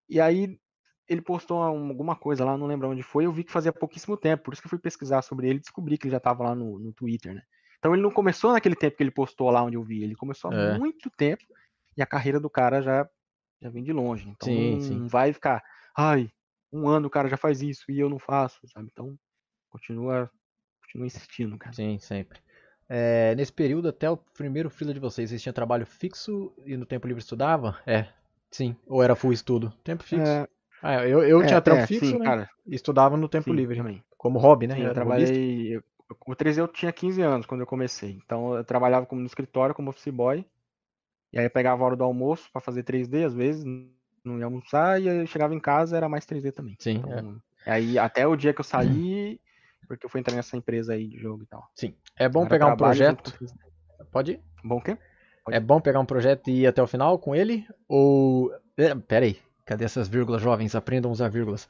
E 0.08 0.22
aí 0.22 0.58
ele 1.10 1.22
postou 1.22 1.62
alguma 1.62 2.16
coisa 2.16 2.46
lá, 2.46 2.58
não 2.58 2.68
lembro 2.68 2.90
onde 2.90 3.04
foi, 3.04 3.26
eu 3.26 3.34
vi 3.34 3.44
que 3.44 3.52
fazia 3.52 3.74
pouquíssimo 3.74 4.16
tempo, 4.16 4.44
por 4.44 4.54
isso 4.54 4.62
que 4.62 4.68
eu 4.68 4.70
fui 4.70 4.80
pesquisar 4.80 5.22
sobre 5.22 5.50
ele 5.50 5.58
e 5.58 5.62
descobri 5.62 5.98
que 5.98 6.06
ele 6.06 6.12
já 6.12 6.18
estava 6.18 6.44
lá 6.44 6.56
no, 6.56 6.80
no 6.80 6.94
Twitter, 6.94 7.34
né? 7.34 7.42
Então 7.78 7.94
ele 7.94 8.02
não 8.02 8.12
começou 8.12 8.54
naquele 8.54 8.76
tempo 8.76 8.96
que 8.96 9.04
ele 9.04 9.12
postou 9.12 9.50
lá 9.50 9.62
onde 9.62 9.76
eu 9.76 9.84
vi, 9.84 10.04
ele 10.04 10.16
começou 10.16 10.50
há 10.52 10.56
é. 10.56 10.78
muito 10.78 11.10
tempo 11.18 11.44
e 11.96 12.02
a 12.02 12.06
carreira 12.06 12.40
do 12.40 12.50
cara 12.50 12.82
já, 12.82 13.08
já 13.62 13.70
vem 13.70 13.84
de 13.84 13.92
longe. 13.94 14.30
Então 14.30 14.48
sim, 14.48 14.74
não, 14.74 14.80
sim. 14.80 15.08
vai 15.08 15.34
ficar, 15.34 15.64
ai, 15.98 16.30
um 16.72 16.88
ano 16.88 17.08
o 17.08 17.12
cara 17.12 17.30
já 17.30 17.38
faz 17.38 17.62
isso 17.62 17.92
e 17.92 18.00
eu 18.00 18.10
não 18.10 18.20
faço, 18.20 18.60
sabe? 18.68 18.90
Então 18.92 19.18
continua, 19.70 20.30
continua 20.82 21.08
insistindo, 21.08 21.58
cara. 21.58 21.74
Sim, 21.74 22.00
sempre. 22.00 22.40
É, 22.88 23.34
nesse 23.36 23.54
período, 23.54 23.88
até 23.88 24.10
o 24.10 24.18
primeiro 24.18 24.70
fila 24.70 24.94
de 24.94 25.00
vocês, 25.00 25.30
vocês 25.30 25.42
tinham 25.42 25.54
trabalho 25.54 25.86
fixo 25.86 26.54
e 26.66 26.76
no 26.76 26.86
tempo 26.86 27.08
livre 27.08 27.22
estudava? 27.22 27.80
É, 27.86 28.08
sim. 28.50 28.76
Ou 28.86 29.02
era 29.02 29.16
full 29.16 29.32
estudo? 29.32 29.72
Tempo 29.84 30.04
fixo? 30.04 30.30
É, 30.30 30.48
ah, 30.82 31.08
eu, 31.08 31.24
eu 31.24 31.42
é, 31.42 31.46
tinha 31.46 31.62
trampo 31.62 31.84
é, 31.84 31.88
fixo, 31.88 32.06
sim, 32.08 32.18
né? 32.18 32.26
Cara. 32.26 32.50
Estudava 32.68 33.16
no 33.16 33.30
tempo 33.30 33.46
sim, 33.46 33.56
livre 33.56 33.78
também. 33.78 34.04
Como 34.18 34.40
hobby, 34.40 34.68
né? 34.68 34.76
Sim, 34.76 34.84
eu 34.84 34.94
trabalhei. 34.94 35.76
Eu, 35.76 35.84
o 36.28 36.36
3 36.36 36.58
eu 36.58 36.68
tinha 36.68 36.92
15 36.92 37.22
anos 37.22 37.46
quando 37.46 37.62
eu 37.62 37.68
comecei. 37.68 38.20
Então 38.26 38.56
eu 38.56 38.64
trabalhava 38.64 39.06
como 39.06 39.22
no 39.22 39.28
escritório, 39.28 39.76
como 39.76 39.90
office 39.90 40.14
boy. 40.14 40.46
E 41.32 41.40
aí 41.40 41.46
eu 41.46 41.50
pegava 41.50 41.82
a 41.82 41.86
hora 41.86 41.96
do 41.96 42.04
almoço 42.04 42.50
para 42.52 42.62
fazer 42.62 42.84
3D, 42.84 43.26
às 43.26 43.34
vezes, 43.34 43.64
não 44.24 44.40
ia 44.40 44.46
almoçar, 44.46 45.02
e 45.02 45.08
eu 45.08 45.26
chegava 45.26 45.56
em 45.56 45.60
casa 45.60 45.98
era 45.98 46.10
mais 46.10 46.26
3D 46.26 46.52
também. 46.52 46.76
Sim. 46.80 46.98
Então, 46.98 47.42
é. 47.66 47.72
Aí 47.72 47.98
até 47.98 48.28
o 48.28 48.36
dia 48.36 48.54
que 48.54 48.60
eu 48.60 48.66
saí, 48.66 49.40
porque 49.88 50.06
eu 50.06 50.10
fui 50.10 50.20
entrar 50.20 50.36
nessa 50.36 50.58
empresa 50.58 50.94
aí 50.94 51.08
de 51.08 51.18
jogo 51.18 51.44
e 51.44 51.46
tal. 51.46 51.68
Sim. 51.76 51.96
É 52.18 52.28
bom 52.28 52.48
pegar 52.48 52.68
um 52.68 52.78
projeto. 52.78 53.34
Pode 54.12 54.34
ir? 54.34 54.42
Bom 54.64 54.78
o 54.78 54.82
quê? 54.82 54.98
Pode. 55.46 55.58
É 55.58 55.60
bom 55.60 55.80
pegar 55.80 56.00
um 56.00 56.06
projeto 56.06 56.50
e 56.50 56.62
ir 56.62 56.68
até 56.68 56.82
o 56.82 56.88
final 56.88 57.18
com 57.20 57.36
ele? 57.36 57.66
Ou. 57.88 58.52
É, 58.78 58.94
pera 58.96 59.26
aí. 59.26 59.40
Cadê 59.66 59.86
essas 59.86 60.08
vírgulas, 60.08 60.42
jovens? 60.42 60.76
Aprendam 60.76 61.10
a 61.10 61.14
usar 61.14 61.30
vírgulas. 61.30 61.68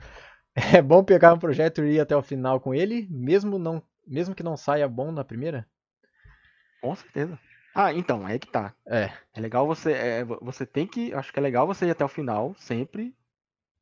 É 0.77 0.81
bom 0.81 1.01
pegar 1.01 1.33
um 1.33 1.39
projeto 1.39 1.81
e 1.81 1.93
ir 1.93 2.01
até 2.01 2.13
o 2.13 2.21
final 2.21 2.59
com 2.59 2.75
ele, 2.75 3.07
mesmo, 3.09 3.57
não, 3.57 3.81
mesmo 4.05 4.35
que 4.35 4.43
não 4.43 4.57
saia 4.57 4.85
bom 4.85 5.09
na 5.09 5.23
primeira? 5.23 5.65
Com 6.81 6.93
certeza. 6.93 7.39
Ah, 7.73 7.93
então, 7.93 8.27
é 8.27 8.37
que 8.37 8.47
tá. 8.47 8.73
É. 8.85 9.11
É 9.33 9.39
legal 9.39 9.65
você. 9.65 9.91
É, 9.93 10.23
você 10.23 10.65
tem 10.65 10.85
que. 10.85 11.13
Acho 11.13 11.31
que 11.31 11.39
é 11.39 11.41
legal 11.41 11.65
você 11.65 11.85
ir 11.85 11.91
até 11.91 12.03
o 12.03 12.09
final, 12.09 12.53
sempre. 12.57 13.15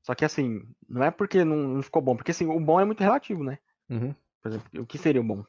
Só 0.04 0.16
que 0.16 0.26
assim, 0.26 0.64
não 0.88 1.04
é 1.04 1.12
porque 1.12 1.44
não, 1.44 1.56
não 1.56 1.82
ficou 1.82 2.02
bom, 2.02 2.16
porque 2.16 2.32
assim, 2.32 2.48
o 2.48 2.60
bom 2.60 2.80
é 2.80 2.86
muito 2.86 3.02
relativo, 3.02 3.44
né? 3.44 3.60
Uhum. 3.90 4.14
Por 4.42 4.50
exemplo, 4.50 4.82
o 4.82 4.86
que 4.86 4.98
seria 4.98 5.22
o 5.22 5.24
bom? 5.24 5.44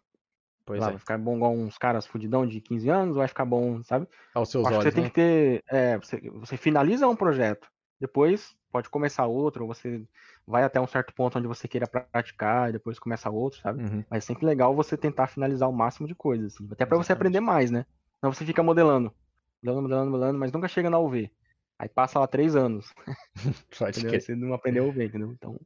Pois 0.66 0.80
Lá, 0.80 0.88
é. 0.88 0.90
Vai 0.90 0.98
ficar 0.98 1.18
bom 1.18 1.36
igual 1.36 1.52
uns 1.52 1.78
caras 1.78 2.06
fudidão 2.06 2.46
de 2.46 2.60
15 2.60 2.88
anos, 2.88 3.16
vai 3.16 3.28
ficar 3.28 3.44
bom, 3.44 3.82
sabe? 3.82 4.06
Aos 4.34 4.50
seus 4.50 4.66
Acho 4.66 4.76
olhos. 4.76 4.84
Que 4.84 4.90
você 4.90 4.96
né? 4.96 5.02
tem 5.02 5.10
que 5.10 5.14
ter. 5.14 5.64
É, 5.68 5.98
você, 5.98 6.30
você 6.30 6.56
finaliza 6.56 7.08
um 7.08 7.16
projeto, 7.16 7.68
depois 8.00 8.54
pode 8.70 8.88
começar 8.88 9.26
outro, 9.26 9.64
ou 9.64 9.74
você 9.74 10.04
vai 10.46 10.62
até 10.62 10.80
um 10.80 10.86
certo 10.86 11.12
ponto 11.12 11.38
onde 11.38 11.48
você 11.48 11.66
queira 11.66 11.86
praticar 11.86 12.68
e 12.68 12.72
depois 12.72 12.98
começa 12.98 13.28
outro, 13.30 13.60
sabe? 13.60 13.82
Uhum. 13.82 14.04
Mas 14.08 14.24
é 14.24 14.26
sempre 14.26 14.46
legal 14.46 14.74
você 14.74 14.96
tentar 14.96 15.26
finalizar 15.26 15.68
o 15.68 15.72
máximo 15.72 16.06
de 16.06 16.14
coisas, 16.14 16.54
assim. 16.54 16.68
até 16.70 16.86
para 16.86 16.96
você 16.96 17.12
aprender 17.12 17.40
mais, 17.40 17.70
né? 17.70 17.84
Não 18.22 18.32
você 18.32 18.44
fica 18.44 18.62
modelando, 18.62 19.14
modelando, 19.62 19.82
modelando, 19.82 20.10
modelando, 20.10 20.38
mas 20.38 20.52
nunca 20.52 20.68
chega 20.68 20.90
na 20.90 20.98
UV. 20.98 21.30
Aí 21.78 21.88
passa 21.88 22.18
lá 22.18 22.26
três 22.26 22.54
anos. 22.54 22.92
Pode 23.78 24.04
que... 24.04 24.20
Você 24.20 24.34
não 24.34 24.52
aprendeu 24.52 24.84
a 24.84 24.88
UV, 24.88 25.04
entendeu? 25.04 25.32
Então 25.32 25.58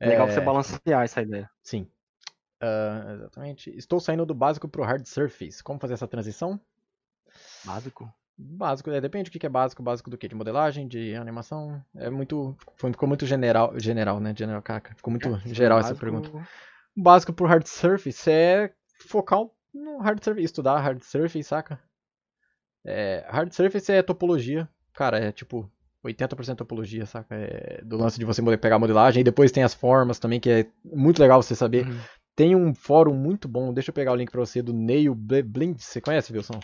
é 0.00 0.08
legal 0.08 0.26
você 0.26 0.40
é. 0.40 0.44
balancear 0.44 1.04
essa 1.04 1.22
ideia. 1.22 1.48
Sim. 1.62 1.86
Uh, 2.62 3.12
exatamente. 3.14 3.70
Estou 3.76 4.00
saindo 4.00 4.26
do 4.26 4.34
básico 4.34 4.66
pro 4.66 4.82
hard 4.82 5.04
surface. 5.06 5.62
Como 5.62 5.78
fazer 5.78 5.94
essa 5.94 6.08
transição? 6.08 6.60
Básico? 7.64 8.12
Básico, 8.36 8.90
é, 8.90 9.00
depende 9.00 9.30
do 9.30 9.38
que 9.38 9.46
é 9.46 9.50
básico, 9.50 9.82
básico 9.82 10.08
do 10.08 10.16
que? 10.16 10.26
De 10.26 10.34
modelagem, 10.34 10.88
de 10.88 11.14
animação. 11.14 11.84
É 11.94 12.08
muito. 12.08 12.56
Ficou 12.76 13.06
muito 13.06 13.26
general, 13.26 13.78
general, 13.78 14.18
né? 14.18 14.34
General 14.36 14.62
caca. 14.62 14.94
Ficou 14.94 15.10
muito 15.10 15.28
é, 15.28 15.40
geral 15.54 15.78
essa 15.78 15.94
pergunta. 15.94 16.30
O 16.96 17.02
básico 17.02 17.32
pro 17.32 17.46
hard 17.46 17.66
surface 17.66 18.30
é 18.30 18.72
focar 19.06 19.40
no 19.72 19.98
hard 19.98 20.24
surface, 20.24 20.44
estudar 20.44 20.80
hard 20.80 21.02
surface, 21.02 21.44
saca? 21.44 21.78
É, 22.84 23.24
hard 23.28 23.52
surface 23.52 23.90
é 23.92 24.02
topologia. 24.02 24.68
Cara, 24.94 25.18
é 25.18 25.32
tipo 25.32 25.70
80% 26.04 26.56
topologia, 26.56 27.06
saca? 27.06 27.34
É 27.34 27.80
do 27.84 27.96
lance 27.96 28.18
de 28.18 28.24
você 28.24 28.42
pegar 28.56 28.76
a 28.76 28.78
modelagem. 28.78 29.20
E 29.20 29.24
depois 29.24 29.52
tem 29.52 29.62
as 29.62 29.74
formas 29.74 30.18
também, 30.18 30.40
que 30.40 30.50
é 30.50 30.66
muito 30.84 31.20
legal 31.20 31.42
você 31.42 31.54
saber. 31.54 31.86
Uhum. 31.86 31.98
Tem 32.34 32.56
um 32.56 32.74
fórum 32.74 33.14
muito 33.14 33.46
bom, 33.46 33.72
deixa 33.72 33.90
eu 33.90 33.94
pegar 33.94 34.12
o 34.12 34.16
link 34.16 34.30
pra 34.30 34.40
você, 34.40 34.62
do 34.62 34.72
Neil 34.72 35.14
Blind. 35.14 35.78
Você 35.78 36.00
conhece, 36.00 36.32
Wilson? 36.32 36.58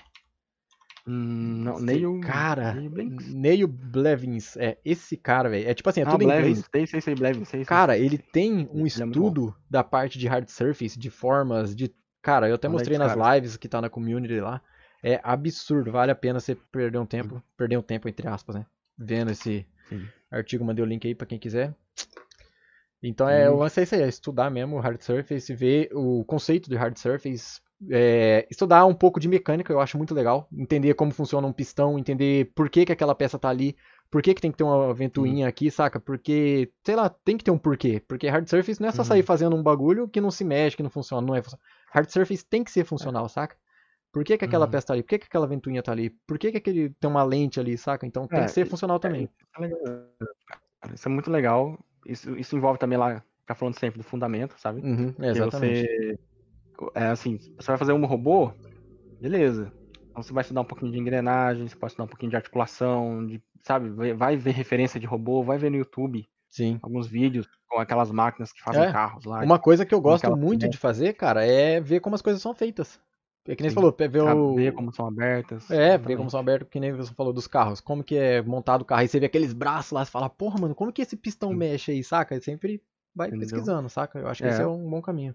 Hum, 1.06 1.62
não, 1.62 1.78
Neil. 1.78 2.20
Cara, 2.20 2.74
Neil 2.74 3.68
Blevins. 3.68 4.56
É, 4.56 4.78
esse 4.84 5.16
cara, 5.16 5.48
velho. 5.48 5.68
É 5.68 5.74
tipo 5.74 5.88
assim, 5.88 6.00
é 6.00 6.04
ah, 6.04 6.10
tudo 6.10 6.24
Blevins, 6.24 6.46
em 6.46 6.50
inglês. 6.50 6.68
Sei, 6.72 6.86
sei, 6.86 7.00
sei, 7.00 7.14
Blevins, 7.14 7.48
sei, 7.48 7.64
cara, 7.64 7.94
sei, 7.94 8.04
ele 8.04 8.18
tem 8.18 8.68
um 8.72 8.80
ele 8.80 8.88
estudo 8.88 9.50
é 9.50 9.62
da 9.70 9.84
parte 9.84 10.18
de 10.18 10.26
hard 10.26 10.48
surface, 10.48 10.98
de 10.98 11.10
formas, 11.10 11.76
de. 11.76 11.94
Cara, 12.20 12.48
eu 12.48 12.56
até 12.56 12.68
mostrei 12.68 12.98
nas 12.98 13.14
cara. 13.14 13.36
lives 13.36 13.56
que 13.56 13.68
tá 13.68 13.80
na 13.80 13.88
community 13.88 14.40
lá. 14.40 14.60
É 15.06 15.20
absurdo, 15.22 15.92
vale 15.92 16.10
a 16.10 16.16
pena 16.16 16.40
você 16.40 16.56
perder 16.56 16.98
um 16.98 17.06
tempo, 17.06 17.40
perder 17.56 17.76
um 17.78 17.82
tempo, 17.82 18.08
entre 18.08 18.26
aspas, 18.26 18.56
né? 18.56 18.66
Vendo 18.98 19.30
esse 19.30 19.64
Sim. 19.88 20.04
artigo, 20.28 20.64
mandei 20.64 20.84
o 20.84 20.88
link 20.88 21.06
aí 21.06 21.14
pra 21.14 21.28
quem 21.28 21.38
quiser. 21.38 21.72
Então 23.00 23.28
é, 23.28 23.48
o 23.48 23.56
lance 23.56 23.78
é 23.78 23.82
isso 23.84 23.94
aí, 23.94 24.02
é 24.02 24.08
estudar 24.08 24.50
mesmo 24.50 24.76
o 24.76 24.80
hard 24.80 25.00
surface, 25.00 25.54
ver 25.54 25.90
o 25.92 26.24
conceito 26.24 26.68
de 26.68 26.74
hard 26.74 26.96
surface, 26.96 27.60
é, 27.88 28.48
estudar 28.50 28.84
um 28.84 28.94
pouco 28.94 29.20
de 29.20 29.28
mecânica, 29.28 29.72
eu 29.72 29.78
acho 29.78 29.96
muito 29.96 30.12
legal, 30.12 30.48
entender 30.52 30.94
como 30.94 31.12
funciona 31.12 31.46
um 31.46 31.52
pistão, 31.52 31.96
entender 31.98 32.50
por 32.52 32.68
que, 32.68 32.84
que 32.84 32.90
aquela 32.92 33.14
peça 33.14 33.38
tá 33.38 33.48
ali, 33.48 33.76
por 34.10 34.22
que, 34.22 34.34
que 34.34 34.40
tem 34.40 34.50
que 34.50 34.56
ter 34.56 34.64
uma 34.64 34.92
ventoinha 34.92 35.46
aqui, 35.46 35.70
saca? 35.70 36.00
Porque, 36.00 36.72
sei 36.84 36.96
lá, 36.96 37.08
tem 37.08 37.36
que 37.36 37.44
ter 37.44 37.52
um 37.52 37.58
porquê. 37.58 38.02
Porque 38.08 38.28
hard 38.28 38.48
surface 38.48 38.80
não 38.80 38.88
é 38.88 38.92
só 38.92 39.02
Uhum. 39.02 39.04
sair 39.04 39.22
fazendo 39.22 39.54
um 39.54 39.62
bagulho 39.62 40.08
que 40.08 40.20
não 40.20 40.30
se 40.32 40.44
mexe, 40.44 40.76
que 40.76 40.82
não 40.82 40.90
funciona, 40.90 41.24
não 41.24 41.34
é 41.34 41.42
funcional. 41.42 41.64
Hard 41.92 42.08
surface 42.08 42.44
tem 42.44 42.64
que 42.64 42.70
ser 42.70 42.84
funcional, 42.84 43.28
saca? 43.28 43.56
Por 44.16 44.24
que, 44.24 44.38
que 44.38 44.46
aquela 44.46 44.64
Uhum. 44.64 44.70
peça 44.70 44.86
tá 44.86 44.92
ali? 44.94 45.02
Por 45.02 45.08
que, 45.10 45.18
que 45.18 45.26
aquela 45.26 45.46
ventoinha 45.46 45.82
tá 45.82 45.92
ali? 45.92 46.08
Por 46.08 46.38
que, 46.38 46.50
que 46.50 46.56
aquele 46.56 46.88
tem 46.88 47.10
uma 47.10 47.22
lente 47.22 47.60
ali, 47.60 47.76
saca? 47.76 48.06
Então 48.06 48.26
tem 48.26 48.40
É, 48.40 48.46
que 48.46 48.50
ser 48.50 48.64
funcional 48.64 48.98
também. 48.98 49.24
Isso 49.24 49.30
é 49.58 49.60
legal, 49.60 49.78
cara. 50.80 50.94
Isso 50.94 51.06
é 51.06 51.10
muito 51.10 51.30
legal. 51.30 51.78
Isso, 52.06 52.34
isso 52.38 52.56
envolve 52.56 52.78
também 52.78 52.96
lá, 52.96 53.22
tá 53.46 53.54
falando 53.54 53.78
sempre 53.78 53.98
do 53.98 54.04
fundamento, 54.04 54.54
sabe? 54.58 54.80
Uhum, 54.80 55.12
Porque 55.12 55.28
exatamente. 55.32 55.86
você. 55.86 56.18
É 56.94 57.08
assim, 57.08 57.38
você 57.58 57.66
vai 57.72 57.76
fazer 57.76 57.92
um 57.92 58.06
robô, 58.06 58.52
beleza. 59.20 59.70
Então 60.10 60.22
você 60.22 60.32
vai 60.32 60.40
estudar 60.40 60.62
um 60.62 60.64
pouquinho 60.64 60.92
de 60.92 60.98
engrenagem, 60.98 61.68
você 61.68 61.76
pode 61.76 61.92
estudar 61.92 62.04
um 62.04 62.08
pouquinho 62.08 62.30
de 62.30 62.36
articulação, 62.36 63.26
de, 63.26 63.42
sabe? 63.66 63.90
Vai- 64.14 64.36
ver 64.38 64.52
referência 64.52 64.98
de 64.98 65.06
robô, 65.06 65.42
vai 65.42 65.58
ver 65.58 65.70
no 65.70 65.76
YouTube 65.76 66.26
Sim. 66.48 66.78
alguns 66.82 67.06
vídeos 67.06 67.46
com 67.68 67.78
aquelas 67.78 68.10
máquinas 68.10 68.50
que 68.50 68.62
fazem 68.62 68.82
É, 68.84 68.92
carros 68.92 69.26
lá. 69.26 69.42
Uma 69.42 69.58
coisa 69.58 69.84
que 69.84 69.94
eu 69.94 70.00
gosto 70.00 70.34
muito 70.34 70.66
de 70.66 70.78
fazer, 70.78 71.12
cara, 71.12 71.44
é 71.44 71.80
ver 71.80 72.00
como 72.00 72.14
as 72.14 72.22
coisas 72.22 72.40
são 72.40 72.54
feitas. 72.54 72.98
É 73.48 73.54
que 73.54 73.62
nem 73.62 73.70
você 73.70 73.74
Sim. 73.74 73.74
falou, 73.74 73.96
ver 73.96 74.22
o. 74.22 74.54
ver 74.56 74.72
como 74.72 74.92
são 74.92 75.06
abertas. 75.06 75.70
É, 75.70 75.76
ver 75.76 75.84
exatamente. 75.84 76.16
como 76.16 76.30
são 76.30 76.40
abertos, 76.40 76.68
que 76.68 76.80
nem 76.80 76.92
você 76.92 77.14
falou 77.14 77.32
dos 77.32 77.46
carros. 77.46 77.80
Como 77.80 78.02
que 78.02 78.16
é 78.16 78.42
montado 78.42 78.82
o 78.82 78.84
carro. 78.84 79.00
Aí 79.02 79.08
você 79.08 79.20
vê 79.20 79.26
aqueles 79.26 79.52
braços 79.52 79.92
lá, 79.92 80.04
você 80.04 80.10
fala, 80.10 80.28
porra, 80.28 80.60
mano, 80.60 80.74
como 80.74 80.92
que 80.92 81.02
esse 81.02 81.16
pistão 81.16 81.50
Sim. 81.50 81.56
mexe 81.56 81.92
aí, 81.92 82.02
saca? 82.02 82.34
Aí 82.34 82.40
sempre 82.40 82.82
vai 83.14 83.28
Entendeu? 83.28 83.48
pesquisando, 83.48 83.88
saca? 83.88 84.18
Eu 84.18 84.28
acho 84.28 84.42
que 84.42 84.48
É. 84.48 84.50
esse 84.50 84.62
é 84.62 84.66
um 84.66 84.88
bom 84.88 85.00
caminho. 85.00 85.34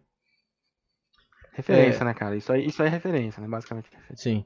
Referência, 1.54 2.06
né, 2.06 2.14
cara? 2.14 2.36
Isso 2.36 2.52
aí, 2.52 2.66
isso 2.66 2.82
aí 2.82 2.88
é 2.88 2.92
referência, 2.92 3.42
né? 3.42 3.48
Basicamente. 3.48 3.90
referência. 3.92 4.16
Sim. 4.16 4.46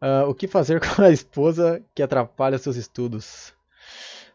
Ah, 0.00 0.24
o 0.26 0.34
que 0.34 0.46
fazer 0.46 0.80
com 0.96 1.02
a 1.02 1.10
esposa 1.10 1.82
que 1.94 2.02
atrapalha 2.02 2.58
seus 2.58 2.76
estudos? 2.76 3.52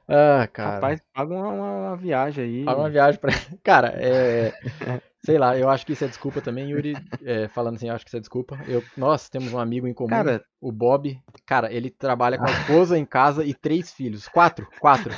Ah, 0.08 0.48
cara. 0.52 0.76
Rapaz, 0.76 1.02
paga 1.14 1.34
uma, 1.34 1.50
uma 1.50 1.98
viagem 1.98 2.44
aí. 2.44 2.66
Paga 2.66 2.80
uma 2.82 2.90
viagem 2.90 3.20
pra. 3.20 3.32
Cara, 3.64 3.94
é. 3.96 4.52
Sei 5.24 5.38
lá, 5.38 5.56
eu 5.58 5.70
acho 5.70 5.86
que 5.86 5.94
isso 5.94 6.04
é 6.04 6.08
desculpa 6.08 6.42
também, 6.42 6.72
Yuri. 6.72 6.98
é, 7.24 7.48
falando 7.48 7.76
assim, 7.76 7.88
eu 7.88 7.94
acho 7.96 8.04
que 8.04 8.10
isso 8.10 8.18
é 8.18 8.20
desculpa. 8.20 8.60
Eu, 8.68 8.84
nós 8.98 9.30
temos 9.30 9.54
um 9.54 9.60
amigo 9.60 9.88
em 9.88 9.94
comum, 9.94 10.10
Cara, 10.10 10.44
o 10.60 10.72
Bob. 10.72 11.22
Cara, 11.46 11.72
ele 11.72 11.92
trabalha 11.92 12.38
com 12.38 12.46
a 12.46 12.52
esposa 12.52 12.98
em 12.98 13.06
casa 13.06 13.46
e 13.46 13.54
três 13.54 13.92
filhos. 13.94 14.28
Quatro, 14.28 14.66
quatro. 14.80 15.14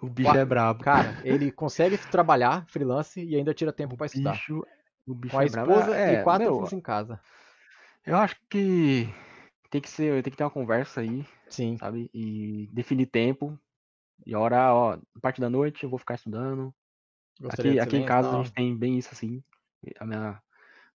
o 0.00 0.06
bicho 0.08 0.36
é 0.36 0.44
brabo. 0.44 0.84
Cara, 0.84 1.16
ele 1.24 1.50
consegue 1.50 1.98
trabalhar 1.98 2.64
freelance 2.68 3.20
e 3.20 3.34
ainda 3.34 3.52
tira 3.52 3.72
tempo 3.72 3.96
pra 3.96 4.06
estudar. 4.06 4.32
bicho, 4.32 4.64
o 5.08 5.14
bicho 5.14 5.34
Com 5.34 5.40
a 5.40 5.44
é 5.44 5.48
brabo. 5.48 5.72
esposa 5.72 5.96
É, 5.96 6.20
e 6.20 6.24
quatro 6.24 6.46
meu, 6.46 6.56
filhos 6.56 6.72
em 6.72 6.80
casa. 6.80 7.20
Eu 8.06 8.16
acho 8.16 8.36
que 8.48 9.08
tem 9.70 9.80
que 9.80 9.88
ser, 9.88 10.22
tem 10.22 10.30
que 10.30 10.36
ter 10.36 10.44
uma 10.44 10.50
conversa 10.50 11.00
aí, 11.00 11.26
Sim. 11.48 11.76
sabe? 11.78 12.08
E 12.14 12.68
definir 12.72 13.06
tempo. 13.06 13.58
E 14.24 14.36
hora, 14.36 14.72
ó, 14.72 14.92
a 14.92 15.20
parte 15.20 15.40
da 15.40 15.50
noite 15.50 15.82
eu 15.82 15.90
vou 15.90 15.98
ficar 15.98 16.14
estudando. 16.14 16.72
Gostaria 17.40 17.82
Aqui, 17.82 17.96
aqui 17.96 17.96
em 17.96 18.06
casa 18.06 18.28
a 18.28 18.32
tal. 18.32 18.44
gente 18.44 18.54
tem 18.54 18.76
bem 18.76 18.98
isso 18.98 19.10
assim. 19.12 19.42
A 19.98 20.06
minha 20.06 20.40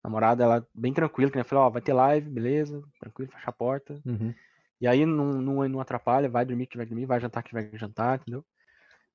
namorada, 0.02 0.44
ela 0.44 0.56
é 0.58 0.62
bem 0.74 0.92
tranquila, 0.92 1.30
que 1.30 1.36
nem 1.36 1.42
eu 1.42 1.48
falei, 1.48 1.64
ó, 1.64 1.70
vai 1.70 1.82
ter 1.82 1.92
live, 1.92 2.30
beleza, 2.30 2.82
tranquilo, 3.00 3.30
fecha 3.32 3.50
a 3.50 3.52
porta. 3.52 4.00
Uhum. 4.06 4.32
E 4.80 4.86
aí 4.86 5.04
não, 5.04 5.34
não, 5.40 5.68
não 5.68 5.80
atrapalha, 5.80 6.28
vai 6.28 6.44
dormir 6.44 6.66
que 6.66 6.78
que 6.78 6.84
dormir, 6.86 7.06
vai 7.06 7.20
jantar 7.20 7.42
que 7.42 7.48
tiver 7.50 7.64
que 7.64 7.76
jantar, 7.76 8.18
entendeu? 8.20 8.44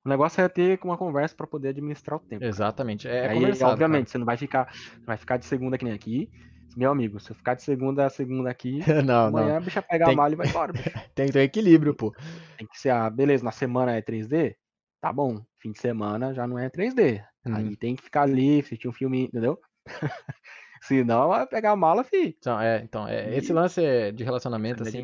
O 0.04 0.08
negócio 0.08 0.40
é 0.42 0.48
ter 0.48 0.78
uma 0.84 0.98
conversa 0.98 1.34
pra 1.34 1.46
poder 1.46 1.68
administrar 1.70 2.18
o 2.18 2.20
tempo. 2.20 2.40
cara. 2.40 2.50
Exatamente. 2.50 3.08
É, 3.08 3.26
aí, 3.26 3.42
obviamente, 3.62 4.10
você 4.10 4.18
não 4.18 4.26
vai 4.26 4.36
ficar, 4.36 4.66
não 4.66 5.06
vai 5.06 5.16
ficar 5.16 5.38
de 5.38 5.46
segunda 5.46 5.78
que 5.78 5.84
nem 5.84 5.94
aqui. 5.94 6.28
Meu 6.76 6.90
amigo, 6.90 7.18
se 7.18 7.30
eu 7.30 7.36
ficar 7.36 7.54
de 7.54 7.62
segunda 7.62 8.04
a 8.04 8.10
segunda 8.10 8.50
aqui, 8.50 8.80
cara. 8.80 9.00
Não, 9.02 9.30
não. 9.30 9.38
amanhã 9.38 9.56
a 9.56 9.60
bicha 9.60 9.80
pega 9.80 10.04
Tem- 10.06 10.14
a 10.14 10.16
mala 10.16 10.34
e 10.34 10.36
vai 10.36 10.46
embora. 10.48 10.72
Tem 11.14 11.26
que 11.26 11.32
ter 11.32 11.40
equilíbrio, 11.42 11.94
pô. 11.94 12.12
Tem 12.58 12.66
que 12.66 12.78
ser, 12.78 12.90
ah, 12.90 13.08
beleza, 13.08 13.44
na 13.44 13.52
semana 13.52 13.92
é 13.96 14.02
3D? 14.02 14.56
Tá 15.00 15.12
bom, 15.12 15.40
fim 15.64 15.72
de 15.72 15.80
semana 15.80 16.34
já 16.34 16.46
não 16.46 16.58
é 16.58 16.68
3D. 16.68 17.24
Uhum. 17.46 17.56
Aí 17.56 17.76
tem 17.76 17.96
que 17.96 18.02
ficar 18.02 18.22
ali, 18.22 18.60
assistir 18.60 18.86
um 18.86 18.92
filme, 18.92 19.24
entendeu? 19.24 19.58
Senão 20.82 21.28
vai 21.28 21.46
pegar 21.46 21.70
a 21.70 21.76
mala, 21.76 22.04
fi. 22.04 22.36
Então, 22.38 22.60
é, 22.60 22.82
então, 22.82 23.08
é, 23.08 23.34
esse 23.34 23.50
lance 23.54 23.82
é 23.82 24.12
de 24.12 24.22
relacionamento, 24.22 24.82
assim, 24.82 25.02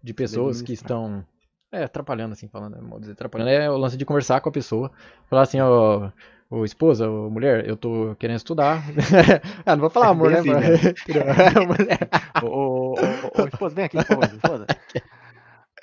de 0.00 0.14
pessoas 0.14 0.62
que 0.62 0.72
estão 0.72 1.26
é, 1.72 1.82
atrapalhando, 1.82 2.34
assim, 2.34 2.46
falando, 2.46 2.76
é, 2.76 3.00
dizer, 3.00 3.12
atrapalhando, 3.12 3.50
é 3.50 3.68
o 3.68 3.76
lance 3.76 3.96
de 3.96 4.04
conversar 4.04 4.40
com 4.40 4.48
a 4.48 4.52
pessoa, 4.52 4.92
falar 5.28 5.42
assim, 5.42 5.58
ó, 5.60 6.12
ô 6.48 6.64
esposa, 6.64 7.10
ô 7.10 7.28
mulher, 7.28 7.68
eu 7.68 7.76
tô 7.76 8.14
querendo 8.20 8.36
estudar. 8.36 8.84
ah, 9.66 9.74
não 9.74 9.80
vou 9.80 9.90
falar 9.90 10.10
amor, 10.10 10.32
Bem 10.32 10.52
né? 10.52 10.58
assim, 10.68 12.46
ô, 12.46 12.46
ô, 12.46 12.94
ô, 12.94 13.48
esposa, 13.48 13.74
vem 13.74 13.84
aqui, 13.86 13.98
esposa, 13.98 14.36
esposa. 14.36 14.66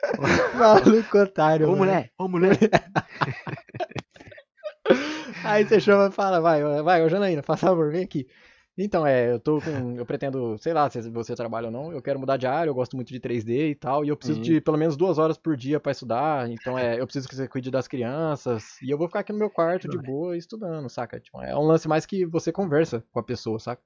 Maluco 0.55 1.17
otário, 1.17 1.67
Ô, 1.67 1.71
mano. 1.71 1.83
mulher, 1.83 2.11
ô, 2.17 2.27
mulher. 2.27 2.57
Aí 5.43 5.65
você 5.65 5.79
chama 5.79 6.07
e 6.07 6.11
fala, 6.11 6.39
vai, 6.39 6.61
vai, 6.81 7.03
ô 7.03 7.09
Janaína, 7.09 7.43
faz 7.43 7.59
favor, 7.59 7.91
vem 7.91 8.03
aqui. 8.03 8.27
Então, 8.77 9.07
é, 9.07 9.31
eu 9.31 9.39
tô 9.39 9.59
com, 9.59 9.97
eu 9.97 10.05
pretendo, 10.05 10.55
sei 10.59 10.71
lá, 10.71 10.87
se 10.87 11.09
você 11.09 11.35
trabalha 11.35 11.65
ou 11.65 11.71
não, 11.71 11.91
eu 11.91 11.99
quero 11.99 12.19
mudar 12.19 12.37
de 12.37 12.45
área, 12.45 12.69
eu 12.69 12.75
gosto 12.75 12.95
muito 12.95 13.11
de 13.11 13.19
3D 13.19 13.71
e 13.71 13.75
tal, 13.75 14.05
e 14.05 14.09
eu 14.09 14.15
preciso 14.15 14.37
Sim. 14.37 14.43
de 14.43 14.61
pelo 14.61 14.77
menos 14.77 14.95
duas 14.95 15.17
horas 15.17 15.35
por 15.35 15.57
dia 15.57 15.79
pra 15.79 15.91
estudar, 15.91 16.47
então 16.51 16.77
é, 16.77 17.01
eu 17.01 17.07
preciso 17.07 17.27
que 17.27 17.35
você 17.35 17.47
cuide 17.47 17.71
das 17.71 17.87
crianças, 17.87 18.79
e 18.83 18.91
eu 18.91 18.97
vou 18.97 19.07
ficar 19.07 19.21
aqui 19.21 19.33
no 19.33 19.39
meu 19.39 19.49
quarto 19.49 19.87
de 19.87 19.97
boa 19.97 20.37
estudando, 20.37 20.87
saca? 20.89 21.19
Tipo, 21.19 21.41
é 21.41 21.57
um 21.57 21.63
lance 21.63 21.87
mais 21.87 22.05
que 22.05 22.23
você 22.23 22.51
conversa 22.51 23.03
com 23.11 23.19
a 23.19 23.23
pessoa, 23.23 23.57
saca? 23.57 23.81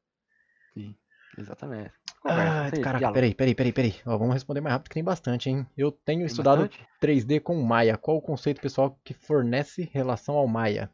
Sim, 0.74 0.94
exatamente. 1.38 1.94
Ah, 2.24 2.34
Conversa, 2.34 2.62
isso 2.64 2.76
aí, 2.76 2.80
caraca, 2.80 3.12
peraí, 3.12 3.34
peraí, 3.36 3.54
peraí, 3.56 3.72
peraí. 3.74 3.94
Ó, 4.08 4.18
vamos 4.18 4.34
responder 4.34 4.60
mais 4.62 4.74
rápido 4.74 4.90
que 4.90 4.96
tem 4.96 5.04
bastante, 5.04 5.50
hein? 5.50 5.68
Eu 5.78 5.92
tenho 5.92 6.26
Tem 6.26 6.34
estudado 6.34 6.36
bastante? 6.36 6.88
3D 7.00 7.40
com 7.40 7.62
Maya. 7.62 7.96
Qual 7.98 8.18
o 8.18 8.22
conceito 8.22 8.60
pessoal 8.62 9.00
que 9.04 9.14
fornece 9.14 9.88
relação 9.94 10.36
ao 10.36 10.48
Maya? 10.48 10.90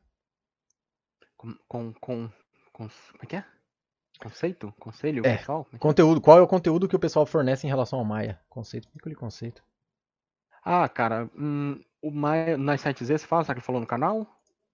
Com, 1.35 1.53
com, 1.67 1.93
com, 1.93 2.29
com- 2.73 2.89
como 2.89 3.23
é 3.23 3.25
que 3.25 3.35
é? 3.37 3.45
Conceito? 4.19 4.73
Conselho, 4.79 5.25
É, 5.25 5.35
pessoal? 5.35 5.67
É 5.73 5.79
que 5.79 5.89
é? 5.89 5.95
Conteúdo, 5.95 6.19
qual 6.19 6.39
é 6.39 6.41
o 6.41 6.47
conteúdo 6.47 6.87
que 6.87 6.95
o 6.95 6.99
pessoal 6.99 7.23
fornece 7.27 7.67
em 7.67 7.69
relação 7.69 7.99
ao 7.99 8.05
Maia? 8.05 8.39
Conceito, 8.49 8.89
o 8.95 9.15
conceito. 9.15 9.63
Ah, 10.63 10.87
cara, 10.87 11.29
hum, 11.35 11.83
o 12.01 12.11
Maia, 12.11 12.57
nas 12.57 12.81
sites 12.81 13.07
Z, 13.07 13.17
você 13.17 13.25
fala, 13.27 13.43
sabe 13.43 13.55
que 13.55 13.61
ele 13.61 13.65
falou 13.65 13.81
no 13.81 13.87
canal? 13.87 14.27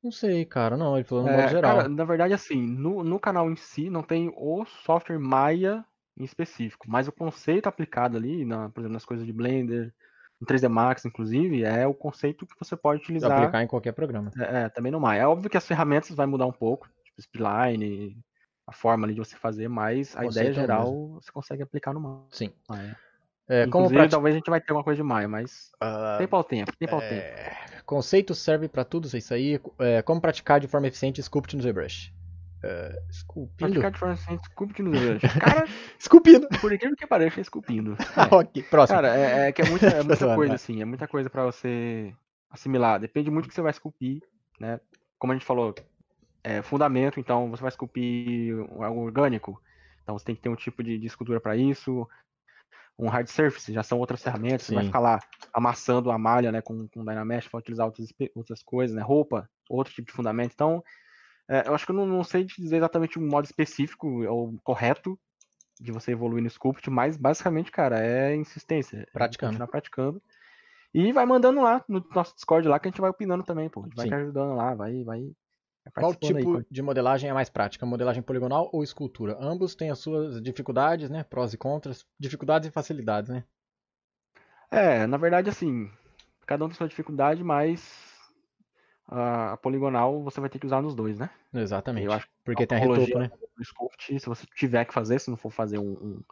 Não 0.03 0.11
sei, 0.11 0.45
cara, 0.45 0.77
não, 0.77 0.95
ele 0.95 1.03
falou 1.03 1.23
no 1.23 1.29
É, 1.29 1.31
modo 1.31 1.49
geral. 1.49 1.77
Cara, 1.77 1.87
na 1.89 2.03
verdade, 2.03 2.33
assim, 2.33 2.61
no, 2.61 3.03
no 3.03 3.19
canal 3.19 3.49
em 3.49 3.55
si 3.55 3.89
não 3.89 4.03
tem 4.03 4.31
o 4.35 4.65
software 4.65 5.19
Maya 5.19 5.83
em 6.17 6.23
específico, 6.23 6.85
mas 6.89 7.07
o 7.07 7.11
conceito 7.11 7.67
aplicado 7.67 8.17
ali, 8.17 8.45
na, 8.45 8.69
por 8.69 8.81
exemplo, 8.81 8.93
nas 8.93 9.05
coisas 9.05 9.25
de 9.25 9.33
Blender, 9.33 9.93
no 10.39 10.45
3D 10.45 10.67
Max, 10.67 11.05
inclusive, 11.05 11.63
é 11.63 11.87
o 11.87 11.93
conceito 11.93 12.45
que 12.45 12.53
você 12.59 12.75
pode 12.75 13.01
utilizar 13.01 13.31
aplicar 13.31 13.63
em 13.63 13.67
qualquer 13.67 13.93
programa. 13.93 14.31
é, 14.37 14.63
é, 14.63 14.69
também 14.69 14.91
no 14.91 14.99
Maya. 14.99 15.21
É 15.21 15.27
óbvio 15.27 15.49
que 15.49 15.57
as 15.57 15.67
ferramentas 15.67 16.15
vai 16.15 16.25
mudar 16.25 16.45
um 16.45 16.51
pouco, 16.51 16.87
tipo 17.03 17.19
Spline, 17.19 18.17
a 18.67 18.73
forma 18.73 19.05
ali 19.05 19.13
de 19.13 19.19
você 19.19 19.35
fazer, 19.35 19.67
mas 19.67 20.15
a 20.15 20.25
ideia 20.25 20.49
é 20.49 20.53
geral 20.53 21.13
você 21.21 21.31
consegue 21.31 21.63
aplicar 21.63 21.93
no 21.93 22.27
Sim. 22.29 22.51
Maya. 22.69 22.95
É, 23.47 23.65
como 23.67 23.85
Inclusive, 23.85 23.93
prati- 23.99 24.11
talvez 24.11 24.35
a 24.35 24.37
gente 24.37 24.49
vai 24.49 24.61
ter 24.61 24.71
alguma 24.71 24.83
coisa 24.83 24.97
de 24.97 25.03
Maya, 25.03 25.27
mas 25.27 25.71
Ah, 25.81 26.15
tempo 26.19 26.35
ao 26.35 26.43
tempo, 26.43 26.71
tempo 26.77 26.95
ao 26.95 27.01
tempo. 27.01 27.11
é, 27.11 27.81
conceito 27.85 28.33
serve 28.33 28.67
pra 28.69 28.85
tudo, 28.85 29.07
é 29.13 29.17
isso 29.17 29.33
aí. 29.33 29.59
É, 29.79 30.01
como 30.01 30.21
praticar 30.21 30.59
de 30.59 30.67
forma 30.67 30.87
eficiente 30.87 31.21
Sculpt 31.21 31.55
no 31.55 31.61
ZBrush? 31.61 32.13
É, 32.63 32.97
esculpindo? 33.09 33.57
Praticar 33.57 33.91
de 33.91 33.99
forma 33.99 34.13
assim, 34.13 34.35
esculpindo. 34.35 34.91
Cara, 35.39 35.67
Esculpindo! 35.99 36.47
por 36.61 36.71
incrível 36.71 36.95
que 36.95 37.05
pareça, 37.05 37.39
é 37.39 37.41
esculpindo. 37.41 37.97
É. 37.99 38.23
ok, 38.33 38.63
próximo. 38.63 38.95
Cara, 38.95 39.17
é, 39.17 39.49
é 39.49 39.51
que 39.51 39.61
é 39.61 39.65
muita, 39.69 39.87
é 39.87 40.01
muita 40.01 40.35
coisa, 40.35 40.47
vai. 40.47 40.55
assim, 40.55 40.81
é 40.81 40.85
muita 40.85 41.07
coisa 41.07 41.29
pra 41.29 41.43
você 41.43 42.15
assimilar. 42.49 43.01
Depende 43.01 43.29
muito 43.29 43.45
do 43.45 43.49
que 43.49 43.55
você 43.55 43.61
vai 43.61 43.71
esculpir, 43.71 44.21
né? 44.61 44.79
Como 45.19 45.33
a 45.33 45.35
gente 45.35 45.45
falou, 45.45 45.75
é 46.41 46.61
fundamento, 46.61 47.19
então 47.19 47.49
você 47.51 47.61
vai 47.61 47.69
esculpir 47.69 48.55
algo 48.79 49.01
orgânico, 49.01 49.61
então 50.01 50.17
você 50.17 50.23
tem 50.23 50.35
que 50.35 50.41
ter 50.41 50.49
um 50.49 50.55
tipo 50.55 50.81
de, 50.81 50.97
de 50.97 51.07
escultura 51.07 51.41
para 51.41 51.57
isso. 51.57 52.07
Um 52.97 53.09
hard 53.09 53.27
surface 53.27 53.73
já 53.73 53.83
são 53.83 53.99
outras 53.99 54.21
ferramentas, 54.21 54.67
você 54.67 54.75
vai 54.75 54.83
Sim. 54.83 54.89
ficar 54.89 54.99
lá 54.99 55.19
amassando 55.53 56.11
a 56.11 56.17
malha, 56.17 56.51
né, 56.51 56.61
com, 56.61 56.87
com 56.87 57.03
Dynamesh, 57.03 57.47
para 57.47 57.59
utilizar 57.59 57.87
outras, 57.87 58.07
outras 58.35 58.63
coisas, 58.63 58.95
né? 58.95 59.01
Roupa, 59.01 59.49
outro 59.69 59.93
tipo 59.93 60.07
de 60.07 60.13
fundamento. 60.13 60.51
Então, 60.53 60.81
é, 61.49 61.67
eu 61.67 61.75
acho 61.75 61.85
que 61.85 61.91
eu 61.91 61.95
não, 61.95 62.05
não 62.05 62.23
sei 62.23 62.43
dizer 62.43 62.77
exatamente 62.77 63.19
um 63.19 63.27
modo 63.27 63.45
específico 63.45 64.25
ou 64.25 64.55
correto 64.63 65.19
de 65.79 65.91
você 65.91 66.11
evoluir 66.11 66.41
no 66.41 66.49
Sculpt, 66.49 66.89
mas 66.89 67.17
basicamente, 67.17 67.71
cara, 67.71 67.99
é 67.99 68.35
insistência. 68.35 68.97
é 68.97 69.05
Praticando. 69.11 69.51
Continuar 69.51 69.67
praticando. 69.67 70.21
E 70.93 71.11
vai 71.11 71.25
mandando 71.25 71.61
lá 71.61 71.83
no 71.87 72.05
nosso 72.13 72.35
Discord 72.35 72.67
lá 72.67 72.79
que 72.79 72.87
a 72.87 72.91
gente 72.91 73.01
vai 73.01 73.09
opinando 73.09 73.43
também, 73.43 73.67
pô. 73.67 73.81
A 73.81 73.83
gente 73.85 73.95
vai 73.95 74.05
Sim. 74.05 74.09
te 74.09 74.15
ajudando 74.15 74.55
lá, 74.55 74.75
vai, 74.75 75.03
vai. 75.03 75.21
vai 75.83 75.91
Qual 75.95 76.11
aí, 76.11 76.17
tipo 76.17 76.59
pô. 76.59 76.65
de 76.69 76.81
modelagem 76.81 77.29
é 77.29 77.33
mais 77.33 77.49
prática? 77.49 77.85
Modelagem 77.85 78.21
poligonal 78.21 78.69
ou 78.71 78.83
escultura? 78.83 79.35
Ambos 79.39 79.73
têm 79.73 79.89
as 79.89 79.99
suas 79.99 80.41
dificuldades, 80.41 81.09
né? 81.09 81.23
Prós 81.23 81.53
e 81.53 81.57
contras. 81.57 82.05
Dificuldades 82.19 82.69
e 82.69 82.71
facilidades, 82.71 83.31
né? 83.31 83.43
É, 84.69 85.05
na 85.07 85.17
verdade, 85.17 85.49
assim, 85.49 85.89
cada 86.45 86.63
um 86.63 86.67
tem 86.67 86.77
sua 86.77 86.87
dificuldade, 86.87 87.43
mas 87.43 88.12
a 89.07 89.57
poligonal 89.57 90.23
você 90.23 90.39
vai 90.39 90.49
ter 90.49 90.59
que 90.59 90.65
usar 90.65 90.81
nos 90.81 90.95
dois, 90.95 91.17
né? 91.17 91.29
Exatamente. 91.53 92.05
Eu 92.05 92.13
acho 92.13 92.27
Porque 92.43 92.65
tem 92.65 92.77
a 92.77 92.81
retopo, 92.81 93.19
né? 93.19 93.31
do 93.55 93.63
Sculpt, 93.63 94.19
se 94.19 94.25
você 94.25 94.45
tiver 94.55 94.85
que 94.85 94.93
fazer, 94.93 95.19
se 95.19 95.29
não 95.29 95.37
for 95.37 95.51
fazer 95.51 95.77
um, 95.77 95.91
um, 95.91 96.23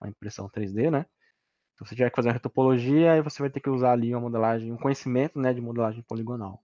uma 0.00 0.08
impressão 0.08 0.48
3D, 0.48 0.90
né? 0.90 1.06
Se 1.76 1.84
você 1.84 1.94
tiver 1.94 2.10
que 2.10 2.16
fazer 2.16 2.28
uma 2.28 2.34
retopologia, 2.34 3.12
aí 3.12 3.22
você 3.22 3.42
vai 3.42 3.50
ter 3.50 3.60
que 3.60 3.70
usar 3.70 3.92
ali 3.92 4.14
uma 4.14 4.20
modelagem, 4.20 4.72
um 4.72 4.76
conhecimento 4.76 5.38
né, 5.38 5.52
de 5.52 5.60
modelagem 5.60 6.02
poligonal. 6.02 6.62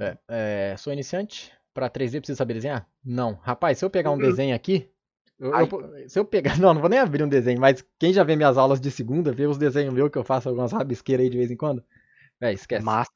É, 0.00 0.18
é, 0.28 0.76
sou 0.76 0.92
iniciante? 0.92 1.52
Para 1.72 1.88
3D 1.88 2.18
precisa 2.18 2.36
saber 2.36 2.54
desenhar? 2.54 2.86
Não. 3.04 3.34
Rapaz, 3.42 3.78
se 3.78 3.84
eu 3.84 3.90
pegar 3.90 4.10
um 4.10 4.18
desenho 4.18 4.54
aqui, 4.54 4.90
eu, 5.38 5.52
eu, 5.52 6.08
se 6.08 6.18
eu 6.18 6.24
pegar. 6.24 6.56
Não, 6.60 6.72
não 6.72 6.80
vou 6.80 6.90
nem 6.90 7.00
abrir 7.00 7.24
um 7.24 7.28
desenho, 7.28 7.60
mas 7.60 7.84
quem 7.98 8.12
já 8.12 8.22
vê 8.22 8.36
minhas 8.36 8.56
aulas 8.56 8.80
de 8.80 8.90
segunda, 8.90 9.32
vê 9.32 9.46
os 9.46 9.58
desenhos 9.58 9.92
meus 9.92 10.10
que 10.10 10.18
eu 10.18 10.22
faço 10.22 10.48
algumas 10.48 10.70
rabisqueiras 10.70 11.24
aí 11.24 11.30
de 11.30 11.38
vez 11.38 11.50
em 11.50 11.56
quando. 11.56 11.82
Véi, 12.38 12.54
esquece. 12.54 12.84
Massa. 12.84 13.10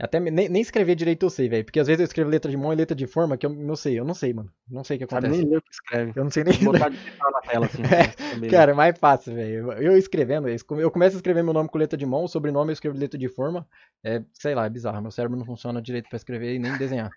Até 0.00 0.18
nem, 0.18 0.48
nem 0.48 0.62
escrever 0.62 0.94
direito 0.94 1.26
eu 1.26 1.30
sei, 1.30 1.48
velho. 1.48 1.64
Porque 1.64 1.78
às 1.78 1.86
vezes 1.86 2.00
eu 2.00 2.04
escrevo 2.04 2.30
letra 2.30 2.50
de 2.50 2.56
mão 2.56 2.72
e 2.72 2.76
letra 2.76 2.96
de 2.96 3.06
forma 3.06 3.36
que 3.36 3.44
eu 3.44 3.50
não 3.50 3.76
sei. 3.76 3.98
Eu 3.98 4.04
não 4.04 4.14
sei, 4.14 4.32
mano. 4.32 4.50
Não 4.68 4.82
sei 4.82 4.96
o 4.96 4.98
que 4.98 5.04
acontece. 5.04 5.34
Sabe 5.34 5.46
nem 5.46 5.58
o 5.58 5.62
que 5.62 5.70
escreve. 5.70 6.12
Eu 6.16 6.24
não 6.24 6.30
sei 6.30 6.44
nem 6.44 6.64
botar 6.64 6.88
digital 6.90 7.30
na 7.30 7.40
tela, 7.40 7.66
assim. 7.66 7.82
é, 8.46 8.50
cara, 8.50 8.72
é 8.72 8.74
mais 8.74 8.98
fácil, 8.98 9.34
velho. 9.34 9.72
Eu 9.72 9.96
escrevendo, 9.96 10.48
eu 10.48 10.90
começo 10.90 11.16
a 11.16 11.18
escrever 11.18 11.42
meu 11.42 11.52
nome 11.52 11.68
com 11.68 11.78
letra 11.78 11.98
de 11.98 12.06
mão, 12.06 12.26
sobrenome 12.26 12.70
eu 12.70 12.74
escrevo 12.74 12.98
letra 12.98 13.18
de 13.18 13.28
forma. 13.28 13.68
É, 14.02 14.22
sei 14.32 14.54
lá, 14.54 14.64
é 14.64 14.70
bizarro. 14.70 15.02
Meu 15.02 15.10
cérebro 15.10 15.36
não 15.36 15.44
funciona 15.44 15.82
direito 15.82 16.08
pra 16.08 16.16
escrever 16.16 16.54
e 16.54 16.58
nem 16.58 16.76
desenhar. 16.78 17.10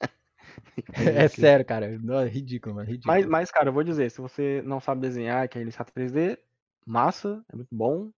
é 0.92 1.28
sério, 1.28 1.64
cara. 1.64 1.86
É 1.86 2.28
ridículo, 2.28 2.74
mano. 2.74 2.86
Ridículo. 2.86 3.14
Mas, 3.14 3.26
mas, 3.26 3.50
cara, 3.50 3.70
eu 3.70 3.72
vou 3.72 3.82
dizer, 3.82 4.10
se 4.10 4.20
você 4.20 4.62
não 4.66 4.80
sabe 4.80 5.00
desenhar, 5.00 5.48
quer 5.48 5.62
iniciar 5.62 5.86
3D, 5.86 6.38
massa, 6.86 7.42
é 7.50 7.56
muito 7.56 7.74
bom. 7.74 8.10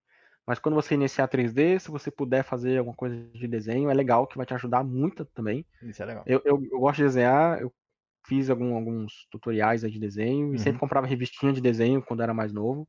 Mas 0.46 0.58
quando 0.58 0.74
você 0.74 0.94
iniciar 0.94 1.28
3D, 1.28 1.78
se 1.78 1.90
você 1.90 2.10
puder 2.10 2.44
fazer 2.44 2.78
alguma 2.78 2.96
coisa 2.96 3.16
de 3.32 3.48
desenho, 3.48 3.90
é 3.90 3.94
legal, 3.94 4.26
que 4.26 4.36
vai 4.36 4.44
te 4.44 4.54
ajudar 4.54 4.84
muito 4.84 5.24
também. 5.24 5.64
Isso 5.82 6.02
é 6.02 6.06
legal. 6.06 6.24
Eu, 6.26 6.42
eu, 6.44 6.62
eu 6.70 6.80
gosto 6.80 6.98
de 6.98 7.04
desenhar, 7.04 7.60
eu 7.60 7.72
fiz 8.26 8.50
algum, 8.50 8.74
alguns 8.74 9.26
tutoriais 9.30 9.80
de 9.80 9.98
desenho 9.98 10.48
uhum. 10.48 10.54
e 10.54 10.58
sempre 10.58 10.80
comprava 10.80 11.06
revistinha 11.06 11.52
de 11.52 11.60
desenho 11.60 12.02
quando 12.02 12.22
era 12.22 12.34
mais 12.34 12.52
novo. 12.52 12.86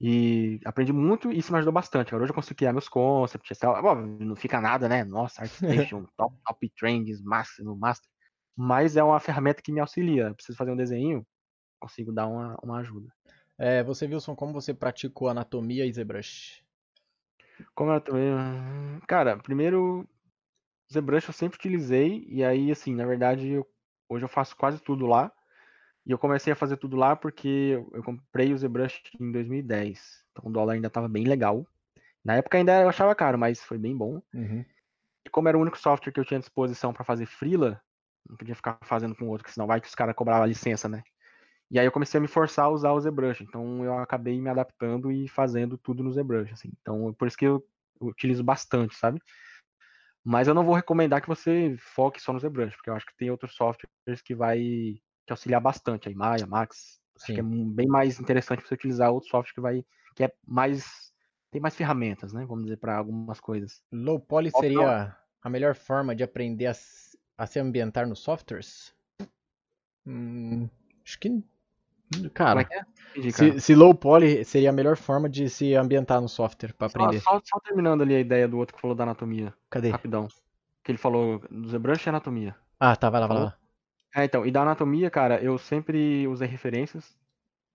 E 0.00 0.58
aprendi 0.64 0.94
muito 0.94 1.30
e 1.30 1.38
isso 1.38 1.52
me 1.52 1.58
ajudou 1.58 1.74
bastante. 1.74 2.14
Hoje 2.14 2.30
eu 2.30 2.34
consigo 2.34 2.56
criar 2.56 2.72
meus 2.72 2.88
concepts, 2.88 3.58
não 4.18 4.34
fica 4.34 4.58
nada, 4.58 4.88
né? 4.88 5.04
Nossa, 5.04 5.42
ArtStation, 5.42 6.06
top, 6.16 6.34
top 6.46 6.72
trends, 6.78 7.20
máximo, 7.20 7.76
master. 7.76 8.08
Mas 8.56 8.96
é 8.96 9.04
uma 9.04 9.20
ferramenta 9.20 9.60
que 9.60 9.70
me 9.70 9.80
auxilia. 9.80 10.28
Eu 10.28 10.34
preciso 10.34 10.56
fazer 10.56 10.70
um 10.70 10.76
desenho, 10.76 11.26
consigo 11.78 12.12
dar 12.12 12.26
uma, 12.26 12.58
uma 12.62 12.78
ajuda. 12.78 13.12
É, 13.62 13.82
você, 13.82 14.06
Wilson, 14.06 14.34
como 14.34 14.54
você 14.54 14.72
praticou 14.72 15.28
anatomia 15.28 15.84
e 15.84 15.92
ZBrush? 15.92 16.64
Como 17.74 17.90
anatomia? 17.90 18.34
Cara, 19.06 19.36
primeiro, 19.36 20.08
ZBrush 20.90 21.28
eu 21.28 21.34
sempre 21.34 21.58
utilizei, 21.58 22.24
e 22.26 22.42
aí, 22.42 22.70
assim, 22.70 22.94
na 22.94 23.04
verdade, 23.04 23.46
eu, 23.50 23.68
hoje 24.08 24.24
eu 24.24 24.30
faço 24.30 24.56
quase 24.56 24.80
tudo 24.80 25.04
lá. 25.06 25.30
E 26.06 26.10
eu 26.10 26.18
comecei 26.18 26.50
a 26.50 26.56
fazer 26.56 26.78
tudo 26.78 26.96
lá 26.96 27.14
porque 27.14 27.84
eu 27.92 28.02
comprei 28.02 28.54
o 28.54 28.56
ZBrush 28.56 29.02
em 29.20 29.30
2010. 29.30 30.24
Então 30.32 30.48
o 30.48 30.52
dólar 30.52 30.72
ainda 30.72 30.86
estava 30.86 31.06
bem 31.06 31.24
legal. 31.24 31.66
Na 32.24 32.36
época 32.36 32.56
ainda 32.56 32.80
eu 32.80 32.88
achava 32.88 33.14
caro, 33.14 33.38
mas 33.38 33.62
foi 33.62 33.76
bem 33.76 33.94
bom. 33.94 34.22
Uhum. 34.32 34.64
E 35.26 35.28
como 35.28 35.48
era 35.48 35.58
o 35.58 35.60
único 35.60 35.78
software 35.78 36.10
que 36.10 36.18
eu 36.18 36.24
tinha 36.24 36.38
à 36.38 36.40
disposição 36.40 36.94
para 36.94 37.04
fazer 37.04 37.26
freela, 37.26 37.78
não 38.26 38.38
podia 38.38 38.54
ficar 38.54 38.78
fazendo 38.84 39.14
com 39.14 39.28
outro, 39.28 39.42
porque 39.42 39.52
senão 39.52 39.66
vai 39.66 39.82
que 39.82 39.86
os 39.86 39.94
caras 39.94 40.16
cobravam 40.16 40.44
a 40.44 40.46
licença, 40.46 40.88
né? 40.88 41.02
E 41.70 41.78
aí 41.78 41.86
eu 41.86 41.92
comecei 41.92 42.18
a 42.18 42.20
me 42.20 42.26
forçar 42.26 42.64
a 42.64 42.70
usar 42.70 42.92
o 42.92 43.00
ZBrush. 43.00 43.42
Então 43.42 43.84
eu 43.84 43.98
acabei 43.98 44.40
me 44.40 44.48
adaptando 44.48 45.12
e 45.12 45.28
fazendo 45.28 45.78
tudo 45.78 46.02
no 46.02 46.12
ZBrush. 46.12 46.52
Assim. 46.52 46.72
Então 46.80 47.14
por 47.14 47.28
isso 47.28 47.36
que 47.36 47.46
eu 47.46 47.64
utilizo 48.00 48.42
bastante, 48.42 48.94
sabe? 48.96 49.22
Mas 50.24 50.48
eu 50.48 50.54
não 50.54 50.64
vou 50.64 50.74
recomendar 50.74 51.22
que 51.22 51.28
você 51.28 51.76
foque 51.78 52.20
só 52.20 52.32
no 52.32 52.40
ZBrush, 52.40 52.76
porque 52.76 52.90
eu 52.90 52.94
acho 52.94 53.06
que 53.06 53.16
tem 53.16 53.30
outros 53.30 53.54
softwares 53.54 54.20
que 54.22 54.34
vai 54.34 54.58
te 55.26 55.30
auxiliar 55.30 55.60
bastante. 55.60 56.08
Aí 56.08 56.14
Maya, 56.14 56.46
Max. 56.46 57.00
Acho 57.22 57.34
que 57.34 57.40
é 57.40 57.42
bem 57.42 57.86
mais 57.86 58.18
interessante 58.18 58.66
você 58.66 58.74
utilizar 58.74 59.12
outro 59.12 59.28
software 59.28 59.54
que 59.54 59.60
vai 59.60 59.84
que 60.14 60.24
é 60.24 60.32
mais 60.46 61.12
tem 61.50 61.60
mais 61.60 61.76
ferramentas, 61.76 62.32
né? 62.32 62.44
Vamos 62.46 62.64
dizer 62.64 62.76
para 62.76 62.96
algumas 62.96 63.40
coisas. 63.40 63.82
Low 63.92 64.20
poly 64.20 64.50
seria 64.50 65.16
a 65.42 65.50
melhor 65.50 65.74
forma 65.74 66.14
de 66.14 66.22
aprender 66.22 66.66
a, 66.66 66.72
a 67.38 67.46
se 67.46 67.58
ambientar 67.58 68.06
nos 68.06 68.20
softwares? 68.20 68.94
Hum, 70.06 70.68
acho 71.04 71.18
que 71.18 71.42
Cara, 72.34 72.62
é 72.62 72.78
é? 72.78 73.30
Se, 73.30 73.60
se, 73.60 73.74
low 73.74 73.94
poly 73.94 74.44
seria 74.44 74.70
a 74.70 74.72
melhor 74.72 74.96
forma 74.96 75.28
de 75.28 75.48
se 75.48 75.74
ambientar 75.74 76.20
no 76.20 76.28
software 76.28 76.72
para 76.72 76.86
aprender. 76.86 77.20
Só, 77.20 77.40
só, 77.44 77.58
terminando 77.60 78.02
ali 78.02 78.14
a 78.14 78.20
ideia 78.20 78.46
do 78.46 78.58
outro 78.58 78.74
que 78.74 78.80
falou 78.80 78.96
da 78.96 79.02
anatomia. 79.04 79.52
Cadê? 79.68 79.90
Rapidão. 79.90 80.28
Que 80.82 80.92
ele 80.92 80.98
falou 80.98 81.40
do 81.50 81.68
ZBrush 81.68 82.06
e 82.06 82.08
anatomia. 82.08 82.54
Ah, 82.78 82.96
tá, 82.96 83.10
vai 83.10 83.20
lá, 83.20 83.26
vai 83.26 83.38
lá. 83.38 83.56
É, 84.14 84.24
então, 84.24 84.44
e 84.44 84.50
da 84.50 84.62
anatomia, 84.62 85.10
cara, 85.10 85.40
eu 85.42 85.58
sempre 85.58 86.26
usei 86.26 86.48
referências. 86.48 87.16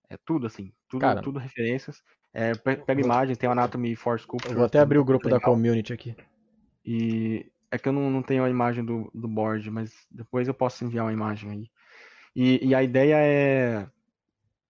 É 0.10 0.18
tudo 0.18 0.48
assim, 0.48 0.72
tudo, 0.88 1.02
cara, 1.02 1.22
tudo 1.22 1.40
referências. 1.40 2.04
É, 2.34 2.54
pega 2.54 3.02
imagens, 3.02 3.38
tem 3.38 3.48
o 3.48 3.52
Anatomy 3.52 3.96
for 3.96 4.20
Sculpture. 4.20 4.54
Eu 4.54 4.58
vou 4.58 4.66
até 4.66 4.80
abrir 4.80 5.00
o 5.00 5.06
grupo 5.06 5.26
legal. 5.26 5.40
da 5.40 5.46
community 5.46 5.94
aqui. 5.94 6.16
E 6.86 7.50
é 7.72 7.78
que 7.78 7.88
eu 7.88 7.94
não, 7.94 8.10
não 8.10 8.22
tenho 8.22 8.44
a 8.44 8.50
imagem 8.50 8.84
do, 8.84 9.10
do 9.14 9.28
board, 9.28 9.72
mas 9.72 9.92
depois 10.12 10.48
eu 10.48 10.54
posso 10.54 10.84
enviar 10.84 11.06
uma 11.06 11.14
imagem 11.14 11.50
aí. 11.50 11.70
E, 12.36 12.68
e 12.68 12.76
a 12.76 12.84
ideia 12.84 13.16
é 13.18 13.88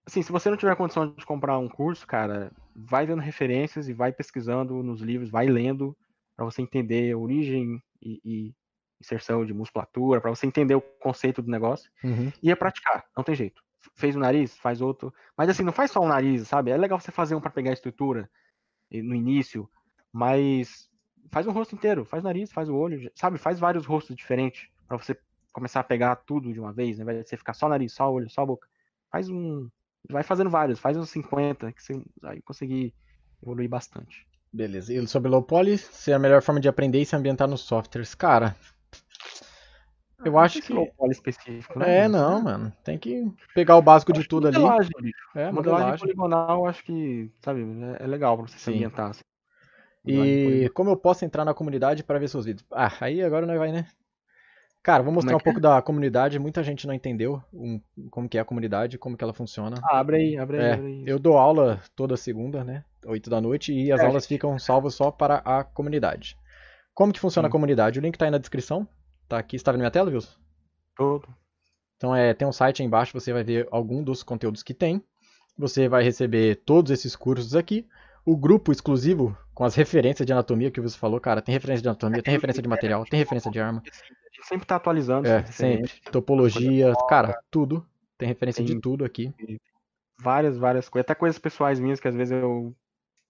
assim, 0.05 0.21
se 0.21 0.31
você 0.31 0.49
não 0.49 0.57
tiver 0.57 0.75
condição 0.75 1.11
de 1.11 1.25
comprar 1.25 1.57
um 1.57 1.67
curso, 1.67 2.05
cara, 2.05 2.51
vai 2.75 3.05
vendo 3.05 3.21
referências 3.21 3.89
e 3.89 3.93
vai 3.93 4.11
pesquisando 4.11 4.83
nos 4.83 5.01
livros, 5.01 5.29
vai 5.29 5.47
lendo 5.47 5.97
para 6.35 6.45
você 6.45 6.61
entender 6.61 7.11
a 7.11 7.17
origem 7.17 7.81
e, 8.01 8.21
e 8.23 8.55
inserção 8.99 9.45
de 9.45 9.53
musculatura, 9.53 10.21
para 10.21 10.29
você 10.29 10.45
entender 10.45 10.75
o 10.75 10.81
conceito 10.81 11.41
do 11.41 11.49
negócio 11.49 11.89
uhum. 12.03 12.31
e 12.41 12.51
é 12.51 12.55
praticar, 12.55 13.05
não 13.15 13.23
tem 13.23 13.35
jeito. 13.35 13.63
Fez 13.95 14.15
o 14.15 14.19
nariz, 14.19 14.57
faz 14.57 14.81
outro, 14.81 15.13
mas 15.37 15.49
assim, 15.49 15.63
não 15.63 15.71
faz 15.71 15.91
só 15.91 16.01
o 16.01 16.07
nariz, 16.07 16.47
sabe? 16.47 16.71
É 16.71 16.77
legal 16.77 16.99
você 16.99 17.11
fazer 17.11 17.35
um 17.35 17.41
para 17.41 17.51
pegar 17.51 17.71
a 17.71 17.73
estrutura 17.73 18.29
no 18.91 19.15
início, 19.15 19.69
mas 20.11 20.89
faz 21.31 21.45
um 21.47 21.51
rosto 21.51 21.75
inteiro, 21.75 22.05
faz 22.05 22.23
o 22.23 22.27
nariz, 22.27 22.51
faz 22.51 22.69
o 22.69 22.75
olho, 22.75 23.11
sabe? 23.15 23.37
Faz 23.37 23.59
vários 23.59 23.85
rostos 23.85 24.15
diferentes 24.15 24.67
para 24.87 24.97
você 24.97 25.17
começar 25.51 25.79
a 25.79 25.83
pegar 25.83 26.15
tudo 26.17 26.51
de 26.51 26.59
uma 26.59 26.73
vez, 26.73 26.97
né? 26.97 27.05
Vai 27.05 27.23
você 27.23 27.37
ficar 27.37 27.53
só 27.53 27.69
nariz, 27.69 27.93
só 27.93 28.11
olho, 28.11 28.29
só 28.29 28.45
boca. 28.45 28.67
Faz 29.11 29.29
um 29.29 29.69
vai 30.09 30.23
fazendo 30.23 30.49
vários, 30.49 30.79
faz 30.79 30.97
uns 30.97 31.09
50, 31.09 31.71
que 31.71 31.83
você 31.83 32.01
vai 32.21 32.41
conseguir 32.41 32.93
evoluir 33.41 33.69
bastante. 33.69 34.25
Beleza. 34.51 34.93
E 34.93 35.07
sobre 35.07 35.29
low 35.29 35.43
poly, 35.43 35.77
se 35.77 36.11
é 36.11 36.15
a 36.15 36.19
melhor 36.19 36.41
forma 36.41 36.61
de 36.61 36.69
aprender 36.69 37.01
e 37.01 37.05
se 37.05 37.15
ambientar 37.15 37.47
nos 37.47 37.61
softwares, 37.61 38.15
cara. 38.15 38.55
Eu 40.23 40.39
ah, 40.39 40.43
acho 40.43 40.61
que. 40.61 40.71
Low 40.71 40.87
poly 40.97 41.11
específico, 41.11 41.77
né? 41.77 42.05
É, 42.05 42.07
não, 42.07 42.41
mano. 42.41 42.73
Tem 42.83 42.97
que 42.97 43.29
pegar 43.53 43.75
o 43.75 43.81
básico 43.81 44.13
de 44.13 44.25
tudo 44.27 44.47
ali. 44.47 44.57
Modelagem, 44.57 44.91
bicho. 45.01 45.17
É, 45.35 45.51
modelagem, 45.51 45.53
modelagem 45.53 45.99
poligonal, 45.99 46.65
acho 46.65 46.83
que, 46.83 47.29
sabe, 47.41 47.61
é, 47.99 48.03
é 48.03 48.07
legal 48.07 48.37
pra 48.37 48.47
você 48.47 48.57
Sim. 48.57 48.63
se 48.63 48.69
ambientar. 48.71 49.09
Assim. 49.09 49.21
E 50.05 50.69
como 50.73 50.89
eu 50.89 50.97
posso 50.97 51.25
entrar 51.25 51.43
na 51.43 51.53
comunidade 51.53 52.03
para 52.03 52.19
ver 52.19 52.29
seus 52.29 52.45
vídeos? 52.45 52.65
Ah, 52.71 52.91
aí 53.01 53.21
agora 53.21 53.45
não 53.45 53.57
vai, 53.57 53.71
né? 53.71 53.87
Cara, 54.85 55.01
vou 55.01 55.11
mostrar 55.11 55.33
é 55.33 55.35
um 55.35 55.39
pouco 55.39 55.57
é? 55.57 55.61
da 55.63 55.81
comunidade. 55.81 56.37
Muita 56.37 56.61
gente 56.61 56.85
não 56.85 56.93
entendeu 56.93 57.41
um, 57.51 57.81
como 58.11 58.29
que 58.29 58.37
é 58.37 58.41
a 58.41 58.45
comunidade, 58.45 58.99
como 58.99 59.17
que 59.17 59.23
ela 59.23 59.33
funciona. 59.33 59.77
Ah, 59.83 59.97
abre 59.97 60.17
aí, 60.17 60.37
abre 60.37 60.59
aí, 60.59 60.63
é, 60.63 60.73
abre 60.73 60.85
aí. 60.85 61.03
Eu 61.07 61.17
dou 61.17 61.39
aula 61.39 61.81
toda 61.95 62.15
segunda, 62.15 62.63
né? 62.63 62.85
8 63.03 63.27
da 63.27 63.41
noite, 63.41 63.73
e 63.73 63.91
as 63.91 63.99
é, 63.99 64.05
aulas 64.05 64.25
gente. 64.25 64.35
ficam 64.35 64.59
salvas 64.59 64.93
só 64.93 65.09
para 65.09 65.37
a 65.37 65.63
comunidade. 65.63 66.37
Como 66.93 67.11
que 67.11 67.19
funciona 67.19 67.47
Sim. 67.47 67.49
a 67.49 67.51
comunidade? 67.51 67.97
O 67.97 68.01
link 68.03 68.15
tá 68.15 68.25
aí 68.25 68.31
na 68.31 68.37
descrição. 68.37 68.87
Tá 69.27 69.39
aqui, 69.39 69.55
está 69.55 69.71
vendo 69.71 69.79
minha 69.79 69.89
tela, 69.89 70.11
Wilson? 70.11 70.37
Todo. 70.95 71.29
Então 71.97 72.15
é, 72.15 72.35
tem 72.35 72.47
um 72.47 72.53
site 72.53 72.83
aí 72.83 72.85
embaixo, 72.85 73.19
você 73.19 73.33
vai 73.33 73.43
ver 73.43 73.67
algum 73.71 74.03
dos 74.03 74.21
conteúdos 74.21 74.61
que 74.61 74.75
tem. 74.75 75.01
Você 75.57 75.89
vai 75.89 76.03
receber 76.03 76.57
todos 76.57 76.91
esses 76.91 77.15
cursos 77.15 77.55
aqui. 77.55 77.87
O 78.23 78.37
grupo 78.37 78.71
exclusivo 78.71 79.35
com 79.51 79.63
as 79.63 79.73
referências 79.73 80.27
de 80.27 80.31
anatomia 80.31 80.69
que 80.69 80.79
você 80.79 80.95
falou, 80.95 81.19
cara, 81.19 81.41
tem 81.41 81.53
referência 81.53 81.81
de 81.81 81.87
anatomia, 81.87 82.21
tem 82.21 82.33
referência 82.35 82.61
de 82.61 82.69
material, 82.69 83.03
tem 83.03 83.17
referência 83.17 83.49
de 83.49 83.59
arma 83.59 83.81
sempre 84.47 84.65
tá 84.65 84.75
atualizando. 84.75 85.27
É, 85.27 85.45
sempre. 85.45 85.91
Topologia, 86.11 86.93
cara, 87.09 87.39
tudo. 87.51 87.85
Tem 88.17 88.27
referência 88.27 88.63
tem, 88.63 88.75
de 88.75 88.81
tudo 88.81 89.03
aqui. 89.03 89.33
Várias, 90.19 90.57
várias 90.57 90.87
coisas. 90.87 91.05
Até 91.05 91.15
coisas 91.15 91.37
pessoais 91.37 91.79
minhas 91.79 91.99
que 91.99 92.07
às 92.07 92.15
vezes 92.15 92.31
eu 92.31 92.73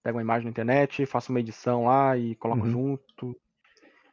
pego 0.02 0.18
uma 0.18 0.22
imagem 0.22 0.44
na 0.44 0.50
internet, 0.50 1.04
faço 1.06 1.32
uma 1.32 1.40
edição 1.40 1.86
lá 1.86 2.16
e 2.16 2.34
coloco 2.36 2.64
uhum. 2.64 2.70
junto. 2.70 3.36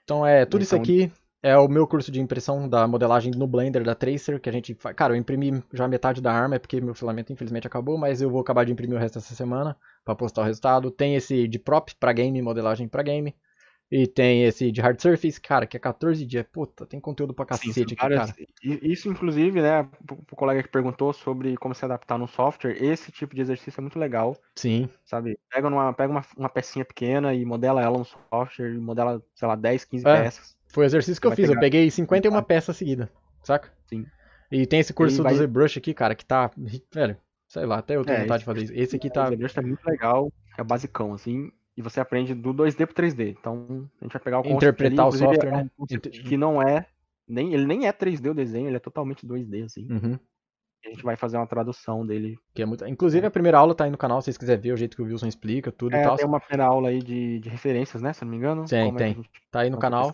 Então 0.04 0.26
é, 0.26 0.46
tudo 0.46 0.64
então, 0.64 0.64
isso 0.64 0.76
aqui 0.76 1.12
é 1.44 1.58
o 1.58 1.68
meu 1.68 1.86
curso 1.86 2.12
de 2.12 2.22
impressão 2.22 2.68
da 2.68 2.88
modelagem 2.88 3.32
no 3.36 3.46
Blender 3.46 3.84
da 3.84 3.94
Tracer, 3.94 4.40
que 4.40 4.50
a 4.50 4.52
gente 4.52 4.74
faz. 4.74 4.96
Cara, 4.96 5.14
eu 5.14 5.18
imprimi 5.18 5.62
já 5.74 5.88
metade 5.88 6.22
da 6.22 6.32
arma, 6.32 6.56
é 6.56 6.60
porque 6.60 6.82
meu 6.82 6.96
filamento 6.96 7.32
infelizmente 7.32 7.68
acabou, 7.68 7.98
mas 7.98 8.22
eu 8.22 8.30
vou 8.30 8.40
acabar 8.42 8.66
de 8.66 8.72
imprimir 8.72 8.98
o 8.98 9.00
resto 9.00 9.16
dessa 9.16 9.36
semana 9.36 9.78
para 10.04 10.16
postar 10.16 10.42
o 10.42 10.46
resultado. 10.46 10.90
Tem 10.90 11.16
esse 11.16 11.48
de 11.48 11.60
prop 11.60 11.90
para 12.00 12.14
game, 12.14 12.42
modelagem 12.42 12.88
para 12.88 13.04
game. 13.04 13.36
E 13.92 14.08
tem 14.08 14.44
esse 14.44 14.72
de 14.72 14.82
Hard 14.82 15.00
Surface, 15.00 15.40
cara, 15.40 15.68
que 15.68 15.78
é 15.78 15.80
14 15.80 16.26
dias. 16.26 16.46
Puta, 16.52 16.86
tem 16.86 17.00
conteúdo 17.00 17.34
pra 17.34 17.46
cacete 17.46 17.74
Sim, 17.74 17.82
aqui, 17.84 17.96
cara. 17.96 18.26
Isso, 18.64 19.08
inclusive, 19.08 19.62
né, 19.62 19.88
o 20.10 20.36
colega 20.36 20.64
que 20.64 20.70
perguntou 20.70 21.14
sobre 21.14 21.56
como 21.58 21.76
se 21.76 21.86
adaptar 21.86 22.18
no 22.18 22.28
software, 22.28 22.76
esse 22.84 23.12
tipo 23.12 23.36
de 23.36 23.42
exercício 23.42 23.80
é 23.80 23.82
muito 23.82 24.00
legal. 24.00 24.36
Sim. 24.56 24.90
Sabe? 25.06 25.38
Pega, 25.52 25.70
numa, 25.70 25.94
pega 25.94 26.12
uma, 26.12 26.26
uma 26.36 26.50
pecinha 26.50 26.84
pequena 26.84 27.34
e 27.36 27.46
modela 27.46 27.82
ela 27.84 28.00
no 28.00 28.06
software, 28.06 28.74
e 28.74 28.78
modela, 28.80 29.22
sei 29.36 29.48
lá, 29.48 29.56
10, 29.56 29.86
15 29.86 30.08
é. 30.08 30.24
peças. 30.24 30.58
Foi 30.70 30.86
o 30.86 30.88
exercício 30.88 31.22
que 31.22 31.28
eu 31.28 31.32
fiz. 31.32 31.46
Eu 31.46 31.50
pegar- 31.52 31.62
peguei 31.62 31.92
51 31.92 32.42
peças 32.42 32.76
seguidas, 32.76 33.08
saca? 33.44 33.72
Sim. 33.86 34.08
E 34.52 34.66
tem 34.66 34.80
esse 34.80 34.92
curso 34.94 35.22
vai- 35.22 35.34
do 35.34 35.40
ZBrush 35.40 35.78
aqui, 35.78 35.94
cara, 35.94 36.16
que 36.16 36.26
tá. 36.26 36.50
Velho, 36.92 37.16
sei 37.48 37.66
lá, 37.68 37.78
até 37.78 37.96
eu 37.96 38.04
tenho 38.04 38.18
É, 38.18 38.22
vontade 38.22 38.38
esse 38.38 38.40
de 38.40 38.46
fazer 38.46 38.64
isso. 38.64 38.74
Esse 38.74 38.96
aqui 38.96 39.10
tá. 39.12 39.26
O 39.28 39.32
ZBrush 39.32 39.54
tá 39.54 39.62
muito 39.62 39.86
legal, 39.86 40.34
é 40.58 40.64
basicão, 40.64 41.14
assim, 41.14 41.52
e 41.76 41.82
você 41.82 42.00
aprende 42.00 42.34
do 42.34 42.54
2D 42.54 42.86
pro 42.86 42.96
3D. 42.96 43.36
Então, 43.40 43.90
a 44.00 44.06
gente 44.06 44.14
vai 44.14 44.22
pegar 44.22 44.40
o 44.42 44.48
Interpretar 44.48 45.06
o 45.06 45.10
inclusive, 45.10 45.34
software, 45.36 45.50
é 45.50 45.54
um 45.54 45.86
né? 45.90 46.00
Que 46.28 46.38
não 46.38 46.62
é, 46.62 46.88
nem, 47.28 47.54
ele 47.54 47.66
nem 47.66 47.88
é 47.88 47.94
3D 47.94 48.30
o 48.32 48.34
desenho, 48.34 48.68
ele 48.68 48.76
é 48.78 48.80
totalmente 48.80 49.26
2D, 49.26 49.66
assim. 49.66 49.88
Uhum. 49.92 50.20
A 50.86 50.90
gente 50.90 51.04
vai 51.04 51.16
fazer 51.16 51.38
uma 51.38 51.48
tradução 51.48 52.06
dele. 52.06 52.38
Que 52.54 52.62
é 52.62 52.66
muito... 52.66 52.86
Inclusive, 52.86 53.26
a 53.26 53.32
primeira 53.32 53.58
aula 53.58 53.74
tá 53.74 53.86
aí 53.86 53.90
no 53.90 53.98
canal, 53.98 54.22
se 54.22 54.26
vocês 54.26 54.38
quiserem 54.38 54.62
ver 54.62 54.74
o 54.74 54.78
jeito 54.78 54.98
que 54.98 55.02
o 55.02 55.06
Wilson 55.06 55.28
explica, 55.28 55.72
tudo 55.72 55.96
e 55.96 56.00
É, 56.00 56.04
tal. 56.04 56.18
tem 56.18 56.26
uma 56.26 56.42
primeira 56.42 56.66
aula 56.66 56.90
aí 56.90 57.02
de, 57.02 57.40
de 57.40 57.50
referências, 57.50 58.02
né, 58.02 58.12
se 58.12 58.24
eu 58.24 58.26
não 58.26 58.32
me 58.32 58.38
engano. 58.38 58.66
Tem, 58.66 58.86
Como 58.88 58.98
é 59.00 59.02
tem. 59.04 59.12
a 59.12 59.16
gente 59.16 59.30
Tá 59.50 59.62
aí 59.62 59.70
no 59.70 59.78
consegue 59.78 59.92
canal. 59.92 60.14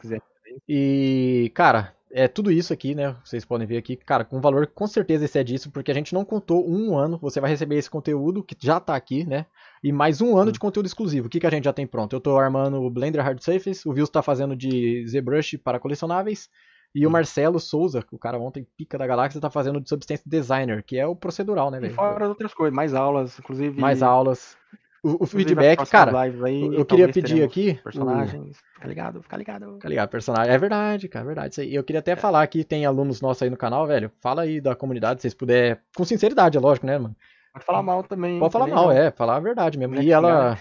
E, 0.67 1.51
cara, 1.55 1.95
é 2.11 2.27
tudo 2.27 2.51
isso 2.51 2.73
aqui, 2.73 2.95
né? 2.95 3.15
Vocês 3.23 3.45
podem 3.45 3.67
ver 3.67 3.77
aqui. 3.77 3.95
Cara, 3.95 4.25
com 4.25 4.41
valor 4.41 4.67
com 4.67 4.87
certeza 4.87 5.25
excede 5.25 5.55
isso, 5.55 5.71
porque 5.71 5.91
a 5.91 5.93
gente 5.93 6.13
não 6.13 6.25
contou 6.25 6.67
um 6.67 6.97
ano. 6.97 7.17
Você 7.21 7.39
vai 7.39 7.49
receber 7.49 7.77
esse 7.77 7.89
conteúdo 7.89 8.43
que 8.43 8.55
já 8.59 8.79
tá 8.79 8.95
aqui, 8.95 9.25
né? 9.25 9.45
E 9.83 9.91
mais 9.91 10.21
um 10.21 10.37
ano 10.37 10.47
Sim. 10.47 10.53
de 10.53 10.59
conteúdo 10.59 10.87
exclusivo. 10.87 11.27
O 11.27 11.29
que, 11.29 11.39
que 11.39 11.47
a 11.47 11.51
gente 11.51 11.65
já 11.65 11.73
tem 11.73 11.85
pronto? 11.85 12.15
Eu 12.15 12.19
tô 12.19 12.37
armando 12.37 12.81
o 12.81 12.89
Blender 12.89 13.23
Hard 13.23 13.39
Surface, 13.39 13.87
o 13.87 13.91
Wilson 13.91 14.11
tá 14.11 14.21
fazendo 14.21 14.55
de 14.55 15.05
ZBrush 15.07 15.57
para 15.57 15.79
colecionáveis. 15.79 16.49
E 16.93 17.05
o 17.05 17.09
Sim. 17.09 17.13
Marcelo 17.13 17.59
Souza, 17.59 18.03
o 18.11 18.17
cara 18.17 18.39
ontem 18.39 18.65
pica 18.75 18.97
da 18.97 19.05
galáxia, 19.05 19.39
tá 19.39 19.51
fazendo 19.51 19.79
de 19.79 19.87
Substance 19.87 20.27
Designer, 20.27 20.83
que 20.83 20.97
é 20.97 21.05
o 21.05 21.15
procedural, 21.15 21.69
né, 21.69 21.79
velho? 21.79 21.93
fora 21.93 22.27
outras 22.27 22.51
coisas, 22.51 22.75
mais 22.75 22.95
aulas, 22.95 23.37
inclusive. 23.37 23.79
Mais 23.79 24.01
aulas. 24.01 24.57
O, 25.03 25.23
o 25.23 25.25
feedback, 25.25 25.89
cara, 25.89 26.19
aí, 26.19 26.75
eu 26.75 26.85
queria 26.85 27.07
pedir 27.09 27.43
aqui. 27.43 27.77
o- 27.79 27.83
Personagens. 27.83 28.57
Fica 28.73 28.87
ligado, 28.87 29.23
fica 29.23 29.37
ligado. 29.37 29.77
Tá 29.79 29.87
ligado, 29.87 30.09
personagem. 30.09 30.53
É 30.53 30.57
verdade, 30.57 31.07
cara, 31.07 31.23
é 31.23 31.27
verdade. 31.27 31.53
Isso 31.53 31.61
aí. 31.61 31.73
Eu 31.73 31.83
queria 31.83 31.99
até 31.99 32.15
falar 32.15 32.45
que 32.47 32.63
tem 32.63 32.85
alunos 32.85 33.21
nossos 33.21 33.43
aí 33.43 33.49
no 33.49 33.57
canal, 33.57 33.87
velho. 33.87 34.11
Fala 34.19 34.41
aí 34.41 34.59
da 34.59 34.75
comunidade, 34.75 35.19
se 35.19 35.23
vocês 35.23 35.33
puderem. 35.33 35.77
Com 35.95 36.03
sinceridade, 36.03 36.57
é 36.57 36.61
lógico, 36.61 36.85
né, 36.85 36.97
mano? 36.97 37.15
Pode 37.53 37.65
falar 37.65 37.81
mal 37.81 38.03
também. 38.03 38.39
Pode 38.39 38.51
falar 38.51 38.65
também, 38.65 38.75
mal, 38.75 38.93
não. 38.93 38.97
é, 38.97 39.11
falar 39.11 39.37
a 39.37 39.39
verdade 39.39 39.79
mesmo. 39.79 39.95
Quiser 39.95 40.07
E 40.07 40.11
ela. 40.11 40.57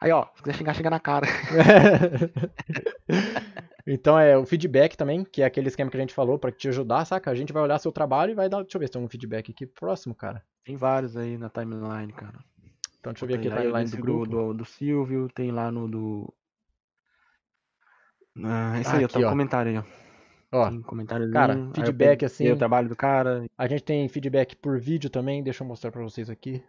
Aí, 0.00 0.12
ó, 0.12 0.26
se 0.34 0.42
quiser 0.42 0.56
xingar, 0.56 0.74
xinga 0.74 0.90
na 0.90 1.00
cara. 1.00 1.26
então 3.86 4.18
é 4.18 4.36
o 4.36 4.46
feedback 4.46 4.96
também, 4.96 5.24
que 5.24 5.42
é 5.42 5.44
aquele 5.44 5.68
esquema 5.68 5.90
que 5.90 5.96
a 5.96 6.00
gente 6.00 6.14
falou 6.14 6.38
pra 6.38 6.50
te 6.50 6.68
ajudar, 6.68 7.04
saca? 7.04 7.30
A 7.30 7.34
gente 7.34 7.52
vai 7.52 7.62
olhar 7.62 7.78
seu 7.78 7.92
trabalho 7.92 8.32
e 8.32 8.34
vai 8.34 8.48
dar. 8.48 8.62
Deixa 8.62 8.76
eu 8.76 8.80
ver 8.80 8.86
se 8.86 8.92
tem 8.92 9.02
um 9.02 9.08
feedback 9.08 9.50
aqui 9.50 9.66
próximo, 9.66 10.14
cara. 10.14 10.42
Tem 10.64 10.76
vários 10.76 11.16
aí 11.16 11.36
na 11.36 11.50
timeline, 11.50 12.12
cara. 12.12 12.38
Então 13.06 13.12
deixa 13.12 13.24
eu 13.24 13.28
ver 13.28 13.34
aqui 13.34 13.48
Tem 13.48 13.52
a 13.52 13.62
timeline 13.62 13.90
do 13.90 13.96
grupo. 13.98 14.26
do, 14.26 14.54
do 14.54 14.64
Silvio, 14.64 15.28
tem 15.28 15.52
lá 15.52 15.70
no 15.70 15.86
do. 15.88 16.34
Ah, 18.42 18.80
isso 18.80 18.90
aí, 18.90 19.04
Aqui, 19.04 19.12
tá 19.14 19.20
o 19.20 19.26
ó. 19.26 19.28
comentário 19.30 19.70
aí, 19.72 19.78
ó. 19.78 19.84
Ó, 20.52 20.70
Tem 20.70 20.82
comentário 20.82 21.30
cara, 21.30 21.70
feedback, 21.72 22.24
assim- 22.24 22.50
o 22.50 22.56
trabalho 22.56 22.88
do 22.88 22.96
cara, 22.96 23.44
a 23.56 23.66
gente 23.68 23.84
tem 23.84 24.08
feedback 24.08 24.56
por 24.56 24.78
vídeo 24.80 25.08
também, 25.08 25.42
deixa 25.42 25.62
eu 25.62 25.68
mostrar 25.68 25.92
pra 25.92 26.02
vocês 26.02 26.28
aqui. 26.28 26.62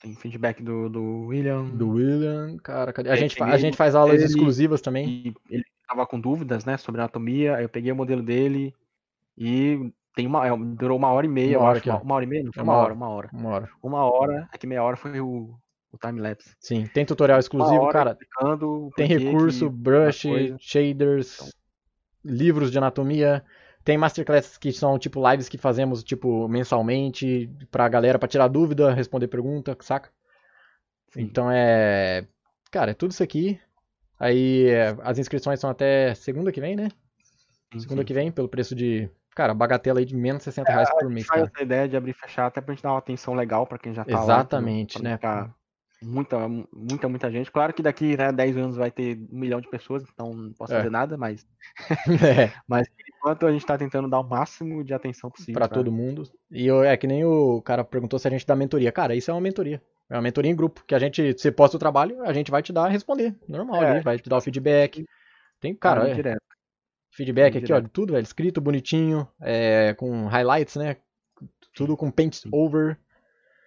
tem 0.00 0.14
feedback 0.16 0.62
do, 0.62 0.88
do 0.88 1.26
William. 1.26 1.64
Do 1.66 1.90
William, 1.90 2.56
cara, 2.58 2.92
cadê? 2.92 3.10
A 3.10 3.14
É, 3.14 3.16
gente, 3.18 3.42
a 3.42 3.56
gente 3.58 3.76
faz 3.76 3.94
aulas 3.94 4.16
ele 4.16 4.24
exclusivas 4.24 4.80
também. 4.80 5.34
Ele 5.48 5.64
tava 5.86 6.06
com 6.06 6.18
dúvidas, 6.18 6.64
né, 6.64 6.76
sobre 6.78 7.00
anatomia. 7.00 7.56
Aí 7.56 7.64
eu 7.64 7.68
peguei 7.68 7.92
o 7.92 7.96
modelo 7.96 8.22
dele 8.22 8.74
e 9.36 9.92
tem 10.14 10.26
uma, 10.26 10.46
é, 10.46 10.50
durou 10.56 10.98
uma 10.98 11.10
hora 11.12 11.26
e 11.26 11.28
meia, 11.28 11.58
Uma 11.58 11.64
eu 11.64 11.68
hora 11.68 11.78
acho. 11.78 11.88
Uma, 11.90 12.02
uma 12.02 12.14
hora 12.16 12.24
e 12.24 12.28
meia? 12.28 12.44
Não, 12.44 12.52
foi 12.52 12.60
É 12.60 12.64
uma, 12.64 12.74
hora, 12.74 12.82
hora. 12.84 12.94
uma 12.94 13.08
hora. 13.08 13.30
Uma 13.32 13.50
hora. 13.50 13.70
Uma 13.82 14.04
hora, 14.10 14.48
aqui 14.52 14.66
meia 14.66 14.82
hora 14.82 14.96
foi 14.96 15.20
o, 15.20 15.54
o 15.90 15.98
time-lapse. 15.98 16.54
Sim, 16.60 16.86
tem 16.86 17.04
tutorial 17.04 17.38
exclusivo, 17.38 17.88
cara. 17.88 18.16
Tem 18.96 19.06
recurso, 19.06 19.70
que 19.70 19.76
brush, 19.76 20.24
shaders, 20.58 21.38
Então. 21.40 21.48
livros 22.24 22.70
de 22.70 22.78
anatomia. 22.78 23.44
Tem 23.84 23.98
masterclasses 23.98 24.56
que 24.56 24.72
são 24.72 24.98
tipo 24.98 25.28
lives 25.28 25.48
que 25.48 25.58
fazemos 25.58 26.04
tipo 26.04 26.46
mensalmente 26.48 27.50
pra 27.70 27.88
galera 27.88 28.18
pra 28.18 28.28
tirar 28.28 28.48
dúvida, 28.48 28.92
responder 28.92 29.26
pergunta, 29.28 29.76
saca? 29.80 30.10
Sim. 31.08 31.22
Então 31.22 31.50
é, 31.50 32.26
cara, 32.70 32.92
é 32.92 32.94
tudo 32.94 33.10
isso 33.12 33.22
aqui. 33.22 33.60
Aí 34.18 34.66
é, 34.68 34.96
as 35.02 35.18
inscrições 35.18 35.58
são 35.58 35.68
até 35.70 36.14
segunda 36.14 36.52
que 36.52 36.60
vem, 36.60 36.76
né? 36.76 36.88
Segunda 37.76 38.02
sim. 38.02 38.06
que 38.06 38.14
vem, 38.14 38.30
pelo 38.30 38.48
preço 38.48 38.74
de, 38.74 39.10
cara, 39.34 39.54
bagatela 39.54 39.98
aí 40.00 40.04
de 40.04 40.16
menos 40.16 40.38
de 40.40 40.44
60 40.44 40.70
reais 40.70 40.90
por 40.90 41.08
mês, 41.08 41.26
cara. 41.26 41.42
essa 41.54 41.62
ideia 41.62 41.88
de 41.88 41.96
abrir 41.96 42.10
e 42.12 42.14
fechar 42.14 42.46
até 42.46 42.60
pra 42.60 42.74
gente 42.74 42.82
dar 42.82 42.90
uma 42.92 42.98
atenção 42.98 43.34
legal 43.34 43.66
pra 43.66 43.78
quem 43.78 43.94
já 43.94 44.04
tá 44.04 44.16
lá. 44.16 44.22
Exatamente, 44.22 45.02
né? 45.02 45.18
Muita, 46.04 46.48
muita, 46.48 47.08
muita 47.08 47.30
gente. 47.30 47.50
Claro 47.52 47.72
que 47.72 47.80
daqui 47.80 48.16
né, 48.16 48.32
10 48.32 48.56
anos 48.56 48.76
vai 48.76 48.90
ter 48.90 49.16
um 49.30 49.38
milhão 49.38 49.60
de 49.60 49.68
pessoas, 49.70 50.02
então 50.12 50.34
não 50.34 50.52
posso 50.52 50.72
É. 50.74 50.78
fazer 50.78 50.90
nada, 50.90 51.16
mas 51.16 51.46
É. 52.48 52.52
Mas 52.66 52.88
por 52.88 53.04
enquanto 53.08 53.46
a 53.46 53.52
gente 53.52 53.64
tá 53.64 53.78
tentando 53.78 54.08
dar 54.08 54.18
o 54.18 54.28
máximo 54.28 54.82
de 54.82 54.92
atenção 54.92 55.30
possível. 55.30 55.54
Pra 55.54 55.68
todo 55.68 55.92
mundo. 55.92 56.24
E 56.50 56.66
eu- 56.66 56.82
é 56.82 56.96
que 56.96 57.06
nem 57.06 57.24
o 57.24 57.62
cara 57.62 57.84
perguntou 57.84 58.18
se 58.18 58.26
a 58.26 58.30
gente 58.32 58.44
dá 58.44 58.56
mentoria. 58.56 58.90
Cara, 58.90 59.14
isso 59.14 59.30
é 59.30 59.34
uma 59.34 59.40
mentoria. 59.40 59.80
É 60.10 60.16
uma 60.16 60.22
mentoria 60.22 60.50
em 60.50 60.56
grupo. 60.56 60.82
Que 60.84 60.94
a 60.96 60.98
gente, 60.98 61.34
você 61.34 61.52
posta 61.52 61.76
o 61.76 61.80
trabalho, 61.80 62.20
a 62.22 62.32
gente 62.32 62.50
vai 62.50 62.62
te 62.62 62.72
dar 62.72 62.88
responder. 62.88 63.36
Normal 63.48 63.82
É, 63.84 63.90
ali, 63.92 64.00
vai 64.00 64.18
te 64.18 64.28
dar 64.28 64.38
o 64.38 64.40
feedback. 64.40 65.04
Tem, 65.60 65.72
cara, 65.72 66.08
é, 66.08 66.14
direto. 66.14 66.42
Feedback 67.12 67.58
aqui, 67.58 67.72
ó, 67.72 67.78
de 67.80 67.88
tudo, 67.88 68.12
velho. 68.12 68.22
Escrito 68.24 68.60
bonitinho, 68.60 69.26
é, 69.40 69.94
com 69.94 70.26
highlights, 70.26 70.76
né? 70.76 70.96
Tudo 71.74 71.96
com 71.96 72.10
paint 72.10 72.40
over. 72.50 72.98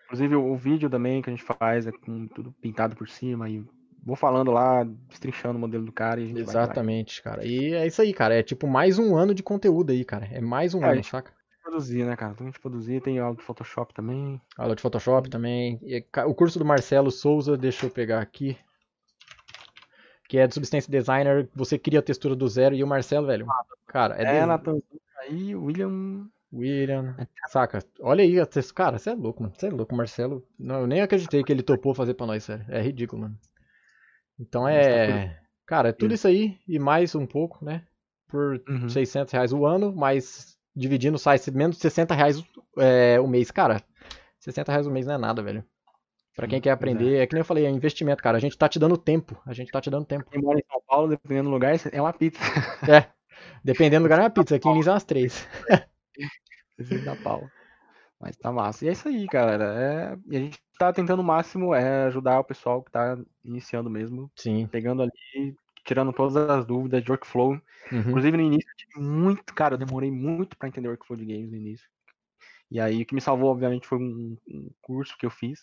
Inclusive 0.05 0.35
o, 0.35 0.55
vídeo 0.55 0.89
também 0.89 1.21
que 1.21 1.29
a 1.29 1.33
gente 1.33 1.43
faz 1.43 1.87
é 1.87 1.91
com 1.91 2.27
tudo 2.27 2.51
pintado 2.61 2.95
por 2.95 3.09
cima 3.09 3.49
e 3.49 3.65
vou 4.05 4.15
falando 4.15 4.51
lá, 4.51 4.83
destrinchando 5.09 5.57
o 5.57 5.59
modelo 5.59 5.83
do 5.83 5.91
cara 5.91 6.19
e 6.19 6.25
a 6.25 6.27
gente 6.27 6.43
vai- 6.43 6.45
vai. 6.53 6.63
Exatamente, 6.63 7.23
cara. 7.23 7.43
E 7.45 7.73
é 7.73 7.87
isso 7.87 8.01
aí, 8.01 8.13
cara. 8.13 8.35
É 8.35 8.43
tipo 8.43 8.67
mais 8.67 8.99
um 8.99 9.15
ano 9.15 9.33
de 9.33 9.41
conteúdo 9.41 9.91
aí, 9.91 10.05
cara. 10.05 10.27
É 10.31 10.39
mais 10.39 10.75
um 10.75 10.83
É, 10.83 10.87
ano, 10.87 10.95
gente- 10.97 11.09
saca? 11.09 11.31
produzir, 11.63 12.05
né, 12.05 12.15
cara? 12.15 12.35
Tem 12.35 12.51
que 12.51 12.59
produzir, 12.59 13.01
tem 13.01 13.17
aula 13.17 13.35
de 13.35 13.41
Photoshop 13.41 13.91
também. 13.95 14.39
Aula 14.55 14.75
de 14.75 14.81
Photoshop 14.83 15.27
também. 15.31 15.79
E, 15.81 16.05
o 16.27 16.35
curso 16.35 16.59
do 16.59 16.63
Marcelo 16.63 17.09
Souza, 17.09 17.57
deixa 17.57 17.87
eu 17.87 17.89
pegar 17.89 18.21
aqui. 18.21 18.55
Que 20.27 20.37
é 20.39 20.47
de 20.47 20.53
Substance 20.53 20.89
Designer. 20.89 21.47
Você 21.55 21.77
cria 21.77 21.99
a 21.99 22.03
textura 22.03 22.35
do 22.35 22.47
zero. 22.47 22.73
E 22.75 22.83
o 22.83 22.87
Marcelo, 22.87 23.27
velho. 23.27 23.45
Cara, 23.87 24.15
é, 24.17 24.37
É, 24.37 24.39
de- 24.41 24.45
Nathan, 24.45 24.79
aí, 25.21 25.55
o 25.55 25.63
William. 25.65 26.27
William. 26.53 27.15
Saca? 27.49 27.83
Olha 28.01 28.23
aí. 28.23 28.35
Cara, 28.73 28.97
você 28.97 29.09
é 29.09 29.13
louco, 29.13 29.43
mano. 29.43 29.53
Você 29.55 29.67
é 29.67 29.69
louco, 29.69 29.95
Marcelo. 29.95 30.43
Não, 30.57 30.81
eu 30.81 30.87
nem 30.87 31.01
acreditei 31.01 31.43
que 31.43 31.51
ele 31.51 31.61
topou 31.63 31.93
fazer 31.93 32.13
pra 32.13 32.25
nós, 32.25 32.43
sério. 32.43 32.65
É 32.69 32.81
ridículo, 32.81 33.23
mano. 33.23 33.37
Então 34.39 34.67
é. 34.67 35.39
Cara, 35.65 35.89
é 35.89 35.91
tudo 35.91 36.13
Isso. 36.13 36.27
aí 36.27 36.57
e 36.67 36.77
mais 36.79 37.15
um 37.15 37.25
pouco, 37.25 37.63
né? 37.65 37.83
Por 38.27 38.61
Uhum. 38.69 38.87
600 38.89 39.33
reais 39.33 39.51
o 39.53 39.65
ano, 39.65 39.93
mas 39.95 40.57
dividindo 40.75 41.17
sai 41.17 41.37
menos 41.53 41.75
de 41.77 41.81
60 41.81 42.13
reais 42.13 42.43
é, 42.77 43.19
o 43.19 43.27
mês. 43.27 43.49
Cara, 43.51 43.81
60 44.39 44.71
reais 44.71 44.85
o 44.87 44.91
mês 44.91 45.05
não 45.07 45.15
é 45.15 45.17
nada, 45.17 45.41
velho. 45.41 45.63
Pra 46.35 46.47
quem 46.47 46.59
quer 46.59 46.69
é. 46.69 46.73
aprender, 46.73 47.17
é. 47.17 47.25
que 47.25 47.33
nem 47.33 47.41
eu 47.41 47.45
falei, 47.45 47.65
é 47.65 47.69
investimento, 47.69 48.21
cara. 48.21 48.37
A 48.37 48.41
gente 48.41 48.57
tá 48.57 48.67
te 48.67 48.77
dando 48.77 48.97
tempo. 48.97 49.41
A 49.45 49.53
gente 49.53 49.71
tá 49.71 49.79
te 49.79 49.89
dando 49.89 50.05
tempo. 50.05 50.29
Quem 50.29 50.41
mora 50.41 50.59
em 50.59 50.65
São 50.69 50.81
Paulo, 50.85 51.07
dependendo 51.07 51.49
do 51.49 51.53
lugar, 51.53 51.73
é 51.91 52.01
uma 52.01 52.13
pizza. 52.13 52.39
É. 52.91 53.09
Dependendo 53.63 54.01
do 54.01 54.03
lugar, 54.03 54.19
é 54.19 54.23
uma 54.23 54.29
pizza. 54.29 54.55
Aqui 54.55 54.67
em 54.67 54.73
Lins 54.73 54.87
é 54.87 54.91
umas 54.91 55.03
três. 55.03 55.47
Precisa 56.75 57.03
dar 57.03 57.21
pau. 57.21 57.43
Mas 58.19 58.35
tá 58.37 58.51
massa. 58.51 58.85
E 58.85 58.89
é 58.89 58.91
isso 58.91 59.07
aí, 59.07 59.25
galera. 59.25 59.73
É... 59.77 60.17
E 60.27 60.37
a 60.37 60.39
gente 60.39 60.59
tá 60.77 60.91
tentando 60.91 61.19
o 61.21 61.23
máximo 61.23 61.73
é 61.73 62.05
ajudar 62.05 62.39
o 62.39 62.43
pessoal 62.43 62.83
que 62.83 62.91
tá 62.91 63.17
iniciando 63.43 63.89
mesmo, 63.89 64.31
Sim. 64.35 64.67
pegando 64.67 65.03
ali, 65.03 65.55
tirando 65.85 66.11
todas 66.11 66.35
as 66.35 66.65
dúvidas 66.65 67.03
de 67.03 67.11
workflow. 67.11 67.51
Uhum. 67.91 67.99
Inclusive 67.99 68.37
no 68.37 68.43
início 68.43 68.69
eu 68.69 68.75
tive 68.75 69.07
muito, 69.07 69.53
cara, 69.53 69.75
eu 69.75 69.77
demorei 69.77 70.11
muito 70.11 70.57
pra 70.57 70.67
entender 70.67 70.87
workflow 70.87 71.17
de 71.17 71.25
games 71.25 71.51
no 71.51 71.57
início. 71.57 71.87
E 72.71 72.79
aí 72.79 73.01
o 73.01 73.05
que 73.05 73.15
me 73.15 73.21
salvou, 73.21 73.51
obviamente, 73.51 73.87
foi 73.87 73.99
um, 73.99 74.37
um 74.47 74.69
curso 74.81 75.15
que 75.17 75.25
eu 75.25 75.29
fiz. 75.29 75.59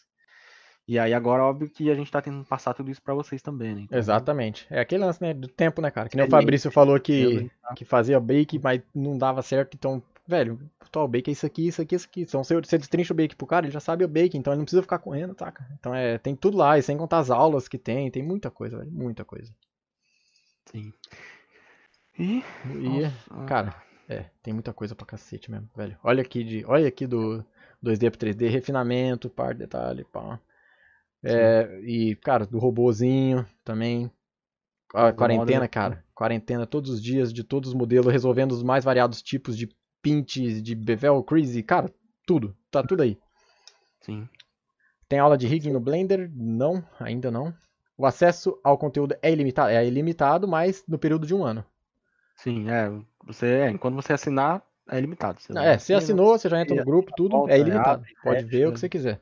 E 0.93 0.99
aí 0.99 1.15
agora, 1.15 1.43
óbvio 1.43 1.71
que 1.71 1.91
a 1.91 1.95
gente 1.95 2.13
tá 2.13 2.21
tentando 2.21 2.45
passar 2.45 2.75
tudo 2.75 2.91
isso 2.91 3.01
pra 3.01 3.15
vocês 3.15 3.41
também, 3.41 3.75
né? 3.75 3.81
Então, 3.81 3.99
Exatamente. 3.99 4.67
É 4.69 4.79
aquele 4.79 5.03
lance, 5.03 5.23
né? 5.23 5.33
Do 5.33 5.49
tempo, 5.49 5.81
né, 5.81 5.91
cara? 5.91 6.07
Que 6.07 6.17
nem 6.17 6.25
o 6.25 6.27
Experiência, 6.27 6.71
Fabrício 6.71 6.71
falou 6.71 7.01
que, 7.01 7.51
que 7.75 7.87
fazia 7.87 8.21
bake, 8.21 8.61
mas 8.63 8.83
não 8.95 9.17
dava 9.17 9.41
certo. 9.41 9.75
Então, 9.75 10.03
velho, 10.29 10.61
o 10.95 11.09
bake 11.09 11.31
é 11.31 11.33
isso 11.33 11.47
aqui, 11.47 11.67
isso 11.67 11.81
aqui, 11.81 11.95
isso 11.95 12.07
aqui. 12.07 12.21
Então, 12.21 12.45
você, 12.45 12.55
você 12.61 12.77
destrincha 12.77 13.15
o 13.15 13.17
bake 13.17 13.35
pro 13.35 13.47
cara, 13.47 13.65
ele 13.65 13.73
já 13.73 13.81
sabe 13.81 14.05
o 14.05 14.09
bake, 14.09 14.37
então 14.37 14.53
ele 14.53 14.59
não 14.59 14.67
precisa 14.67 14.83
ficar 14.83 14.99
correndo, 14.99 15.35
saca? 15.39 15.67
Então, 15.81 15.95
é, 15.95 16.19
tem 16.19 16.37
tudo 16.37 16.59
lá, 16.59 16.77
e 16.77 16.83
sem 16.83 16.99
contar 16.99 17.21
as 17.21 17.31
aulas 17.31 17.69
que 17.69 17.79
tem, 17.79 18.11
tem 18.11 18.23
muita 18.23 18.51
coisa, 18.51 18.77
velho. 18.77 18.93
Muita 18.93 19.25
coisa. 19.25 19.51
Sim. 20.67 20.93
E. 22.19 22.45
E, 22.67 23.47
cara, 23.47 23.75
é, 24.07 24.27
tem 24.43 24.53
muita 24.53 24.75
coisa 24.75 24.95
pra 24.95 25.07
cacete 25.07 25.51
mesmo, 25.51 25.71
velho. 25.75 25.97
Olha 26.05 26.21
aqui, 26.21 26.45
de, 26.45 26.67
olha 26.67 26.87
aqui 26.87 27.07
do 27.07 27.43
2D 27.83 28.11
pro 28.11 28.21
3D, 28.29 28.51
refinamento, 28.51 29.31
par, 29.31 29.55
detalhe, 29.55 30.05
pá. 30.05 30.39
É, 31.25 31.81
e, 31.85 32.17
cara, 32.17 32.47
do 32.47 32.59
robozinho 32.59 33.47
também. 33.65 34.11
A 34.95 35.13
quarentena, 35.13 35.61
model. 35.61 35.69
cara. 35.69 36.05
Quarentena 36.15 36.67
todos 36.67 36.91
os 36.91 37.03
dias, 37.03 37.33
de 37.33 37.43
todos 37.43 37.71
os 37.71 37.75
modelos, 37.75 38.13
resolvendo 38.13 38.53
os 38.53 38.63
mais 38.63 38.85
variados 38.85 39.23
tipos 39.23 39.57
de 39.57 39.69
pinches, 40.03 40.63
de 40.63 40.75
bevel, 40.75 41.23
crazy, 41.23 41.63
cara, 41.63 41.91
tudo. 42.27 42.57
Tá 42.71 42.83
tudo 42.83 43.03
aí. 43.03 43.19
Sim. 44.01 44.29
Tem 45.09 45.19
aula 45.19 45.39
de 45.39 45.47
rigging 45.47 45.73
no 45.73 45.81
Blender? 45.81 46.31
Não, 46.35 46.85
ainda 46.99 47.31
não. 47.31 47.55
O 47.97 48.05
acesso 48.07 48.59
ao 48.65 48.77
conteúdo 48.77 49.15
é 49.23 49.31
ilimitado? 49.31 49.71
É 49.71 49.87
ilimitado, 49.87 50.49
mas 50.49 50.83
no 50.89 50.99
período 50.99 51.27
de 51.27 51.35
um 51.35 51.45
ano. 51.45 51.65
Sim, 52.35 52.69
é. 52.69 52.91
Você, 53.27 53.47
é, 53.47 53.79
quando 53.79 53.95
você 53.95 54.13
assinar, 54.13 54.63
é 54.89 55.01
limitado. 55.01 55.41
Você 55.41 55.57
É, 55.57 55.79
você 55.79 55.95
assinou, 55.95 56.37
você 56.37 56.49
já 56.49 56.61
entra 56.61 56.75
no 56.75 56.85
grupo, 56.85 57.13
tudo, 57.17 57.37
volta, 57.37 57.55
é 57.55 57.59
ilimitado. 57.59 58.05
Pode 58.23 58.41
fecha. 58.41 58.47
ver 58.47 58.69
o 58.69 58.73
que 58.73 58.81
você 58.81 58.89
quiser. 58.89 59.21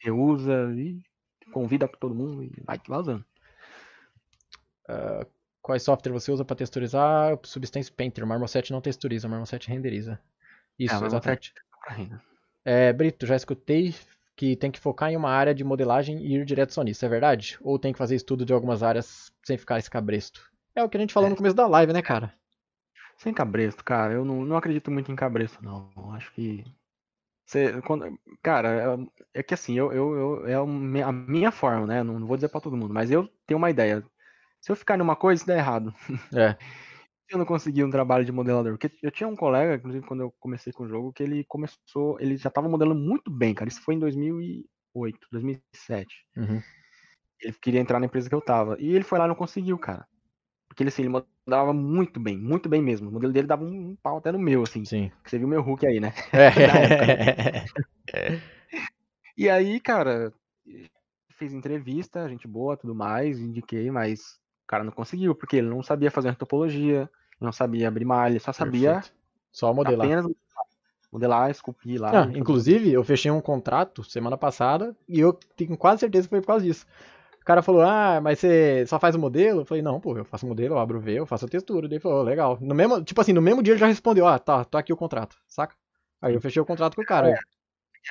Reusa 0.00 0.72
e 0.74 1.00
convida 1.52 1.88
pra 1.88 1.98
todo 1.98 2.14
mundo 2.14 2.42
e 2.42 2.52
vai, 2.64 2.80
vai 2.86 2.98
usando. 2.98 3.24
Quais 5.62 5.82
software 5.82 6.12
você 6.12 6.32
usa 6.32 6.44
para 6.44 6.56
texturizar? 6.56 7.38
Substance 7.44 7.92
Painter. 7.92 8.26
Marmoset 8.26 8.72
não 8.72 8.80
texturiza, 8.80 9.28
Marmoset 9.28 9.68
renderiza. 9.68 10.18
Isso, 10.78 10.94
É, 10.94 11.06
exatamente. 11.06 11.54
É, 12.64 12.92
Brito, 12.92 13.26
já 13.26 13.36
escutei 13.36 13.94
que 14.34 14.56
tem 14.56 14.70
que 14.70 14.80
focar 14.80 15.10
em 15.10 15.16
uma 15.16 15.30
área 15.30 15.54
de 15.54 15.62
modelagem 15.62 16.18
e 16.18 16.34
ir 16.34 16.44
direto 16.44 16.72
só 16.72 16.82
nisso, 16.82 17.04
é 17.04 17.08
verdade? 17.08 17.58
Ou 17.60 17.78
tem 17.78 17.92
que 17.92 17.98
fazer 17.98 18.14
estudo 18.16 18.44
de 18.44 18.52
algumas 18.52 18.82
áreas 18.82 19.30
sem 19.44 19.58
ficar 19.58 19.78
escabresto? 19.78 20.50
É 20.74 20.82
o 20.82 20.88
que 20.88 20.96
a 20.96 21.00
gente 21.00 21.12
falou 21.12 21.28
no 21.28 21.36
começo 21.36 21.54
da 21.54 21.66
live, 21.66 21.92
né, 21.92 22.00
cara? 22.00 22.32
Sem 23.18 23.34
cabresto, 23.34 23.84
cara, 23.84 24.14
eu 24.14 24.24
não, 24.24 24.42
não 24.44 24.56
acredito 24.56 24.90
muito 24.90 25.12
em 25.12 25.16
cabresto, 25.16 25.62
não. 25.62 25.90
Eu 25.94 26.10
Acho 26.12 26.32
que. 26.32 26.64
Você, 27.50 27.82
quando, 27.82 28.06
cara, 28.42 28.96
é, 29.34 29.40
é 29.40 29.42
que 29.42 29.54
assim, 29.54 29.74
eu, 29.76 29.92
eu, 29.92 30.14
eu- 30.46 30.46
é 30.46 31.02
a 31.04 31.12
minha 31.12 31.50
forma, 31.52 31.86
né? 31.86 32.02
Não, 32.02 32.26
vou 32.26 32.36
dizer 32.36 32.48
pra 32.48 32.60
todo 32.60 32.76
mundo, 32.76 32.94
mas 32.94 33.10
eu 33.10 33.28
tenho 33.46 33.58
uma 33.58 33.70
ideia. 33.70 34.04
Se 34.60 34.72
eu 34.72 34.76
ficar 34.76 34.96
numa 34.98 35.16
coisa, 35.16 35.40
isso 35.42 35.46
dá 35.48 35.56
errado. 35.56 35.94
É, 36.36 36.56
Se 37.30 37.34
eu 37.34 37.38
não 37.38 37.46
conseguir 37.46 37.84
um 37.84 37.90
trabalho 37.90 38.24
de 38.24 38.32
modelador. 38.32 38.78
Porque 38.78 38.96
eu 39.02 39.10
tinha 39.10 39.28
um 39.28 39.36
colega, 39.36 39.76
inclusive, 39.76 40.06
quando 40.06 40.22
eu 40.22 40.34
comecei 40.40 40.72
com 40.72 40.84
o 40.84 40.88
jogo, 40.88 41.12
que 41.12 41.22
ele 41.22 41.44
começou. 41.46 42.20
Ele 42.20 42.36
já 42.36 42.50
tava 42.50 42.68
modelando 42.68 43.00
muito 43.00 43.30
bem, 43.30 43.54
cara. 43.54 43.68
Isso 43.68 43.82
foi 43.82 43.94
em 43.96 44.00
2008, 44.00 45.26
2007. 45.32 46.26
uhum, 46.36 46.62
Ele 47.40 47.52
queria 47.54 47.80
entrar 47.80 47.98
na 48.00 48.06
empresa 48.06 48.28
que 48.28 48.34
eu 48.34 48.40
tava. 48.40 48.76
E 48.80 48.94
ele 48.94 49.04
foi 49.04 49.18
lá 49.18 49.24
e 49.26 49.28
não 49.28 49.34
conseguiu, 49.34 49.78
cara. 49.78 50.06
Porque 50.68 50.82
ele, 50.82 50.90
assim, 50.90 51.02
ele 51.02 51.10
modelava 51.50 51.72
muito 51.72 52.20
bem, 52.20 52.38
muito 52.38 52.68
bem 52.68 52.80
mesmo. 52.80 53.08
O 53.08 53.12
modelo 53.12 53.32
dele 53.32 53.46
dava 53.46 53.64
um, 53.64 53.90
um 53.90 53.96
pau 53.96 54.18
até 54.18 54.30
no 54.30 54.38
meu, 54.38 54.62
assim. 54.62 54.84
sim. 54.84 55.10
Você 55.24 55.36
viu 55.36 55.48
meu 55.48 55.60
Hulk 55.60 55.84
aí, 55.86 55.98
né? 55.98 56.14
É. 58.12 58.40
E 59.36 59.48
aí, 59.48 59.78
cara, 59.80 60.32
fez 61.38 61.52
entrevista, 61.52 62.28
gente 62.28 62.46
boa, 62.46 62.76
tudo 62.76 62.94
mais, 62.94 63.38
indiquei, 63.38 63.90
mas 63.90 64.20
o 64.64 64.66
cara 64.66 64.84
não 64.84 64.92
conseguiu, 64.92 65.34
porque 65.34 65.56
ele 65.56 65.68
não 65.68 65.82
sabia 65.82 66.10
fazer 66.10 66.34
topologia, 66.34 67.08
não 67.40 67.52
sabia 67.52 67.88
abrir 67.88 68.04
malha, 68.04 68.38
só 68.40 68.52
sabia 68.52 68.94
Perfeito. 68.94 69.14
Só 69.52 69.72
modelar. 69.72 70.06
apenas 70.06 70.26
modelar, 71.10 71.50
esculpir 71.50 72.00
lá. 72.00 72.24
Ah, 72.24 72.30
inclusive, 72.34 72.92
eu 72.92 73.02
fechei 73.02 73.30
um 73.30 73.40
contrato 73.40 74.04
semana 74.04 74.36
passada 74.36 74.94
e 75.08 75.18
eu 75.18 75.32
tenho 75.56 75.76
quase 75.76 76.00
certeza 76.00 76.26
que 76.26 76.30
foi 76.30 76.40
por 76.40 76.48
causa 76.48 76.64
disso. 76.64 76.86
O 77.40 77.44
cara 77.44 77.62
falou, 77.62 77.82
ah, 77.82 78.20
mas 78.20 78.38
você 78.38 78.86
só 78.86 78.98
faz 79.00 79.14
o 79.14 79.18
modelo? 79.18 79.62
Eu 79.62 79.64
falei, 79.64 79.82
não, 79.82 79.98
pô, 80.00 80.16
eu 80.16 80.24
faço 80.24 80.44
o 80.44 80.48
modelo, 80.48 80.74
eu 80.74 80.78
abro 80.78 80.98
o 80.98 81.00
V, 81.00 81.12
eu 81.18 81.26
faço 81.26 81.46
a 81.46 81.48
textura. 81.48 81.86
Ele 81.86 81.98
falou, 81.98 82.22
legal. 82.22 82.58
No 82.60 82.74
mesmo, 82.74 83.02
tipo 83.02 83.20
assim, 83.20 83.32
no 83.32 83.40
mesmo 83.42 83.62
dia 83.62 83.72
ele 83.72 83.80
já 83.80 83.86
respondeu, 83.86 84.26
ah, 84.26 84.38
tá, 84.38 84.64
tô 84.64 84.76
aqui 84.78 84.92
o 84.92 84.96
contrato, 84.96 85.36
saca? 85.48 85.74
Aí 86.20 86.34
eu 86.34 86.40
fechei 86.40 86.60
o 86.60 86.66
contrato 86.66 86.94
com 86.96 87.02
o 87.02 87.06
cara. 87.06 87.30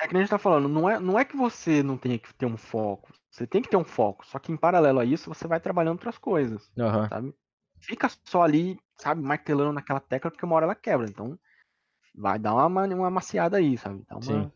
É 0.02 0.06
que 0.06 0.12
nem 0.14 0.22
a 0.22 0.24
gente 0.24 0.30
tá 0.30 0.38
falando, 0.38 0.68
não 0.68 0.88
é, 0.88 0.98
não 0.98 1.18
é 1.18 1.24
que 1.24 1.36
você 1.36 1.82
não 1.82 1.96
tenha 1.96 2.18
que 2.18 2.32
ter 2.34 2.46
um 2.46 2.56
foco. 2.56 3.12
Você 3.30 3.46
tem 3.46 3.62
que 3.62 3.68
ter 3.68 3.76
um 3.76 3.84
foco. 3.84 4.26
Só 4.26 4.38
que 4.38 4.52
em 4.52 4.56
paralelo 4.56 4.98
a 4.98 5.04
isso, 5.04 5.32
você 5.32 5.46
vai 5.46 5.60
trabalhando 5.60 5.94
outras 5.94 6.18
coisas, 6.18 6.70
Aham. 6.78 7.08
sabe? 7.08 7.34
Fica 7.80 8.08
só 8.24 8.42
ali, 8.42 8.78
sabe, 8.96 9.22
martelando 9.22 9.72
naquela 9.72 10.00
tecla, 10.00 10.30
porque 10.30 10.44
uma 10.44 10.56
hora 10.56 10.66
ela 10.66 10.74
quebra. 10.74 11.06
Então, 11.08 11.38
vai 12.14 12.38
dar 12.38 12.54
uma, 12.54 12.68
ma- 12.68 12.94
uma 12.94 13.10
maciada 13.10 13.56
aí, 13.56 13.76
sabe? 13.78 14.04
Dá 14.08 14.16
uma, 14.16 14.22
Sim. 14.22 14.52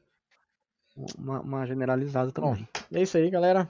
uma, 1.19 1.41
uma 1.41 1.67
generalizada 1.67 2.31
também. 2.33 2.69
E 2.91 2.99
é 2.99 3.03
isso 3.03 3.17
aí, 3.17 3.31
galera. 3.31 3.69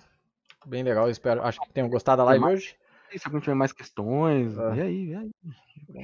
Bem 0.66 0.82
legal, 0.82 1.08
espero. 1.10 1.42
Acho 1.42 1.60
que 1.60 1.72
tenham 1.72 1.88
gostado 1.88 2.18
da 2.18 2.24
live 2.24 2.44
hoje. 2.44 2.76
Se 3.16 3.26
alguém 3.26 3.40
tiver 3.40 3.54
mais 3.54 3.72
questões, 3.72 4.58
Ah. 4.58 4.70
vê 4.70 4.82
aí, 4.82 5.06
vê 5.06 5.14
aí. 5.16 5.30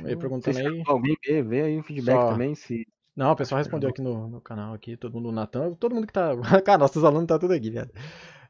Aí 0.06 0.16
perguntando 0.16 0.56
Se 0.56 0.66
aí. 0.66 0.82
Alguém 0.86 1.16
vê, 1.26 1.42
vê 1.42 1.62
aí 1.62 1.78
o 1.78 1.82
feedback 1.82 2.14
Só- 2.16 2.32
também, 2.32 2.54
se 2.54 2.86
Não, 3.16 3.32
o 3.32 3.36
pessoal 3.36 3.58
respondeu 3.58 3.90
aqui 3.90 4.00
no, 4.00 4.28
no 4.28 4.40
canal 4.40 4.72
aqui, 4.74 4.96
todo 4.96 5.14
mundo, 5.14 5.28
o 5.30 5.32
Natan, 5.32 5.74
todo 5.74 5.94
mundo 5.94 6.06
que 6.06 6.12
tá. 6.12 6.30
Cara, 6.64 6.78
nossos 6.78 7.02
alunos 7.04 7.26
tá 7.26 7.38
tudo 7.38 7.52
aqui, 7.52 7.70
viado. 7.70 7.90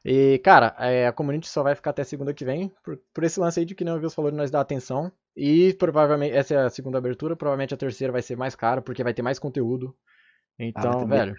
E, 0.05 0.39
cara, 0.43 0.75
é, 0.79 1.07
a 1.07 1.11
community 1.11 1.47
só 1.47 1.61
vai 1.63 1.75
ficar 1.75 1.89
até 1.91 2.03
segunda 2.03 2.33
que 2.33 2.45
vem, 2.45 2.71
por, 2.83 2.97
por 3.13 3.23
esse 3.23 3.39
lance 3.39 3.59
aí 3.59 3.65
de 3.65 3.73
que 3.75 3.83
não 3.83 3.97
viu 3.99 4.07
os 4.07 4.13
falou 4.13 4.31
de 4.31 4.37
nós 4.37 4.49
dar 4.51 4.61
atenção. 4.61 5.11
E 5.35 5.73
provavelmente, 5.75 6.35
essa 6.35 6.53
é 6.53 6.57
a 6.57 6.69
segunda 6.69 6.97
abertura, 6.97 7.35
provavelmente 7.35 7.73
a 7.73 7.77
terceira 7.77 8.11
vai 8.13 8.21
ser 8.21 8.35
mais 8.37 8.55
cara, 8.55 8.81
porque 8.81 9.03
vai 9.03 9.13
ter 9.13 9.21
mais 9.23 9.39
conteúdo. 9.39 9.95
Ah, 10.59 10.63
Então, 10.65 10.99
ter 10.99 11.07
velho, 11.07 11.35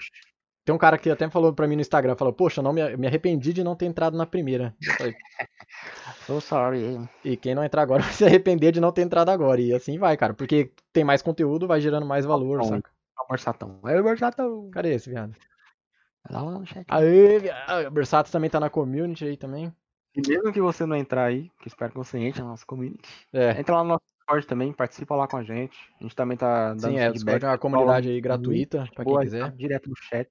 tem 0.65 0.75
um 0.75 0.79
cara 0.79 0.97
que 0.99 1.11
até 1.11 1.29
falou 1.29 1.53
pra 1.53 1.67
mim 1.67 1.75
no 1.75 1.81
Instagram, 1.81 2.15
falou, 2.17 2.33
poxa, 2.33 2.63
não 2.63 2.73
me, 2.73 2.97
me 2.97 3.07
arrependi 3.07 3.53
de 3.53 3.65
não 3.65 3.75
ter 3.75 3.87
entrado 3.87 4.17
na 4.17 4.27
primeira. 4.27 4.75
Eu 4.81 4.93
falei, 4.95 5.15
So 6.27 6.41
sorry. 6.41 7.01
e 7.25 7.37
quem 7.37 7.55
não 7.55 7.65
entrar 7.65 7.83
agora 7.83 8.03
vai 8.03 8.13
se 8.13 8.25
arrepender 8.25 8.73
de 8.73 8.81
não 8.81 8.93
ter 8.93 9.03
entrado 9.03 9.29
agora. 9.31 9.61
E 9.61 9.75
assim 9.75 9.99
vai, 9.99 10.17
cara, 10.17 10.35
porque 10.35 10.73
tem 10.93 11.03
mais 11.05 11.21
conteúdo, 11.23 11.67
vai 11.67 11.81
gerando 11.81 12.07
mais 12.07 12.25
valor, 12.25 12.59
Bom, 12.61 12.65
saca? 12.69 12.91
Ó, 13.19 13.25
o 13.25 13.29
Borsatão. 13.29 13.81
É 13.87 14.01
o 14.01 14.03
Borsatão. 14.03 14.71
Cadê 14.71 14.95
esse, 14.95 15.11
viado? 15.11 15.35
Vai 16.31 16.43
lá 16.43 16.51
no 16.51 16.65
chat. 16.67 16.87
Aê, 16.89 17.39
viado. 17.41 17.87
o 17.89 17.91
Bersato 17.91 18.31
também 18.31 18.49
tá 18.49 18.61
na 18.61 18.71
community 18.71 19.25
aí 19.25 19.37
também. 19.37 19.75
E 20.15 20.29
mesmo 20.29 20.53
que 20.53 20.61
você 20.61 20.87
não 20.87 20.95
entrar 20.95 21.25
aí, 21.25 21.51
que 21.61 21.69
espero 21.69 21.91
que 21.91 21.97
você 21.99 22.19
entre 22.19 22.43
na 22.43 22.49
nossa 22.49 22.65
community, 22.67 23.01
É, 23.33 23.59
entra 23.59 23.75
lá 23.77 23.83
no 23.83 23.89
nosso 23.91 24.03
Discord 24.19 24.47
também, 24.47 24.73
participa 24.73 25.17
lá 25.17 25.27
com 25.27 25.39
a 25.39 25.43
gente. 25.43 25.77
A 25.99 26.03
gente 26.05 26.15
também 26.15 26.37
tá 26.37 26.75
dando 26.75 26.93
sim, 26.93 26.99
é, 26.99 27.09
o 27.09 27.13
feedback. 27.13 27.35
Discord 27.35 27.45
é 27.45 27.49
uma 27.49 27.59
comunidade 27.59 28.09
aí 28.11 28.21
gratuita, 28.21 28.89
pra 28.95 29.05
quem 29.05 29.13
Boa, 29.13 29.23
quiser. 29.23 29.41
tá 29.41 29.49
direto 29.49 29.89
no 29.89 29.97
chat. 29.97 30.31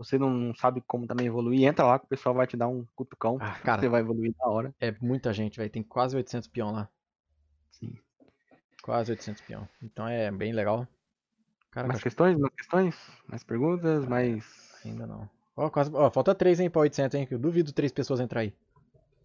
Você 0.00 0.18
não 0.18 0.54
sabe 0.54 0.82
como 0.86 1.06
também 1.06 1.26
evoluir, 1.26 1.62
entra 1.68 1.84
lá 1.84 1.98
que 1.98 2.06
o 2.06 2.08
pessoal 2.08 2.34
vai 2.34 2.46
te 2.46 2.56
dar 2.56 2.68
um 2.68 2.86
cutucão. 2.96 3.36
Ah, 3.38 3.52
Você 3.52 3.62
cara, 3.62 3.86
vai 3.90 4.00
evoluir 4.00 4.34
na 4.38 4.46
hora. 4.46 4.74
é 4.80 4.94
muita 4.98 5.30
gente, 5.30 5.58
velho. 5.58 5.68
Tem 5.68 5.82
quase 5.82 6.16
800 6.16 6.48
peão 6.48 6.72
lá. 6.72 6.88
Sim. 7.70 7.92
Quase 8.82 9.10
800 9.10 9.42
peão. 9.42 9.68
Então 9.82 10.08
é 10.08 10.30
bem 10.30 10.54
legal. 10.54 10.88
Cara, 11.70 11.86
Mais 11.86 12.02
questões? 12.02 12.38
Mais 12.38 12.54
questões? 12.54 12.96
Mais 13.28 13.44
perguntas? 13.44 14.06
Mais. 14.06 14.80
ainda 14.86 15.06
não. 15.06 15.28
Ó, 15.54 15.68
quase, 15.68 15.90
falta 15.90 16.34
3, 16.34 16.60
hein, 16.60 16.70
pra 16.70 16.80
800, 16.80 17.14
hein, 17.16 17.28
eu 17.30 17.38
duvido 17.38 17.70
três 17.70 17.92
pessoas 17.92 18.20
entrar 18.20 18.40
aí. 18.40 18.54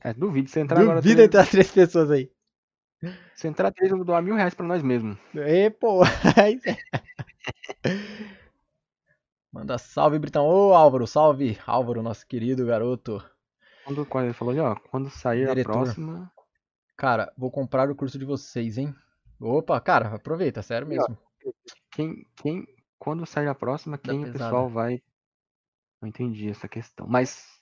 É, 0.01 0.13
duvido. 0.13 0.49
Se 0.49 0.59
entrar 0.59 0.81
agora. 0.81 1.01
Duvido 1.01 1.21
entrar 1.21 1.47
três 1.47 1.71
pessoas 1.71 2.11
aí. 2.11 2.29
Se 3.33 3.47
entrar 3.47 3.71
três, 3.71 3.89
eu 3.91 3.97
vou 3.97 4.05
doar 4.05 4.21
mil 4.21 4.35
reais 4.35 4.53
pra 4.53 4.65
nós 4.65 4.83
mesmos. 4.83 5.17
E, 5.33 5.69
pô. 5.69 6.01
Manda 9.55 9.77
salve, 9.77 10.19
Britão. 10.19 10.45
Ô, 10.45 10.73
Álvaro, 10.73 11.07
salve. 11.07 11.57
Álvaro, 11.65 12.03
nosso 12.03 12.27
querido 12.27 12.65
garoto. 12.65 13.23
Quando, 13.85 14.05
quando 14.05 14.25
ele 14.25 14.33
falou 14.33 14.51
ali, 14.51 14.59
ó, 14.59 14.75
quando 14.91 15.09
sair 15.09 15.47
Diretor. 15.47 15.71
a 15.71 15.73
próxima. 15.73 16.31
Cara, 16.97 17.31
vou 17.37 17.49
comprar 17.49 17.89
o 17.89 17.95
curso 17.95 18.19
de 18.19 18.25
vocês, 18.25 18.77
hein? 18.77 18.93
Opa, 19.39 19.79
cara, 19.79 20.13
aproveita, 20.13 20.61
sério 20.61 20.85
mesmo. 20.85 21.17
Quem, 21.89 22.27
quem, 22.35 22.67
quando 22.99 23.25
sair 23.25 23.47
a 23.47 23.55
próxima, 23.55 23.97
quem 23.97 24.25
o 24.25 24.31
pessoal 24.33 24.67
vai. 24.67 25.01
Não 26.01 26.09
entendi 26.09 26.49
essa 26.49 26.67
questão. 26.67 27.07
Mas 27.07 27.55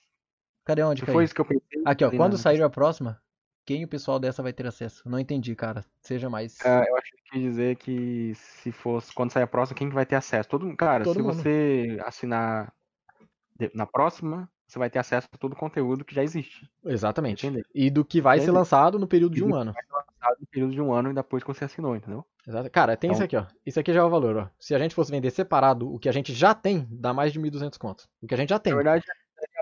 Cadê 0.64 0.82
onde 0.82 1.06
foi 1.06 1.22
isso 1.22 1.34
que 1.34 1.42
eu 1.42 1.44
pensei. 1.44 1.82
Aqui, 1.84 2.04
ó, 2.04 2.10
quando 2.10 2.36
sair 2.36 2.60
a 2.60 2.70
próxima, 2.70 3.22
quem 3.64 3.84
o 3.84 3.88
pessoal 3.88 4.18
dessa 4.18 4.42
vai 4.42 4.52
ter 4.52 4.66
acesso? 4.66 5.08
Não 5.08 5.18
entendi, 5.18 5.54
cara. 5.54 5.84
Seja 6.00 6.28
mais. 6.30 6.58
Ah, 6.64 6.84
eu 6.88 6.96
acho 6.96 7.10
que 7.30 7.38
dizer 7.38 7.76
que 7.76 8.32
se 8.34 8.70
fosse 8.72 9.12
quando 9.12 9.30
sair 9.32 9.42
a 9.44 9.46
próxima, 9.46 9.76
quem 9.78 9.88
que 9.88 9.94
vai 9.94 10.06
ter 10.06 10.16
acesso? 10.16 10.48
Todo. 10.48 10.76
Cara, 10.76 11.04
Todo 11.04 11.16
se 11.16 11.22
mundo. 11.22 11.34
você 11.34 11.98
assinar 12.04 12.72
na 13.72 13.86
próxima, 13.86 14.48
você 14.66 14.78
vai 14.78 14.90
ter 14.90 14.98
acesso 14.98 15.28
a 15.32 15.38
todo 15.38 15.52
o 15.52 15.56
conteúdo 15.56 16.04
que 16.04 16.14
já 16.14 16.22
existe. 16.22 16.68
Exatamente. 16.84 17.46
Entendeu? 17.46 17.64
E 17.74 17.90
do 17.90 18.04
que 18.04 18.20
vai 18.20 18.38
ser 18.38 18.44
Entendeu? 18.44 18.58
lançado 18.60 18.98
no 18.98 19.06
período 19.06 19.34
de 19.34 19.44
um 19.44 19.54
ano. 19.54 19.72
Lançado 19.92 20.40
no 20.40 20.46
período 20.46 20.72
de 20.72 20.80
um 20.80 20.92
ano 20.92 21.10
e 21.10 21.14
depois 21.14 21.42
que 21.42 21.48
você 21.52 21.64
assinou, 21.64 21.94
entendeu? 21.94 22.24
Exato. 22.46 22.70
Cara, 22.70 22.96
tem 22.96 23.08
Então- 23.08 23.14
isso 23.14 23.24
aqui, 23.24 23.36
ó. 23.36 23.46
Isso 23.64 23.80
aqui 23.80 23.92
já 23.92 24.00
é 24.00 24.02
o 24.04 24.10
valor, 24.10 24.36
ó. 24.36 24.48
Se 24.58 24.74
a 24.74 24.78
gente 24.78 24.94
fosse 24.94 25.10
vender 25.10 25.30
separado, 25.30 25.92
o 25.92 25.98
que 25.98 26.08
a 26.08 26.12
gente 26.12 26.32
já 26.34 26.54
tem, 26.54 26.86
dá 26.90 27.12
mais 27.14 27.32
de 27.32 27.38
1.200 27.40 27.78
conto. 27.78 28.06
O 28.20 28.26
que 28.26 28.34
a 28.34 28.36
gente 28.36 28.50
já 28.50 28.58
tem. 28.58 28.72
Na 28.72 28.76
verdade, 28.76 29.04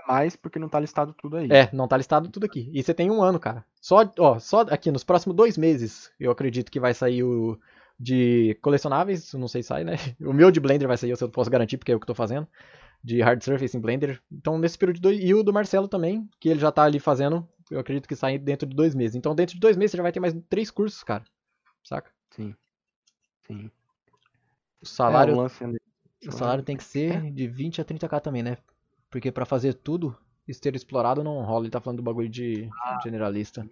mais 0.07 0.35
porque 0.35 0.59
não 0.59 0.69
tá 0.69 0.79
listado 0.79 1.13
tudo 1.13 1.37
aí. 1.37 1.51
É, 1.51 1.69
não 1.73 1.87
tá 1.87 1.97
listado 1.97 2.29
tudo 2.29 2.45
aqui. 2.45 2.69
E 2.73 2.81
você 2.83 2.93
tem 2.93 3.09
um 3.11 3.21
ano, 3.21 3.39
cara. 3.39 3.65
Só, 3.81 3.99
ó, 4.19 4.39
só 4.39 4.61
aqui 4.61 4.91
nos 4.91 5.03
próximos 5.03 5.35
dois 5.35 5.57
meses, 5.57 6.11
eu 6.19 6.31
acredito 6.31 6.71
que 6.71 6.79
vai 6.79 6.93
sair 6.93 7.23
o 7.23 7.59
de 7.99 8.57
colecionáveis, 8.61 9.33
não 9.33 9.47
sei 9.47 9.61
se 9.61 9.67
sai, 9.69 9.83
né? 9.83 9.93
O 10.19 10.33
meu 10.33 10.51
de 10.51 10.59
Blender 10.59 10.87
vai 10.87 10.97
sair, 10.97 11.11
eu 11.11 11.29
posso 11.29 11.49
garantir, 11.49 11.77
porque 11.77 11.91
é 11.91 11.95
o 11.95 11.99
que 11.99 12.03
eu 12.03 12.07
tô 12.07 12.15
fazendo. 12.15 12.47
De 13.03 13.21
Hard 13.21 13.41
Surface 13.43 13.75
em 13.75 13.81
Blender. 13.81 14.21
Então, 14.31 14.57
nesse 14.57 14.77
período 14.77 14.95
de 14.95 15.01
dois. 15.01 15.19
E 15.21 15.33
o 15.33 15.43
do 15.43 15.51
Marcelo 15.53 15.87
também, 15.87 16.27
que 16.39 16.49
ele 16.49 16.59
já 16.59 16.71
tá 16.71 16.83
ali 16.83 16.99
fazendo, 16.99 17.47
eu 17.69 17.79
acredito 17.79 18.07
que 18.07 18.15
sai 18.15 18.37
dentro 18.37 18.67
de 18.67 18.75
dois 18.75 18.95
meses. 18.95 19.15
Então, 19.15 19.35
dentro 19.35 19.55
de 19.55 19.59
dois 19.59 19.75
meses, 19.75 19.91
você 19.91 19.97
já 19.97 20.03
vai 20.03 20.11
ter 20.11 20.19
mais 20.21 20.33
três 20.49 20.71
cursos, 20.71 21.03
cara. 21.03 21.23
Saca? 21.83 22.09
Sim. 22.31 22.55
Sim. 23.45 23.69
O 24.81 24.85
salário, 24.85 25.33
É, 25.33 25.35
o 25.35 25.39
lance 25.41 25.63
ali- 25.63 25.81
o 26.27 26.31
salário 26.31 26.63
tem 26.63 26.77
que 26.77 26.83
ser 26.83 27.31
de 27.31 27.47
20 27.47 27.81
a 27.81 27.85
30k 27.85 28.19
também, 28.21 28.41
né? 28.41 28.57
Porque 29.13 29.31
pra 29.31 29.45
fazer 29.45 29.75
tudo, 29.75 30.17
esteiro 30.47 30.75
explorado 30.75 31.23
não 31.23 31.43
rola. 31.43 31.65
Ele 31.65 31.71
tá 31.71 31.79
falando 31.79 31.97
do 31.97 32.03
bagulho 32.03 32.27
de 32.27 32.67
generalista. 33.03 33.63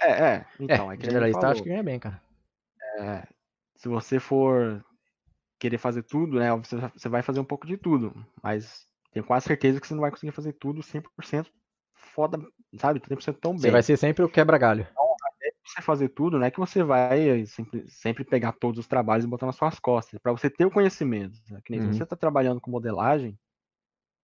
É, 0.00 0.10
é. 0.10 0.34
É, 0.36 0.46
Então, 0.60 0.92
é, 0.92 0.96
que 0.96 1.02
nem 1.02 1.06
ele 1.06 1.10
generalista 1.10 1.48
acho 1.48 1.62
que 1.64 1.68
ganha 1.68 1.82
bem, 1.82 1.98
cara. 1.98 2.22
É, 3.00 3.26
se 3.74 3.88
você 3.88 4.20
for 4.20 4.80
querer 5.58 5.76
fazer 5.76 6.04
tudo, 6.04 6.38
né? 6.38 6.54
Você, 6.54 6.76
você 6.76 7.08
vai 7.08 7.20
fazer 7.20 7.40
um 7.40 7.44
pouco 7.44 7.66
de 7.66 7.76
tudo, 7.76 8.14
mas 8.40 8.86
tenho 9.12 9.26
quase 9.26 9.46
certeza 9.46 9.80
que 9.80 9.88
você 9.88 9.92
não 9.94 10.02
vai 10.02 10.12
conseguir 10.12 10.30
fazer 10.30 10.52
tudo 10.52 10.82
100% 10.82 11.48
foda, 11.92 12.38
sabe? 12.78 13.00
100% 13.00 13.38
tão 13.40 13.50
bem. 13.54 13.62
Você 13.62 13.70
vai 13.72 13.82
ser 13.82 13.96
sempre 13.96 14.24
o 14.24 14.28
quebra-galho. 14.28 14.86
você 15.64 15.82
fazer 15.82 16.10
tudo, 16.10 16.38
não 16.38 16.46
é 16.46 16.50
que 16.52 16.60
você 16.60 16.84
vai 16.84 17.44
sempre, 17.44 17.90
sempre 17.90 18.22
pegar 18.22 18.52
todos 18.52 18.78
os 18.78 18.86
trabalhos 18.86 19.24
e 19.24 19.28
botar 19.28 19.46
nas 19.46 19.56
suas 19.56 19.80
costas. 19.80 20.14
É 20.14 20.18
para 20.20 20.30
você 20.30 20.48
ter 20.48 20.64
o 20.64 20.70
conhecimento. 20.70 21.40
Né? 21.50 21.60
Que 21.64 21.72
nem 21.72 21.80
uhum. 21.80 21.92
se 21.92 21.98
você 21.98 22.04
está 22.04 22.14
trabalhando 22.14 22.60
com 22.60 22.70
modelagem, 22.70 23.36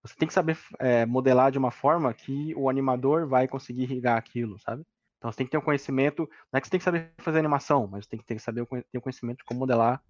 você 0.07 0.15
tem 0.17 0.29
que 0.29 0.35
saber 0.35 0.59
é, 0.79 1.05
modelar 1.07 1.51
de 1.51 1.59
uma 1.59 1.71
forma 1.71 2.13
que 2.13 2.55
o 2.55 2.69
animador 2.69 3.27
vai 3.27 3.49
conseguir 3.49 3.83
irrigar 3.83 4.17
aquilo, 4.17 4.59
sabe? 4.59 4.85
Então 5.19 5.31
você 5.33 5.39
tem 5.39 5.47
que 5.47 5.51
ter 5.51 5.59
um 5.59 5.63
conhecimento, 5.63 6.29
não 6.53 6.59
é 6.59 6.61
que 6.61 6.67
você 6.67 6.71
tem 6.71 6.79
que 6.79 6.85
saber 6.85 7.13
fazer 7.19 7.39
animação, 7.39 7.87
mas 7.87 8.05
você 8.05 8.11
tem 8.11 8.19
que 8.19 8.27
ter, 8.27 8.39
saber 8.39 8.67
ter 8.67 8.99
um 8.99 9.01
conhecimento 9.01 9.39
de 9.39 9.45
como 9.45 9.61
modelar 9.61 10.03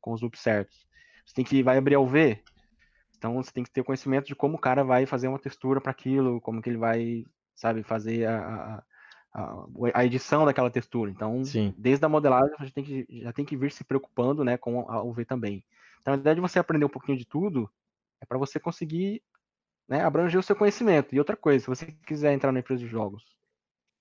com 0.00 0.12
os 0.12 0.20
loops 0.20 0.40
certos. 0.40 0.86
Você 1.24 1.34
tem 1.34 1.44
que 1.44 1.62
vai 1.62 1.78
abrir 1.78 1.94
ao 1.94 2.06
V, 2.06 2.42
então 3.16 3.34
você 3.34 3.50
tem 3.50 3.64
que 3.64 3.70
ter 3.70 3.80
o 3.80 3.84
conhecimento 3.84 4.26
de 4.26 4.34
como 4.34 4.56
o 4.56 4.60
cara 4.60 4.84
vai 4.84 5.06
fazer 5.06 5.28
uma 5.28 5.38
textura 5.38 5.80
para 5.80 5.92
aquilo, 5.92 6.40
como 6.40 6.60
que 6.60 6.68
ele 6.68 6.76
vai, 6.76 7.24
sabe, 7.54 7.82
fazer 7.82 8.26
a, 8.26 8.82
a, 9.32 9.66
a 9.94 10.04
edição 10.04 10.44
daquela 10.44 10.70
textura. 10.70 11.10
Então, 11.10 11.42
Sim. 11.44 11.74
desde 11.76 12.04
a 12.04 12.08
modelagem, 12.08 12.54
a 12.58 12.64
gente 12.64 12.74
tem 12.74 12.84
que, 12.84 13.06
já 13.22 13.32
tem 13.32 13.44
que 13.44 13.56
vir 13.56 13.72
se 13.72 13.82
preocupando 13.82 14.44
né, 14.44 14.56
com 14.58 14.80
o 14.80 15.12
V 15.12 15.24
também. 15.24 15.64
Então, 16.02 16.14
a 16.14 16.16
ideia 16.16 16.34
de 16.34 16.40
você 16.40 16.58
aprender 16.58 16.84
um 16.84 16.90
pouquinho 16.90 17.16
de 17.16 17.24
tudo 17.24 17.70
é 18.20 18.26
para 18.26 18.38
você 18.38 18.60
conseguir 18.60 19.22
né, 19.88 20.02
abranger 20.02 20.38
o 20.38 20.42
seu 20.42 20.56
conhecimento. 20.56 21.14
E 21.14 21.18
outra 21.18 21.36
coisa, 21.36 21.64
se 21.64 21.68
você 21.68 21.86
quiser 22.06 22.32
entrar 22.32 22.52
na 22.52 22.60
empresa 22.60 22.80
de 22.80 22.88
jogos 22.88 23.24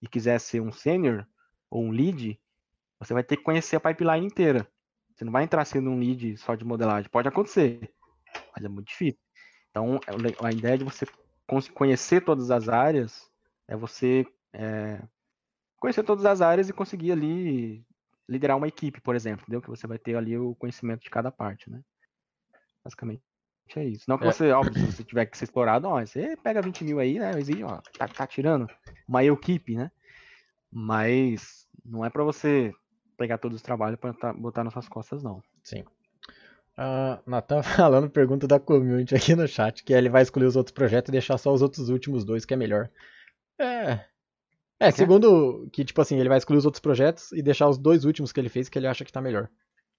e 0.01 0.07
quiser 0.07 0.39
ser 0.39 0.61
um 0.61 0.71
sênior 0.71 1.27
ou 1.69 1.83
um 1.83 1.91
lead, 1.91 2.39
você 2.99 3.13
vai 3.13 3.23
ter 3.23 3.37
que 3.37 3.43
conhecer 3.43 3.75
a 3.75 3.79
pipeline 3.79 4.25
inteira. 4.25 4.67
Você 5.13 5.25
não 5.25 5.31
vai 5.31 5.43
entrar 5.43 5.63
sendo 5.65 5.89
um 5.89 5.99
lead 5.99 6.37
só 6.37 6.55
de 6.55 6.65
modelagem. 6.65 7.09
Pode 7.09 7.27
acontecer, 7.27 7.93
mas 8.55 8.63
é 8.63 8.69
muito 8.69 8.87
difícil. 8.87 9.19
Então, 9.69 9.99
a 10.41 10.51
ideia 10.51 10.77
de 10.77 10.83
você 10.83 11.05
conhecer 11.73 12.23
todas 12.23 12.51
as 12.51 12.69
áreas 12.69 13.29
é 13.67 13.75
você 13.75 14.25
é, 14.53 15.01
conhecer 15.79 16.03
todas 16.03 16.25
as 16.25 16.41
áreas 16.41 16.69
e 16.69 16.73
conseguir 16.73 17.11
ali 17.11 17.85
liderar 18.29 18.55
uma 18.55 18.67
equipe, 18.67 19.01
por 19.01 19.15
exemplo, 19.15 19.43
entendeu? 19.43 19.61
Que 19.61 19.69
você 19.69 19.85
vai 19.85 19.97
ter 19.97 20.15
ali 20.15 20.37
o 20.37 20.55
conhecimento 20.55 21.01
de 21.01 21.09
cada 21.09 21.31
parte, 21.31 21.69
né? 21.69 21.81
Basicamente 22.83 23.23
é 23.75 23.85
isso. 23.85 24.05
Não 24.07 24.17
que 24.17 24.25
é. 24.25 24.31
você, 24.31 24.51
óbvio, 24.51 24.73
se 24.79 24.91
você 24.91 25.03
tiver 25.03 25.25
que 25.25 25.37
ser 25.37 25.45
explorado, 25.45 25.87
ó, 25.87 25.99
você 25.99 26.37
pega 26.37 26.61
20 26.61 26.83
mil 26.83 26.99
aí, 26.99 27.17
né? 27.17 27.31
Exige, 27.37 27.63
ó, 27.63 27.79
tá, 27.97 28.07
tá 28.07 28.27
tirando 28.27 28.67
uma 29.07 29.23
equipe, 29.23 29.75
né? 29.75 29.91
Mas 30.71 31.67
não 31.85 32.05
é 32.05 32.09
para 32.09 32.23
você 32.23 32.73
pegar 33.17 33.37
todos 33.37 33.57
os 33.57 33.61
trabalhos 33.61 33.99
para 33.99 34.33
botar 34.33 34.63
nas 34.63 34.73
suas 34.73 34.87
costas, 34.87 35.23
não. 35.23 35.41
Sim. 35.63 35.83
Uh, 36.77 37.21
Natan 37.27 37.61
falando, 37.63 38.09
pergunta 38.09 38.47
da 38.47 38.59
community 38.59 39.15
aqui 39.15 39.35
no 39.35 39.47
chat, 39.47 39.83
que 39.83 39.93
ele 39.93 40.09
vai 40.09 40.23
escolher 40.23 40.45
os 40.45 40.55
outros 40.55 40.73
projetos 40.73 41.09
e 41.09 41.11
deixar 41.11 41.37
só 41.37 41.53
os 41.53 41.61
outros 41.61 41.89
últimos 41.89 42.25
dois, 42.25 42.45
que 42.45 42.53
é 42.53 42.57
melhor. 42.57 42.89
É. 43.59 43.99
É, 44.79 44.91
segundo 44.91 45.69
que, 45.71 45.85
tipo 45.85 46.01
assim, 46.01 46.19
ele 46.19 46.27
vai 46.27 46.37
excluir 46.37 46.57
os 46.57 46.65
outros 46.65 46.81
projetos 46.81 47.31
e 47.31 47.41
deixar 47.41 47.69
os 47.69 47.77
dois 47.77 48.03
últimos 48.03 48.31
que 48.31 48.39
ele 48.39 48.49
fez 48.49 48.67
que 48.67 48.77
ele 48.77 48.87
acha 48.87 49.05
que 49.05 49.11
tá 49.11 49.21
melhor. 49.21 49.49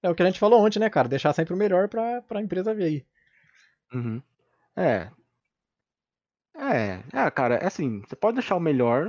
É 0.03 0.11
o 0.11 0.15
que 0.15 0.23
a 0.23 0.27
gente 0.27 0.39
falou 0.39 0.61
ontem, 0.62 0.78
né, 0.78 0.91
cara? 0.91 1.09
Deixar 1.09 1.32
sempre 1.32 1.55
o 1.55 1.57
melhor 1.57 1.89
pra, 1.89 2.20
pra 2.23 2.43
empresa 2.43 2.74
ver 2.74 2.85
aí. 2.85 3.07
Uhum. 3.93 4.23
É. 4.77 5.11
É, 6.56 7.02
é, 7.12 7.31
cara, 7.31 7.56
é 7.56 7.66
assim, 7.66 8.01
você 8.01 8.16
pode 8.16 8.36
deixar 8.36 8.56
o 8.56 8.61
melhor. 8.61 9.06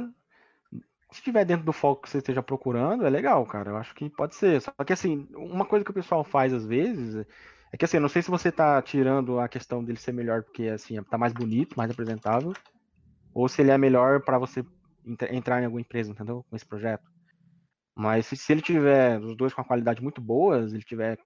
Se 1.11 1.19
estiver 1.19 1.45
dentro 1.45 1.65
do 1.65 1.71
foco 1.73 2.01
que 2.03 2.09
você 2.09 2.17
esteja 2.17 2.43
procurando, 2.43 3.05
é 3.05 3.09
legal, 3.09 3.45
cara. 3.45 3.69
Eu 3.71 3.77
acho 3.77 3.93
que 3.95 4.09
pode 4.09 4.35
ser. 4.35 4.61
Só 4.61 4.71
que 4.85 4.91
assim, 4.93 5.27
uma 5.35 5.65
coisa 5.65 5.85
que 5.85 5.91
o 5.91 5.93
pessoal 5.93 6.23
faz 6.23 6.53
às 6.53 6.65
vezes 6.65 7.25
é 7.71 7.77
que 7.77 7.85
assim, 7.85 7.99
não 7.99 8.09
sei 8.09 8.21
se 8.21 8.29
você 8.31 8.51
tá 8.51 8.81
tirando 8.81 9.39
a 9.39 9.47
questão 9.47 9.83
dele 9.83 9.99
ser 9.99 10.11
melhor 10.13 10.43
porque 10.43 10.63
assim, 10.67 11.01
tá 11.03 11.17
mais 11.17 11.33
bonito, 11.33 11.75
mais 11.77 11.91
apresentável, 11.91 12.53
ou 13.33 13.47
se 13.49 13.61
ele 13.61 13.71
é 13.71 13.77
melhor 13.77 14.21
para 14.23 14.39
você 14.39 14.65
entrar 15.31 15.61
em 15.61 15.65
alguma 15.65 15.81
empresa, 15.81 16.11
entendeu? 16.11 16.45
Com 16.49 16.55
esse 16.55 16.65
projeto. 16.65 17.03
Mas 17.95 18.27
se, 18.27 18.37
se 18.37 18.51
ele 18.53 18.61
tiver 18.61 19.19
os 19.21 19.35
dois 19.37 19.53
com 19.53 19.61
a 19.61 19.65
qualidade 19.65 20.01
muito 20.03 20.21
boas, 20.21 20.73
ele 20.73 20.83
tiver 20.83 21.19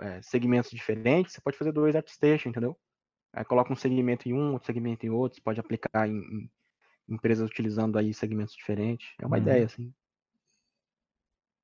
é, 0.00 0.22
segmentos 0.22 0.70
diferentes, 0.70 1.34
você 1.34 1.40
pode 1.40 1.58
fazer 1.58 1.72
dois 1.72 1.96
ArtStation, 1.96 2.50
entendeu? 2.50 2.76
Aí 3.32 3.44
coloca 3.44 3.72
um 3.72 3.76
segmento 3.76 4.28
em 4.28 4.32
um, 4.32 4.52
outro 4.52 4.66
segmento 4.66 5.04
em 5.06 5.10
outro, 5.10 5.36
você 5.36 5.42
pode 5.42 5.60
aplicar 5.60 6.08
em, 6.08 6.16
em 6.18 6.50
empresas 7.08 7.48
utilizando 7.48 7.98
aí 7.98 8.12
segmentos 8.12 8.54
diferentes. 8.54 9.08
É 9.20 9.26
uma 9.26 9.36
uhum. 9.36 9.42
ideia, 9.42 9.66
assim. 9.66 9.92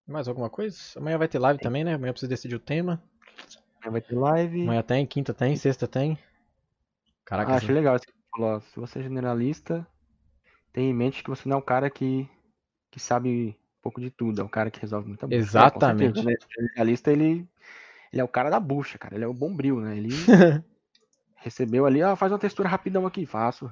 Mais 0.06 0.28
alguma 0.28 0.50
coisa? 0.50 0.78
Amanhã 0.96 1.16
vai 1.16 1.28
ter 1.28 1.38
live 1.38 1.58
tem. 1.58 1.64
também, 1.64 1.84
né? 1.84 1.94
Amanhã 1.94 2.12
precisa 2.12 2.28
decidir 2.28 2.56
o 2.56 2.60
tema. 2.60 3.02
Amanhã 3.80 3.92
vai 3.92 4.00
ter 4.00 4.14
live. 4.14 4.62
Amanhã 4.62 4.82
tem, 4.82 5.06
quinta 5.06 5.32
tem, 5.32 5.56
sexta 5.56 5.88
tem. 5.88 6.18
Caraca. 7.24 7.52
Ah, 7.52 7.56
achei 7.56 7.74
legal. 7.74 7.98
Falou, 8.30 8.60
se 8.60 8.78
você 8.78 8.98
é 8.98 9.02
generalista, 9.02 9.86
tenha 10.72 10.90
em 10.90 10.94
mente 10.94 11.22
que 11.22 11.30
você 11.30 11.48
não 11.48 11.56
é 11.56 11.58
um 11.58 11.64
cara 11.64 11.88
que, 11.88 12.28
que 12.90 13.00
sabe 13.00 13.56
um 13.78 13.82
pouco 13.82 14.00
de 14.00 14.10
tudo, 14.10 14.40
é 14.40 14.44
um 14.44 14.48
cara 14.48 14.70
que 14.70 14.80
resolve 14.80 15.08
muita 15.08 15.26
bucha. 15.26 15.38
Exatamente. 15.38 16.22
Né? 16.22 16.34
O 16.34 16.60
generalista, 16.60 17.10
ele, 17.10 17.48
ele 18.12 18.20
é 18.20 18.24
o 18.24 18.28
cara 18.28 18.50
da 18.50 18.60
bucha, 18.60 18.98
cara. 18.98 19.14
Ele 19.14 19.24
é 19.24 19.28
o 19.28 19.32
bombril, 19.32 19.80
né? 19.80 19.96
Ele 19.96 20.08
recebeu 21.36 21.86
ali, 21.86 22.02
ah, 22.02 22.16
faz 22.16 22.32
uma 22.32 22.38
textura 22.38 22.68
rapidão 22.68 23.06
aqui, 23.06 23.26
faço. 23.26 23.70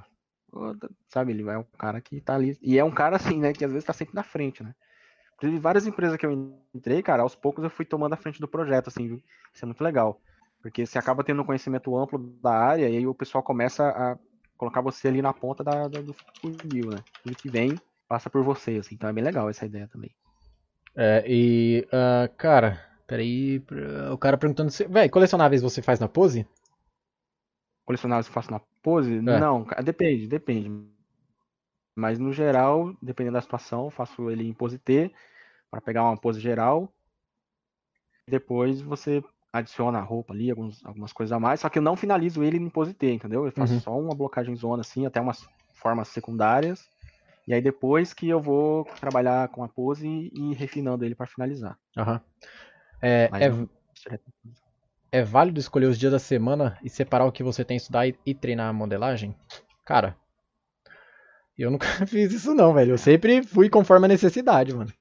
Sabe, 1.09 1.32
ele 1.32 1.48
é 1.48 1.59
um 1.59 1.64
cara 1.78 2.01
que 2.01 2.20
tá 2.20 2.34
ali. 2.34 2.59
E 2.60 2.78
é 2.78 2.84
um 2.84 2.90
cara 2.90 3.16
assim, 3.16 3.39
né, 3.39 3.52
que 3.52 3.64
às 3.64 3.72
vezes 3.72 3.86
tá 3.86 3.93
sempre 3.93 4.14
na 4.14 4.22
frente, 4.22 4.62
né? 4.62 4.74
Inclusive, 5.36 5.60
várias 5.60 5.86
empresas 5.86 6.16
que 6.16 6.24
eu 6.24 6.55
entrei, 6.74 7.02
cara, 7.02 7.22
aos 7.22 7.34
poucos 7.34 7.64
eu 7.64 7.70
fui 7.70 7.84
tomando 7.84 8.12
a 8.12 8.16
frente 8.16 8.40
do 8.40 8.47
projeto, 8.47 8.89
assim, 8.89 9.09
viu? 9.09 9.22
Isso 9.52 9.64
é 9.64 9.66
muito 9.66 9.82
legal. 9.82 10.20
Porque 10.60 10.86
você 10.86 10.98
acaba 10.98 11.24
tendo 11.24 11.43
um 11.43 11.44
conhecimento 11.44 11.97
amplo 11.98 12.18
da 12.40 12.52
área 12.52 12.89
e 12.89 12.97
aí 12.97 13.06
o 13.06 13.14
pessoal 13.14 13.43
começa 13.43 13.89
a 13.89 14.16
colocar 14.56 14.80
você 14.80 15.09
ali 15.09 15.20
na 15.20 15.32
ponta 15.32 15.64
da, 15.64 15.89
da 15.89 16.01
do 16.01 16.14
funil, 16.40 16.90
né? 16.90 17.02
Tudo 17.24 17.34
que 17.34 17.48
vem 17.48 17.74
passa 18.09 18.30
por 18.30 18.44
você, 18.44 18.76
assim. 18.76 18.94
Então 18.94 19.10
é 19.10 19.12
bem 19.12 19.24
legal 19.24 19.51
essa 19.51 19.66
ideia 19.66 19.89
também. 19.89 20.14
É, 20.94 21.24
e, 21.26 21.84
uh, 21.89 22.32
cara, 22.36 22.80
peraí, 23.06 23.60
o 24.12 24.18
cara 24.18 24.36
perguntando 24.36 24.70
se. 24.70 24.84
Véi, 24.84 25.09
colecionáveis 25.09 25.62
você 25.62 25.82
faz 25.82 25.98
na 25.98 26.06
pose? 26.06 26.47
Colecionáveis 27.93 28.27
eu 28.27 28.32
faço 28.32 28.51
na 28.51 28.60
pose? 28.82 29.19
É. 29.19 29.20
Não, 29.20 29.66
depende, 29.85 30.27
depende. 30.27 30.70
Mas 31.94 32.19
no 32.19 32.32
geral, 32.32 32.94
dependendo 33.02 33.35
da 33.35 33.43
situação, 33.43 33.90
faço 33.90 34.31
ele 34.31 34.48
em 34.48 34.55
pose 34.55 34.78
T 34.78 35.12
para 35.70 35.81
pegar 35.81 36.05
uma 36.05 36.16
pose 36.16 36.40
geral. 36.40 36.90
Depois 38.27 38.81
você 38.81 39.23
adiciona 39.52 39.98
a 39.98 40.02
roupa 40.02 40.32
ali, 40.32 40.51
alguns, 40.51 40.82
algumas 40.86 41.12
coisas 41.12 41.32
a 41.32 41.39
mais, 41.39 41.60
só 41.60 41.69
que 41.69 41.78
eu 41.78 41.82
não 41.82 41.94
finalizo 41.94 42.43
ele 42.43 42.56
em 42.56 42.70
pose 42.70 42.94
T, 42.94 43.12
entendeu? 43.12 43.44
Eu 43.44 43.52
faço 43.52 43.74
uhum. 43.74 43.81
só 43.81 43.98
uma 43.98 44.14
blocagem 44.14 44.56
zona 44.56 44.81
assim, 44.81 45.05
até 45.05 45.20
umas 45.20 45.47
formas 45.74 46.09
secundárias. 46.09 46.89
E 47.47 47.52
aí 47.52 47.60
depois 47.60 48.14
que 48.14 48.27
eu 48.27 48.40
vou 48.40 48.86
trabalhar 49.01 49.48
com 49.48 49.62
a 49.62 49.69
pose 49.69 50.09
e, 50.09 50.32
e 50.35 50.55
refinando 50.55 51.05
ele 51.05 51.14
para 51.14 51.27
finalizar. 51.27 51.78
Uhum. 51.98 52.19
É, 53.02 53.28
é, 53.32 53.51
é, 55.12 55.22
válido 55.22 55.60
escolher 55.60 55.86
os 55.86 55.98
dias 55.98 56.10
da 56.10 56.18
semana 56.18 56.78
e 56.82 56.89
separar 56.89 57.26
o 57.26 57.32
que 57.32 57.43
você 57.43 57.62
tem 57.64 57.76
que 57.76 57.82
estudar 57.82 58.09
e, 58.09 58.18
e 58.24 58.34
treinar 58.34 58.70
a 58.70 58.72
modelagem? 58.72 59.36
Cara, 59.84 60.16
eu 61.56 61.70
nunca 61.70 61.86
fiz 62.09 62.32
isso 62.32 62.55
não, 62.55 62.72
velho. 62.72 62.93
Eu 62.93 62.98
sempre 62.98 63.43
fui 63.43 63.68
conforme 63.68 64.06
a 64.06 64.09
necessidade, 64.09 64.74
mano. 64.74 64.93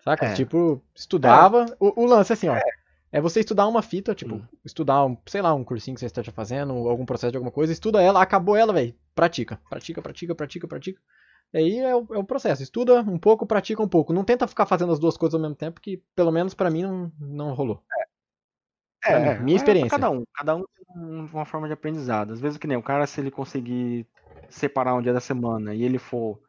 Saca? 0.00 0.26
É. 0.26 0.34
Tipo, 0.34 0.82
estudava. 0.94 1.66
É. 1.70 1.76
O, 1.78 2.02
o, 2.02 2.06
lance, 2.06 2.32
assim, 2.32 2.48
ó. 2.48 2.56
É. 2.56 2.62
É 3.12 3.20
você 3.20 3.40
estudar 3.40 3.66
uma 3.66 3.82
fita, 3.82 4.14
tipo, 4.14 4.36
hum. 4.36 4.44
estudar, 4.64 5.04
um, 5.04 5.16
sei 5.26 5.42
lá, 5.42 5.52
um 5.52 5.64
cursinho 5.64 5.96
que 5.96 6.00
você 6.00 6.06
esteja 6.06 6.30
fazendo, 6.30 6.72
algum 6.88 7.04
processo 7.04 7.32
de 7.32 7.36
alguma 7.36 7.50
coisa, 7.50 7.72
estuda 7.72 8.00
ela, 8.00 8.22
acabou 8.22 8.54
ela, 8.54 8.72
velho. 8.72 8.94
Pratica. 9.16 9.58
Pratica, 9.68 10.00
pratica, 10.00 10.32
pratica, 10.32 10.68
pratica. 10.68 11.00
E 11.52 11.58
aí 11.58 11.78
é 11.78 11.96
o, 11.96 12.06
é 12.12 12.18
o, 12.18 12.24
processo. 12.24 12.62
Estuda 12.62 13.00
um 13.00 13.18
pouco, 13.18 13.46
pratica 13.46 13.82
um 13.82 13.88
pouco. 13.88 14.12
Não 14.12 14.22
tenta 14.22 14.46
ficar 14.46 14.64
fazendo 14.64 14.92
as 14.92 15.00
duas 15.00 15.16
coisas 15.16 15.34
ao 15.34 15.40
mesmo 15.40 15.56
tempo, 15.56 15.80
que 15.80 16.00
pelo 16.14 16.30
menos 16.30 16.54
para 16.54 16.70
mim 16.70 16.82
não, 16.82 17.12
não 17.18 17.52
rolou. 17.52 17.82
É, 17.98 18.04
é 19.06 19.38
minha 19.40 19.56
é 19.56 19.56
experiência. 19.56 19.90
cada 19.90 20.10
um, 20.10 20.24
cada 20.34 20.56
um 20.56 20.64
tem 20.64 20.86
uma 21.32 21.44
forma 21.44 21.66
de 21.66 21.72
aprendizado. 21.72 22.32
Às 22.32 22.40
vezes 22.40 22.58
que 22.58 22.66
nem 22.66 22.76
o 22.76 22.82
cara, 22.82 23.06
se 23.06 23.20
ele 23.20 23.30
conseguir 23.30 24.06
separar 24.48 24.94
um 24.94 25.02
dia 25.02 25.12
da 25.12 25.20
semana 25.20 25.74
e 25.74 25.82
ele 25.82 25.98
for 25.98 26.40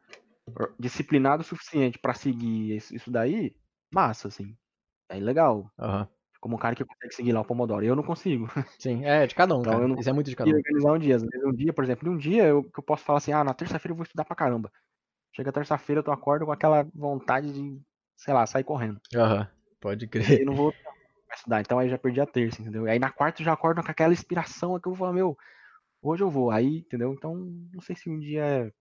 disciplinado 0.78 1.42
o 1.42 1.46
suficiente 1.46 1.98
para 1.98 2.14
seguir 2.14 2.76
isso 2.76 3.10
daí, 3.10 3.54
massa, 3.92 4.28
assim. 4.28 4.56
É 5.08 5.16
legal. 5.20 5.70
Uhum 5.78 6.06
como 6.42 6.56
um 6.56 6.58
cara 6.58 6.74
que 6.74 6.84
consegue 6.84 7.14
seguir 7.14 7.32
lá 7.32 7.40
o 7.40 7.44
Pomodoro. 7.44 7.84
Eu 7.86 7.94
não 7.94 8.02
consigo. 8.02 8.46
Sim, 8.80 9.04
é 9.04 9.28
de 9.28 9.34
cada 9.34 9.54
um, 9.54 9.60
então, 9.60 9.74
cara. 9.74 9.84
Eu 9.84 9.88
não 9.88 9.96
Isso 9.96 10.10
é 10.10 10.12
muito 10.12 10.28
de 10.28 10.34
cada 10.34 10.50
um. 10.50 10.56
organizar 10.56 10.92
um 10.92 10.98
dia. 10.98 11.14
Às 11.14 11.22
vezes 11.22 11.46
um 11.46 11.52
dia, 11.52 11.72
por 11.72 11.84
exemplo, 11.84 12.10
um 12.10 12.16
dia 12.18 12.44
eu, 12.48 12.64
que 12.64 12.80
eu 12.80 12.82
posso 12.82 13.04
falar 13.04 13.18
assim, 13.18 13.32
ah, 13.32 13.44
na 13.44 13.54
terça-feira 13.54 13.92
eu 13.92 13.96
vou 13.96 14.02
estudar 14.02 14.24
pra 14.24 14.34
caramba. 14.34 14.70
Chega 15.36 15.52
terça-feira, 15.52 16.00
eu 16.00 16.02
tô 16.04 16.10
acordo 16.10 16.44
com 16.44 16.50
aquela 16.52 16.82
vontade 16.92 17.52
de, 17.52 17.80
sei 18.16 18.34
lá, 18.34 18.44
sair 18.44 18.64
correndo. 18.64 19.00
Aham, 19.14 19.40
uhum, 19.40 19.46
pode 19.80 20.08
crer. 20.08 20.42
E 20.42 20.44
não 20.44 20.54
vou 20.54 20.74
estudar, 21.36 21.60
então 21.60 21.78
aí 21.78 21.88
já 21.88 21.98
perdi 21.98 22.20
a 22.20 22.26
terça, 22.26 22.60
entendeu? 22.60 22.86
Aí 22.86 22.98
na 22.98 23.10
quarta 23.10 23.40
eu 23.40 23.44
já 23.44 23.52
acordo 23.52 23.82
com 23.82 23.90
aquela 23.90 24.12
inspiração 24.12 24.78
que 24.78 24.88
eu 24.88 24.92
vou 24.92 24.98
falar, 24.98 25.12
meu, 25.12 25.36
hoje 26.00 26.22
eu 26.22 26.30
vou. 26.30 26.50
Aí, 26.50 26.78
entendeu? 26.78 27.12
Então, 27.12 27.34
não 27.72 27.80
sei 27.80 27.96
se 27.96 28.10
um 28.10 28.18
dia 28.18 28.44
é 28.44 28.72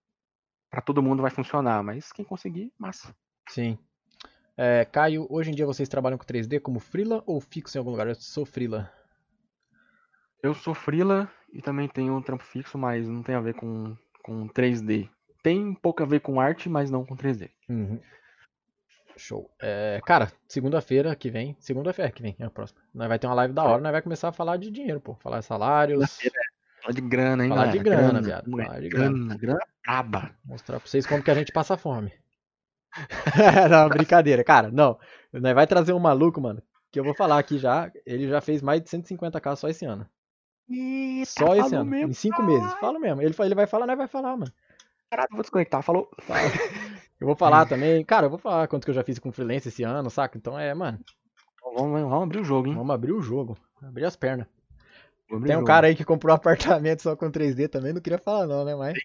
para 0.71 0.81
todo 0.81 1.03
mundo 1.03 1.21
vai 1.21 1.29
funcionar, 1.29 1.83
mas 1.83 2.13
quem 2.13 2.23
conseguir, 2.23 2.71
massa. 2.79 3.13
Sim. 3.49 3.77
É, 4.57 4.85
Caio, 4.85 5.27
hoje 5.29 5.51
em 5.51 5.53
dia 5.53 5.65
vocês 5.65 5.89
trabalham 5.89 6.17
com 6.17 6.25
3D 6.25 6.61
como 6.61 6.79
freela 6.79 7.21
ou 7.25 7.41
fixo 7.41 7.77
em 7.77 7.79
algum 7.79 7.91
lugar? 7.91 8.07
Eu 8.07 8.15
sou 8.15 8.45
freela. 8.45 8.91
Eu 10.41 10.53
sou 10.53 10.73
freela 10.73 11.29
e 11.51 11.61
também 11.61 11.87
tenho 11.89 12.15
um 12.15 12.21
trampo 12.21 12.43
fixo, 12.43 12.77
mas 12.77 13.07
não 13.07 13.21
tem 13.21 13.35
a 13.35 13.41
ver 13.41 13.53
com, 13.53 13.95
com 14.23 14.47
3D. 14.47 15.09
Tem 15.43 15.63
um 15.63 15.75
pouco 15.75 16.01
a 16.01 16.05
ver 16.05 16.21
com 16.21 16.39
arte, 16.39 16.69
mas 16.69 16.89
não 16.89 17.05
com 17.05 17.15
3D. 17.15 17.49
Uhum. 17.69 17.99
Show. 19.21 19.49
É, 19.61 20.01
cara, 20.05 20.31
segunda-feira 20.47 21.15
que 21.15 21.29
vem. 21.29 21.55
Segunda-feira 21.59 22.11
que 22.11 22.21
vem, 22.21 22.35
é 22.39 22.45
a 22.45 22.49
próxima. 22.49 22.81
Nós 22.93 23.07
vai 23.07 23.19
ter 23.19 23.27
uma 23.27 23.35
live 23.35 23.53
da 23.53 23.63
hora, 23.63 23.81
nós 23.81 23.91
vai 23.91 24.01
começar 24.01 24.29
a 24.29 24.33
falar 24.33 24.57
de 24.57 24.69
dinheiro, 24.71 24.99
pô. 24.99 25.15
Falar 25.15 25.39
de 25.39 25.45
salários. 25.45 26.17
Falar 26.81 26.93
de 26.93 27.01
grana, 27.01 27.43
hein, 27.43 27.49
Falar 27.49 27.65
galera? 27.65 27.77
de 27.77 27.83
grana, 27.83 28.21
viado. 28.21 28.49
mulher, 28.49 28.65
Falar 28.67 28.79
de 28.79 28.89
grana. 28.89 29.09
grana, 29.17 29.37
grana 29.37 29.59
braba. 29.85 30.31
Mostrar 30.43 30.79
pra 30.79 30.87
vocês 30.89 31.05
como 31.05 31.21
que 31.23 31.29
a 31.31 31.35
gente 31.35 31.51
passa 31.51 31.77
fome. 31.77 32.11
não, 33.69 33.89
brincadeira, 33.89 34.43
cara. 34.43 34.69
Não. 34.71 34.97
Nós 35.31 35.53
vai 35.53 35.67
trazer 35.67 35.93
um 35.93 35.99
maluco, 35.99 36.41
mano. 36.41 36.61
Que 36.91 36.99
eu 36.99 37.03
vou 37.03 37.13
falar 37.15 37.37
aqui 37.39 37.57
já. 37.57 37.91
Ele 38.05 38.27
já 38.27 38.41
fez 38.41 38.61
mais 38.61 38.81
de 38.81 38.89
150k 38.89 39.55
só 39.55 39.69
esse 39.69 39.85
ano. 39.85 40.05
Eita, 40.69 41.29
Só 41.31 41.53
esse 41.55 41.69
falou 41.69 41.81
ano. 41.81 41.89
mesmo. 41.91 42.09
Em 42.09 42.13
cinco 42.13 42.41
meses. 42.43 42.73
Fala 42.75 42.99
mesmo. 42.99 43.21
Ele, 43.21 43.33
ele 43.39 43.55
vai 43.55 43.67
falar, 43.67 43.85
nós 43.87 43.97
vai 43.97 44.07
falar, 44.07 44.35
mano. 44.35 44.51
Caralho, 45.09 45.29
vou 45.31 45.41
desconectar. 45.41 45.81
Falou. 45.83 46.09
Fala. 46.21 46.39
Eu 47.21 47.27
vou 47.27 47.35
falar 47.35 47.67
também. 47.67 48.03
Cara, 48.03 48.25
eu 48.25 48.31
vou 48.31 48.39
falar 48.39 48.67
quanto 48.67 48.83
que 48.83 48.89
eu 48.89 48.95
já 48.95 49.03
fiz 49.03 49.19
com 49.19 49.31
freelance 49.31 49.67
esse 49.67 49.83
ano, 49.83 50.09
saca? 50.09 50.39
Então 50.39 50.57
é, 50.57 50.73
mano. 50.73 50.99
Vamos, 51.63 52.01
vamos 52.01 52.23
abrir 52.23 52.39
o 52.39 52.43
jogo, 52.43 52.67
hein? 52.67 52.73
Vamos 52.73 52.93
abrir 52.93 53.11
o 53.11 53.21
jogo. 53.21 53.55
Abrir 53.79 54.05
as 54.05 54.15
pernas. 54.15 54.47
Abrir 55.31 55.47
Tem 55.47 55.55
um 55.55 55.59
jogo. 55.59 55.67
cara 55.67 55.85
aí 55.85 55.95
que 55.95 56.03
comprou 56.03 56.33
um 56.33 56.35
apartamento 56.35 57.03
só 57.03 57.15
com 57.15 57.31
3D 57.31 57.69
também. 57.69 57.93
Não 57.93 58.01
queria 58.01 58.17
falar, 58.17 58.47
não, 58.47 58.65
né? 58.65 58.75
Mas. 58.75 58.97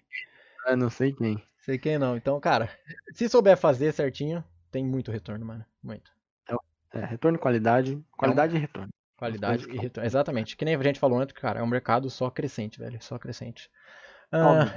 Ah, 0.65 0.75
não 0.75 0.89
sei 0.89 1.13
quem. 1.13 1.41
Sei 1.59 1.77
quem 1.77 1.99
não. 1.99 2.17
Então, 2.17 2.39
cara, 2.39 2.71
se 3.13 3.29
souber 3.29 3.55
fazer 3.55 3.93
certinho, 3.93 4.43
tem 4.71 4.83
muito 4.83 5.11
retorno, 5.11 5.45
mano. 5.45 5.63
Muito. 5.83 6.11
É, 6.91 7.05
retorno 7.05 7.37
e 7.37 7.41
qualidade. 7.41 8.03
Qualidade 8.17 8.55
e 8.55 8.59
retorno. 8.59 8.89
Qualidade 9.15 9.69
e 9.69 9.77
retorno. 9.77 10.07
Exatamente. 10.07 10.57
Que 10.57 10.65
nem 10.65 10.75
a 10.75 10.81
gente 10.81 10.99
falou 10.99 11.19
antes, 11.19 11.35
cara, 11.35 11.59
é 11.59 11.63
um 11.63 11.67
mercado 11.67 12.09
só 12.09 12.31
crescente, 12.31 12.79
velho. 12.79 12.97
Só 13.01 13.19
crescente. 13.19 13.69
Ah. 14.31 14.73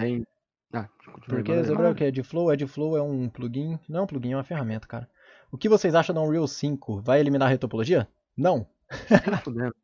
Ah, 0.73 0.89
porque. 1.27 1.63
Zebra, 1.65 1.91
o 1.91 1.95
que? 1.95 2.05
Edflow? 2.05 2.53
Edflow 2.53 2.97
é 2.97 3.03
um 3.03 3.29
plugin. 3.29 3.79
Não 3.89 4.01
é 4.01 4.03
um 4.03 4.07
plugin, 4.07 4.33
é 4.33 4.37
uma 4.37 4.45
ferramenta, 4.45 4.87
cara. 4.87 5.09
O 5.51 5.59
que 5.59 5.69
vocês 5.69 5.95
acham 5.95 6.15
da 6.15 6.21
Unreal 6.21 6.47
5? 6.47 7.01
Vai 7.01 7.21
eliminar 7.21 7.49
a 7.49 7.51
retopologia? 7.51 8.09
Não. 8.37 8.67
Fudendo. 9.43 9.75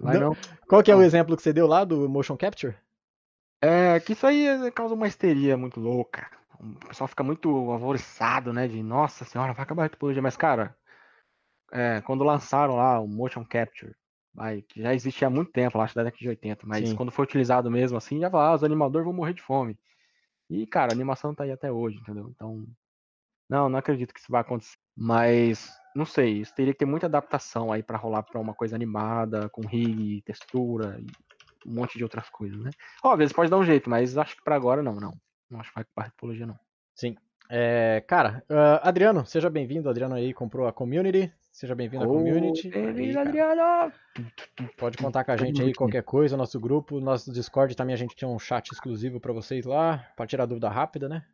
Vai 0.00 0.18
Não. 0.18 0.36
Qual 0.68 0.82
que 0.82 0.90
é 0.90 0.96
o 0.96 1.02
exemplo 1.02 1.36
que 1.36 1.42
você 1.42 1.52
deu 1.52 1.66
lá 1.66 1.84
do 1.84 2.08
motion 2.08 2.36
capture? 2.36 2.76
É, 3.60 3.98
que 4.00 4.12
isso 4.12 4.26
aí 4.26 4.46
é- 4.46 4.70
causa 4.70 4.94
uma 4.94 5.08
histeria 5.08 5.56
muito 5.56 5.80
louca. 5.80 6.30
O 6.60 6.86
pessoal 6.86 7.08
fica 7.08 7.22
muito 7.22 7.48
alvoroçado, 7.48 8.52
né? 8.52 8.68
De 8.68 8.82
nossa 8.82 9.24
senhora, 9.24 9.52
vai 9.52 9.62
acabar 9.62 9.86
a 9.86 9.88
topologia. 9.88 10.22
Mas, 10.22 10.36
cara, 10.36 10.76
é, 11.72 12.00
quando 12.02 12.24
lançaram 12.24 12.76
lá 12.76 13.00
o 13.00 13.08
Motion 13.08 13.44
Capture, 13.44 13.94
vai, 14.34 14.62
que 14.62 14.82
já 14.82 14.94
existia 14.94 15.28
há 15.28 15.30
muito 15.30 15.50
tempo, 15.50 15.78
lá, 15.78 15.84
acho 15.84 15.94
da 15.94 16.04
década 16.04 16.20
de 16.20 16.28
80, 16.28 16.66
mas 16.66 16.88
Sim. 16.88 16.94
quando 16.94 17.10
foi 17.10 17.24
utilizado 17.24 17.70
mesmo 17.70 17.96
assim, 17.98 18.20
já 18.20 18.28
vai, 18.28 18.46
ah, 18.46 18.54
os 18.54 18.64
animadores 18.64 19.04
vão 19.04 19.14
morrer 19.14 19.34
de 19.34 19.42
fome. 19.42 19.78
E, 20.50 20.66
cara, 20.66 20.92
a 20.92 20.94
animação 20.94 21.34
tá 21.34 21.44
aí 21.44 21.50
até 21.52 21.70
hoje, 21.70 21.98
entendeu? 21.98 22.28
Então, 22.34 22.64
não, 23.48 23.68
não 23.68 23.78
acredito 23.78 24.12
que 24.14 24.20
isso 24.20 24.30
vai 24.30 24.40
acontecer. 24.40 24.76
Mas, 24.96 25.76
não 25.94 26.04
sei, 26.06 26.40
isso 26.40 26.54
teria 26.54 26.72
que 26.72 26.78
ter 26.80 26.84
muita 26.86 27.06
adaptação 27.06 27.72
aí 27.72 27.82
pra 27.82 27.98
rolar 27.98 28.22
pra 28.22 28.40
uma 28.40 28.54
coisa 28.54 28.74
animada, 28.76 29.48
com 29.50 29.66
rig, 29.66 30.22
textura 30.22 30.98
um 31.66 31.74
monte 31.74 31.98
de 31.98 32.04
outras 32.04 32.28
coisas, 32.30 32.58
né? 32.60 32.70
Óbvio, 33.02 33.24
eles 33.24 33.32
podem 33.32 33.50
dar 33.50 33.58
um 33.58 33.64
jeito, 33.64 33.90
mas 33.90 34.16
acho 34.16 34.36
que 34.36 34.44
pra 34.44 34.54
agora 34.54 34.82
não, 34.82 34.94
não. 34.94 35.12
Não 35.50 35.60
acho 35.60 35.70
que 35.70 35.74
vai 35.74 35.84
para 35.94 36.10
topologia, 36.10 36.46
não. 36.46 36.58
Sim. 36.94 37.16
É, 37.50 38.04
cara, 38.06 38.44
ah, 38.48 38.88
Adriano, 38.88 39.26
seja 39.26 39.50
bem-vindo. 39.50 39.88
Adriano 39.88 40.14
aí 40.14 40.32
comprou 40.32 40.66
a 40.66 40.72
community. 40.72 41.32
Seja 41.56 41.74
bem-vindo 41.74 42.04
à 42.04 42.06
community. 42.06 42.66
Aí, 42.66 42.92
Bem-vindo. 42.92 43.18
Adriano! 43.18 43.90
Pode 44.76 44.98
contar 44.98 45.24
com 45.24 45.32
a 45.32 45.38
gente 45.38 45.62
aí, 45.62 45.72
qualquer 45.72 46.02
coisa, 46.02 46.36
nosso 46.36 46.60
grupo, 46.60 47.00
nosso 47.00 47.32
Discord 47.32 47.74
também 47.74 47.94
a 47.94 47.96
gente 47.96 48.14
tem 48.14 48.28
um 48.28 48.38
chat 48.38 48.70
exclusivo 48.70 49.18
pra 49.18 49.32
vocês 49.32 49.64
lá, 49.64 50.06
pra 50.14 50.26
tirar 50.26 50.44
dúvida 50.44 50.68
rápida, 50.68 51.08
né? 51.08 51.24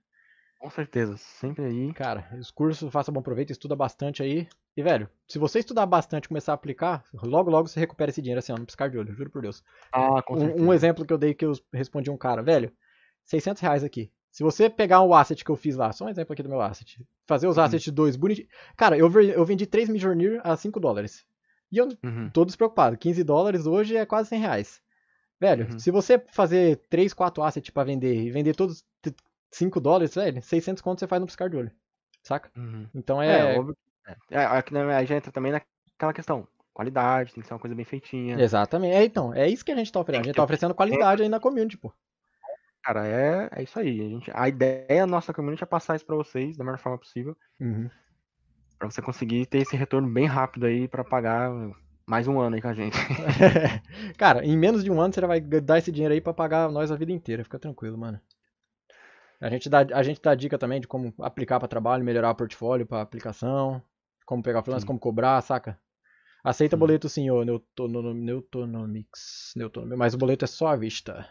Com 0.61 0.71
certeza, 0.71 1.17
sempre 1.17 1.65
aí. 1.65 1.93
Cara, 1.93 2.25
os 2.39 2.53
cursos, 2.53 2.93
faça 2.93 3.11
bom 3.11 3.21
proveito, 3.21 3.51
estuda 3.51 3.75
bastante 3.75 4.23
aí. 4.23 4.47
E, 4.77 4.81
velho, 4.81 5.11
se 5.27 5.41
você 5.41 5.59
estudar 5.59 5.87
bastante 5.87 6.27
e 6.27 6.29
começar 6.29 6.53
a 6.53 6.55
aplicar, 6.55 7.03
logo, 7.13 7.51
logo 7.51 7.67
você 7.67 7.81
recupera 7.81 8.13
esse 8.13 8.23
dinheiro 8.23 8.39
assim, 8.39 8.53
ó, 8.53 8.57
não 8.57 8.65
piscar 8.65 8.89
de 8.89 8.97
olho, 8.97 9.13
juro 9.13 9.29
por 9.29 9.43
Deus. 9.43 9.65
Ah, 9.91 10.23
com 10.23 10.39
certeza. 10.39 10.63
Um, 10.63 10.69
um 10.69 10.73
exemplo 10.73 11.05
que 11.05 11.13
eu 11.13 11.19
dei 11.19 11.35
que 11.35 11.45
eu 11.45 11.53
respondi 11.73 12.13
um 12.13 12.17
cara, 12.17 12.45
velho, 12.45 12.73
600 13.25 13.61
reais 13.61 13.83
aqui. 13.83 14.09
Se 14.33 14.43
você 14.43 14.69
pegar 14.71 15.03
o 15.03 15.15
asset 15.15 15.45
que 15.45 15.51
eu 15.51 15.57
fiz 15.57 15.77
lá, 15.77 15.93
só 15.93 16.07
um 16.07 16.09
exemplo 16.09 16.33
aqui 16.33 16.43
do 16.43 16.49
meu 16.49 16.61
asset, 16.61 16.99
fazer 17.27 17.47
os 17.47 17.59
Uhum. 17.59 17.65
assets 17.65 17.93
dois 17.93 18.17
bonitinhos. 18.17 18.51
Cara, 18.77 18.97
eu, 18.97 19.09
eu 19.21 19.45
vendi 19.45 19.67
3 19.67 19.89
Midjourney 19.91 20.41
a 20.43 20.57
5 20.57 20.81
dólares. 20.81 21.25
E 21.71 21.77
eu 21.79 21.89
Uhum. 22.03 22.31
tô 22.33 22.45
despreocupado. 22.45 22.97
15 22.97 23.23
dólares 23.23 23.67
hoje 23.67 23.95
é 23.97 24.07
quase 24.07 24.31
100 24.31 24.41
reais. 24.41 24.81
Velho, 25.39 25.69
Uhum. 25.71 25.79
se 25.79 25.91
você 25.91 26.19
fazer 26.33 26.77
3, 26.89 27.13
4 27.13 27.43
assets 27.43 27.71
pra 27.71 27.85
vender 27.85 28.15
e 28.15 28.31
vender 28.31 28.55
todos 28.55 28.83
t- 29.03 29.15
5 29.51 29.81
dólares, 29.81 30.15
velho, 30.15 30.41
600 30.43 30.81
conto 30.83 31.01
você 31.01 31.07
faz 31.07 31.21
no 31.21 31.27
piscar 31.27 31.51
de 31.51 31.57
olho. 31.57 31.71
Saca? 32.23 32.51
Uhum. 32.57 32.89
Então 32.95 33.21
É, 33.21 33.55
é. 33.55 33.59
óbvio. 33.59 33.77
É, 34.07 34.17
é, 34.31 34.45
aqui 34.47 34.73
já 35.07 35.17
entra 35.17 35.31
também 35.31 35.53
naquela 35.53 36.13
questão. 36.15 36.49
Qualidade, 36.73 37.35
tem 37.35 37.43
que 37.43 37.47
ser 37.49 37.53
uma 37.53 37.61
coisa 37.61 37.77
bem 37.77 37.85
feitinha. 37.85 38.41
Exatamente. 38.41 38.95
É, 38.95 39.05
então, 39.05 39.35
é 39.35 39.47
isso 39.47 39.63
que 39.63 39.73
a 39.73 39.77
gente 39.77 39.93
tá 39.93 40.01
oferecendo. 40.01 40.23
A 40.25 40.27
gente 40.29 40.37
tá 40.37 40.45
oferecendo 40.45 40.75
qualidade 40.75 41.23
aí 41.23 41.29
na 41.29 41.39
community, 41.39 41.77
pô. 41.77 41.93
Cara, 42.85 43.07
é, 43.07 43.49
é 43.53 43.63
isso 43.63 43.79
aí. 43.79 44.01
A, 44.01 44.09
gente, 44.09 44.31
a 44.35 44.49
ideia 44.49 45.07
nossa 45.07 45.33
community 45.33 45.63
é 45.63 45.67
passar 45.67 45.97
isso 45.97 46.05
pra 46.07 46.17
vocês 46.17 46.57
da 46.57 46.65
melhor 46.65 46.79
forma 46.79 46.99
possível. 46.99 47.37
Uhum. 47.61 47.89
Pra 48.79 48.91
você 48.91 49.01
conseguir 49.01 49.47
ter 49.47 49.59
esse 49.59 49.77
retorno 49.77 50.09
bem 50.13 50.27
rápido 50.27 50.67
aí 50.67 50.89
pra 50.89 51.05
pagar 51.05 51.51
mais 52.07 52.27
um 52.27 52.41
ano 52.41 52.57
aí 52.57 52.63
com 52.63 52.69
a 52.69 52.75
gente. 52.75 52.97
Cara, 54.19 54.45
em 54.45 54.57
menos 54.59 54.83
de 54.83 54.91
um 54.91 55.01
ano 55.01 55.15
você 55.15 55.21
já 55.21 55.27
vai 55.29 55.41
dar 55.41 55.79
esse 55.79 55.93
dinheiro 55.93 56.13
aí 56.13 56.21
pra 56.21 56.35
pagar 56.35 56.69
nós 56.71 56.91
a 56.91 56.97
vida 56.97 57.13
inteira. 57.13 57.45
Fica 57.45 57.59
tranquilo, 57.59 57.97
mano. 57.97 58.21
A 59.41 59.49
gente 59.49 59.69
dá, 59.69 59.79
a 59.93 60.03
gente 60.03 60.21
dá 60.21 60.35
dica 60.35 60.59
também 60.59 60.81
de 60.81 60.87
como 60.89 61.13
aplicar 61.21 61.59
pra 61.59 61.69
trabalho, 61.69 62.05
melhorar 62.05 62.31
o 62.31 62.35
portfólio 62.35 62.87
pra 62.87 63.01
aplicação, 63.01 63.83
como 64.27 64.43
pegar 64.43 64.63
freelance, 64.63 64.83
Sim. 64.83 64.87
como 64.87 64.99
cobrar, 65.01 65.41
saca? 65.43 65.79
Aceita 66.45 66.77
Sim. 66.77 66.81
boleto 66.81 67.09
sim, 67.09 67.31
ô 67.31 67.45
Neutono- 67.45 68.15
Neutonomics. 68.15 69.53
Neutonomics. 69.57 69.99
Mas 69.99 70.15
o 70.15 70.19
boleto 70.19 70.45
é 70.45 70.49
só 70.49 70.69
à 70.69 70.77
vista. 70.77 71.29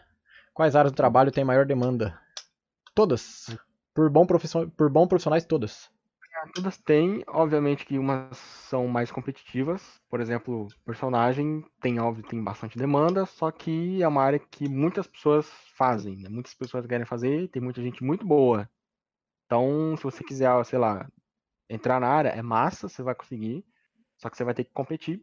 Quais 0.54 0.76
áreas 0.76 0.92
do 0.92 0.96
trabalho 0.96 1.32
tem 1.32 1.44
maior 1.44 1.66
demanda? 1.66 2.18
Todas. 2.94 3.46
Por, 3.94 4.10
bom 4.10 4.26
profissio- 4.26 4.70
por 4.70 4.90
bom 4.90 5.06
profissionais, 5.06 5.44
todas. 5.44 5.90
Todas 6.54 6.76
têm, 6.78 7.22
obviamente 7.28 7.86
que 7.86 7.98
umas 7.98 8.36
são 8.36 8.88
mais 8.88 9.12
competitivas. 9.12 10.00
Por 10.10 10.20
exemplo, 10.20 10.68
personagem 10.84 11.64
tem, 11.80 12.00
óbvio, 12.00 12.24
tem 12.26 12.42
bastante 12.42 12.76
demanda, 12.76 13.24
só 13.26 13.50
que 13.50 14.02
é 14.02 14.08
uma 14.08 14.22
área 14.22 14.38
que 14.38 14.68
muitas 14.68 15.06
pessoas 15.06 15.46
fazem, 15.76 16.16
né? 16.16 16.28
Muitas 16.28 16.54
pessoas 16.54 16.86
querem 16.86 17.06
fazer, 17.06 17.48
tem 17.48 17.62
muita 17.62 17.80
gente 17.82 18.02
muito 18.02 18.26
boa. 18.26 18.68
Então, 19.46 19.96
se 19.96 20.04
você 20.04 20.24
quiser, 20.24 20.64
sei 20.64 20.78
lá, 20.78 21.08
entrar 21.68 22.00
na 22.00 22.08
área, 22.08 22.30
é 22.30 22.42
massa, 22.42 22.88
você 22.88 23.02
vai 23.02 23.14
conseguir, 23.14 23.64
só 24.18 24.30
que 24.30 24.36
você 24.36 24.44
vai 24.44 24.54
ter 24.54 24.64
que 24.64 24.72
competir 24.72 25.22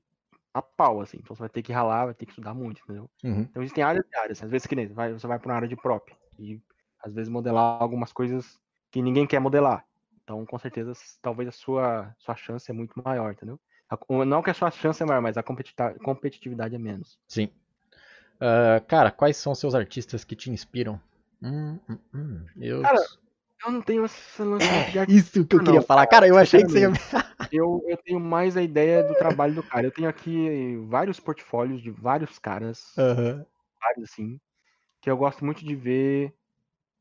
a 0.54 0.62
pau, 0.62 1.02
assim. 1.02 1.18
Então 1.22 1.36
você 1.36 1.42
vai 1.42 1.50
ter 1.50 1.62
que 1.62 1.72
ralar, 1.72 2.06
vai 2.06 2.14
ter 2.14 2.26
que 2.26 2.32
estudar 2.32 2.54
muito, 2.54 2.82
entendeu? 2.84 3.10
Uhum. 3.24 3.42
Então 3.42 3.62
existem 3.62 3.84
áreas 3.84 4.06
e 4.12 4.18
áreas. 4.18 4.44
Às 4.44 4.50
vezes 4.50 4.68
que 4.68 4.76
nem 4.76 4.88
você 4.88 4.94
vai, 4.94 5.14
você 5.14 5.28
vai 5.28 5.40
para 5.40 5.50
uma 5.50 5.56
área 5.56 5.68
de 5.68 5.76
prop 5.76 6.12
e 6.38 6.60
às 7.04 7.14
vezes 7.14 7.30
modelar 7.30 7.82
algumas 7.82 8.12
coisas 8.12 8.60
que 8.92 9.02
ninguém 9.02 9.28
quer 9.28 9.40
modelar. 9.40 9.86
Então, 10.24 10.46
com 10.46 10.60
certeza, 10.60 10.94
talvez 11.22 11.50
a 11.50 11.52
sua, 11.52 12.16
sua 12.20 12.36
chance 12.36 12.70
é 12.70 12.74
muito 12.74 12.94
maior, 13.04 13.32
entendeu? 13.32 13.60
A- 13.90 13.98
não 14.26 14.44
que 14.44 14.50
a 14.52 14.54
sua 14.54 14.70
chance 14.70 15.02
é 15.02 15.06
maior, 15.06 15.22
mas 15.22 15.38
a 15.38 15.44
competitividade 15.44 16.76
é 16.76 16.78
menos. 16.78 17.18
Sim. 17.28 17.50
Ah, 18.40 18.82
cara, 18.88 19.12
quais 19.12 19.38
são 19.38 19.54
seus 19.54 19.76
artistas 19.76 20.24
que 20.24 20.36
te 20.36 20.50
inspiram? 20.52 21.00
Hum, 21.42 21.80
hum, 21.90 21.98
hum. 22.14 22.46
Eu... 22.58 22.82
Cara, 22.84 23.00
Eu 23.66 23.72
não 23.72 23.82
tenho 23.82 24.06
esse 24.06 24.42
lance 24.42 24.66
de 24.92 25.00
arte. 25.00 25.16
Isso 25.16 25.46
que 25.46 25.56
eu 25.56 25.60
não, 25.60 25.66
queria 25.66 25.82
falar. 25.82 26.08
Cara, 26.08 26.28
eu 26.28 26.38
achei 26.38 26.64
que 26.64 26.70
você 26.72 26.82
ia. 26.82 26.92
Eu, 27.52 27.84
eu 27.88 27.98
tenho 27.98 28.20
mais 28.20 28.56
a 28.56 28.62
ideia 28.62 29.04
do 29.04 29.16
trabalho 29.16 29.56
do 29.56 29.64
cara. 29.64 29.88
Eu 29.88 29.92
tenho 29.92 30.08
aqui 30.10 30.78
vários 30.88 31.20
portfólios 31.20 31.82
de 31.82 31.90
vários 31.90 32.38
caras, 32.38 32.96
Aham. 32.98 33.46
vários 33.82 34.12
assim, 34.12 34.40
que 35.02 35.10
eu 35.10 35.18
gosto 35.18 35.44
muito 35.44 35.64
de 35.64 35.76
ver 35.76 36.34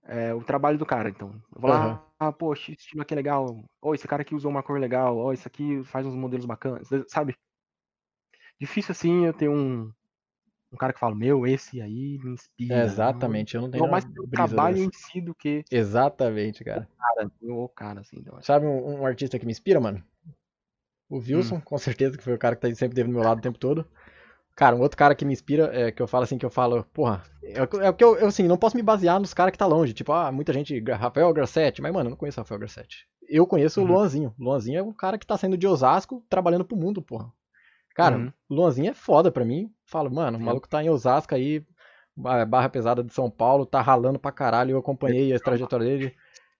é, 0.04 0.34
o 0.34 0.42
trabalho 0.42 0.78
do 0.78 0.86
cara. 0.86 1.08
Então, 1.08 1.30
eu 1.54 1.60
vou 1.60 1.70
lá, 1.70 1.84
Aham. 1.84 2.00
ah, 2.18 2.32
poxa, 2.32 2.72
esse 2.72 2.82
estilo 2.82 3.02
aqui 3.02 3.14
é 3.14 3.16
legal. 3.16 3.64
Ou 3.80 3.94
esse 3.94 4.08
cara 4.08 4.22
aqui 4.22 4.34
usou 4.34 4.50
uma 4.50 4.62
cor 4.62 4.80
legal. 4.80 5.16
Ou 5.16 5.32
esse 5.32 5.46
aqui 5.46 5.82
faz 5.84 6.06
uns 6.06 6.14
modelos 6.14 6.46
bacanas, 6.46 6.88
sabe? 7.08 7.36
Difícil 8.60 8.92
assim 8.92 9.26
eu 9.26 9.32
ter 9.32 9.48
um, 9.48 9.92
um 10.72 10.76
cara 10.76 10.92
que 10.92 10.98
fala, 10.98 11.14
meu, 11.14 11.46
esse 11.46 11.80
aí 11.80 12.18
me 12.22 12.32
inspira. 12.32 12.82
Exatamente, 12.84 13.54
eu 13.54 13.62
não 13.62 13.70
tenho 13.70 13.84
vou 13.84 13.92
mais 13.92 14.04
pelo 14.04 14.26
brisa 14.26 14.48
trabalho 14.48 14.76
dessa. 14.76 14.86
em 14.86 14.92
si 14.92 15.20
do 15.20 15.34
que 15.34 15.64
Exatamente, 15.70 16.64
cara. 16.64 16.88
cara, 16.98 17.30
o 17.42 17.68
cara, 17.68 18.00
assim. 18.00 18.24
Sabe 18.42 18.66
um, 18.66 19.00
um 19.00 19.06
artista 19.06 19.38
que 19.38 19.46
me 19.46 19.52
inspira, 19.52 19.80
mano? 19.80 20.02
O 21.08 21.18
Wilson, 21.18 21.56
Hum. 21.56 21.60
com 21.64 21.78
certeza, 21.78 22.16
que 22.18 22.24
foi 22.24 22.34
o 22.34 22.38
cara 22.38 22.54
que 22.56 22.62
tá- 22.62 22.74
sempre 22.74 22.94
teve 22.94 23.08
do 23.08 23.14
meu 23.14 23.22
lado 23.22 23.38
o 23.38 23.42
tempo 23.42 23.58
todo. 23.58 23.86
Cara, 24.54 24.74
um 24.74 24.80
outro 24.80 24.96
cara 24.98 25.14
que 25.14 25.24
me 25.24 25.32
inspira, 25.32 25.70
é, 25.72 25.92
que 25.92 26.02
eu 26.02 26.08
falo 26.08 26.24
assim, 26.24 26.36
que 26.36 26.44
eu 26.44 26.50
falo, 26.50 26.84
porra, 26.92 27.22
é, 27.44 27.62
o 27.62 27.66
que- 27.68 27.76
é 27.78 27.92
que 27.92 28.02
eu, 28.04 28.16
eu, 28.16 28.26
assim, 28.26 28.42
não 28.48 28.56
posso 28.56 28.76
me 28.76 28.82
basear 28.82 29.20
nos 29.20 29.32
caras 29.32 29.52
que 29.52 29.58
tá 29.58 29.66
longe. 29.66 29.92
Tipo, 29.94 30.12
ah, 30.12 30.32
muita 30.32 30.52
gente, 30.52 30.78
Rafael 30.90 31.32
Grassetti, 31.32 31.80
mas, 31.80 31.92
mano, 31.92 32.08
eu 32.08 32.10
não 32.10 32.16
conheço 32.16 32.40
o 32.40 32.42
Rafael 32.42 32.58
Grassetti. 32.58 33.06
Eu 33.28 33.46
conheço 33.46 33.80
Uhum. 33.80 33.86
o 33.86 33.92
Luanzinho. 33.92 34.34
Luanzinho 34.38 34.78
é 34.78 34.82
um 34.82 34.92
cara 34.92 35.16
que 35.16 35.26
tá 35.26 35.36
saindo 35.38 35.56
de 35.56 35.66
Osasco, 35.66 36.24
trabalhando 36.28 36.64
pro 36.64 36.76
mundo, 36.76 37.00
porra. 37.00 37.30
Cara, 37.94 38.16
Uhum. 38.16 38.32
o 38.50 38.54
Luanzinho 38.54 38.90
é 38.90 38.94
foda 38.94 39.30
pra 39.30 39.44
mim. 39.44 39.70
Falo, 39.86 40.10
mano, 40.10 40.38
o 40.38 40.40
maluco 40.40 40.68
tá 40.68 40.82
em 40.82 40.90
Osasco 40.90 41.34
aí, 41.34 41.64
ba- 42.16 42.44
barra 42.44 42.68
pesada 42.68 43.02
de 43.04 43.12
São 43.12 43.30
Paulo, 43.30 43.64
tá 43.64 43.80
ralando 43.80 44.18
pra 44.18 44.32
caralho, 44.32 44.72
eu 44.72 44.78
acompanhei 44.78 45.32
a 45.32 45.38
trajetória 45.38 45.86
dele. 45.86 46.14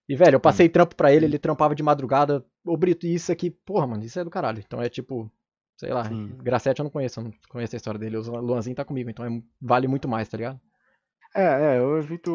E, 0.08 0.14
velho, 0.16 0.36
eu 0.36 0.40
passei 0.40 0.68
trampo 0.68 0.94
pra 0.96 1.12
ele, 1.12 1.26
ele 1.26 1.38
trampava 1.38 1.74
de 1.74 1.82
madrugada 1.82 2.44
ô 2.68 2.76
Brito, 2.76 3.06
isso 3.06 3.32
aqui, 3.32 3.50
porra, 3.50 3.86
mano, 3.86 4.04
isso 4.04 4.18
é 4.18 4.24
do 4.24 4.30
caralho. 4.30 4.60
Então 4.60 4.80
é 4.80 4.88
tipo, 4.88 5.30
sei 5.76 5.92
lá, 5.92 6.04
Sim. 6.04 6.36
Gracete 6.38 6.80
eu 6.80 6.84
não 6.84 6.90
conheço, 6.90 7.20
eu 7.20 7.24
não 7.24 7.32
conheço 7.48 7.74
a 7.74 7.78
história 7.78 7.98
dele. 7.98 8.16
O 8.16 8.40
Luanzinho 8.40 8.76
tá 8.76 8.84
comigo, 8.84 9.10
então 9.10 9.24
é- 9.24 9.42
vale 9.60 9.88
muito 9.88 10.08
mais, 10.08 10.28
tá 10.28 10.36
ligado? 10.36 10.60
É, 11.34 11.42
é, 11.42 11.78
eu 11.78 11.98
evito. 11.98 12.30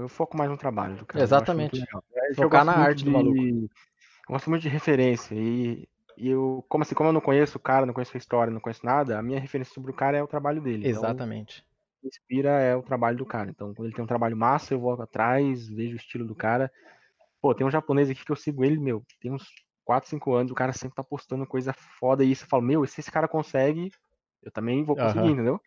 Eu 0.00 0.08
foco 0.08 0.36
mais 0.36 0.50
no 0.50 0.56
trabalho 0.56 0.96
do 0.96 1.06
cara. 1.06 1.24
Exatamente. 1.24 1.82
É 2.14 2.34
Focar 2.34 2.64
na 2.64 2.72
arte 2.72 3.04
do 3.04 3.10
maluco. 3.10 3.36
Eu 3.42 3.68
gosto 4.28 4.48
muito 4.48 4.62
de 4.62 4.68
referência. 4.68 5.34
E, 5.34 5.88
e 6.16 6.28
eu, 6.28 6.64
como 6.68 6.82
assim, 6.82 6.94
como 6.94 7.08
eu 7.08 7.12
não 7.12 7.20
conheço 7.20 7.58
o 7.58 7.60
cara, 7.60 7.84
não 7.84 7.92
conheço 7.92 8.16
a 8.16 8.18
história, 8.18 8.52
não 8.52 8.60
conheço 8.60 8.86
nada, 8.86 9.18
a 9.18 9.22
minha 9.22 9.40
referência 9.40 9.74
sobre 9.74 9.90
o 9.90 9.94
cara 9.94 10.16
é 10.16 10.22
o 10.22 10.28
trabalho 10.28 10.62
dele. 10.62 10.88
Então, 10.88 11.00
Exatamente. 11.00 11.60
o 11.60 11.62
que 11.62 12.04
me 12.04 12.08
inspira 12.08 12.50
é 12.60 12.76
o 12.76 12.82
trabalho 12.82 13.18
do 13.18 13.26
cara. 13.26 13.50
Então, 13.50 13.74
quando 13.74 13.86
ele 13.86 13.94
tem 13.94 14.04
um 14.04 14.08
trabalho 14.08 14.36
massa, 14.36 14.72
eu 14.72 14.80
vou 14.80 14.92
atrás, 14.92 15.68
vejo 15.68 15.94
o 15.94 15.96
estilo 15.96 16.24
do 16.24 16.34
cara. 16.34 16.70
Pô, 17.42 17.52
tem 17.54 17.66
um 17.66 17.70
japonês 17.70 18.08
aqui 18.08 18.24
que 18.24 18.30
eu 18.32 18.36
sigo 18.36 18.64
ele, 18.64 18.78
meu, 18.78 19.02
tem 19.20 19.32
uns 19.32 19.44
4, 19.84 20.08
5 20.08 20.32
anos, 20.32 20.52
o 20.52 20.54
cara 20.54 20.72
sempre 20.72 20.94
tá 20.94 21.02
postando 21.02 21.44
coisa 21.44 21.72
foda 21.72 22.24
e 22.24 22.34
você 22.34 22.46
fala, 22.46 22.62
meu, 22.62 22.86
se 22.86 23.00
esse 23.00 23.10
cara 23.10 23.26
consegue, 23.26 23.90
eu 24.42 24.50
também 24.52 24.84
vou 24.84 24.94
conseguir, 24.96 25.32
entendeu? 25.32 25.60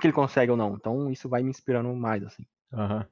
Que 0.00 0.06
ele 0.06 0.12
consegue 0.12 0.52
ou 0.52 0.56
não? 0.56 0.74
Então, 0.76 1.10
isso 1.10 1.28
vai 1.28 1.42
me 1.42 1.50
inspirando 1.50 1.92
mais, 1.94 2.22
assim. 2.22 2.46
Aham. 2.72 3.06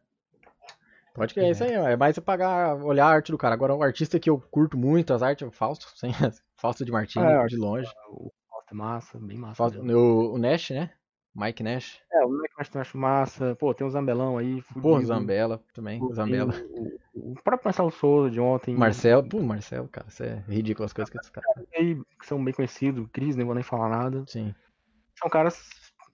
Pode 1.13 1.35
que 1.35 1.41
é 1.41 1.51
isso 1.51 1.65
aí, 1.65 1.77
ó. 1.77 1.89
é 1.89 1.97
mais 1.97 2.17
eu 2.17 2.23
pagar, 2.23 2.77
olhar 2.77 3.07
a 3.07 3.11
arte 3.11 3.33
do 3.33 3.39
cara. 3.39 3.53
Agora, 3.53 3.75
o 3.75 3.83
artista 3.83 4.21
que 4.21 4.31
eu 4.31 4.41
curto 4.41 4.79
muito, 4.79 5.13
as 5.13 5.21
artes, 5.21 5.43
é 5.43 5.47
o 5.47 5.51
Fausto, 5.51 5.89
sem, 5.99 6.13
Fausto 6.57 6.85
de 6.85 6.93
Martini, 6.93 7.25
É, 7.25 7.47
de 7.47 7.57
longe. 7.57 7.91
O 8.09 8.31
Fausto 8.49 8.71
é 8.71 8.75
massa, 8.75 9.19
bem 9.19 9.37
massa. 9.37 9.57
Fausto- 9.57 9.81
o, 9.83 10.35
o 10.35 10.39
Nash, 10.39 10.71
né? 10.71 10.93
Mike 11.39 11.63
Nash. 11.63 12.01
É, 12.13 12.25
o 12.25 12.31
Mac 12.31 12.51
eu 12.75 12.81
acho 12.81 12.99
massa. 12.99 13.55
Pô, 13.55 13.73
tem 13.73 13.87
o 13.87 13.91
Zambelão 13.91 14.37
aí, 14.37 14.61
fudido. 14.63 14.83
Porra, 14.83 15.05
Zambella 15.05 15.63
também. 15.73 16.01
Pô, 16.01 16.13
Zambella. 16.13 16.53
tem 16.53 16.99
O, 17.15 17.33
o 17.33 17.35
próprio 17.43 17.67
Marcelo 17.67 17.91
Souza 17.93 18.29
de 18.29 18.41
ontem. 18.41 18.75
Marcelo, 18.75 19.23
pô, 19.29 19.41
Marcelo, 19.41 19.87
cara, 19.89 20.09
isso 20.09 20.25
é 20.25 20.43
ridículo 20.49 20.85
as 20.85 20.93
coisas 20.93 21.09
que 21.09 21.19
esse 21.19 21.31
cara. 21.31 21.47
aí, 21.77 21.95
que 22.19 22.27
são 22.27 22.43
bem 22.45 22.53
conhecidos. 22.53 23.07
Cris, 23.13 23.37
nem 23.37 23.47
vou 23.47 23.55
nem 23.55 23.63
falar 23.63 23.89
nada. 23.89 24.25
Sim. 24.27 24.53
São 25.17 25.31
caras 25.31 25.63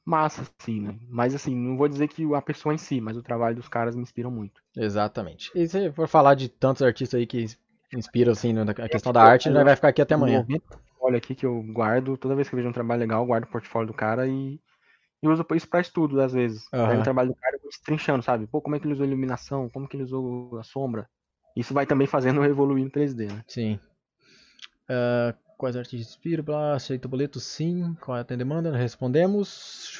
massas, 0.04 0.52
assim, 0.60 0.82
né? 0.82 0.94
Mas 1.08 1.34
assim, 1.34 1.56
não 1.56 1.78
vou 1.78 1.88
dizer 1.88 2.08
que 2.08 2.22
a 2.34 2.42
pessoa 2.42 2.74
em 2.74 2.78
si, 2.78 3.00
mas 3.00 3.16
o 3.16 3.22
trabalho 3.22 3.56
dos 3.56 3.68
caras 3.68 3.96
me 3.96 4.02
inspiram 4.02 4.30
muito. 4.30 4.62
Exatamente. 4.76 5.50
E 5.54 5.66
se 5.66 5.90
for 5.92 6.06
falar 6.06 6.34
de 6.34 6.50
tantos 6.50 6.82
artistas 6.82 7.18
aí 7.18 7.26
que 7.26 7.46
inspiram, 7.94 8.32
assim, 8.32 8.52
na 8.52 8.74
questão 8.74 9.12
da 9.12 9.22
arte, 9.22 9.48
nós 9.48 9.64
vai 9.64 9.74
ficar 9.74 9.88
aqui 9.88 10.02
até 10.02 10.14
amanhã. 10.14 10.46
Olha 11.00 11.16
aqui 11.16 11.34
que 11.34 11.46
eu 11.46 11.62
guardo, 11.62 12.16
toda 12.16 12.34
vez 12.34 12.48
que 12.48 12.54
eu 12.54 12.58
vejo 12.58 12.68
um 12.68 12.72
trabalho 12.72 13.00
legal, 13.00 13.22
eu 13.22 13.26
guardo 13.26 13.44
o 13.44 13.48
portfólio 13.48 13.86
do 13.86 13.94
cara 13.94 14.26
e, 14.26 14.58
e 15.24 15.28
uso 15.28 15.46
isso 15.54 15.68
pra 15.68 15.80
estudo, 15.80 16.20
às 16.20 16.32
vezes. 16.32 16.66
Aham. 16.72 16.88
Pego 16.88 17.00
o 17.00 17.04
trabalho 17.04 17.28
do 17.30 17.34
cara 17.34 17.58
vou 17.58 17.70
destrinchando, 17.70 18.22
sabe? 18.22 18.46
Pô, 18.46 18.60
como 18.60 18.76
é 18.76 18.78
que 18.78 18.86
ele 18.86 18.92
usou 18.92 19.04
a 19.04 19.06
iluminação? 19.06 19.68
Como 19.70 19.88
que 19.88 19.96
ele 19.96 20.04
usou 20.04 20.58
a 20.58 20.62
sombra? 20.62 21.08
Isso 21.56 21.72
vai 21.72 21.86
também 21.86 22.06
fazendo 22.06 22.44
evoluir 22.44 22.84
no 22.84 22.90
3D, 22.90 23.26
né? 23.26 23.42
Sim. 23.48 23.80
Ah, 24.88 25.34
quais 25.56 25.76
artistas 25.76 26.08
inspiram? 26.08 26.44
Blá, 26.44 26.74
aceita 26.74 27.06
o 27.06 27.10
boleto? 27.10 27.40
Sim. 27.40 27.96
Qual 28.00 28.16
é 28.16 28.20
a 28.20 28.24
demanda? 28.24 28.76
Respondemos. 28.76 29.98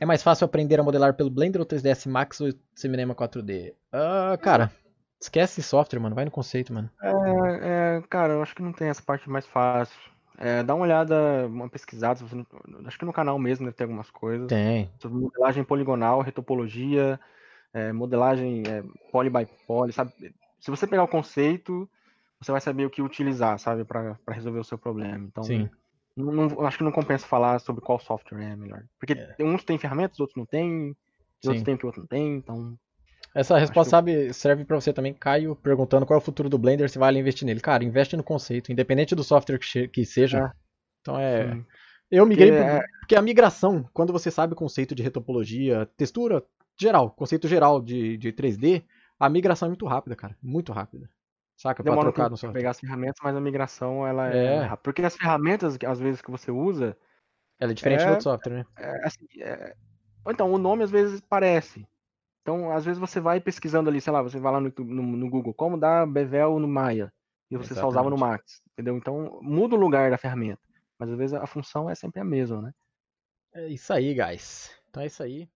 É 0.00 0.04
mais 0.04 0.22
fácil 0.22 0.44
aprender 0.44 0.80
a 0.80 0.82
modelar 0.82 1.14
pelo 1.14 1.30
Blender 1.30 1.60
ou 1.60 1.66
3ds 1.66 2.06
Max 2.06 2.40
ou 2.40 2.52
Cinema 2.74 3.14
4D? 3.14 3.74
Ah, 3.92 4.36
cara, 4.42 4.72
esquece 5.20 5.62
software, 5.62 6.00
mano. 6.00 6.14
Vai 6.14 6.24
no 6.24 6.30
conceito, 6.30 6.72
mano. 6.72 6.90
É, 7.00 7.98
é, 7.98 8.02
cara, 8.08 8.32
eu 8.32 8.42
acho 8.42 8.54
que 8.54 8.62
não 8.62 8.72
tem 8.72 8.88
essa 8.88 9.02
parte 9.02 9.30
mais 9.30 9.46
fácil. 9.46 9.96
É, 10.38 10.62
dá 10.62 10.74
uma 10.74 10.84
olhada, 10.84 11.46
uma 11.46 11.68
pesquisada, 11.68 12.20
acho 12.86 12.98
que 12.98 13.04
no 13.04 13.12
canal 13.12 13.38
mesmo 13.38 13.66
deve 13.66 13.76
ter 13.76 13.84
algumas 13.84 14.10
coisas. 14.10 14.48
Tem. 14.48 14.90
Sobre 15.00 15.18
modelagem 15.18 15.64
poligonal, 15.64 16.20
retopologia, 16.20 17.18
é, 17.72 17.92
modelagem 17.92 18.62
é, 18.66 18.82
poly 19.10 19.30
by 19.30 19.46
poly, 19.66 19.92
sabe? 19.92 20.12
Se 20.60 20.70
você 20.70 20.86
pegar 20.86 21.04
o 21.04 21.08
conceito, 21.08 21.88
você 22.40 22.52
vai 22.52 22.60
saber 22.60 22.86
o 22.86 22.90
que 22.90 23.02
utilizar, 23.02 23.58
sabe, 23.58 23.84
para 23.84 24.16
resolver 24.28 24.60
o 24.60 24.64
seu 24.64 24.78
problema. 24.78 25.18
Então, 25.26 25.44
Sim. 25.44 25.70
não, 26.16 26.32
não- 26.32 26.66
acho 26.66 26.78
que 26.78 26.84
não 26.84 26.92
compensa 26.92 27.26
falar 27.26 27.58
sobre 27.58 27.82
qual 27.84 27.98
software 27.98 28.42
é 28.42 28.56
melhor. 28.56 28.84
Porque 28.98 29.14
uns 29.40 29.64
têm 29.64 29.78
ferramentas, 29.78 30.20
outros 30.20 30.36
não 30.36 30.46
têm, 30.46 30.96
outros 31.44 31.62
têm 31.62 31.74
o 31.74 31.78
que 31.78 31.84
o 31.84 31.88
outro 31.88 32.02
não 32.02 32.08
tem, 32.08 32.36
então. 32.36 32.78
Essa 33.34 33.56
resposta 33.58 33.90
sabe, 33.90 34.32
serve 34.34 34.64
pra 34.64 34.78
você 34.78 34.92
também, 34.92 35.14
Caio, 35.14 35.56
perguntando 35.56 36.04
qual 36.04 36.18
é 36.18 36.22
o 36.22 36.24
futuro 36.24 36.48
do 36.50 36.58
Blender, 36.58 36.90
se 36.90 36.98
vale 36.98 37.18
investir 37.18 37.46
nele. 37.46 37.60
Cara, 37.60 37.82
investe 37.82 38.16
no 38.16 38.22
conceito, 38.22 38.70
independente 38.70 39.14
do 39.14 39.24
software 39.24 39.58
que, 39.58 39.88
que 39.88 40.04
seja. 40.04 40.38
É. 40.38 40.50
Então 41.00 41.18
é. 41.18 41.52
sim. 41.54 41.64
Eu 42.10 42.26
migrei 42.26 42.50
Porque 42.50 42.62
pro- 42.64 42.76
é- 42.76 42.82
porque 43.00 43.16
a 43.16 43.22
migração, 43.22 43.88
quando 43.94 44.12
você 44.12 44.30
sabe 44.30 44.52
o 44.52 44.56
conceito 44.56 44.94
de 44.94 45.02
retopologia, 45.02 45.86
textura, 45.96 46.44
geral, 46.78 47.10
conceito 47.10 47.48
geral 47.48 47.80
de, 47.80 48.18
de 48.18 48.32
3D, 48.32 48.82
a 49.18 49.30
migração 49.30 49.66
é 49.66 49.70
muito 49.70 49.86
rápida, 49.86 50.14
cara. 50.14 50.36
Muito 50.42 50.72
rápida. 50.72 51.08
Saca? 51.56 51.82
Pra 51.82 51.90
demora 51.90 52.08
um 52.08 52.12
trocar 52.12 52.24
no 52.24 52.28
pra 52.30 52.36
software. 52.36 52.52
pegar 52.60 52.70
as 52.72 52.80
ferramentas, 52.80 53.16
mas 53.22 53.34
a 53.34 53.40
migração 53.40 54.06
ela 54.06 54.30
É. 54.34 54.44
é, 54.44 54.58
rápida. 54.60 54.76
Porque 54.82 55.02
as 55.02 55.16
ferramentas, 55.16 55.78
às 55.86 55.98
vezes, 56.00 56.20
que 56.20 56.30
você 56.30 56.50
usa, 56.50 56.94
Ela 57.58 57.70
é 57.70 57.74
diferente 57.74 58.02
É. 58.02 58.04
do 58.06 58.10
outro 58.10 58.24
software, 58.24 58.52
né? 58.58 58.64
é, 58.76 59.06
assim, 59.06 59.26
é- 59.40 59.74
ou 60.24 60.32
então 60.32 60.52
o 60.52 60.58
nome 60.58 60.82
às 60.84 60.90
vezes 60.90 61.20
parece. 61.22 61.86
Então, 62.42 62.70
às 62.72 62.84
vezes 62.84 62.98
você 62.98 63.20
vai 63.20 63.40
pesquisando 63.40 63.88
ali, 63.88 64.00
sei 64.00 64.12
lá, 64.12 64.20
você 64.20 64.38
vai 64.38 64.52
lá 64.52 64.60
no, 64.60 64.72
no, 64.78 65.02
no 65.02 65.30
Google, 65.30 65.54
como 65.54 65.78
dar 65.78 66.06
Bevel 66.06 66.58
no 66.58 66.68
Maya, 66.68 67.12
e 67.50 67.56
você 67.56 67.74
só 67.74 67.86
usava 67.88 68.10
no 68.10 68.16
Exatamente. 68.16 68.38
Max, 68.38 68.62
entendeu? 68.72 68.96
Então, 68.96 69.38
muda 69.40 69.76
o 69.76 69.78
lugar 69.78 70.10
da 70.10 70.18
ferramenta, 70.18 70.60
mas 70.98 71.08
às 71.10 71.16
vezes 71.16 71.34
a 71.34 71.46
função 71.46 71.88
é 71.88 71.94
sempre 71.94 72.20
a 72.20 72.24
mesma, 72.24 72.60
né? 72.60 72.72
É 73.54 73.68
isso 73.68 73.92
aí, 73.92 74.14
guys. 74.14 74.70
Então 74.88 75.02
é 75.02 75.06
isso 75.06 75.22
aí. 75.22 75.48